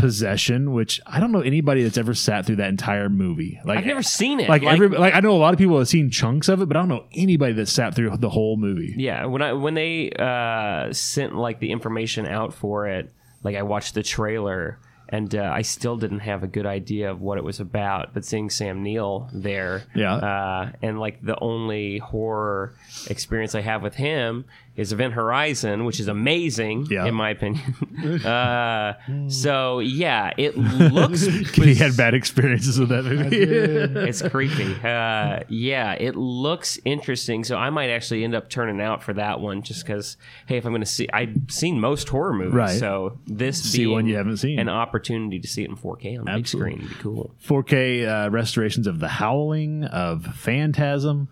Possession, 0.00 0.72
which 0.72 1.00
I 1.06 1.20
don't 1.20 1.32
know 1.32 1.40
anybody 1.42 1.82
that's 1.82 1.98
ever 1.98 2.14
sat 2.14 2.46
through 2.46 2.56
that 2.56 2.70
entire 2.70 3.10
movie. 3.10 3.60
Like 3.64 3.80
I've 3.80 3.86
never 3.86 4.02
seen 4.02 4.40
it. 4.40 4.48
Like, 4.48 4.62
Like- 4.62 4.74
every, 4.80 4.88
like 4.88 5.14
I 5.14 5.20
know 5.20 5.32
a 5.32 5.38
lot 5.38 5.52
of 5.52 5.58
people 5.58 5.78
have 5.78 5.88
seen 5.88 6.10
chunks 6.10 6.48
of 6.48 6.62
it, 6.62 6.66
but 6.66 6.76
I 6.78 6.80
don't 6.80 6.88
know 6.88 7.04
anybody 7.12 7.52
that 7.54 7.66
sat 7.68 7.94
through 7.94 8.16
the 8.16 8.30
whole 8.30 8.56
movie. 8.56 8.94
Yeah, 8.96 9.26
when 9.26 9.42
I 9.42 9.52
when 9.52 9.74
they 9.74 10.10
uh, 10.12 10.94
sent 10.94 11.34
like 11.36 11.60
the 11.60 11.72
information 11.72 12.24
out 12.26 12.54
for 12.54 12.86
it, 12.86 13.12
like 13.42 13.56
I 13.56 13.62
watched 13.62 13.94
the 13.94 14.02
trailer 14.02 14.78
and 15.12 15.34
uh, 15.34 15.50
I 15.52 15.62
still 15.62 15.96
didn't 15.96 16.20
have 16.20 16.44
a 16.44 16.46
good 16.46 16.66
idea 16.66 17.10
of 17.10 17.20
what 17.20 17.36
it 17.36 17.42
was 17.42 17.58
about. 17.58 18.14
But 18.14 18.24
seeing 18.24 18.48
Sam 18.48 18.82
Neill 18.82 19.28
there, 19.32 19.82
Yeah. 19.92 20.14
uh, 20.14 20.72
and 20.82 21.00
like 21.00 21.20
the 21.20 21.36
only 21.40 21.98
horror 21.98 22.74
experience 23.08 23.56
I 23.56 23.60
have 23.62 23.82
with 23.82 23.94
him 23.96 24.44
is 24.76 24.92
Event 24.92 25.12
Horizon, 25.14 25.84
which 25.84 26.00
is 26.00 26.08
amazing 26.08 26.86
Yeah. 26.88 27.06
in 27.06 27.14
my 27.14 27.30
opinion. 27.30 27.74
uh, 28.24 28.94
so 29.28 29.80
yeah, 29.80 30.32
it 30.38 30.56
looks 30.56 31.22
he 31.26 31.74
had 31.74 31.96
bad 31.96 32.14
experiences 32.14 32.78
with 32.78 32.88
that 32.90 33.04
movie. 33.04 33.36
it's 33.36 34.22
creepy. 34.22 34.74
Uh, 34.82 35.40
yeah, 35.48 35.92
it 35.94 36.16
looks 36.16 36.78
interesting. 36.84 37.44
So 37.44 37.56
I 37.56 37.68
might 37.70 37.90
actually 37.90 38.24
end 38.24 38.34
up 38.34 38.48
turning 38.48 38.80
out 38.80 39.02
for 39.02 39.12
that 39.14 39.40
one 39.40 39.62
just 39.62 39.84
because, 39.84 40.16
hey, 40.46 40.56
if 40.56 40.64
I'm 40.64 40.72
going 40.72 40.80
to 40.80 40.86
see, 40.86 41.08
I've 41.12 41.36
seen 41.48 41.80
most 41.80 42.08
horror 42.08 42.32
movies. 42.32 42.54
Right. 42.54 42.78
So 42.78 43.18
this 43.26 43.62
See 43.62 43.78
being 43.78 43.90
one 43.92 44.06
you 44.06 44.16
haven't 44.16 44.38
seen. 44.38 44.58
an 44.58 44.68
opportunity 44.68 45.40
to 45.40 45.48
see 45.48 45.62
it 45.64 45.70
in 45.70 45.76
4K 45.76 46.18
on 46.18 46.24
the 46.24 46.32
big 46.32 46.46
screen 46.48 46.78
would 46.78 46.88
be 46.88 46.94
cool. 46.96 47.34
4K 47.46 48.26
uh, 48.26 48.30
restorations 48.30 48.86
of 48.86 49.00
The 49.00 49.08
Howling, 49.08 49.84
of 49.84 50.24
Phantasm. 50.36 51.28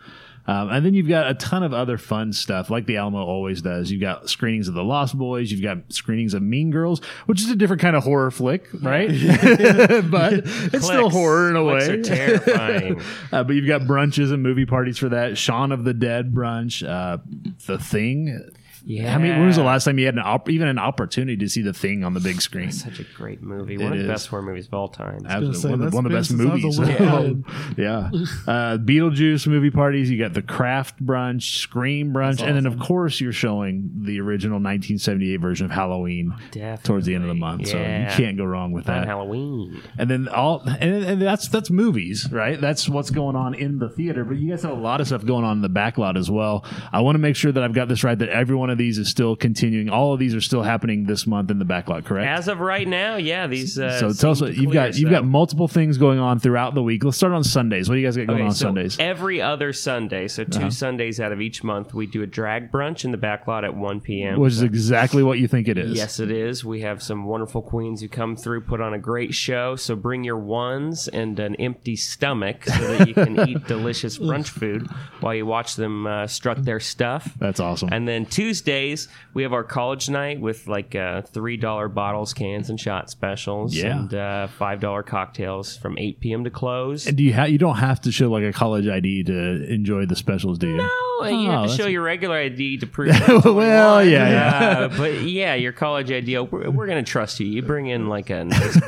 Um, 0.49 0.70
and 0.70 0.84
then 0.84 0.94
you've 0.94 1.09
got 1.09 1.30
a 1.30 1.34
ton 1.34 1.62
of 1.62 1.74
other 1.74 1.99
fun 1.99 2.32
stuff, 2.32 2.70
like 2.70 2.86
the 2.86 2.96
Alamo 2.96 3.22
always 3.22 3.61
does. 3.61 3.90
You've 3.90 4.01
got 4.01 4.30
screenings 4.30 4.66
of 4.66 4.72
The 4.72 4.82
Lost 4.82 5.16
Boys. 5.16 5.53
You've 5.53 5.62
got 5.62 5.92
screenings 5.92 6.32
of 6.32 6.42
Mean 6.42 6.70
Girls, 6.70 7.05
which 7.26 7.42
is 7.42 7.51
a 7.51 7.57
different 7.57 7.82
kind 7.82 7.94
of 7.94 8.03
horror 8.03 8.30
flick, 8.30 8.66
right? 8.80 9.09
but 10.11 10.32
it's 10.72 10.86
still 10.86 11.11
horror 11.11 11.51
in 11.51 11.57
a 11.57 11.62
Clicks 11.62 11.88
way. 11.88 12.03
terrifying. 12.03 13.03
uh, 13.32 13.44
but 13.44 13.55
you've 13.57 13.68
got 13.68 13.82
brunches 13.82 14.32
and 14.32 14.42
movie 14.42 14.64
parties 14.64 14.96
for 14.96 15.11
that. 15.11 15.36
Shaun 15.36 15.70
of 15.70 15.84
the 15.84 15.92
Dead 15.92 16.32
brunch, 16.32 16.82
uh, 16.82 17.18
The 17.66 17.78
Thing. 17.78 18.51
Yeah. 18.85 19.14
I 19.14 19.18
mean, 19.18 19.37
when 19.39 19.47
was 19.47 19.57
the 19.57 19.62
last 19.62 19.85
time 19.85 19.99
you 19.99 20.07
had 20.07 20.14
an 20.14 20.22
op- 20.24 20.49
even 20.49 20.68
an 20.68 20.79
opportunity 20.79 21.37
to 21.39 21.49
see 21.49 21.62
The 21.62 21.72
Thing 21.72 22.05
on 22.05 22.14
the 22.14 22.20
big 22.20 22.41
screen? 22.41 22.72
Such 22.72 23.01
a 23.01 23.05
great 23.05 23.43
movie. 23.43 23.76
One 23.79 23.93
of 23.93 23.99
is. 23.99 24.07
the 24.07 24.12
best 24.12 24.26
horror 24.29 24.43
movies 24.43 24.66
of 24.66 24.74
all 24.74 24.89
time. 24.89 25.20
Absolutely, 25.26 25.55
say, 25.61 25.68
one, 25.70 25.74
of 25.74 25.79
the, 25.81 25.85
that's 25.87 25.95
one 25.95 26.07
of 26.07 26.11
the 26.12 26.16
been 26.16 26.18
best 26.18 26.29
since 26.31 26.41
I 26.41 26.66
was 26.66 26.79
movies. 26.79 27.01
a 27.01 27.03
little 27.03 27.45
Yeah, 27.76 28.11
yeah. 28.47 28.53
Uh, 28.53 28.79
Beetlejuice 28.79 29.47
movie 29.47 29.70
parties. 29.70 30.11
You 30.11 30.18
got 30.18 30.35
the 30.35 30.43
Craft 30.43 31.05
brunch, 31.05 31.59
Scream 31.59 32.12
brunch, 32.12 32.43
and 32.43 32.57
then 32.57 32.66
of 32.66 32.79
course 32.79 33.20
you're 33.20 33.33
showing 33.33 33.91
the 34.03 34.20
original 34.20 34.57
1978 34.57 35.37
version 35.37 35.66
of 35.66 35.70
Halloween 35.70 36.35
Definitely. 36.51 36.83
towards 36.85 37.07
the 37.07 37.14
end 37.14 37.24
of 37.24 37.29
the 37.29 37.35
month. 37.35 37.68
So 37.68 37.76
you 37.79 38.07
can't 38.11 38.37
go 38.37 38.45
wrong 38.45 38.72
with 38.72 38.89
On 38.89 38.95
that. 39.01 39.07
Halloween. 39.07 39.83
And 39.99 40.09
then 40.11 40.29
all 40.29 40.61
and, 40.61 41.05
and 41.05 41.22
that's 41.22 41.49
that's 41.49 41.70
movies, 41.70 42.29
right? 42.31 42.61
That's 42.61 42.89
what's 42.89 43.11
going 43.11 43.37
on 43.37 43.55
in 43.55 43.79
the 43.79 43.89
theater. 43.89 44.24
But 44.24 44.39
you 44.39 44.51
guys 44.51 44.62
have 44.62 44.72
a 44.72 44.74
lot 44.81 45.01
of 45.01 45.07
stuff 45.07 45.24
going 45.24 45.45
on 45.45 45.57
in 45.59 45.62
the 45.62 45.70
backlot 45.70 46.16
as 46.16 46.31
well. 46.31 46.64
I 46.93 47.01
want 47.01 47.14
to 47.16 47.20
make 47.20 47.37
sure 47.37 47.53
that 47.53 47.62
I've 47.62 47.72
got 47.74 47.89
this 47.89 48.05
right. 48.05 48.18
That 48.18 48.29
every 48.29 48.57
one 48.69 48.73
of 48.73 48.77
these 48.79 48.99
is 48.99 49.09
still 49.09 49.35
continuing. 49.35 49.89
All 49.89 50.12
of 50.12 50.21
these 50.21 50.35
are 50.35 50.43
still 50.43 50.62
happening 50.62 51.07
this 51.07 51.27
month 51.27 51.51
in 51.51 51.59
the 51.59 51.64
backlot, 51.64 52.05
correct? 52.05 52.29
As 52.29 52.49
of 52.49 52.61
right 52.61 52.87
now, 52.87 53.16
yeah, 53.16 53.47
these. 53.47 53.79
Uh, 53.79 53.99
so 53.99 54.12
tell 54.12 54.33
us 54.33 54.43
what 54.43 54.59
you've 54.59 54.75
got. 54.75 54.95
You've 54.95 55.11
got 55.11 55.25
multiple 55.25 55.69
things 55.69 55.97
going 55.97 56.19
on 56.19 56.39
throughout 56.39 56.75
the 56.75 56.83
week. 56.83 57.03
Let's 57.03 57.16
start 57.16 57.33
on 57.33 57.45
Sundays. 57.45 57.89
What 57.89 57.95
do 57.95 58.01
you 58.03 58.07
guys 58.07 58.19
got 58.19 58.27
going 58.27 58.41
Okay, 58.41 58.47
on 58.49 58.55
so 58.55 58.66
Sundays? 58.66 58.99
Uh-huh. 59.01 59.09
Every 59.09 59.41
other 59.41 59.73
Sunday, 59.73 60.29
so 60.29 60.45
2 60.45 60.71
Sundays 60.71 61.19
out 61.19 61.33
of 61.33 61.41
each 61.41 61.64
month, 61.64 61.95
we 61.95 62.07
do 62.07 62.23
a 62.23 62.27
drag 62.27 62.71
brunch 62.71 63.07
in 63.07 63.11
the 63.11 63.16
back 63.16 63.47
lot 63.47 63.64
at 63.64 63.75
1 63.75 64.01
p.m. 64.03 64.39
Which 64.39 64.53
is 64.53 64.61
exactly 64.61 65.23
what 65.23 65.39
you 65.39 65.49
think 65.49 65.66
it 65.66 65.79
is. 65.79 65.97
Yes, 65.97 66.21
it 66.21 66.31
is. 66.31 66.62
We 66.62 66.83
have 66.83 67.03
some 67.03 67.25
wonderful 67.25 67.62
queens 67.62 68.03
who 68.03 68.09
come 68.09 68.37
through, 68.37 68.62
put 68.62 68.83
on 68.83 68.93
a 68.93 68.99
great 68.99 69.33
show. 69.33 69.77
So 69.77 69.97
bring 69.97 70.25
your 70.25 70.39
ones 70.39 71.09
and 71.09 71.41
an 71.41 71.55
empty 71.57 71.97
stomach 71.97 72.64
so 72.66 72.99
that 72.99 73.09
you 73.09 73.14
can 73.14 73.49
eat 73.49 73.64
delicious 73.66 74.19
brunch 74.19 74.49
food 74.49 74.87
while 75.21 75.35
you 75.35 75.47
watch 75.47 75.77
them 75.77 76.07
uh, 76.07 76.27
strut 76.27 76.62
their 76.66 76.81
stuff. 76.81 77.35
That's 77.39 77.61
awesome. 77.61 77.89
And 77.91 78.07
then 78.07 78.27
Tuesdays, 78.63 79.09
we 79.35 79.43
have 79.45 79.53
our 79.53 79.63
college 79.65 80.09
night 80.11 80.41
with 80.41 80.67
like 80.67 80.95
uh, 80.95 81.23
$3 81.23 81.95
bottles, 81.95 82.35
cans, 82.35 82.71
and 82.71 82.79
shot 82.81 83.09
specials. 83.11 83.75
Yeah. 83.75 83.99
And 83.99 84.13
uh, 84.15 84.49
$5 84.59 85.07
cocktails 85.07 85.77
from 85.77 85.97
8 85.97 86.21
p.m. 86.21 86.45
to 86.45 86.51
close. 86.51 87.07
and 87.07 87.17
do 87.17 87.23
you 87.23 87.33
ha- 87.35 87.45
you 87.45 87.59
don't 87.59 87.77
have 87.77 88.01
to 88.03 88.13
show 88.13 88.31
like 88.31 88.43
a 88.45 88.53
college 88.53 88.89
ID 88.89 89.25
to 89.25 89.73
enjoy 89.73 90.07
the 90.07 90.17
specials, 90.17 90.59
do 90.59 90.69
you? 90.69 90.79
Oh, 90.81 91.25
you 91.29 91.49
Oh, 91.49 91.51
have 91.51 91.63
to 91.65 91.69
that's- 91.71 91.77
show 91.77 91.87
your 91.87 92.03
regular 92.03 92.37
ID 92.37 92.79
to 92.79 92.87
prove. 92.95 93.09
Well, 93.29 93.41
21. 93.43 94.09
yeah, 94.09 94.29
yeah. 94.29 94.79
Uh, 94.81 94.89
but 94.97 95.23
yeah, 95.23 95.55
your 95.55 95.73
college 95.73 96.11
ID. 96.11 96.39
We're, 96.39 96.71
we're 96.71 96.87
going 96.87 97.05
to 97.05 97.09
trust 97.11 97.41
you. 97.41 97.47
You 97.47 97.63
bring 97.63 97.87
in 97.89 98.09
like 98.09 98.31
a 98.31 98.45
nice, 98.45 98.79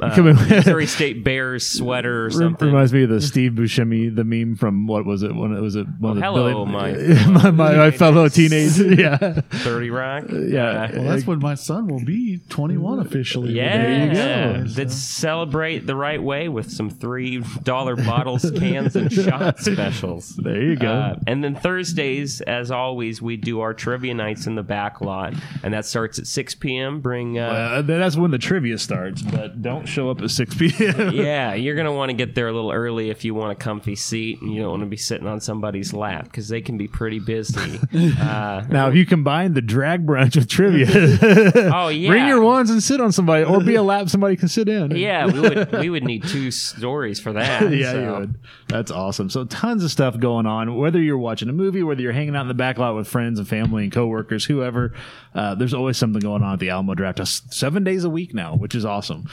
Missouri 0.00 0.86
State 0.86 1.22
Bears 1.24 1.66
sweater 1.66 2.26
or 2.26 2.30
something. 2.30 2.68
Reminds 2.68 2.92
me 2.92 3.04
of 3.04 3.10
the 3.10 3.20
Steve 3.20 3.52
Buscemi, 3.52 4.14
the 4.14 4.24
meme 4.24 4.56
from 4.56 4.86
what 4.86 5.04
was 5.06 5.22
it? 5.22 5.34
When 5.34 5.52
it 5.54 5.60
was 5.60 5.76
it? 5.76 5.86
One 5.98 6.12
of 6.12 6.16
the 6.18 6.22
hello, 6.22 6.64
Billy- 6.64 6.72
my- 6.72 7.26
my, 7.30 7.50
my, 7.50 7.76
my 7.76 7.90
fellow 7.90 8.28
teenage. 8.28 8.78
Yeah, 9.00 9.40
Thirty 9.40 9.90
Rock. 9.90 10.24
yeah. 10.30 10.90
Well, 10.92 11.04
that's 11.04 11.26
when 11.26 11.38
my 11.38 11.54
son 11.54 11.86
will 11.88 12.04
be 12.04 12.38
21 12.48 13.00
officially. 13.00 13.52
Yeah, 13.52 14.12
go. 14.12 14.64
let's 14.76 14.94
celebrate 14.94 15.80
the 15.86 15.96
right 15.96 16.22
way 16.22 16.48
with 16.48 16.70
some 16.70 16.90
three 16.90 17.42
dollar 17.62 17.96
bottles, 17.96 18.50
cans, 18.56 18.96
and 18.96 19.12
shot 19.12 19.58
specials. 19.58 20.36
there 20.36 20.62
you 20.62 20.76
go. 20.76 20.90
Uh, 20.90 21.16
and 21.26 21.42
then 21.42 21.54
Thursdays, 21.54 22.40
as 22.42 22.70
always, 22.70 23.20
we 23.22 23.36
do 23.36 23.60
our 23.60 23.74
trivia 23.74 24.14
nights 24.14 24.46
in 24.46 24.54
the 24.54 24.62
back 24.62 25.00
lot, 25.00 25.34
and 25.62 25.72
that 25.74 25.84
starts 25.84 26.18
at 26.18 26.26
6 26.26 26.54
p.m. 26.56 27.00
Bring 27.00 27.38
uh, 27.38 27.42
Uh, 27.78 27.82
that's 27.82 28.16
when 28.16 28.30
the 28.30 28.38
trivia 28.38 28.78
starts, 28.78 29.22
but 29.22 29.62
don't 29.62 29.86
show 29.86 30.10
up 30.10 30.20
at 30.22 30.30
6 30.30 30.54
p.m. 30.54 31.10
yeah, 31.14 31.54
you're 31.54 31.74
going 31.74 31.86
to 31.86 31.92
want 31.92 32.10
to 32.10 32.14
get 32.16 32.34
there 32.34 32.48
a 32.48 32.52
little 32.52 32.72
early 32.72 33.10
if 33.10 33.24
you 33.24 33.34
want 33.34 33.52
a 33.52 33.54
comfy 33.54 33.96
seat 33.96 34.40
and 34.40 34.52
you 34.52 34.60
don't 34.60 34.70
want 34.70 34.82
to 34.82 34.86
be 34.86 34.96
sitting 34.96 35.26
on 35.26 35.40
somebody's 35.40 35.92
lap 35.92 36.24
because 36.24 36.48
they 36.48 36.60
can 36.60 36.76
be 36.76 36.88
pretty 36.88 37.18
busy. 37.18 37.78
Uh, 38.20 38.64
now, 38.68 38.89
if 38.90 38.96
you 38.96 39.06
combine 39.06 39.54
the 39.54 39.62
drag 39.62 40.06
brunch 40.06 40.36
with 40.36 40.48
trivia, 40.48 40.86
oh, 41.74 41.88
yeah. 41.88 42.08
bring 42.10 42.26
your 42.26 42.42
ones 42.42 42.70
and 42.70 42.82
sit 42.82 43.00
on 43.00 43.12
somebody, 43.12 43.44
or 43.44 43.60
be 43.60 43.74
a 43.74 43.82
lap 43.82 44.08
somebody 44.08 44.36
can 44.36 44.48
sit 44.48 44.68
in. 44.68 44.90
Yeah, 44.92 45.26
we 45.26 45.40
would 45.40 45.72
we 45.72 45.90
would 45.90 46.04
need 46.04 46.24
two 46.24 46.50
stories 46.50 47.18
for 47.20 47.32
that. 47.32 47.72
yeah, 47.72 47.92
so. 47.92 48.00
you 48.00 48.10
would. 48.12 48.34
That's 48.68 48.90
awesome. 48.90 49.30
So 49.30 49.44
tons 49.44 49.84
of 49.84 49.90
stuff 49.90 50.18
going 50.18 50.46
on. 50.46 50.76
Whether 50.76 51.00
you're 51.00 51.18
watching 51.18 51.48
a 51.48 51.52
movie, 51.52 51.82
whether 51.82 52.02
you're 52.02 52.12
hanging 52.12 52.36
out 52.36 52.42
in 52.42 52.48
the 52.48 52.54
back 52.54 52.78
lot 52.78 52.94
with 52.94 53.08
friends 53.08 53.38
and 53.38 53.48
family 53.48 53.84
and 53.84 53.92
coworkers, 53.92 54.44
whoever, 54.44 54.94
uh, 55.34 55.54
there's 55.54 55.74
always 55.74 55.96
something 55.96 56.20
going 56.20 56.42
on 56.42 56.54
at 56.54 56.60
the 56.60 56.70
Alamo 56.70 56.94
Drafthouse. 56.94 57.52
Seven 57.52 57.84
days 57.84 58.04
a 58.04 58.10
week 58.10 58.34
now, 58.34 58.54
which 58.54 58.74
is 58.74 58.84
awesome. 58.84 59.28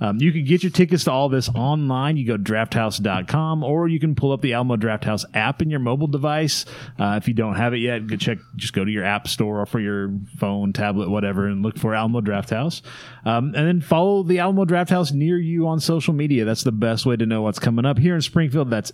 Um, 0.00 0.18
you 0.18 0.32
can 0.32 0.44
get 0.44 0.62
your 0.62 0.72
tickets 0.72 1.04
to 1.04 1.12
all 1.12 1.28
this 1.28 1.48
online. 1.50 2.16
You 2.16 2.26
go 2.26 2.36
to 2.36 2.42
drafthouse.com 2.42 3.62
or 3.62 3.88
you 3.88 4.00
can 4.00 4.14
pull 4.14 4.32
up 4.32 4.40
the 4.40 4.54
Alamo 4.54 4.76
Drafthouse 4.76 5.24
app 5.34 5.60
in 5.60 5.70
your 5.70 5.80
mobile 5.80 6.06
device. 6.06 6.64
Uh, 6.98 7.18
if 7.20 7.28
you 7.28 7.34
don't 7.34 7.54
have 7.56 7.74
it 7.74 7.78
yet, 7.78 8.06
go 8.06 8.16
check, 8.16 8.38
just 8.56 8.72
go 8.72 8.84
to 8.84 8.90
your 8.90 9.04
app 9.04 9.28
store 9.28 9.60
or 9.60 9.66
for 9.66 9.78
your 9.80 10.12
phone, 10.38 10.72
tablet, 10.72 11.10
whatever, 11.10 11.46
and 11.46 11.62
look 11.62 11.78
for 11.78 11.94
Alamo 11.94 12.20
Drafthouse. 12.20 12.82
Um, 13.24 13.54
and 13.54 13.66
then 13.66 13.80
follow 13.80 14.22
the 14.22 14.38
Alamo 14.38 14.64
Drafthouse 14.64 15.12
near 15.12 15.36
you 15.38 15.66
on 15.68 15.80
social 15.80 16.14
media. 16.14 16.44
That's 16.44 16.64
the 16.64 16.72
best 16.72 17.04
way 17.04 17.16
to 17.16 17.26
know 17.26 17.42
what's 17.42 17.58
coming 17.58 17.84
up 17.84 17.98
here 17.98 18.14
in 18.14 18.22
Springfield. 18.22 18.70
That's 18.70 18.92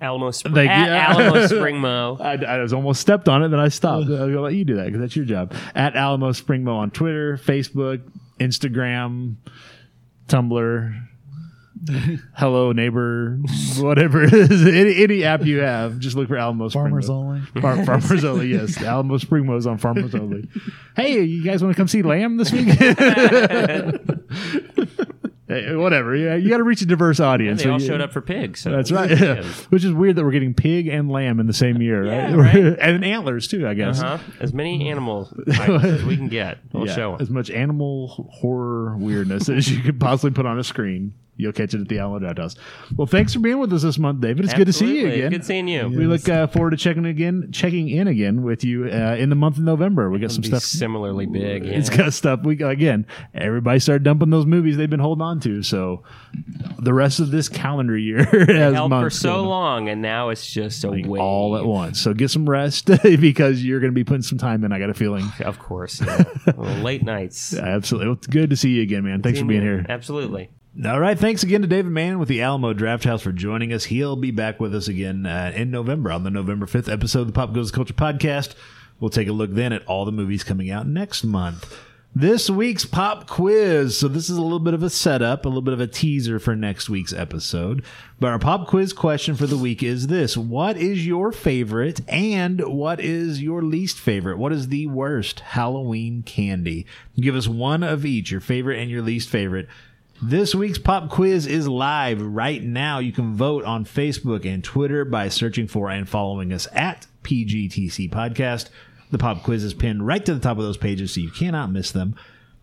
Alamo, 0.00 0.30
Spr- 0.30 0.54
Thank 0.54 0.70
you. 0.70 0.92
at 0.92 1.10
Alamo 1.10 1.46
Spring 1.46 1.78
Mo. 1.78 2.16
I, 2.18 2.32
I 2.36 2.58
was 2.62 2.72
almost 2.72 3.02
stepped 3.02 3.28
on 3.28 3.42
it, 3.42 3.48
then 3.48 3.60
I 3.60 3.68
stopped. 3.68 4.04
I'm 4.08 4.16
gonna 4.16 4.40
let 4.40 4.54
you 4.54 4.64
do 4.64 4.76
that 4.76 4.86
because 4.86 5.00
that's 5.00 5.14
your 5.14 5.26
job. 5.26 5.52
At 5.74 5.94
Alamo 5.94 6.30
Springmo 6.32 6.74
on 6.74 6.90
Twitter, 6.90 7.36
Facebook, 7.36 8.00
Instagram, 8.40 9.36
Tumblr, 10.26 11.06
Hello 12.36 12.72
Neighbor, 12.72 13.38
whatever 13.78 14.22
it 14.24 14.32
is, 14.34 14.66
any, 14.66 15.02
any 15.02 15.24
app 15.24 15.44
you 15.46 15.60
have, 15.60 15.98
just 15.98 16.14
look 16.14 16.28
for 16.28 16.36
Alamo 16.36 16.68
Farmers 16.68 17.08
Springmo. 17.08 17.10
only. 17.10 17.40
Far, 17.60 17.84
farmers 17.84 18.24
only, 18.24 18.48
yes. 18.48 18.82
Alamo 18.82 19.16
Springmo's 19.18 19.66
on 19.66 19.78
Farmers 19.78 20.14
only. 20.14 20.48
Hey, 20.94 21.22
you 21.22 21.42
guys 21.42 21.62
want 21.62 21.74
to 21.74 21.80
come 21.80 21.88
see 21.88 22.02
Lamb 22.02 22.36
this 22.36 22.52
week? 22.52 22.68
Hey, 25.50 25.74
whatever. 25.74 26.14
Yeah, 26.14 26.36
you 26.36 26.48
got 26.48 26.58
to 26.58 26.62
reach 26.62 26.80
a 26.82 26.86
diverse 26.86 27.18
audience. 27.20 27.60
They 27.60 27.64
So 27.64 27.72
all 27.72 27.80
you- 27.80 27.86
showed 27.86 28.00
up 28.00 28.12
for 28.12 28.20
pigs. 28.20 28.60
So 28.60 28.70
That's 28.70 28.92
right. 28.92 29.10
Yeah. 29.10 29.42
Which 29.70 29.84
is 29.84 29.92
weird 29.92 30.14
that 30.16 30.24
we're 30.24 30.30
getting 30.30 30.54
pig 30.54 30.86
and 30.86 31.10
lamb 31.10 31.40
in 31.40 31.46
the 31.46 31.52
same 31.52 31.82
year, 31.82 32.06
Yeah, 32.06 32.34
right? 32.34 32.54
right. 32.54 32.78
and 32.80 33.04
antlers 33.04 33.48
too, 33.48 33.66
I 33.66 33.74
guess. 33.74 34.00
Uh-huh. 34.00 34.18
As 34.40 34.52
many 34.52 34.88
animal 34.88 35.28
items 35.58 35.84
as 35.84 36.04
we 36.04 36.16
can 36.16 36.28
get. 36.28 36.58
We'll 36.72 36.86
Yeah, 36.86 36.94
show 36.94 37.14
'em. 37.14 37.20
as 37.20 37.30
much 37.30 37.50
animal 37.50 38.28
horror 38.32 38.96
weirdness 38.96 39.48
as 39.48 39.70
you 39.70 39.82
could 39.82 39.98
possibly 39.98 40.30
put 40.30 40.46
on 40.46 40.58
a 40.58 40.64
screen. 40.64 41.14
You'll 41.36 41.52
catch 41.52 41.72
it 41.72 41.80
at 41.80 41.88
the 41.88 41.98
Alamo 41.98 42.18
Drafthouse. 42.18 42.56
Well, 42.96 43.06
thanks 43.06 43.32
for 43.32 43.40
being 43.40 43.58
with 43.58 43.72
us 43.72 43.82
this 43.82 43.98
month, 43.98 44.20
David. 44.20 44.44
It's 44.44 44.52
good 44.52 44.66
to 44.66 44.72
see 44.74 45.00
you 45.00 45.08
again. 45.08 45.30
Good 45.30 45.44
seeing 45.44 45.68
you. 45.68 45.88
We 45.88 46.04
look 46.06 46.28
uh, 46.28 46.46
forward 46.48 46.70
to 46.72 46.76
checking 46.76 47.06
again, 47.06 47.48
checking 47.50 47.88
in 47.88 48.08
again 48.08 48.42
with 48.42 48.62
you 48.62 48.84
uh, 48.84 49.16
in 49.18 49.30
the 49.30 49.36
month 49.36 49.56
of 49.56 49.64
November. 49.64 50.10
We 50.10 50.18
got 50.18 50.32
some 50.32 50.42
Be 50.42 50.48
stuff. 50.48 50.62
similarly 50.62 51.24
big. 51.26 51.64
Yeah. 51.64 51.72
It's 51.72 51.88
got 51.88 52.12
stuff. 52.12 52.40
We 52.42 52.62
again, 52.62 53.06
everybody 53.32 53.78
started 53.78 54.02
dumping 54.02 54.28
those 54.30 54.44
movies 54.44 54.76
they've 54.76 54.90
been 54.90 55.00
holding 55.00 55.22
on 55.22 55.40
to. 55.40 55.62
So 55.62 56.02
the 56.78 56.92
rest 56.92 57.20
of 57.20 57.30
this 57.30 57.48
calendar 57.48 57.96
year 57.96 58.24
has 58.24 58.74
held 58.74 58.90
for 58.92 59.08
so 59.10 59.42
long, 59.44 59.88
and 59.88 60.02
now 60.02 60.28
it's 60.28 60.46
just 60.50 60.84
a 60.84 60.90
Like, 60.90 61.06
wave. 61.06 61.22
all 61.22 61.56
at 61.56 61.64
once. 61.64 62.00
So 62.00 62.12
get 62.12 62.30
some 62.30 62.48
rest 62.48 62.86
because 63.02 63.64
you're 63.64 63.80
going 63.80 63.92
to 63.92 63.94
be 63.94 64.04
putting 64.04 64.22
some 64.22 64.36
time 64.38 64.62
in. 64.64 64.72
I 64.72 64.78
got 64.78 64.90
a 64.90 64.94
feeling. 64.94 65.24
Of 65.40 65.58
course. 65.58 66.00
Yeah. 66.02 66.24
Late 66.56 67.02
nights. 67.02 67.54
Absolutely. 67.54 68.08
Well, 68.08 68.16
it's 68.16 68.26
good 68.26 68.50
to 68.50 68.56
see 68.56 68.70
you 68.70 68.82
again, 68.82 69.04
man. 69.04 69.22
Thanks 69.22 69.38
for 69.40 69.46
being 69.46 69.62
here. 69.62 69.84
Absolutely. 69.88 70.50
All 70.86 71.00
right. 71.00 71.18
Thanks 71.18 71.42
again 71.42 71.62
to 71.62 71.68
David 71.68 71.90
Mann 71.90 72.20
with 72.20 72.28
the 72.28 72.42
Alamo 72.42 72.72
Drafthouse 72.72 73.22
for 73.22 73.32
joining 73.32 73.72
us. 73.72 73.84
He'll 73.84 74.14
be 74.14 74.30
back 74.30 74.60
with 74.60 74.72
us 74.74 74.86
again 74.86 75.26
uh, 75.26 75.52
in 75.54 75.70
November 75.72 76.12
on 76.12 76.22
the 76.22 76.30
November 76.30 76.64
5th 76.64 76.90
episode 76.90 77.22
of 77.22 77.26
the 77.26 77.32
Pop 77.32 77.52
Goes 77.52 77.72
the 77.72 77.76
Culture 77.76 77.92
podcast. 77.92 78.54
We'll 79.00 79.10
take 79.10 79.26
a 79.26 79.32
look 79.32 79.50
then 79.52 79.72
at 79.72 79.84
all 79.86 80.04
the 80.04 80.12
movies 80.12 80.44
coming 80.44 80.70
out 80.70 80.86
next 80.86 81.24
month. 81.24 81.76
this 82.14 82.48
week's 82.48 82.84
pop 82.84 83.26
quiz. 83.26 83.98
So, 83.98 84.06
this 84.06 84.30
is 84.30 84.36
a 84.36 84.42
little 84.42 84.60
bit 84.60 84.74
of 84.74 84.84
a 84.84 84.90
setup, 84.90 85.44
a 85.44 85.48
little 85.48 85.60
bit 85.60 85.74
of 85.74 85.80
a 85.80 85.88
teaser 85.88 86.38
for 86.38 86.54
next 86.54 86.88
week's 86.88 87.12
episode. 87.12 87.84
But 88.20 88.28
our 88.28 88.38
pop 88.38 88.68
quiz 88.68 88.92
question 88.92 89.34
for 89.34 89.48
the 89.48 89.58
week 89.58 89.82
is 89.82 90.06
this 90.06 90.36
What 90.36 90.76
is 90.76 91.04
your 91.04 91.32
favorite 91.32 92.00
and 92.08 92.60
what 92.60 93.00
is 93.00 93.42
your 93.42 93.62
least 93.62 93.98
favorite? 93.98 94.38
What 94.38 94.52
is 94.52 94.68
the 94.68 94.86
worst 94.86 95.40
Halloween 95.40 96.22
candy? 96.22 96.86
Give 97.16 97.34
us 97.34 97.48
one 97.48 97.82
of 97.82 98.06
each, 98.06 98.30
your 98.30 98.40
favorite 98.40 98.78
and 98.78 98.88
your 98.88 99.02
least 99.02 99.28
favorite. 99.28 99.68
This 100.22 100.54
week's 100.54 100.76
pop 100.76 101.08
quiz 101.08 101.46
is 101.46 101.66
live 101.66 102.20
right 102.20 102.62
now. 102.62 102.98
You 102.98 103.10
can 103.10 103.34
vote 103.34 103.64
on 103.64 103.86
Facebook 103.86 104.44
and 104.44 104.62
Twitter 104.62 105.06
by 105.06 105.30
searching 105.30 105.66
for 105.66 105.88
and 105.88 106.06
following 106.06 106.52
us 106.52 106.68
at 106.74 107.06
PGTC 107.22 108.10
Podcast. 108.10 108.68
The 109.10 109.16
pop 109.16 109.42
quiz 109.42 109.64
is 109.64 109.72
pinned 109.72 110.06
right 110.06 110.22
to 110.26 110.34
the 110.34 110.40
top 110.40 110.58
of 110.58 110.64
those 110.64 110.76
pages, 110.76 111.14
so 111.14 111.22
you 111.22 111.30
cannot 111.30 111.72
miss 111.72 111.90
them. 111.90 112.16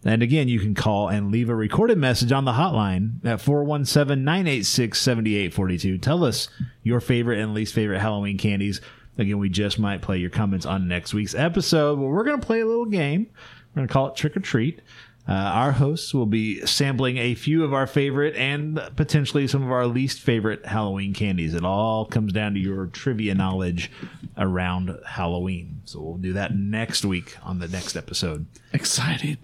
And 0.06 0.22
again, 0.22 0.48
you 0.48 0.60
can 0.60 0.76
call 0.76 1.08
and 1.08 1.32
leave 1.32 1.50
a 1.50 1.56
recorded 1.56 1.98
message 1.98 2.32
on 2.32 2.46
the 2.46 2.52
hotline 2.52 3.26
at 3.26 3.42
417 3.42 4.24
986 4.24 5.02
7842. 5.02 5.98
Tell 5.98 6.24
us 6.24 6.50
your 6.84 7.00
favorite 7.00 7.40
and 7.40 7.56
least 7.56 7.74
favorite 7.74 8.02
Halloween 8.02 8.38
candies. 8.38 8.82
Again, 9.18 9.40
we 9.40 9.50
just 9.50 9.80
might 9.80 10.04
play 10.04 10.20
your 10.20 10.30
comments 10.30 10.68
on 10.68 10.88
next 10.88 11.16
week's 11.16 11.34
episode, 11.34 11.96
but 11.96 12.06
we're 12.06 12.24
going 12.24 12.40
to 12.40 12.46
play 12.46 12.60
a 12.60 12.68
little 12.68 12.86
game. 12.86 13.32
We're 13.74 13.80
going 13.80 13.88
to 13.88 13.94
call 13.94 14.08
it 14.10 14.16
Trick 14.16 14.38
or 14.38 14.42
Treat. 14.42 14.82
Uh, 15.28 15.34
our 15.34 15.74
hosts 15.74 16.14
will 16.14 16.26
be 16.26 16.66
sampling 16.66 17.18
a 17.18 17.36
few 17.36 17.64
of 17.66 17.74
our 17.74 17.86
favorite 17.86 18.34
and 18.38 18.80
potentially 18.95 19.45
some 19.45 19.62
of 19.62 19.70
our 19.72 19.86
least 19.86 20.22
favorite 20.22 20.66
Halloween 20.66 21.14
candies. 21.14 21.54
It 21.54 21.66
all 21.66 22.06
comes 22.06 22.32
down 22.32 22.54
to 22.54 22.60
your 22.62 22.86
trivia 22.88 23.36
knowledge 23.36 23.91
around 24.38 24.98
Halloween. 25.06 25.82
So 25.84 25.99
we'll 26.02 26.18
do 26.18 26.32
that 26.34 26.56
next 26.56 27.04
week 27.04 27.36
on 27.44 27.60
the 27.60 27.68
next 27.68 27.98
episode. 27.98 28.45
Excited. 28.72 29.38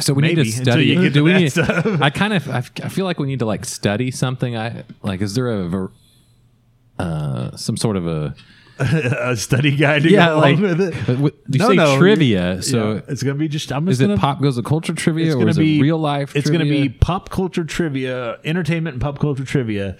So 0.00 0.12
we 0.14 0.22
Maybe, 0.22 0.42
need 0.42 0.52
to 0.52 0.62
study. 0.62 0.84
you 0.86 1.10
do 1.10 1.24
we 1.24 1.32
need, 1.34 1.50
stuff. 1.50 1.84
I 2.00 2.10
kind 2.10 2.32
of 2.32 2.48
I 2.48 2.60
feel 2.60 3.04
like 3.04 3.18
we 3.18 3.26
need 3.26 3.40
to 3.40 3.46
like 3.46 3.64
study 3.64 4.10
something. 4.10 4.56
I 4.56 4.84
like. 5.02 5.20
Is 5.20 5.34
there 5.34 5.48
a 5.48 5.68
ver- 5.68 5.92
uh 6.98 7.56
some 7.56 7.76
sort 7.76 7.96
of 7.96 8.06
a 8.06 8.34
a 8.78 9.36
study 9.36 9.76
guide 9.76 10.02
to 10.02 10.10
yeah 10.10 10.28
go 10.30 10.38
like 10.38 10.58
along 10.58 10.62
with 10.78 10.80
it. 10.80 11.18
what- 11.18 11.34
you 11.48 11.58
No, 11.58 11.68
say 11.68 11.74
no, 11.76 11.98
trivia? 11.98 12.62
So 12.62 12.94
Yeah, 12.94 13.00
it's 13.08 13.22
gonna 13.22 13.38
be 13.38 13.48
just. 13.48 13.72
I'm 13.72 13.86
just 13.86 13.98
is 13.98 14.00
it 14.00 14.06
gonna, 14.08 14.18
pop 14.20 14.40
goes 14.42 14.56
the 14.56 14.62
culture 14.62 14.94
trivia 14.94 15.26
It's 15.26 15.34
or 15.36 15.48
is 15.48 15.58
be 15.58 15.78
it 15.78 15.82
real 15.82 15.98
life? 15.98 16.34
It's 16.34 16.50
gonna 16.50 16.64
be 16.64 16.88
pop 16.88 17.30
culture 17.30 17.64
trivia, 17.64 18.38
entertainment 18.44 18.94
and 18.94 19.00
pop 19.02 19.18
culture 19.20 19.44
trivia. 19.44 19.96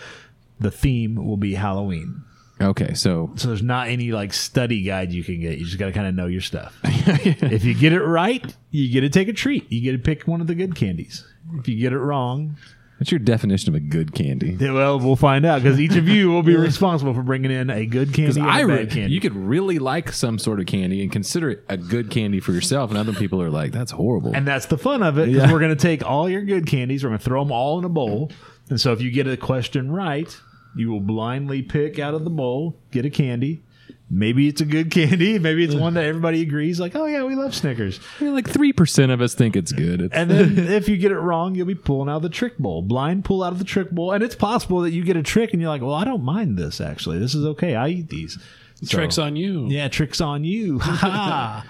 The 0.60 0.70
theme 0.70 1.16
will 1.16 1.36
be 1.36 1.54
Halloween. 1.54 2.22
okay. 2.60 2.94
So 2.94 3.32
So 3.36 3.48
there's 3.48 3.62
not 3.62 3.88
any 3.88 4.12
like 4.12 4.32
study 4.32 4.82
guide 4.82 5.12
you 5.12 5.22
can 5.24 5.40
get. 5.40 5.58
You 5.58 5.64
just 5.64 5.78
got 5.78 5.86
to 5.86 5.92
kind 5.92 6.06
of 6.06 6.14
know 6.14 6.26
your 6.26 6.40
stuff. 6.40 6.78
if 6.84 7.64
you 7.64 7.74
get 7.74 7.92
it 7.92 8.00
right, 8.02 8.54
you 8.70 8.88
get 8.92 9.00
to 9.00 9.08
take 9.08 9.28
a 9.28 9.32
treat. 9.32 9.70
You 9.72 9.80
get 9.80 9.92
to 9.92 9.98
pick 9.98 10.26
one 10.28 10.40
of 10.40 10.46
the 10.46 10.54
good 10.54 10.74
candies. 10.76 11.24
If 11.58 11.68
you 11.68 11.76
get 11.78 11.92
it 11.92 11.98
wrong, 11.98 12.56
what's 13.04 13.12
your 13.12 13.18
definition 13.18 13.68
of 13.68 13.74
a 13.74 13.80
good 13.80 14.14
candy? 14.14 14.56
yeah, 14.58 14.72
well, 14.72 14.98
we'll 14.98 15.14
find 15.14 15.44
out 15.44 15.62
because 15.62 15.78
each 15.78 15.94
of 15.94 16.08
you 16.08 16.30
will 16.30 16.42
be 16.42 16.56
responsible 16.70 17.12
for 17.12 17.22
bringing 17.22 17.50
in 17.50 17.68
a 17.68 17.84
good 17.84 18.14
candy 18.14 18.40
and 18.40 18.48
I 18.48 18.60
a 18.60 18.66
re- 18.66 18.76
bad 18.78 18.90
candy. 18.92 19.12
you 19.12 19.20
could 19.20 19.36
really 19.36 19.78
like 19.78 20.10
some 20.10 20.38
sort 20.38 20.58
of 20.58 20.64
candy 20.64 21.02
and 21.02 21.12
consider 21.12 21.50
it 21.50 21.64
a 21.68 21.76
good 21.76 22.10
candy 22.10 22.40
for 22.40 22.52
yourself, 22.52 22.88
and 22.88 22.98
other 22.98 23.12
people 23.12 23.42
are 23.42 23.50
like, 23.50 23.72
"That's 23.72 23.92
horrible." 23.92 24.34
And 24.34 24.48
that's 24.48 24.64
the 24.66 24.78
fun 24.78 25.02
of 25.02 25.18
it. 25.18 25.26
'cause 25.26 25.34
Yeah. 25.34 25.52
We're 25.52 25.58
going 25.60 25.76
to 25.76 25.82
take 25.82 26.02
all 26.02 26.30
your 26.30 26.40
good 26.42 26.66
candies. 26.66 27.04
We're 27.04 27.10
going 27.10 27.18
to 27.18 27.24
throw 27.26 27.42
them 27.44 27.52
all 27.52 27.78
in 27.78 27.84
a 27.84 27.90
bowl. 27.90 28.32
And 28.70 28.80
so 28.80 28.92
if 28.94 29.02
you 29.02 29.10
get 29.10 29.26
a 29.26 29.36
question 29.36 29.92
right, 29.92 30.34
you 30.74 30.90
will 30.90 31.00
blindly 31.00 31.60
pick 31.60 31.98
out 31.98 32.14
of 32.14 32.24
the 32.24 32.30
bowl, 32.30 32.80
get 32.90 33.04
a 33.04 33.10
candy. 33.10 33.62
Maybe 34.10 34.48
it's 34.48 34.60
a 34.60 34.64
good 34.66 34.90
candy. 34.90 35.38
Maybe 35.40 35.64
it's 35.64 35.74
one 35.74 35.94
that 35.94 36.04
everybody 36.04 36.42
agrees, 36.42 36.78
like, 36.78 36.94
oh, 36.94 37.06
yeah, 37.06 37.24
we 37.24 37.34
love 37.34 37.54
Snickers. 37.54 37.98
I 38.20 38.24
mean, 38.24 38.34
like 38.34 38.48
three 38.48 38.72
percent 38.72 39.10
of 39.10 39.20
us 39.20 39.34
think 39.34 39.56
it's 39.56 39.72
good. 39.72 40.02
It's, 40.02 40.14
And 40.14 40.30
then 40.30 40.58
if 40.72 40.88
you 40.88 40.96
get 40.96 41.10
it 41.10 41.18
wrong, 41.18 41.54
you'll 41.54 41.66
be 41.66 41.74
pulling 41.74 42.08
out 42.08 42.16
of 42.16 42.22
the 42.22 42.28
trick 42.28 42.58
bowl. 42.58 42.82
Blind 42.82 43.24
pull 43.24 43.42
out 43.42 43.52
of 43.52 43.58
the 43.58 43.64
trick 43.64 43.90
bowl. 43.90 44.12
And 44.12 44.22
it's 44.22 44.34
possible 44.36 44.82
that 44.82 44.92
you 44.92 45.02
get 45.04 45.16
a 45.16 45.22
trick 45.22 45.52
and 45.52 45.60
you're 45.60 45.70
like, 45.70 45.82
well, 45.82 45.94
I 45.94 46.04
don't 46.04 46.22
mind 46.22 46.56
this, 46.58 46.80
actually. 46.80 47.18
This 47.18 47.34
is 47.34 47.44
okay. 47.46 47.74
I 47.74 47.88
eat 47.88 48.08
these. 48.10 48.38
So- 48.82 48.98
Tricks 48.98 49.18
on 49.18 49.36
you. 49.36 49.66
Yeah, 49.68 49.88
tricks 49.88 50.20
on 50.20 50.44
you. 50.44 50.78
Ha 50.82 50.94
ha. 50.94 51.66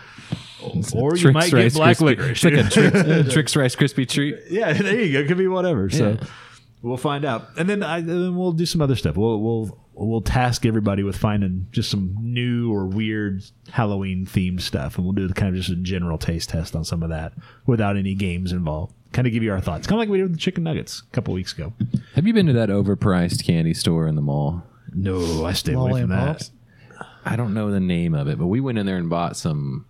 Or 0.95 1.15
you 1.17 1.31
might 1.33 1.51
get 1.51 1.75
black 1.75 1.99
Krispie- 1.99 2.01
licorice. 2.17 2.45
It's 2.45 2.77
like 2.77 2.89
a 2.89 2.91
Trix, 2.91 3.33
Trix 3.35 3.57
Rice 3.57 3.77
Krispie 3.77 4.09
treat. 4.09 4.37
Yeah, 4.51 4.73
there 4.73 4.99
you 5.01 5.13
go. 5.13 5.19
It 5.21 5.29
could 5.29 5.37
be 5.39 5.47
whatever. 5.47 5.91
So 5.91 6.11
Yeah. 6.21 6.27
We'll 6.85 6.97
find 6.97 7.25
out, 7.25 7.49
and 7.57 7.69
then 7.69 7.83
I, 7.83 8.01
then 8.01 8.37
we'll 8.37 8.53
do 8.53 8.67
some 8.67 8.81
other 8.81 8.97
stuff. 8.97 9.17
We'll 9.17 9.41
we'll 9.41 9.79
we'll 9.95 10.21
task 10.21 10.67
everybody 10.67 11.03
with 11.03 11.17
finding 11.17 11.67
just 11.71 11.91
some 11.91 12.17
new 12.21 12.73
or 12.73 12.87
weird 12.87 13.43
Halloween 13.71 14.27
themed 14.27 14.61
stuff, 14.61 14.97
and 14.97 15.05
we'll 15.05 15.15
do 15.15 15.29
kind 15.31 15.49
of 15.49 15.55
just 15.55 15.71
a 15.71 15.77
general 15.77 16.19
taste 16.19 16.51
test 16.51 16.77
on 16.77 16.85
some 16.85 17.03
of 17.03 17.09
that 17.09 17.33
without 17.67 17.97
any 17.97 18.15
games 18.15 18.53
involved. 18.53 18.95
Kind 19.13 19.27
of 19.27 19.33
give 19.33 19.43
you 19.43 19.53
our 19.53 19.61
thoughts, 19.61 19.87
kind 19.87 19.97
of 19.97 20.01
like 20.01 20.09
we 20.09 20.19
did 20.19 20.25
with 20.25 20.33
the 20.33 20.39
chicken 20.39 20.65
nuggets 20.65 21.03
a 21.09 21.15
couple 21.15 21.35
weeks 21.35 21.53
ago. 21.53 21.73
Have 22.15 22.27
you 22.27 22.35
been 22.35 22.47
to 22.47 22.53
that 22.53 22.69
overpriced 22.69 23.45
candy 23.45 23.75
store 23.75 24.07
in 24.07 24.17
the 24.17 24.23
mall? 24.23 24.65
No, 24.93 25.45
I 25.45 25.53
stay 25.53 25.73
away 25.73 25.91
Lolly 25.91 26.03
from 26.03 26.13
and 26.13 26.21
that. 26.21 26.39
Pops? 26.39 26.51
I 27.25 27.37
don't 27.37 27.55
know 27.55 27.71
the 27.71 27.81
name 27.81 28.15
of 28.15 28.29
it, 28.29 28.39
but 28.39 28.49
we 28.49 28.61
went 28.61 28.79
in 28.79 28.87
there 28.87 28.97
and 28.97 29.09
bought 29.09 29.37
some, 29.37 29.87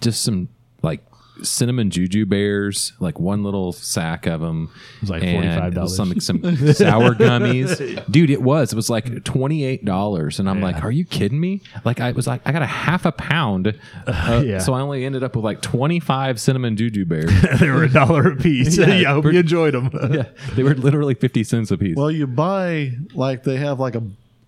just 0.00 0.22
some 0.22 0.48
like 0.82 1.04
cinnamon 1.42 1.90
juju 1.90 2.26
bears, 2.26 2.92
like 3.00 3.18
one 3.18 3.42
little 3.42 3.72
sack 3.72 4.26
of 4.26 4.40
them. 4.40 4.70
It 4.96 5.00
was 5.02 5.10
like 5.10 5.22
$45. 5.22 5.88
Some 5.88 6.20
some 6.20 6.42
sour 6.74 7.14
gummies, 7.14 8.10
dude. 8.10 8.30
It 8.30 8.42
was. 8.42 8.72
It 8.72 8.76
was 8.76 8.90
like 8.90 9.24
twenty 9.24 9.64
eight 9.64 9.84
dollars, 9.84 10.38
and 10.40 10.48
I'm 10.48 10.60
like, 10.60 10.82
are 10.82 10.90
you 10.90 11.04
kidding 11.04 11.40
me? 11.40 11.60
Like 11.84 12.00
I 12.00 12.12
was 12.12 12.26
like, 12.26 12.40
I 12.44 12.52
got 12.52 12.62
a 12.62 12.66
half 12.66 13.04
a 13.06 13.12
pound, 13.12 13.78
uh, 14.06 14.42
Yeah. 14.46 14.58
so 14.58 14.72
I 14.74 14.80
only 14.80 15.04
ended 15.04 15.22
up 15.22 15.36
with 15.36 15.44
like 15.44 15.60
twenty 15.60 16.00
five 16.00 16.40
cinnamon 16.40 16.76
juju 16.76 17.04
bears. 17.04 17.30
they 17.60 17.68
were 17.70 17.84
a 17.84 17.90
dollar 17.92 18.32
a 18.32 18.36
piece. 18.36 18.76
Yeah, 18.78 18.86
Yeah, 18.94 19.10
I 19.10 19.14
hope 19.14 19.24
per- 19.24 19.32
you 19.32 19.40
enjoyed 19.40 19.74
them. 19.74 19.90
yeah, 20.12 20.24
they 20.54 20.62
were 20.62 20.74
literally 20.74 21.14
fifty 21.14 21.44
cents 21.44 21.70
a 21.70 21.78
piece. 21.78 21.96
Well, 21.96 22.10
you 22.10 22.26
buy 22.26 22.92
like 23.14 23.42
they 23.44 23.56
have 23.56 23.80
like 23.80 23.94
a, 23.94 24.02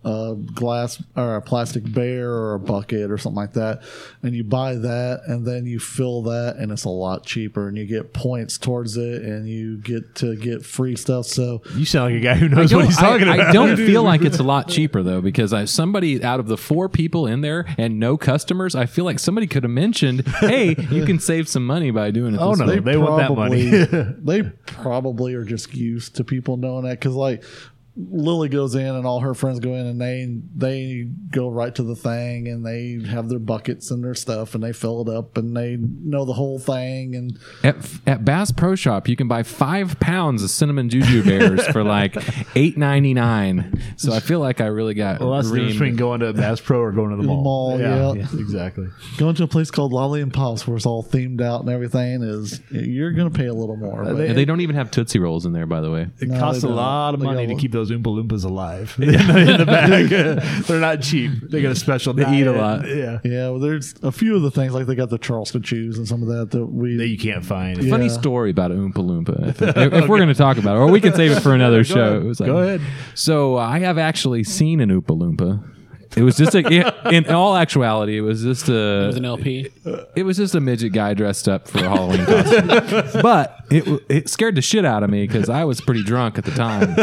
a 0.05 0.35
glass 0.55 1.03
or 1.17 1.37
a 1.37 1.43
plastic 1.43 1.91
bear 1.93 2.31
or 2.31 2.55
a 2.55 2.59
bucket 2.59 3.11
or 3.11 3.19
something 3.19 3.37
like 3.37 3.53
that, 3.55 3.83
and 4.23 4.35
you 4.35 4.45
buy 4.45 4.75
that, 4.75 5.23
and 5.27 5.47
then 5.47 5.67
you 5.67 5.79
fill 5.79 6.23
that, 6.23 6.57
and 6.57 6.73
it's 6.73 6.85
a 6.85 6.89
lot 6.91 7.25
cheaper, 7.25 7.69
and 7.69 7.77
you 7.77 7.87
get 7.87 8.13
points 8.13 8.59
towards 8.59 8.97
it, 8.97 9.23
and 9.23 9.49
you 9.49 9.79
get 9.79 10.15
to 10.17 10.37
get 10.37 10.65
free 10.65 10.97
stuff. 10.97 11.27
So 11.27 11.63
You 11.75 11.85
sound 11.85 12.13
like 12.13 12.21
a 12.21 12.25
guy 12.25 12.35
who 12.35 12.49
knows 12.49 12.75
what 12.75 12.87
he's 12.87 12.97
talking 12.97 13.29
I, 13.29 13.35
about. 13.37 13.49
I 13.49 13.53
don't 13.53 13.77
feel 13.87 14.03
like 14.03 14.23
it's 14.23 14.39
a 14.39 14.45
lot 14.45 14.69
cheaper 14.69 15.03
though, 15.03 15.21
because 15.21 15.53
I 15.53 15.65
somebody 15.65 16.23
out 16.23 16.41
of 16.41 16.47
the 16.47 16.57
four 16.57 16.89
people 16.89 17.27
in 17.27 17.41
there 17.41 17.65
and 17.79 17.99
no 17.99 18.17
customers, 18.17 18.75
I 18.75 18.87
feel 18.87 19.05
like 19.05 19.19
somebody 19.19 19.47
could 19.47 19.63
have 19.63 19.71
mentioned, 19.71 20.27
"Hey, 20.27 20.77
you 20.91 21.05
can 21.05 21.19
save 21.19 21.49
some 21.49 21.67
money 21.67 21.91
by 21.91 22.11
doing 22.11 22.35
it." 22.35 22.41
Oh, 22.41 22.55
no. 22.55 22.67
way." 22.67 22.79
They 22.79 22.97
want 22.97 23.17
that 23.19 23.35
money. 23.35 23.71
they 24.19 24.43
probably 24.67 25.35
are 25.35 25.45
just 25.45 25.75
used 25.75 26.17
to 26.17 26.25
people 26.25 26.57
knowing 26.57 26.85
that 26.85 26.99
because 26.99 27.15
like 27.15 27.45
Lily 27.95 28.49
goes 28.49 28.75
in 28.75 28.87
and 28.87 29.05
all 29.07 29.21
her 29.21 29.35
friends 29.35 29.61
go 29.61 29.75
in 29.75 29.87
and 29.87 30.01
they 30.01 30.27
they 30.57 31.07
go 31.31 31.51
right 31.51 31.75
to 31.75 31.83
the 31.83 31.95
thing 31.95 32.49
and 32.49 32.65
they 32.65 32.99
have 33.11 33.29
their 33.29 33.39
buckets 33.39 33.91
and 33.91 34.03
their 34.03 34.15
stuff 34.15 34.55
and 34.55 34.65
they 34.65 34.73
fill 34.73 35.03
it 35.03 35.15
up 35.15 35.37
and 35.37 35.55
they 35.55 35.77
know 35.79 36.25
the 36.25 36.33
whole 36.33 36.59
thing 36.59 37.15
and 37.15 37.39
At, 37.63 37.77
at 38.07 38.25
Bass 38.25 38.51
Pro 38.51 38.75
Shop, 38.77 39.09
you 39.09 39.17
can 39.17 39.29
buy 39.29 39.43
five 39.43 40.01
pounds 40.01 40.43
of 40.43 40.49
cinnamon 40.49 40.89
juju 40.89 41.23
bears 41.23 41.67
for 41.67 41.85
like 41.85 42.17
eight 42.57 42.79
ninety 42.79 43.13
nine. 43.13 43.79
So 43.99 44.13
I 44.15 44.21
feel 44.21 44.41
like 44.41 44.63
I 44.63 44.67
really 44.67 44.95
got 44.95 45.21
Well, 45.21 45.33
that's 45.33 45.51
the 45.51 45.57
difference 45.57 45.73
between 45.75 45.97
going 45.97 46.21
to 46.21 46.33
Bass 46.33 46.61
Pro 46.61 46.79
or 46.81 46.93
going 46.93 47.11
to 47.11 47.17
the 47.17 47.25
mall. 47.25 47.77
mall, 47.77 47.81
yeah. 47.81 48.15
exactly. 48.39 48.89
going 49.19 49.35
to 49.35 49.45
a 49.45 49.49
place 49.49 49.71
called 49.71 49.93
Lolli 49.93 50.23
and 50.23 50.33
Pops 50.33 50.67
where 50.67 50.79
it's 50.79 50.87
all 50.87 51.03
themed 51.05 51.43
out 51.43 51.61
and 51.61 51.69
everything 51.69 52.23
is 52.23 52.59
you're 52.71 53.13
gonna 53.13 53.31
pay 53.31 53.49
a 53.49 53.55
little 53.55 53.77
more. 53.77 54.03
Uh, 54.03 54.13
but- 54.15 54.21
And 54.29 54.39
they 54.39 54.47
don't 54.47 54.63
even 54.63 54.77
have 54.77 54.91
Tootsie 54.91 55.19
Rolls 55.19 55.45
in 55.45 55.53
there, 55.53 55.67
by 55.67 55.83
the 55.83 55.91
way. 55.91 56.09
It 56.21 56.29
No, 56.29 56.39
costs 56.41 56.63
a 56.63 56.69
lot 56.69 57.13
of 57.13 57.21
money 57.21 57.47
to 57.47 57.55
keep 57.55 57.71
those 57.73 57.82
Oompa 57.91 58.05
Loompas 58.05 58.45
alive 58.45 58.97
in, 59.01 59.09
the, 59.09 59.39
in 59.53 59.59
the 59.59 59.67
bag. 59.67 60.09
They're 60.67 60.81
not 60.81 61.03
cheap. 61.03 61.33
They 61.51 61.63
got 61.63 61.73
a 61.73 61.77
special. 61.77 62.13
They 62.15 62.31
eat 62.39 62.47
a 62.47 62.53
lot. 62.53 62.87
Yeah, 62.89 63.21
yeah, 63.25 63.49
well, 63.51 63.59
there's 63.59 63.95
a 64.03 64.13
few 64.13 64.37
of 64.37 64.43
the 64.43 64.51
things 64.51 64.73
like 64.75 64.87
they 64.87 64.95
got 64.95 65.11
the 65.11 65.19
Charleston 65.19 65.63
chews 65.63 65.99
and 65.99 66.07
some 66.07 66.23
of 66.23 66.29
that 66.29 66.51
that 66.51 66.67
we 66.67 66.97
that 66.97 67.09
you 67.09 67.19
can't 67.19 67.45
find. 67.45 67.83
Yeah. 67.83 67.91
Funny 67.91 68.09
story 68.09 68.51
about 68.51 68.71
Oompa 68.71 68.95
Loompa. 68.95 69.49
If, 69.49 69.63
if 69.77 70.09
we're 70.09 70.19
going 70.19 70.29
to 70.29 70.35
talk 70.35 70.57
about 70.59 70.77
it, 70.77 70.81
or 70.81 70.89
we 70.91 71.01
can 71.01 71.15
save 71.15 71.33
it 71.33 71.41
for 71.41 71.55
another 71.55 71.85
show. 71.85 72.01
ahead. 72.01 72.23
It 72.23 72.25
was 72.27 72.39
Go 72.39 72.59
ahead. 72.59 72.81
So 73.15 73.57
I 73.57 73.79
have 73.81 73.99
actually 73.99 74.45
seen 74.45 74.81
an 74.81 74.91
Oompa 74.91 75.17
Loompa. 75.19 75.69
It 76.15 76.23
was 76.23 76.37
just 76.37 76.55
a, 76.55 77.09
in 77.15 77.27
all 77.31 77.57
actuality, 77.57 78.19
it 78.19 78.21
was 78.21 78.43
just 78.43 78.69
a, 78.69 79.05
It 79.05 79.07
was 79.07 79.17
an 79.17 79.25
LP. 79.25 79.69
it 80.15 80.25
was 80.25 80.37
just 80.37 80.55
a 80.55 80.61
midget 80.61 80.93
guy 80.93 81.15
dressed 81.15 81.49
up 81.49 81.69
for 81.69 81.79
a 81.79 81.89
Halloween 81.89 82.25
costume. 82.27 82.67
but 83.23 83.65
it 83.71 83.81
w- 83.87 84.05
it 84.11 84.29
scared 84.29 84.55
the 84.57 84.63
shit 84.63 84.85
out 84.85 85.03
of 85.03 85.09
me 85.11 85.27
because 85.27 85.49
I 85.49 85.65
was 85.65 85.81
pretty 85.81 86.03
drunk 86.03 86.37
at 86.37 86.45
the 86.45 86.51
time. 86.51 86.95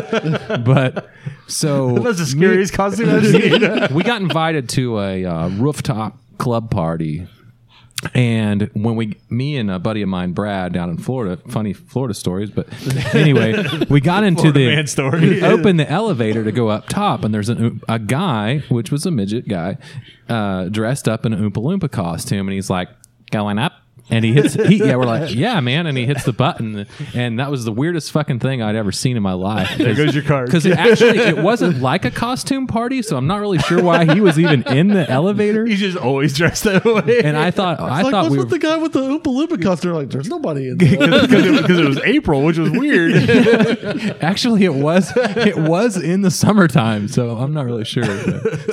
But 0.64 1.10
so 1.48 1.98
That's 2.00 2.20
the 2.20 2.26
scariest 2.28 2.74
costume 2.74 3.10
I've 3.10 3.26
seen. 3.26 3.88
we 3.96 4.04
got 4.04 4.22
invited 4.22 4.70
to 4.70 5.00
a 5.00 5.26
uh, 5.26 5.50
rooftop 5.50 6.18
club 6.38 6.70
party. 6.70 7.28
And 8.14 8.70
when 8.74 8.96
we, 8.96 9.18
me 9.30 9.58
and 9.58 9.70
a 9.70 9.78
buddy 9.78 10.02
of 10.02 10.08
mine, 10.08 10.32
Brad, 10.32 10.72
down 10.72 10.90
in 10.90 10.98
Florida, 10.98 11.42
funny 11.50 11.74
Florida 11.74 12.14
stories, 12.14 12.50
but 12.50 12.68
anyway, 13.14 13.62
we 13.90 14.00
got 14.02 14.24
into 14.24 14.44
Florida 14.44 14.60
the 14.60 14.76
man 14.76 14.88
story. 14.88 15.20
we 15.20 15.44
opened 15.44 15.82
the 15.82 15.90
elevator 15.90 16.46
to 16.46 16.52
go 16.52 16.70
up 16.70 16.88
top, 16.88 17.26
and 17.26 17.34
there's 17.34 17.50
a, 17.50 17.72
a 17.90 18.00
guy, 18.00 18.60
which 18.70 18.90
was 18.90 19.06
a 19.06 19.12
midget 19.12 19.50
guy, 19.50 19.78
uh, 20.30 20.70
dressed 20.70 21.10
up 21.10 21.26
in 21.26 21.34
an 21.34 21.42
Oompa 21.42 21.62
Loompa 21.62 21.92
costume, 21.92 22.48
and 22.48 22.54
he's 22.54 22.70
like, 22.70 22.88
"Going 23.32 23.60
up." 23.60 23.74
And 24.10 24.26
he 24.26 24.34
hits. 24.34 24.54
He, 24.54 24.78
yeah, 24.78 24.96
we're 24.96 25.06
like, 25.06 25.34
yeah, 25.36 25.60
man, 25.60 25.88
and 25.88 25.98
he 25.98 26.06
hits 26.06 26.24
the 26.24 26.34
button, 26.34 26.88
and 27.14 27.40
that 27.40 27.52
was 27.52 27.66
the 27.66 27.72
weirdest 27.72 28.12
fucking 28.12 28.40
thing 28.40 28.62
I'd 28.62 28.76
ever 28.76 28.92
seen 28.92 29.18
in 29.18 29.24
my 29.24 29.34
life. 29.34 29.78
There 29.78 29.96
goes 29.96 30.16
your 30.16 30.24
card. 30.24 30.48
Because 30.48 30.66
it 30.66 30.78
actually 30.78 31.20
it 31.20 31.38
wasn't 31.44 31.82
like 31.82 32.06
a 32.06 32.12
costume 32.12 32.68
party, 32.68 33.02
so 33.02 33.18
I'm 33.18 33.28
not 33.28 33.40
really 33.40 33.60
sure 33.60 33.82
why 33.82 34.12
he 34.14 34.22
was 34.22 34.40
even 34.40 34.64
in 34.68 34.88
the 34.88 35.10
elevator. 35.10 35.66
He's 35.66 35.80
just 35.80 35.98
always 35.98 36.36
dressed 36.36 36.64
that 36.64 36.84
way. 36.86 37.22
And 37.24 37.38
I 37.38 37.52
thought, 37.52 37.80
I 37.80 38.02
like, 38.02 38.12
thought 38.12 38.24
what's 38.24 38.32
we 38.32 38.38
were. 38.38 38.44
with 38.44 38.52
the 38.52 38.60
guy 38.60 38.78
with 38.78 38.94
the 38.94 39.02
Oompa 39.02 39.24
Loompa 39.24 39.62
costume? 39.62 39.94
Like, 39.94 40.10
there's 40.10 40.30
nobody 40.30 40.70
in 40.70 40.78
there. 40.78 40.90
because 40.98 41.34
it, 41.34 41.70
it 41.80 41.88
was 41.88 42.00
April, 42.00 42.44
which 42.44 42.58
was 42.58 42.72
weird. 42.72 43.14
Actually, 44.22 44.66
it 44.66 44.74
was 44.74 45.12
it 45.16 45.58
was 45.58 45.98
in 45.98 46.22
the 46.22 46.32
summertime, 46.32 47.08
so 47.08 47.38
I'm 47.38 47.54
not 47.54 47.66
really 47.66 47.86
sure. 47.86 48.06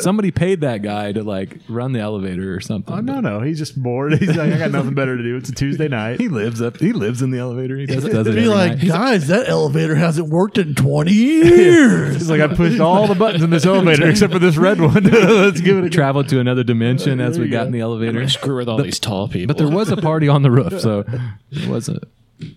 Somebody 0.01 0.31
paid 0.31 0.61
that 0.63 0.83
guy 0.83 1.13
to 1.13 1.23
like 1.23 1.59
run 1.69 1.93
the 1.93 2.01
elevator 2.01 2.55
or 2.55 2.61
something. 2.61 2.95
oh 2.95 3.01
no, 3.01 3.21
no, 3.21 3.41
he's 3.41 3.59
just 3.59 3.81
bored. 3.81 4.15
He's 4.19 4.37
like, 4.37 4.53
I 4.53 4.59
got 4.59 4.71
nothing 4.71 4.95
better 4.95 5.17
to 5.17 5.26
do. 5.27 5.37
It's 5.37 5.49
a 5.49 5.53
Tuesday 5.55 5.89
night. 5.89 6.21
He 6.27 6.29
lives 6.29 6.63
up. 6.63 6.79
He 6.79 6.93
lives 6.93 7.23
in 7.23 7.31
the 7.31 7.39
elevator. 7.39 7.77
He 7.77 7.87
does, 7.87 8.05
does 8.05 8.27
it 8.27 8.35
Be 8.35 8.43
every 8.43 8.49
like, 8.49 8.79
night. 8.79 8.87
guys, 8.89 9.27
that 9.29 9.49
elevator 9.49 9.95
hasn't 9.95 10.29
worked 10.29 10.59
in 10.59 10.75
20 10.75 11.13
years. 11.13 12.15
He's 12.17 12.31
like, 12.31 12.41
I 12.41 12.49
pushed 12.55 12.81
all 12.81 13.07
the 13.07 13.15
buttons 13.15 13.43
in 13.43 13.51
this 13.51 13.67
elevator 13.67 14.09
except 14.09 14.33
for 14.33 14.39
this 14.39 14.57
red 14.57 14.81
one. 14.81 15.05
Let's 15.05 15.61
give 15.61 15.77
it 15.79 15.85
a 15.85 15.89
go. 15.89 15.89
Traveled 15.89 16.29
to 16.31 16.41
another 16.41 16.65
dimension 16.65 17.21
as 17.21 17.39
we 17.39 17.49
got 17.49 17.63
go. 17.63 17.67
in 17.67 17.73
the 17.73 17.81
elevator. 17.81 18.29
Screw 18.29 18.57
with 18.57 18.69
all 18.69 18.83
these 18.83 18.99
tall 18.99 19.29
people. 19.29 19.55
But 19.55 19.59
there 19.59 19.69
was 19.75 19.91
a 19.91 19.97
party 19.97 20.29
on 20.29 20.43
the 20.43 20.51
roof, 20.51 20.81
so 20.81 21.05
it 21.51 21.69
wasn't. 21.69 22.05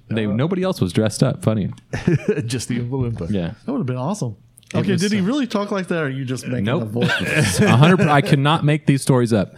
They, 0.09 0.25
nobody 0.25 0.63
else 0.63 0.81
was 0.81 0.91
dressed 0.91 1.23
up. 1.23 1.43
Funny, 1.43 1.71
just 2.45 2.67
the 2.67 2.79
Oompa 2.79 3.29
yeah. 3.29 3.53
That 3.65 3.71
would 3.71 3.77
have 3.79 3.85
been 3.85 3.95
awesome. 3.95 4.35
Okay, 4.75 4.91
was, 4.91 5.01
did 5.01 5.11
he 5.11 5.19
uh, 5.19 5.23
really 5.23 5.47
talk 5.47 5.71
like 5.71 5.87
that, 5.87 5.99
or 5.99 6.05
are 6.05 6.09
you 6.09 6.25
just 6.25 6.45
making 6.45 6.65
Nope. 6.65 6.83
a 6.83 6.85
voice? 6.85 7.59
A 7.59 7.75
hundred. 7.77 8.01
I 8.01 8.21
cannot 8.21 8.63
make 8.65 8.85
these 8.85 9.01
stories 9.01 9.31
up. 9.33 9.53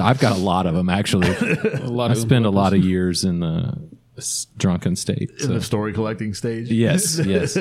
I've 0.00 0.18
got 0.20 0.36
a 0.36 0.40
lot 0.40 0.66
of 0.66 0.74
them 0.74 0.88
actually. 0.88 1.28
a 1.74 1.88
lot 1.90 2.10
I 2.10 2.12
of 2.12 2.18
spent 2.18 2.46
a 2.46 2.50
lot 2.50 2.72
of 2.72 2.84
years 2.84 3.24
in 3.24 3.40
the 3.40 3.76
s- 4.16 4.46
drunken 4.56 4.96
state. 4.96 5.30
In 5.32 5.38
so- 5.38 5.46
the 5.48 5.60
story 5.62 5.92
collecting 5.92 6.34
stage. 6.34 6.70
Yes, 6.70 7.18
yes. 7.24 7.56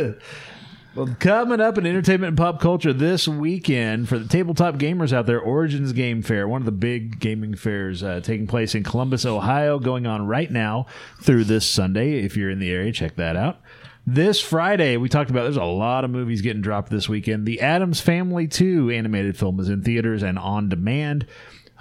Well, 0.94 1.16
coming 1.22 1.62
up 1.62 1.78
in 1.78 1.86
entertainment 1.86 2.30
and 2.30 2.38
pop 2.38 2.60
culture 2.60 2.92
this 2.92 3.26
weekend 3.26 4.10
for 4.10 4.20
the 4.20 4.28
tabletop 4.28 4.76
gamers 4.76 5.14
out 5.14 5.26
there, 5.26 5.40
Origins 5.40 5.94
Game 5.94 6.22
Fair, 6.22 6.50
one 6.50 6.62
of 6.62 6.66
the 6.66 6.74
big 6.74 7.18
gaming 7.22 7.56
fairs 7.56 8.04
uh, 8.04 8.20
taking 8.22 8.46
place 8.46 8.76
in 8.76 8.84
Columbus, 8.84 9.26
Ohio, 9.26 9.80
going 9.80 10.06
on 10.06 10.28
right 10.28 10.52
now 10.52 10.88
through 11.22 11.46
this 11.46 11.66
Sunday. 11.66 12.20
If 12.26 12.36
you're 12.36 12.50
in 12.50 12.60
the 12.60 12.70
area, 12.70 12.92
check 12.92 13.16
that 13.16 13.38
out. 13.38 13.62
This 14.06 14.42
Friday, 14.42 14.98
we 14.98 15.08
talked 15.08 15.30
about 15.30 15.44
there's 15.44 15.56
a 15.56 15.64
lot 15.64 16.04
of 16.04 16.12
movies 16.12 16.42
getting 16.42 16.62
dropped 16.62 16.90
this 16.90 17.08
weekend. 17.08 17.46
The 17.46 17.62
Addams 17.62 18.02
Family 18.02 18.48
2 18.50 18.90
animated 18.90 19.38
film 19.38 19.62
is 19.62 19.70
in 19.70 19.84
theaters 19.84 20.24
and 20.24 20.38
on 20.38 20.68
demand. 20.68 21.26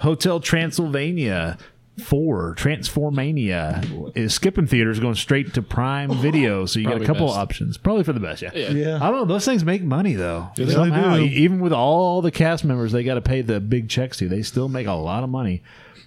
Hotel 0.01 0.39
Transylvania 0.39 1.57
4 2.03 2.55
Transformania 2.55 4.11
is 4.17 4.33
skipping 4.33 4.65
theaters 4.65 4.99
going 4.99 5.15
straight 5.15 5.53
to 5.53 5.61
Prime 5.61 6.11
Video. 6.21 6.65
So 6.65 6.79
you 6.79 6.85
got 6.85 6.93
a 6.93 6.95
Probably 6.95 7.07
couple 7.07 7.27
best. 7.27 7.37
options. 7.37 7.77
Probably 7.77 8.03
for 8.03 8.13
the 8.13 8.19
best, 8.19 8.41
yeah. 8.41 8.51
Yeah. 8.53 8.95
I 8.95 9.11
don't 9.11 9.13
know. 9.13 9.25
Those 9.25 9.45
things 9.45 9.63
make 9.63 9.83
money 9.83 10.13
though. 10.13 10.49
they 10.55 10.67
Somehow, 10.67 11.17
do. 11.17 11.23
e- 11.23 11.27
even 11.27 11.59
with 11.59 11.73
all 11.73 12.21
the 12.21 12.31
cast 12.31 12.63
members, 12.63 12.91
they 12.91 13.03
got 13.03 13.15
to 13.15 13.21
pay 13.21 13.41
the 13.41 13.59
big 13.59 13.89
checks 13.89 14.17
to. 14.17 14.27
They 14.29 14.41
still 14.41 14.69
make 14.69 14.87
a 14.87 14.93
lot 14.93 15.23
of 15.23 15.29
money. 15.29 15.61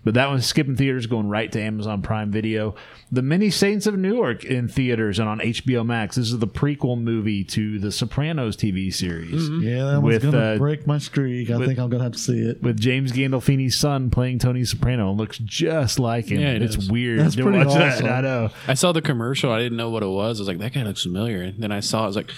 But 0.05 0.15
that 0.15 0.29
one's 0.29 0.45
skipping 0.45 0.77
theaters, 0.77 1.07
going 1.07 1.29
right 1.29 1.51
to 1.53 1.61
Amazon 1.61 2.03
Prime 2.03 2.31
Video. 2.31 2.75
The 3.11 3.23
Many 3.23 3.49
Saints 3.49 3.87
of 3.87 3.97
Newark 3.97 4.45
in 4.45 4.69
theaters 4.69 5.19
and 5.19 5.29
on 5.29 5.39
HBO 5.41 5.85
Max. 5.85 6.17
This 6.17 6.31
is 6.31 6.39
the 6.39 6.47
prequel 6.47 7.01
movie 7.01 7.43
to 7.45 7.79
the 7.79 7.91
Sopranos 7.91 8.57
TV 8.57 8.93
series. 8.93 9.49
Yeah, 9.49 9.85
that 9.93 10.03
With, 10.03 10.23
was 10.23 10.33
gonna 10.33 10.45
uh, 10.55 10.59
break 10.59 10.87
my 10.87 10.99
streak. 10.99 11.51
I 11.51 11.57
with- 11.57 11.69
think 11.69 11.79
I'm 11.79 11.89
gonna 11.89 12.03
have 12.05 12.13
to 12.13 12.19
see 12.19 12.39
it. 12.39 12.63
With 12.63 12.79
James 12.79 13.13
Gandolfini's 13.13 13.77
son 13.77 14.11
playing 14.11 14.41
Tony 14.41 14.65
Soprano, 14.65 15.09
and 15.11 15.19
looks 15.19 15.39
just 15.39 15.99
like 15.99 16.27
him. 16.27 16.41
Yeah, 16.41 16.49
it 16.53 16.63
it's 16.63 16.77
is. 16.77 16.91
weird. 16.91 17.21
That's 17.21 17.37
pretty 17.37 17.59
watch 17.59 17.69
awesome. 17.69 18.07
that. 18.07 18.19
I 18.19 18.21
know. 18.21 18.51
I 18.69 18.75
saw 18.75 18.93
the 18.93 19.03
commercial. 19.03 19.51
I 19.51 19.59
didn't 19.61 19.79
know 19.79 19.91
what 19.91 20.03
it 20.03 20.09
was. 20.09 20.39
I 20.39 20.43
was 20.43 20.49
like, 20.49 20.59
that 20.59 20.75
guy 20.75 20.83
looks 20.83 21.03
familiar. 21.03 21.43
And 21.43 21.63
then 21.63 21.73
I 21.73 21.81
saw. 21.81 22.01
it, 22.01 22.05
I 22.05 22.07
was 22.09 22.17
like, 22.17 22.31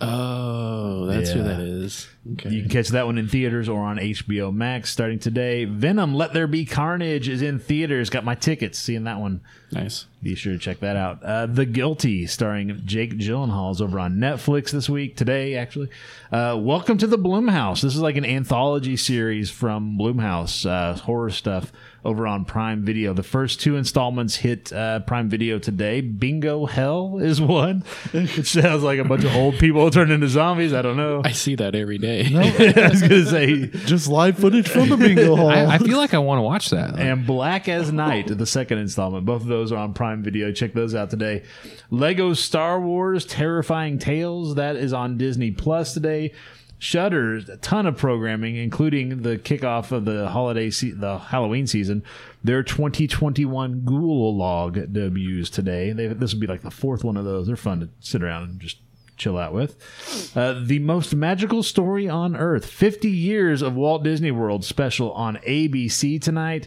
oh, 0.00 1.06
that's 1.06 1.30
who 1.30 1.42
that 1.42 1.60
is. 1.60 2.08
Okay. 2.32 2.50
You 2.50 2.62
can 2.62 2.70
catch 2.70 2.88
that 2.88 3.06
one 3.06 3.18
in 3.18 3.28
theaters 3.28 3.68
or 3.68 3.80
on 3.80 3.98
HBO 3.98 4.52
Max 4.52 4.90
starting 4.90 5.18
today. 5.18 5.64
Venom: 5.64 6.14
Let 6.14 6.32
There 6.32 6.46
Be 6.46 6.64
Carnage 6.64 7.28
is 7.28 7.42
in 7.42 7.58
theaters. 7.58 8.10
Got 8.10 8.24
my 8.24 8.34
tickets. 8.34 8.78
Seeing 8.78 9.04
that 9.04 9.18
one. 9.18 9.40
Nice. 9.72 10.06
Be 10.22 10.34
sure 10.34 10.52
to 10.52 10.58
check 10.58 10.80
that 10.80 10.96
out. 10.96 11.22
Uh, 11.22 11.46
the 11.46 11.64
Guilty, 11.64 12.26
starring 12.26 12.82
Jake 12.84 13.16
Gyllenhaal, 13.18 13.72
is 13.72 13.80
over 13.80 13.98
on 13.98 14.16
Netflix 14.16 14.70
this 14.70 14.88
week, 14.88 15.16
today 15.16 15.54
actually. 15.54 15.88
Uh, 16.30 16.58
Welcome 16.60 16.98
to 16.98 17.06
the 17.06 17.16
Blumhouse. 17.16 17.80
This 17.80 17.94
is 17.94 18.00
like 18.00 18.16
an 18.16 18.24
anthology 18.26 18.96
series 18.96 19.50
from 19.50 19.96
Blumhouse, 19.98 20.68
uh, 20.68 20.94
horror 20.98 21.30
stuff 21.30 21.72
over 22.04 22.26
on 22.26 22.44
Prime 22.44 22.84
Video. 22.84 23.12
The 23.14 23.22
first 23.22 23.60
two 23.60 23.76
installments 23.76 24.36
hit 24.36 24.72
uh, 24.72 25.00
Prime 25.00 25.28
Video 25.28 25.58
today. 25.58 26.00
Bingo 26.00 26.66
Hell 26.66 27.18
is 27.18 27.40
one. 27.40 27.84
It 28.12 28.46
sounds 28.46 28.82
like 28.82 28.98
a 28.98 29.04
bunch 29.04 29.24
of 29.24 29.34
old 29.34 29.58
people 29.58 29.90
turned 29.90 30.10
into 30.10 30.28
zombies. 30.28 30.72
I 30.74 30.82
don't 30.82 30.96
know. 30.96 31.22
I 31.24 31.32
see 31.32 31.54
that 31.56 31.74
every 31.74 31.98
day. 31.98 32.24
I 32.34 32.88
was 32.90 33.00
gonna 33.02 33.26
say. 33.26 33.66
Just 33.86 34.08
live 34.08 34.38
footage 34.38 34.68
from 34.68 34.88
the 34.88 34.96
bingo 34.96 35.34
hall. 35.36 35.48
I, 35.50 35.64
I 35.66 35.78
feel 35.78 35.96
like 35.98 36.12
I 36.14 36.18
want 36.18 36.38
to 36.38 36.42
watch 36.42 36.70
that. 36.70 36.98
and 36.98 37.26
Black 37.26 37.68
as 37.68 37.90
Night, 37.92 38.26
the 38.28 38.46
second 38.46 38.78
installment. 38.78 39.24
Both 39.26 39.42
of 39.42 39.48
those 39.48 39.59
are 39.72 39.78
on 39.78 39.92
Prime 39.92 40.22
Video. 40.22 40.52
Check 40.52 40.72
those 40.72 40.94
out 40.94 41.10
today. 41.10 41.44
Lego 41.90 42.32
Star 42.32 42.80
Wars 42.80 43.24
Terrifying 43.26 43.98
Tales, 43.98 44.54
that 44.54 44.76
is 44.76 44.92
on 44.92 45.18
Disney 45.18 45.50
Plus 45.50 45.94
today. 45.94 46.32
Shudder's 46.78 47.46
a 47.50 47.58
ton 47.58 47.84
of 47.86 47.98
programming, 47.98 48.56
including 48.56 49.20
the 49.20 49.36
kickoff 49.36 49.92
of 49.92 50.06
the 50.06 50.28
holiday, 50.30 50.70
se- 50.70 50.92
the 50.92 51.18
Halloween 51.18 51.66
season. 51.66 52.02
Their 52.42 52.62
2021 52.62 53.84
Ghoul 53.84 54.34
Log 54.34 54.90
debuts 54.90 55.50
today. 55.50 55.92
They, 55.92 56.06
this 56.06 56.32
will 56.32 56.40
be 56.40 56.46
like 56.46 56.62
the 56.62 56.70
fourth 56.70 57.04
one 57.04 57.18
of 57.18 57.26
those. 57.26 57.46
They're 57.46 57.56
fun 57.56 57.80
to 57.80 57.90
sit 58.00 58.22
around 58.22 58.44
and 58.44 58.60
just 58.60 58.78
chill 59.18 59.36
out 59.36 59.52
with. 59.52 60.34
Uh, 60.34 60.58
the 60.64 60.78
most 60.78 61.14
magical 61.14 61.62
story 61.62 62.08
on 62.08 62.34
earth 62.34 62.64
50 62.64 63.10
years 63.10 63.60
of 63.60 63.76
Walt 63.76 64.02
Disney 64.02 64.30
World 64.30 64.64
special 64.64 65.12
on 65.12 65.36
ABC 65.46 66.20
tonight. 66.20 66.66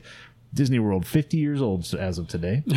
Disney 0.54 0.80
World 0.80 1.06
50 1.06 1.38
years 1.38 1.62
old 1.62 1.94
as 1.94 2.18
of 2.18 2.28
today. 2.28 2.64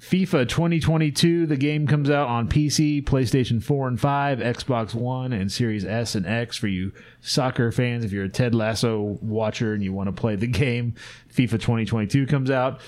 FIFA 0.00 0.48
2022, 0.48 1.46
the 1.46 1.56
game 1.56 1.88
comes 1.88 2.08
out 2.10 2.28
on 2.28 2.48
PC, 2.48 3.02
PlayStation 3.02 3.60
4 3.60 3.88
and 3.88 4.00
5, 4.00 4.38
Xbox 4.38 4.94
One, 4.94 5.32
and 5.32 5.50
Series 5.50 5.84
S 5.84 6.14
and 6.14 6.24
X 6.24 6.56
for 6.56 6.68
you 6.68 6.92
soccer 7.20 7.72
fans. 7.72 8.04
If 8.04 8.12
you're 8.12 8.26
a 8.26 8.28
Ted 8.28 8.54
Lasso 8.54 9.18
watcher 9.20 9.74
and 9.74 9.82
you 9.82 9.92
want 9.92 10.06
to 10.06 10.12
play 10.12 10.36
the 10.36 10.46
game, 10.46 10.94
FIFA 11.34 11.52
2022 11.52 12.26
comes 12.26 12.50
out. 12.52 12.80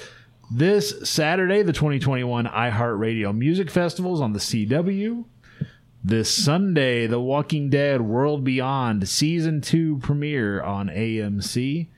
This 0.51 0.95
Saturday, 1.11 1.63
the 1.63 1.73
2021 1.73 2.47
iHeartRadio 2.47 3.37
Music 3.37 3.69
Festivals 3.69 4.21
on 4.21 4.33
the 4.33 4.39
CW. 4.39 5.25
This 6.05 6.33
Sunday, 6.33 7.09
The 7.09 7.21
Walking 7.21 7.69
Dead 7.69 8.01
World 8.01 8.45
Beyond 8.45 9.09
Season 9.09 9.61
2 9.61 9.99
premiere 9.99 10.63
on 10.63 10.87
AMC. 10.87 11.89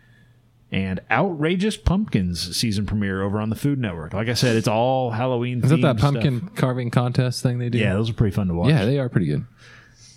And 0.72 1.00
Outrageous 1.10 1.76
Pumpkins 1.76 2.56
season 2.56 2.86
premiere 2.86 3.22
over 3.22 3.40
on 3.40 3.50
the 3.50 3.56
Food 3.56 3.80
Network. 3.80 4.14
Like 4.14 4.28
I 4.28 4.34
said, 4.34 4.54
it's 4.56 4.68
all 4.68 5.10
Halloween. 5.10 5.64
Is 5.64 5.70
that 5.70 5.80
that 5.82 5.98
pumpkin 5.98 6.38
stuff. 6.42 6.54
carving 6.54 6.90
contest 6.90 7.42
thing 7.42 7.58
they 7.58 7.68
do? 7.70 7.78
Yeah, 7.78 7.94
those 7.94 8.08
are 8.10 8.14
pretty 8.14 8.34
fun 8.34 8.46
to 8.48 8.54
watch. 8.54 8.68
yeah, 8.70 8.84
they 8.84 8.98
are 8.98 9.08
pretty 9.08 9.26
good. 9.26 9.44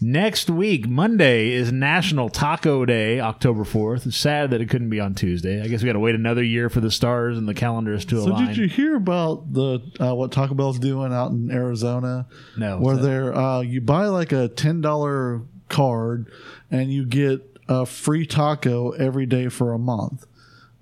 Next 0.02 0.50
week, 0.50 0.88
Monday, 0.88 1.52
is 1.52 1.72
National 1.72 2.28
Taco 2.28 2.84
Day, 2.86 3.22
October 3.22 3.64
4th. 3.64 4.06
It's 4.06 4.18
sad 4.18 4.52
that 4.52 4.60
it 4.60 4.70
couldn't 4.70 4.90
be 4.90 5.00
on 5.00 5.16
Tuesday. 5.16 5.62
I 5.62 5.68
guess 5.68 5.82
we 5.82 5.88
got 5.88 5.94
to 5.94 6.00
wait 6.00 6.14
another 6.14 6.44
year 6.44 6.70
for 6.70 6.82
the 6.82 6.92
stars 6.92 7.38
and 7.38 7.48
the 7.48 7.54
calendars 7.54 8.04
to 8.06 8.18
So 8.22 8.32
align. 8.32 8.48
did 8.48 8.58
you 8.58 8.68
hear 8.68 8.96
about 8.98 9.54
the 9.54 9.80
uh, 10.02 10.14
what 10.14 10.32
Taco 10.34 10.56
Bell's 10.56 10.78
doing 10.78 11.14
out 11.14 11.32
in 11.32 11.50
Arizona? 11.52 12.28
No, 12.58 12.80
where 12.80 12.98
they're 12.98 13.34
uh, 13.34 13.62
you 13.62 13.80
buy 13.82 14.08
like 14.08 14.34
a 14.34 14.50
ten 14.50 14.82
dollar 14.82 15.42
card 15.70 16.28
and 16.70 16.92
you 16.92 17.06
get 17.06 17.60
a 17.70 17.86
free 17.86 18.26
taco 18.26 18.92
every 18.92 19.26
day 19.26 19.48
for 19.48 19.72
a 19.72 19.80
month. 19.80 20.26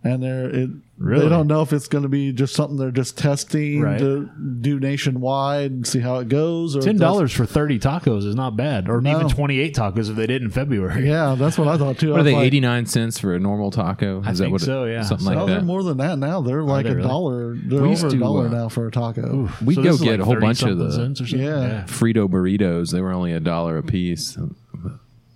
And 0.03 0.23
they're 0.23 0.49
it, 0.49 0.69
Really? 0.98 1.23
they 1.23 1.30
don't 1.30 1.45
know 1.45 1.61
if 1.61 1.73
it's 1.73 1.88
going 1.88 2.02
to 2.03 2.10
be 2.10 2.32
just 2.32 2.56
something 2.56 2.76
they're 2.78 2.90
just 2.90 3.18
testing 3.19 3.82
Right. 3.82 3.99
to 3.99 4.28
do 4.61 4.80
nationwide 4.80 5.69
and 5.72 5.86
see 5.86 5.99
how 5.99 6.18
it 6.18 6.28
goes. 6.28 6.76
Or 6.76 6.82
Ten 6.82 6.98
dollars 6.98 7.32
for 7.32 7.45
thirty 7.45 7.78
tacos 7.78 8.26
is 8.26 8.34
not 8.36 8.56
bad, 8.57 8.90
or 8.90 8.99
No. 8.99 9.11
even 9.15 9.30
twenty-eight 9.30 9.76
tacos 9.76 10.10
if 10.10 10.15
they 10.15 10.26
did 10.26 10.41
in 10.41 10.49
February. 10.49 11.07
Yeah, 11.07 11.36
that's 11.38 11.56
what 11.57 11.68
I 11.68 11.78
thought 11.78 11.99
too. 11.99 12.11
What 12.11 12.19
are 12.22 12.23
they? 12.23 12.34
like, 12.34 12.45
Eighty 12.48 12.60
nine 12.60 12.88
cents 12.88 13.19
for 13.19 13.36
a 13.36 13.40
normal 13.40 13.69
taco? 13.69 14.22
Is 14.22 14.26
I 14.28 14.32
that 14.32 14.38
think 14.38 14.52
what 14.53 14.61
it- 14.64 14.65
so, 14.65 14.86
yeah. 14.86 15.03
something 15.03 15.26
So 15.26 15.34
No, 15.34 15.38
like 15.40 15.48
they're 15.48 15.56
that. 15.60 15.65
more 15.65 15.84
than 15.84 15.98
that 15.98 16.18
now. 16.18 16.41
They're 16.41 16.64
like 16.64 16.86
they 16.86 16.91
a 16.91 16.95
really? 16.95 17.07
dollar. 17.07 17.56
They're 17.56 17.82
We 17.84 17.90
over 17.90 18.07
a 18.07 18.18
dollar 18.19 18.48
uh, 18.48 18.52
now 18.52 18.69
for 18.69 18.88
a 18.88 18.91
taco. 18.91 19.49
We'd 19.64 19.76
So 19.76 19.84
go 19.84 19.91
this 19.91 20.02
is 20.02 20.03
get 20.07 20.19
a 20.19 20.26
whole 20.26 20.40
bunch 20.40 20.64
of 20.64 20.80
the 20.80 20.91
cents 20.91 21.22
or 21.22 21.28
something? 21.28 21.45
Yeah. 21.48 21.84
Frito 21.88 22.28
burritos. 22.28 22.91
They 22.91 23.02
were 23.02 23.11
only 23.14 23.34
a 23.34 23.40
dollar 23.40 23.78
a 23.78 23.84
piece. 23.84 24.36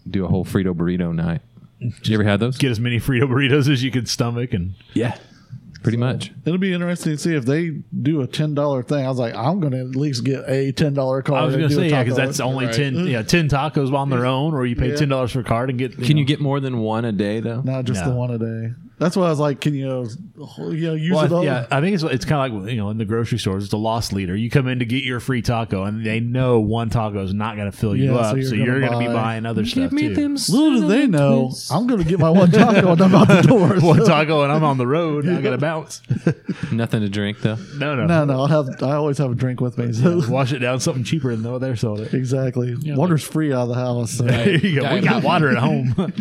Do 0.10 0.26
a 0.26 0.28
whole 0.28 0.46
Frito 0.46 0.74
burrito 0.76 1.14
night. 1.14 1.42
Did 1.80 2.08
you 2.08 2.16
ever 2.16 2.24
have 2.24 2.40
those? 2.40 2.58
Get 2.58 2.72
as 2.72 2.80
many 2.80 3.00
Frito 3.00 3.24
burritos 3.24 3.70
as 3.72 3.84
you 3.84 3.92
could 3.92 4.08
stomach, 4.08 4.54
and 4.54 4.76
Yeah, 4.94 5.18
pretty 5.84 5.98
much. 5.98 6.32
It'll 6.46 6.58
be 6.58 6.74
interesting 6.74 7.12
to 7.14 7.18
see 7.18 7.36
if 7.36 7.46
they 7.46 7.82
do 8.02 8.22
a 8.22 8.28
ten 8.28 8.54
dollar 8.56 8.82
thing. 8.82 9.06
I 9.06 9.10
was 9.10 9.20
like, 9.20 9.36
I'm 9.36 9.60
going 9.60 9.74
to 9.74 9.80
at 9.82 9.96
least 9.96 10.24
get 10.24 10.44
a 10.50 10.72
ten 10.72 10.94
dollar 10.94 11.22
card. 11.22 11.42
I 11.42 11.46
was 11.46 11.54
and 11.56 11.62
going 11.62 11.70
to 11.70 11.76
do 11.76 11.82
a 11.82 11.84
say 11.90 11.92
yeah, 11.92 12.04
because 12.04 12.18
that's 12.18 12.40
only 12.40 12.66
Right. 12.66 12.74
ten. 12.74 13.08
Yeah, 13.08 13.22
ten 13.24 13.50
tacos 13.50 13.94
on 13.94 14.10
their 14.10 14.26
own, 14.26 14.54
or 14.54 14.66
you 14.66 14.76
pay 14.76 14.90
Yeah. 14.92 14.96
ten 14.96 15.10
dollars 15.10 15.32
for 15.34 15.42
a 15.42 15.44
card 15.44 15.70
and 15.70 15.78
get. 15.78 15.92
Can 15.98 16.16
know, 16.16 16.20
you 16.22 16.26
get 16.26 16.40
more 16.40 16.60
than 16.60 16.80
one 16.80 17.04
a 17.06 17.12
day 17.12 17.40
though? 17.42 17.62
not 17.62 17.86
just 17.86 18.04
No. 18.06 18.12
the 18.12 18.16
one 18.16 18.32
a 18.32 18.40
day. 18.40 18.74
That's 18.98 19.18
why 19.18 19.26
I 19.26 19.30
was 19.30 19.40
like, 19.40 19.60
can 19.60 19.74
you 19.74 19.82
you 19.82 19.88
know, 19.88 20.94
use 20.94 21.14
Well, 21.14 21.26
it 21.26 21.32
all. 21.34 21.44
yeah, 21.44 21.68
I 21.70 21.82
think 21.82 21.96
it's 21.96 22.04
it's 22.04 22.24
kind 22.24 22.54
of 22.54 22.62
like 22.64 22.72
you 22.72 22.78
know 22.78 22.90
in 22.92 22.98
the 22.98 23.04
grocery 23.04 23.38
stores. 23.40 23.66
It's 23.66 23.74
a 23.74 23.78
loss 23.78 24.14
leader. 24.14 24.36
You 24.36 24.50
come 24.50 24.70
in 24.70 24.80
to 24.80 24.86
get 24.86 25.04
your 25.04 25.20
free 25.20 25.42
taco, 25.42 25.84
and 25.84 26.06
they 26.06 26.22
know 26.22 26.62
one 26.62 26.90
taco 26.90 27.22
is 27.24 27.34
not 27.34 27.58
going 27.58 27.70
to 27.70 27.78
fill 27.78 27.94
you 27.96 28.14
Yeah, 28.14 28.20
up, 28.20 28.36
so 28.36 28.42
so 28.42 28.56
you're 28.56 28.66
you're, 28.68 28.80
gonna 28.80 28.92
going 28.94 29.06
to 29.06 29.10
be 29.10 29.14
buying 29.14 29.46
other 29.46 29.66
stuff 29.66 29.90
too. 29.90 29.98
Little 29.98 30.80
do 30.82 30.88
they 30.88 31.08
know, 31.08 31.52
I'm 31.72 31.88
going 31.88 32.02
to 32.02 32.08
get 32.08 32.20
my 32.20 32.30
one 32.30 32.52
taco 32.52 32.94
and 32.94 33.02
I'm 33.02 33.16
out 33.16 33.28
the 33.28 33.42
door. 33.42 33.68
one 33.82 34.00
so- 34.00 34.06
taco, 34.06 34.44
and 34.44 34.52
I'm 34.54 34.64
on 34.64 34.78
the 34.78 34.88
road. 34.88 35.28
I 35.28 35.42
got 35.42 35.50
to 35.52 35.58
bounce. 35.66 36.02
Nothing 36.72 37.02
to 37.02 37.10
drink 37.10 37.40
though. 37.42 37.58
No, 37.78 37.96
no, 37.96 38.06
No, 38.06 38.24
no, 38.24 38.44
I 38.44 38.50
have. 38.50 38.82
I 38.82 38.94
always 38.94 39.18
have 39.18 39.32
a 39.32 39.36
drink 39.36 39.60
with 39.60 39.78
me. 39.78 39.92
So 39.92 40.22
Wash 40.30 40.54
it 40.54 40.60
down 40.60 40.80
something 40.80 41.04
cheaper 41.04 41.36
than 41.36 41.52
what 41.52 41.60
they're 41.60 41.76
selling 41.76 42.04
it. 42.06 42.14
exactly, 42.14 42.76
water's 42.96 43.24
free 43.24 43.52
out 43.52 43.64
of 43.64 43.70
the 43.70 43.76
house. 43.76 44.12
So. 44.12 44.24
There 44.24 44.56
you 44.56 44.80
go. 44.82 44.94
We 44.94 45.02
got 45.02 45.22
water 45.24 45.50
at 45.52 45.58
home. 45.58 46.14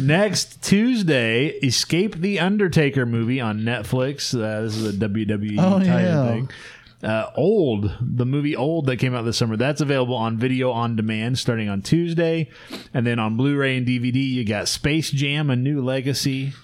Next 0.00 0.62
Tuesday, 0.62 1.48
Escape 1.62 1.97
the 2.06 2.38
Undertaker 2.40 3.04
movie 3.06 3.40
on 3.40 3.60
Netflix. 3.60 4.34
Uh, 4.34 4.62
this 4.62 4.76
is 4.76 4.94
a 4.94 4.98
WWE 5.08 5.56
Oh, 5.58 5.78
tie-in 5.78 5.86
yeah. 5.86 6.26
thing. 6.28 6.50
Uh, 7.02 7.30
Old, 7.36 7.96
the 8.00 8.26
movie 8.26 8.56
Old 8.56 8.86
that 8.86 8.96
came 8.96 9.14
out 9.14 9.22
this 9.22 9.36
summer, 9.38 9.56
that's 9.56 9.80
available 9.80 10.16
on 10.16 10.36
video 10.36 10.72
on 10.72 10.96
demand 10.96 11.38
starting 11.38 11.68
on 11.68 11.80
Tuesday. 11.80 12.48
And 12.92 13.06
then 13.06 13.18
on 13.20 13.36
Blu 13.36 13.56
ray 13.56 13.76
and 13.76 13.86
DVD, 13.86 14.16
you 14.16 14.44
got 14.44 14.66
Space 14.66 15.10
Jam 15.12 15.48
A 15.48 15.54
New 15.54 15.80
Legacy, 15.80 16.54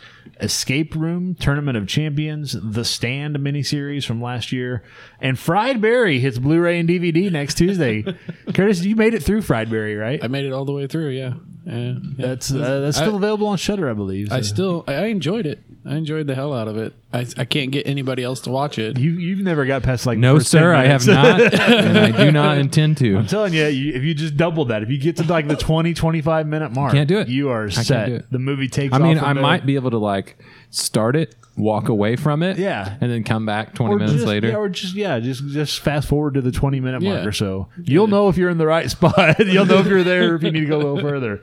Escape 0.41 0.97
Room, 0.97 1.37
Tournament 1.37 1.77
of 1.77 1.87
Champions, 1.87 2.57
The 2.61 2.85
Stand 2.85 3.37
miniseries 3.37 4.05
from 4.05 4.21
last 4.21 4.51
year, 4.51 4.83
and 5.21 5.39
Fried 5.39 5.81
Barry 5.81 6.19
hits 6.19 6.41
Blu 6.41 6.59
ray 6.61 6.81
and 6.81 6.89
DVD 6.89 7.31
next 7.31 7.55
Tuesday. 7.55 8.03
Curtis, 8.55 8.85
you 8.85 8.97
made 8.97 9.15
it 9.15 9.23
through 9.23 9.43
Fried 9.43 9.71
Barry, 9.71 9.95
right? 9.95 10.19
I 10.25 10.27
made 10.27 10.47
it 10.47 10.53
all 10.53 10.65
the 10.65 10.73
way 10.73 10.89
through. 10.89 11.11
Yeah, 11.11 11.35
yeah. 11.67 11.75
yeah. 11.75 11.95
That's 12.17 12.53
uh, 12.53 12.81
that's 12.81 12.97
still 12.97 13.15
I- 13.15 13.17
available 13.19 13.47
on 13.49 13.57
Shudder, 13.57 13.89
I 13.91 13.93
believe. 13.95 14.31
I 14.33 14.41
still 14.43 14.85
I 14.87 14.95
I 14.95 15.05
enjoyed 15.07 15.47
it. 15.47 15.61
I 15.87 15.97
enjoyed 15.97 16.27
the 16.27 16.35
hell 16.35 16.55
out 16.55 16.67
of 16.67 16.79
it. 16.79 16.95
I, 17.13 17.27
I 17.37 17.45
can't 17.45 17.71
get 17.71 17.87
anybody 17.87 18.23
else 18.23 18.41
to 18.43 18.51
watch 18.51 18.79
it. 18.79 18.99
you 18.99 19.11
you've 19.13 19.41
never 19.41 19.67
got 19.67 19.83
past 19.83 20.07
like 20.07 20.17
No, 20.19 20.39
sir, 20.39 20.73
I 20.75 20.87
have 20.87 21.07
not, 21.07 21.41
and 21.55 21.99
I 21.99 22.11
do 22.25 22.33
not 22.33 22.57
intend 22.57 22.97
to. 22.99 23.19
I'm 23.19 23.27
telling 23.27 23.53
you, 23.53 23.67
you, 23.67 23.93
if 23.93 24.03
you 24.03 24.15
just 24.15 24.35
double 24.37 24.65
that, 24.67 24.83
if 24.83 24.89
you 24.89 24.97
get 24.99 25.17
to 25.19 25.25
like 25.25 25.47
the 25.47 25.57
20, 25.57 25.93
25 25.93 26.47
minute 26.47 26.73
mark, 26.73 26.93
Can't 26.95 27.07
do 27.09 27.19
it. 27.19 27.29
You 27.29 27.51
are 27.51 27.69
can't 27.69 27.87
set. 27.87 28.07
do 28.07 28.15
it. 28.15 28.31
The 28.31 28.39
movie 28.39 28.69
takes. 28.69 28.95
I 28.95 28.99
mean, 28.99 29.19
off 29.19 29.25
I 29.25 29.33
there. 29.35 29.43
might 29.43 29.67
be 29.67 29.75
able 29.75 29.91
to 29.91 29.99
like 29.99 30.39
start 30.71 31.17
it, 31.17 31.35
walk 31.57 31.89
away 31.89 32.17
from 32.17 32.43
it, 32.43 32.59
Yeah. 32.59 32.97
and 33.01 33.11
then 33.11 33.23
come 33.25 33.47
back 33.47 33.75
twenty 33.75 33.95
Or 33.95 33.99
minutes 33.99 34.15
just, 34.15 34.27
later. 34.27 34.49
yeah, 34.49 34.57
or 34.57 34.69
just 34.69 34.95
yeah, 34.95 35.21
just 35.21 35.47
just 35.49 35.81
fast 35.81 36.09
forward 36.09 36.35
to 36.35 36.41
the 36.41 36.51
twenty 36.53 36.81
minute 36.81 37.03
mark 37.03 37.23
Yeah. 37.23 37.29
or 37.29 37.33
so. 37.33 37.69
You'll 37.83 38.09
know 38.09 38.29
if 38.29 38.37
you're 38.37 38.51
in 38.51 38.59
the 38.59 38.67
right 38.67 38.91
spot. 38.91 39.39
You'll 39.47 39.67
know 39.67 39.79
if 39.79 39.87
you're 39.87 40.03
there. 40.03 40.35
If 40.35 40.43
you 40.43 40.51
need 40.51 40.61
to 40.61 40.67
go 40.67 40.77
a 40.77 40.79
little 40.79 41.01
further, 41.01 41.43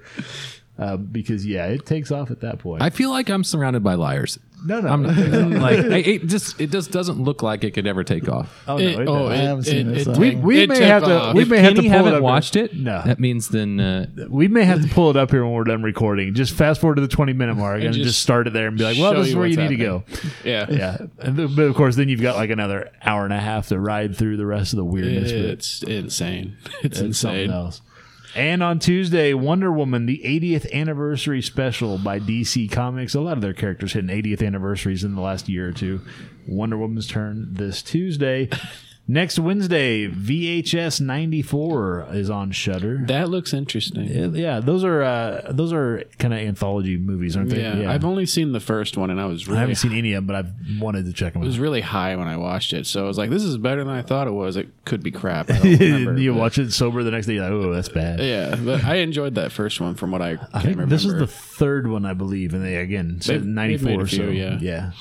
uh, 0.77 0.97
because 0.97 1.45
yeah, 1.45 1.67
it 1.67 1.85
takes 1.85 2.11
off 2.11 2.29
at 2.31 2.41
that 2.41 2.59
point. 2.59 2.81
I 2.81 2.89
feel 2.89 3.09
like 3.09 3.29
I'm 3.29 3.43
surrounded 3.43 3.83
by 3.83 3.93
liars. 3.95 4.37
No, 4.63 4.79
no, 4.81 4.89
I'm 4.89 5.01
not, 5.03 5.61
like 5.61 5.79
I, 5.79 5.97
it 5.97 6.27
just 6.27 6.59
it 6.61 6.71
just 6.71 6.91
doesn't 6.91 7.19
look 7.21 7.41
like 7.41 7.63
it 7.63 7.71
could 7.71 7.87
ever 7.87 8.03
take 8.03 8.29
off. 8.29 8.63
oh 8.67 8.77
no, 8.77 8.83
It- 8.83 8.99
it 8.99 9.07
oh, 9.07 9.29
does. 9.29 9.39
I 9.39 9.41
haven't 9.43 9.63
seen 9.63 9.89
it, 9.95 10.05
so- 10.05 10.11
we 10.19 10.35
we 10.35 10.63
it 10.63 10.69
may 10.69 10.75
took 10.75 10.83
have 10.83 11.03
to 11.03 11.19
off. 11.21 11.35
we 11.35 11.41
if 11.43 11.47
may 11.49 11.57
have 11.59 11.75
to 11.75 11.81
Kenny 11.81 11.89
pull 11.89 11.95
it 11.95 11.97
haven't 11.97 12.13
up 12.15 12.21
watched 12.23 12.53
here. 12.53 12.65
it, 12.65 12.75
No, 12.75 13.01
that 13.05 13.19
means 13.19 13.47
then 13.49 13.79
uh, 13.79 14.05
we 14.29 14.47
may 14.47 14.63
have 14.63 14.81
to 14.81 14.87
pull 14.89 15.09
it 15.09 15.17
up 15.17 15.31
here 15.31 15.43
when 15.43 15.53
we're 15.53 15.63
done 15.63 15.83
recording. 15.83 16.33
Just 16.33 16.53
fast 16.53 16.79
forward 16.81 16.95
to 16.95 17.01
the 17.01 17.07
twenty 17.07 17.33
minute 17.33 17.55
mark 17.57 17.81
and, 17.81 17.93
just 17.93 18.05
just, 18.07 18.21
start 18.21 18.47
it 18.47 18.53
there 18.53 18.67
and 18.67 18.77
be 18.77 18.83
like, 18.83 18.97
well, 18.97 19.13
show 19.13 19.17
this 19.19 19.27
is 19.27 19.33
you 19.33 19.39
where 19.39 19.47
you 19.47 19.57
what's 19.57 19.69
need 19.71 19.77
to 19.77 19.83
go. 19.83 20.03
Yeah, 20.43 20.65
Yeah, 20.69 20.97
and 21.19 21.37
th- 21.37 21.55
but 21.55 21.63
of 21.63 21.75
course, 21.75 21.95
then 21.95 22.09
you've 22.09 22.21
got 22.21 22.35
like 22.35 22.49
another 22.49 22.91
hour 23.03 23.23
and 23.25 23.33
a 23.33 23.39
half 23.39 23.67
to 23.69 23.79
ride 23.79 24.15
through 24.15 24.37
the 24.37 24.45
rest 24.45 24.73
of 24.73 24.77
the 24.77 24.85
weirdness. 24.85 25.31
but 25.31 25.41
It's 25.41 25.83
insane. 25.83 26.57
It's, 26.83 26.99
it's 26.99 27.17
something 27.17 27.41
insane. 27.41 27.51
else. 27.51 27.81
And 28.33 28.63
on 28.63 28.79
Tuesday, 28.79 29.33
Wonder 29.33 29.71
Woman, 29.71 30.05
the 30.05 30.21
80th 30.23 30.71
anniversary 30.71 31.41
special 31.41 31.97
by 31.97 32.19
DC 32.19 32.71
Comics. 32.71 33.13
A 33.13 33.19
lot 33.19 33.33
of 33.33 33.41
their 33.41 33.53
characters 33.53 33.91
hitting 33.91 34.09
80th 34.09 34.45
anniversaries 34.45 35.03
in 35.03 35.15
the 35.15 35.21
last 35.21 35.49
year 35.49 35.67
or 35.67 35.73
two. 35.73 35.99
Wonder 36.47 36.77
Woman's 36.77 37.07
turn 37.07 37.49
this 37.51 37.81
Tuesday. 37.81 38.49
Next 39.07 39.37
Wednesday, 39.39 40.07
VHS 40.07 41.01
94 41.01 42.07
is 42.13 42.29
on 42.29 42.51
Shudder. 42.51 42.99
That 43.07 43.27
looks 43.29 43.53
interesting. 43.53 44.05
Yeah, 44.05 44.27
yeah, 44.27 44.59
those 44.61 44.85
are 44.85 45.01
uh, 45.01 45.51
those 45.51 45.73
are 45.73 46.03
kind 46.17 46.33
of 46.33 46.39
anthology 46.39 46.95
movies, 46.97 47.35
aren't 47.35 47.49
they? 47.49 47.61
Yeah, 47.61 47.91
I've 47.91 48.05
only 48.05 48.25
seen 48.25 48.53
the 48.53 48.61
first 48.61 48.95
one, 48.95 49.09
and 49.09 49.19
I 49.19 49.25
was 49.25 49.45
I 49.47 49.51
really 49.51 49.59
haven't 49.59 49.75
seen 49.75 49.91
any 49.93 50.13
of 50.13 50.25
them, 50.25 50.27
but 50.27 50.35
I've 50.37 50.79
wanted 50.79 51.05
to 51.07 51.13
check 51.13 51.33
them 51.33 51.41
It 51.41 51.45
out. 51.45 51.47
was 51.49 51.59
really 51.59 51.81
high 51.81 52.15
when 52.15 52.29
I 52.29 52.37
watched 52.37 52.71
it, 52.71 52.85
so 52.87 53.03
I 53.03 53.07
was 53.07 53.17
like, 53.17 53.29
"This 53.31 53.43
is 53.43 53.57
better 53.57 53.83
than 53.83 53.93
I 53.93 54.01
thought 54.01 54.27
it 54.27 54.31
was." 54.31 54.55
It 54.55 54.69
could 54.85 55.03
be 55.03 55.11
crap. 55.11 55.49
I 55.49 55.57
don't 55.57 55.63
remember, 55.79 56.17
you 56.21 56.31
but- 56.31 56.39
watch 56.39 56.57
it 56.57 56.71
sober 56.71 57.03
the 57.03 57.11
next 57.11 57.25
day, 57.27 57.33
you're 57.33 57.43
like, 57.43 57.51
oh, 57.51 57.73
that's 57.73 57.89
bad. 57.89 58.21
Yeah, 58.21 58.55
but 58.55 58.85
I 58.85 58.97
enjoyed 58.97 59.35
that 59.35 59.51
first 59.51 59.81
one 59.81 59.95
from 59.95 60.11
what 60.11 60.21
I, 60.21 60.37
I 60.53 60.61
think 60.61 60.77
remember. 60.77 60.85
this 60.85 61.03
is 61.03 61.15
the 61.15 61.27
third 61.27 61.87
one, 61.87 62.05
I 62.05 62.13
believe, 62.13 62.53
and 62.53 62.63
they 62.63 62.77
again 62.77 63.19
said 63.19 63.43
ninety 63.43 63.77
four. 63.77 64.07
So 64.07 64.23
yeah. 64.29 64.57
yeah, 64.61 64.91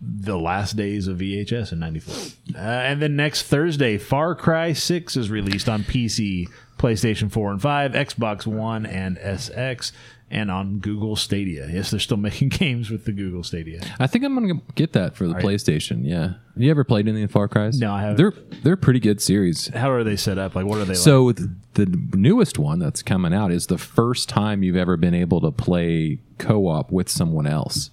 the 0.00 0.38
last 0.38 0.76
days 0.76 1.08
of 1.08 1.18
VHS 1.18 1.72
in 1.72 1.78
ninety 1.80 2.00
four, 2.00 2.14
uh, 2.54 2.58
and 2.58 3.02
then 3.02 3.16
next 3.16 3.42
Thursday, 3.42 3.98
Far 3.98 4.34
Cry 4.34 4.72
Six 4.72 5.16
is 5.16 5.30
released 5.30 5.68
on 5.68 5.82
PC, 5.82 6.48
PlayStation 6.78 7.30
Four 7.30 7.50
and 7.50 7.60
Five, 7.60 7.92
Xbox 7.92 8.46
One 8.46 8.86
and 8.86 9.16
SX, 9.18 9.92
and 10.30 10.50
on 10.50 10.78
Google 10.78 11.16
Stadia. 11.16 11.68
Yes, 11.68 11.90
they're 11.90 12.00
still 12.00 12.16
making 12.28 12.50
games 12.50 12.90
with 12.90 13.04
the 13.04 13.12
Google 13.12 13.42
Stadia. 13.42 13.80
I 13.98 14.06
think 14.06 14.24
I'm 14.24 14.34
gonna 14.34 14.60
get 14.74 14.92
that 14.92 15.16
for 15.16 15.26
the 15.26 15.34
PlayStation. 15.34 16.04
Yeah, 16.04 16.34
you 16.56 16.70
ever 16.70 16.84
played 16.84 17.08
any 17.08 17.22
of 17.22 17.28
the 17.28 17.32
Far 17.32 17.48
Cries? 17.48 17.78
No, 17.80 17.92
I 17.92 18.02
haven't. 18.02 18.16
They're 18.16 18.60
they're 18.62 18.74
a 18.74 18.76
pretty 18.76 19.00
good 19.00 19.20
series. 19.20 19.68
How 19.68 19.90
are 19.90 20.04
they 20.04 20.16
set 20.16 20.38
up? 20.38 20.54
Like, 20.54 20.66
what 20.66 20.78
are 20.78 20.84
they? 20.84 20.94
like? 20.94 20.96
So 20.96 21.32
the, 21.32 21.50
the 21.74 22.16
newest 22.16 22.58
one 22.58 22.78
that's 22.78 23.02
coming 23.02 23.34
out 23.34 23.50
is 23.52 23.66
the 23.66 23.78
first 23.78 24.28
time 24.28 24.62
you've 24.62 24.76
ever 24.76 24.96
been 24.96 25.14
able 25.14 25.40
to 25.40 25.50
play 25.50 26.20
co-op 26.38 26.92
with 26.92 27.08
someone 27.08 27.46
else. 27.46 27.90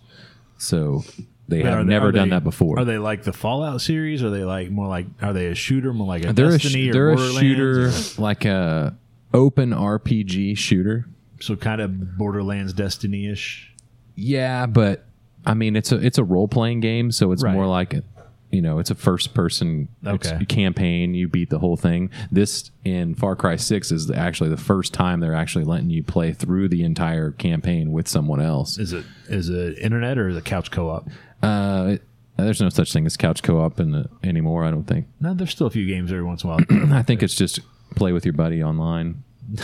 So 0.58 1.04
they 1.48 1.62
But 1.62 1.72
have 1.72 1.86
they- 1.86 1.94
never 1.94 2.12
done 2.12 2.30
they- 2.30 2.36
that 2.36 2.44
before. 2.44 2.80
Are 2.80 2.86
they 2.86 2.98
like 2.98 3.24
the 3.24 3.34
Fallout 3.34 3.82
series? 3.82 4.24
Are 4.24 4.30
they 4.32 4.44
like 4.44 4.72
more 4.72 4.88
like? 4.88 5.06
Are 5.22 5.34
they 5.34 5.48
a 5.48 5.56
shooter? 5.56 5.94
More 5.94 6.08
like 6.08 6.26
a 6.26 6.34
they're 6.34 6.48
a, 6.48 6.52
Destiny 6.58 6.86
sh- 6.86 6.90
or 6.90 6.94
they're 6.94 7.10
a 7.14 7.32
shooter, 7.40 7.92
like 8.18 8.46
a 8.46 8.96
open 9.34 9.72
RPG 9.72 10.58
shooter. 10.58 11.08
So 11.40 11.56
kind 11.56 11.82
of 11.82 12.18
Borderlands 12.18 12.74
Destiny 12.74 13.28
ish. 13.30 13.72
Yeah, 14.16 14.66
but 14.66 15.06
I 15.46 15.54
mean 15.54 15.76
it's 15.76 15.92
a 15.92 15.98
it's 15.98 16.18
a 16.18 16.24
role 16.24 16.48
playing 16.48 16.80
game, 16.80 17.12
so 17.12 17.32
it's 17.32 17.44
Right. 17.44 17.54
more 17.54 17.68
like 17.68 17.94
a, 17.94 18.04
you 18.56 18.62
know 18.62 18.80
it's 18.80 18.90
a 18.90 18.96
first 18.96 19.34
person 19.34 19.90
Okay. 20.06 20.46
campaign. 20.46 21.14
You 21.14 21.28
beat 21.28 21.50
the 21.50 21.60
whole 21.60 21.76
thing. 21.78 22.10
This 22.32 22.72
in 22.84 23.14
Far 23.16 23.36
Cry 23.36 23.58
Six 23.58 23.92
is 23.92 24.08
the, 24.08 24.16
actually 24.18 24.50
the 24.50 24.58
first 24.58 24.94
time 24.94 25.20
they're 25.20 25.36
actually 25.36 25.66
letting 25.66 25.90
you 25.90 26.02
play 26.04 26.32
through 26.34 26.70
the 26.70 26.84
entire 26.84 27.32
campaign 27.32 27.92
with 27.92 28.08
someone 28.08 28.42
else. 28.42 28.78
Is 28.80 28.94
it 28.94 29.06
is 29.28 29.50
it 29.50 29.78
internet 29.80 30.18
or 30.18 30.30
is 30.30 30.38
it 30.38 30.46
couch 30.46 30.72
co 30.72 30.90
op? 30.90 31.10
Uh, 31.44 31.88
it- 31.96 32.04
there's 32.38 32.60
no 32.60 32.68
such 32.70 32.92
thing 32.92 33.06
as 33.06 33.16
couch 33.16 33.42
co 33.44 33.62
op 33.62 33.80
in 33.80 33.92
the, 33.92 34.10
anymore. 34.24 34.66
I 34.66 34.72
don't 34.72 34.84
think. 34.84 35.08
No, 35.22 35.34
there's 35.34 35.52
still 35.52 35.68
a 35.68 35.70
few 35.70 35.86
games 35.88 36.12
every 36.12 36.24
once 36.26 36.44
in 36.44 36.50
a 36.50 36.54
while. 36.56 36.66
I 36.94 37.02
think 37.02 37.24
it's 37.24 37.36
just 37.36 37.60
play 37.96 38.12
with 38.12 38.26
your 38.26 38.34
buddy 38.34 38.62
online. 38.64 39.24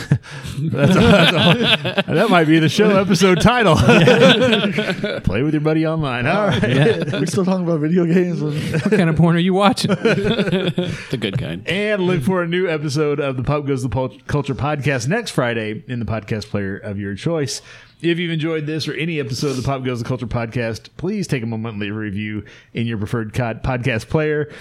that 0.61 2.27
might 2.29 2.45
be 2.45 2.59
the 2.59 2.69
show 2.69 2.99
episode 2.99 3.41
title. 3.41 3.75
Play 5.21 5.41
with 5.41 5.55
your 5.55 5.61
buddy 5.61 5.87
online. 5.87 6.27
All 6.27 6.47
right. 6.47 7.11
We're 7.11 7.25
still 7.25 7.43
talking 7.45 7.63
about 7.65 7.79
video 7.79 8.05
games. 8.05 8.41
What 8.41 8.91
kind 8.91 9.09
of 9.09 9.15
porn 9.15 9.35
are 9.35 9.39
you 9.39 9.55
watching? 9.55 9.89
the 9.89 11.17
good 11.19 11.39
kind. 11.39 11.67
And 11.67 12.03
look 12.03 12.21
for 12.21 12.43
a 12.43 12.47
new 12.47 12.69
episode 12.69 13.19
of 13.19 13.37
the 13.37 13.43
Pop 13.43 13.65
Goes 13.65 13.81
the 13.81 13.89
Pul- 13.89 14.19
Culture 14.27 14.53
podcast 14.53 15.07
next 15.07 15.31
Friday 15.31 15.83
in 15.87 15.99
the 15.99 16.05
podcast 16.05 16.45
player 16.49 16.77
of 16.77 16.99
your 16.99 17.15
choice. 17.15 17.63
If 18.01 18.17
you've 18.17 18.31
enjoyed 18.31 18.65
this 18.67 18.87
or 18.87 18.93
any 18.93 19.19
episode 19.19 19.49
of 19.51 19.57
the 19.57 19.63
Pop 19.63 19.83
Goes 19.83 19.99
the 19.99 20.05
Culture 20.07 20.27
podcast, 20.27 20.89
please 20.97 21.27
take 21.27 21.41
a 21.43 21.47
moment 21.47 21.73
and 21.73 21.81
leave 21.81 21.95
a 21.95 21.99
review 21.99 22.45
in 22.73 22.85
your 22.87 22.97
preferred 22.97 23.33
cod- 23.33 23.63
podcast 23.63 24.09
player. 24.09 24.51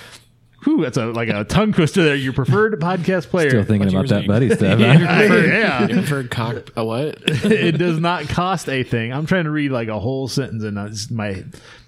Whew, 0.65 0.83
that's 0.83 0.97
a, 0.97 1.07
like 1.07 1.29
a 1.29 1.45
tongue 1.45 1.73
twister 1.73 2.03
there. 2.03 2.15
Your 2.15 2.33
preferred 2.33 2.79
podcast 2.81 3.29
player. 3.29 3.51
Still 3.51 3.65
thinking 3.65 3.89
about 3.89 4.09
that 4.09 4.27
buddy 4.27 4.51
stuff. 4.55 4.79
huh? 4.79 4.85
yeah. 4.85 5.87
You 5.89 5.97
ever 5.99 6.25
cock 6.25 6.71
a 6.77 6.85
what? 6.85 7.17
it 7.27 7.79
does 7.79 7.99
not 7.99 8.29
cost 8.29 8.69
a 8.69 8.83
thing. 8.83 9.13
I'm 9.13 9.27
trying 9.27 9.45
to 9.45 9.51
read 9.51 9.71
like 9.71 9.89
a 9.89 9.99
whole 9.99 10.29
sentence, 10.29 10.63
and 10.65 10.77
it's- 10.79 11.11
my 11.11 11.45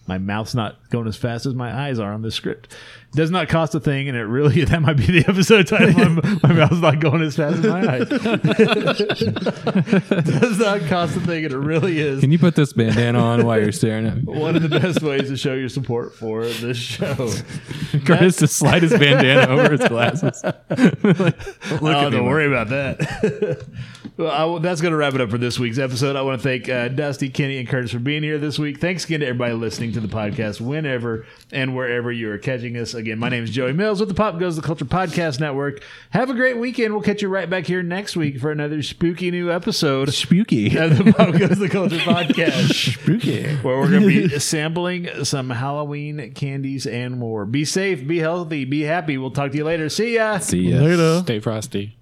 my 0.06 0.18
mouth's 0.18 0.54
not 0.54 0.76
going 0.90 1.06
as 1.06 1.16
fast 1.16 1.46
as 1.46 1.54
my 1.54 1.72
eyes 1.72 1.98
are 2.00 2.12
on 2.12 2.22
this 2.22 2.34
script. 2.34 2.74
Does 3.14 3.30
not 3.30 3.50
cost 3.50 3.74
a 3.74 3.80
thing, 3.80 4.08
and 4.08 4.16
it 4.16 4.22
really 4.22 4.64
that 4.64 4.80
might 4.80 4.96
be 4.96 5.04
the 5.04 5.26
episode 5.28 5.66
title. 5.66 5.92
My, 5.92 6.38
my 6.42 6.52
mouth's 6.54 6.80
not 6.80 6.98
going 6.98 7.20
as 7.20 7.36
fast 7.36 7.58
as 7.58 7.66
my 7.66 7.96
eyes. 7.96 8.08
does 10.40 10.58
not 10.58 10.80
cost 10.88 11.14
a 11.16 11.20
thing, 11.20 11.44
and 11.44 11.52
it 11.52 11.58
really 11.58 11.98
is 11.98 12.20
Can 12.20 12.32
you 12.32 12.38
put 12.38 12.54
this 12.54 12.72
bandana 12.72 13.18
on 13.18 13.44
while 13.44 13.60
you're 13.60 13.70
staring 13.70 14.06
at 14.06 14.16
me? 14.16 14.22
one 14.22 14.56
of 14.56 14.62
the 14.62 14.80
best 14.80 15.02
ways 15.02 15.28
to 15.28 15.36
show 15.36 15.52
your 15.52 15.68
support 15.68 16.14
for 16.14 16.46
this 16.46 16.78
show. 16.78 17.14
Curtis 18.06 18.36
to 18.36 18.46
slide 18.46 18.82
his 18.82 18.92
bandana 18.92 19.52
over 19.52 19.72
his 19.72 19.86
glasses. 19.88 20.42
oh, 20.44 22.10
don't 22.10 22.24
worry 22.26 22.46
about 22.46 22.68
that. 22.68 23.66
well, 24.16 24.56
I 24.56 24.58
that's 24.60 24.80
going 24.80 24.92
to 24.92 24.96
wrap 24.96 25.12
it 25.14 25.20
up 25.20 25.28
for 25.30 25.36
this 25.38 25.58
week's 25.58 25.78
episode. 25.78 26.16
I 26.16 26.22
want 26.22 26.40
to 26.40 26.42
thank 26.42 26.68
uh, 26.70 26.88
Dusty, 26.88 27.28
Kenny, 27.28 27.58
and 27.58 27.68
Curtis 27.68 27.90
for 27.90 27.98
being 27.98 28.22
here 28.22 28.38
this 28.38 28.58
week. 28.58 28.80
Thanks 28.80 29.04
again 29.04 29.20
to 29.20 29.26
everybody 29.26 29.52
listening 29.52 29.92
to 29.92 30.00
the 30.00 30.08
podcast 30.08 30.62
whenever 30.62 31.26
and 31.50 31.76
wherever 31.76 32.10
you 32.10 32.30
are 32.30 32.38
catching 32.38 32.78
us. 32.78 32.94
Again, 33.02 33.18
my 33.18 33.28
name 33.30 33.42
is 33.42 33.50
Joey 33.50 33.72
Mills 33.72 33.98
with 33.98 34.08
the 34.08 34.14
Pop 34.14 34.38
Goes 34.38 34.54
the 34.54 34.62
Culture 34.62 34.84
Podcast 34.84 35.40
Network. 35.40 35.82
Have 36.10 36.30
a 36.30 36.34
great 36.34 36.56
weekend. 36.56 36.94
We'll 36.94 37.02
catch 37.02 37.20
you 37.20 37.26
right 37.26 37.50
back 37.50 37.66
here 37.66 37.82
next 37.82 38.14
week 38.14 38.38
for 38.38 38.52
another 38.52 38.80
spooky 38.80 39.32
new 39.32 39.50
episode 39.50 40.14
Spooky. 40.14 40.76
of 40.78 40.96
the 40.96 41.12
Pop 41.12 41.32
Goes 41.36 41.58
the 41.58 41.68
Culture 41.68 41.96
Podcast. 41.98 42.92
Spooky. 43.00 43.56
where 43.56 43.76
we're 43.76 43.90
going 43.90 44.02
to 44.02 44.06
be 44.06 44.28
sampling 44.38 45.24
some 45.24 45.50
Halloween 45.50 46.32
candies 46.34 46.86
and 46.86 47.18
more. 47.18 47.44
Be 47.44 47.64
safe, 47.64 48.06
be 48.06 48.20
healthy, 48.20 48.64
be 48.64 48.82
happy. 48.82 49.18
We'll 49.18 49.32
talk 49.32 49.50
to 49.50 49.56
you 49.56 49.64
later. 49.64 49.88
See 49.88 50.14
ya. 50.14 50.38
See 50.38 50.70
ya. 50.70 50.76
Later. 50.78 51.18
Stay 51.24 51.40
frosty. 51.40 52.01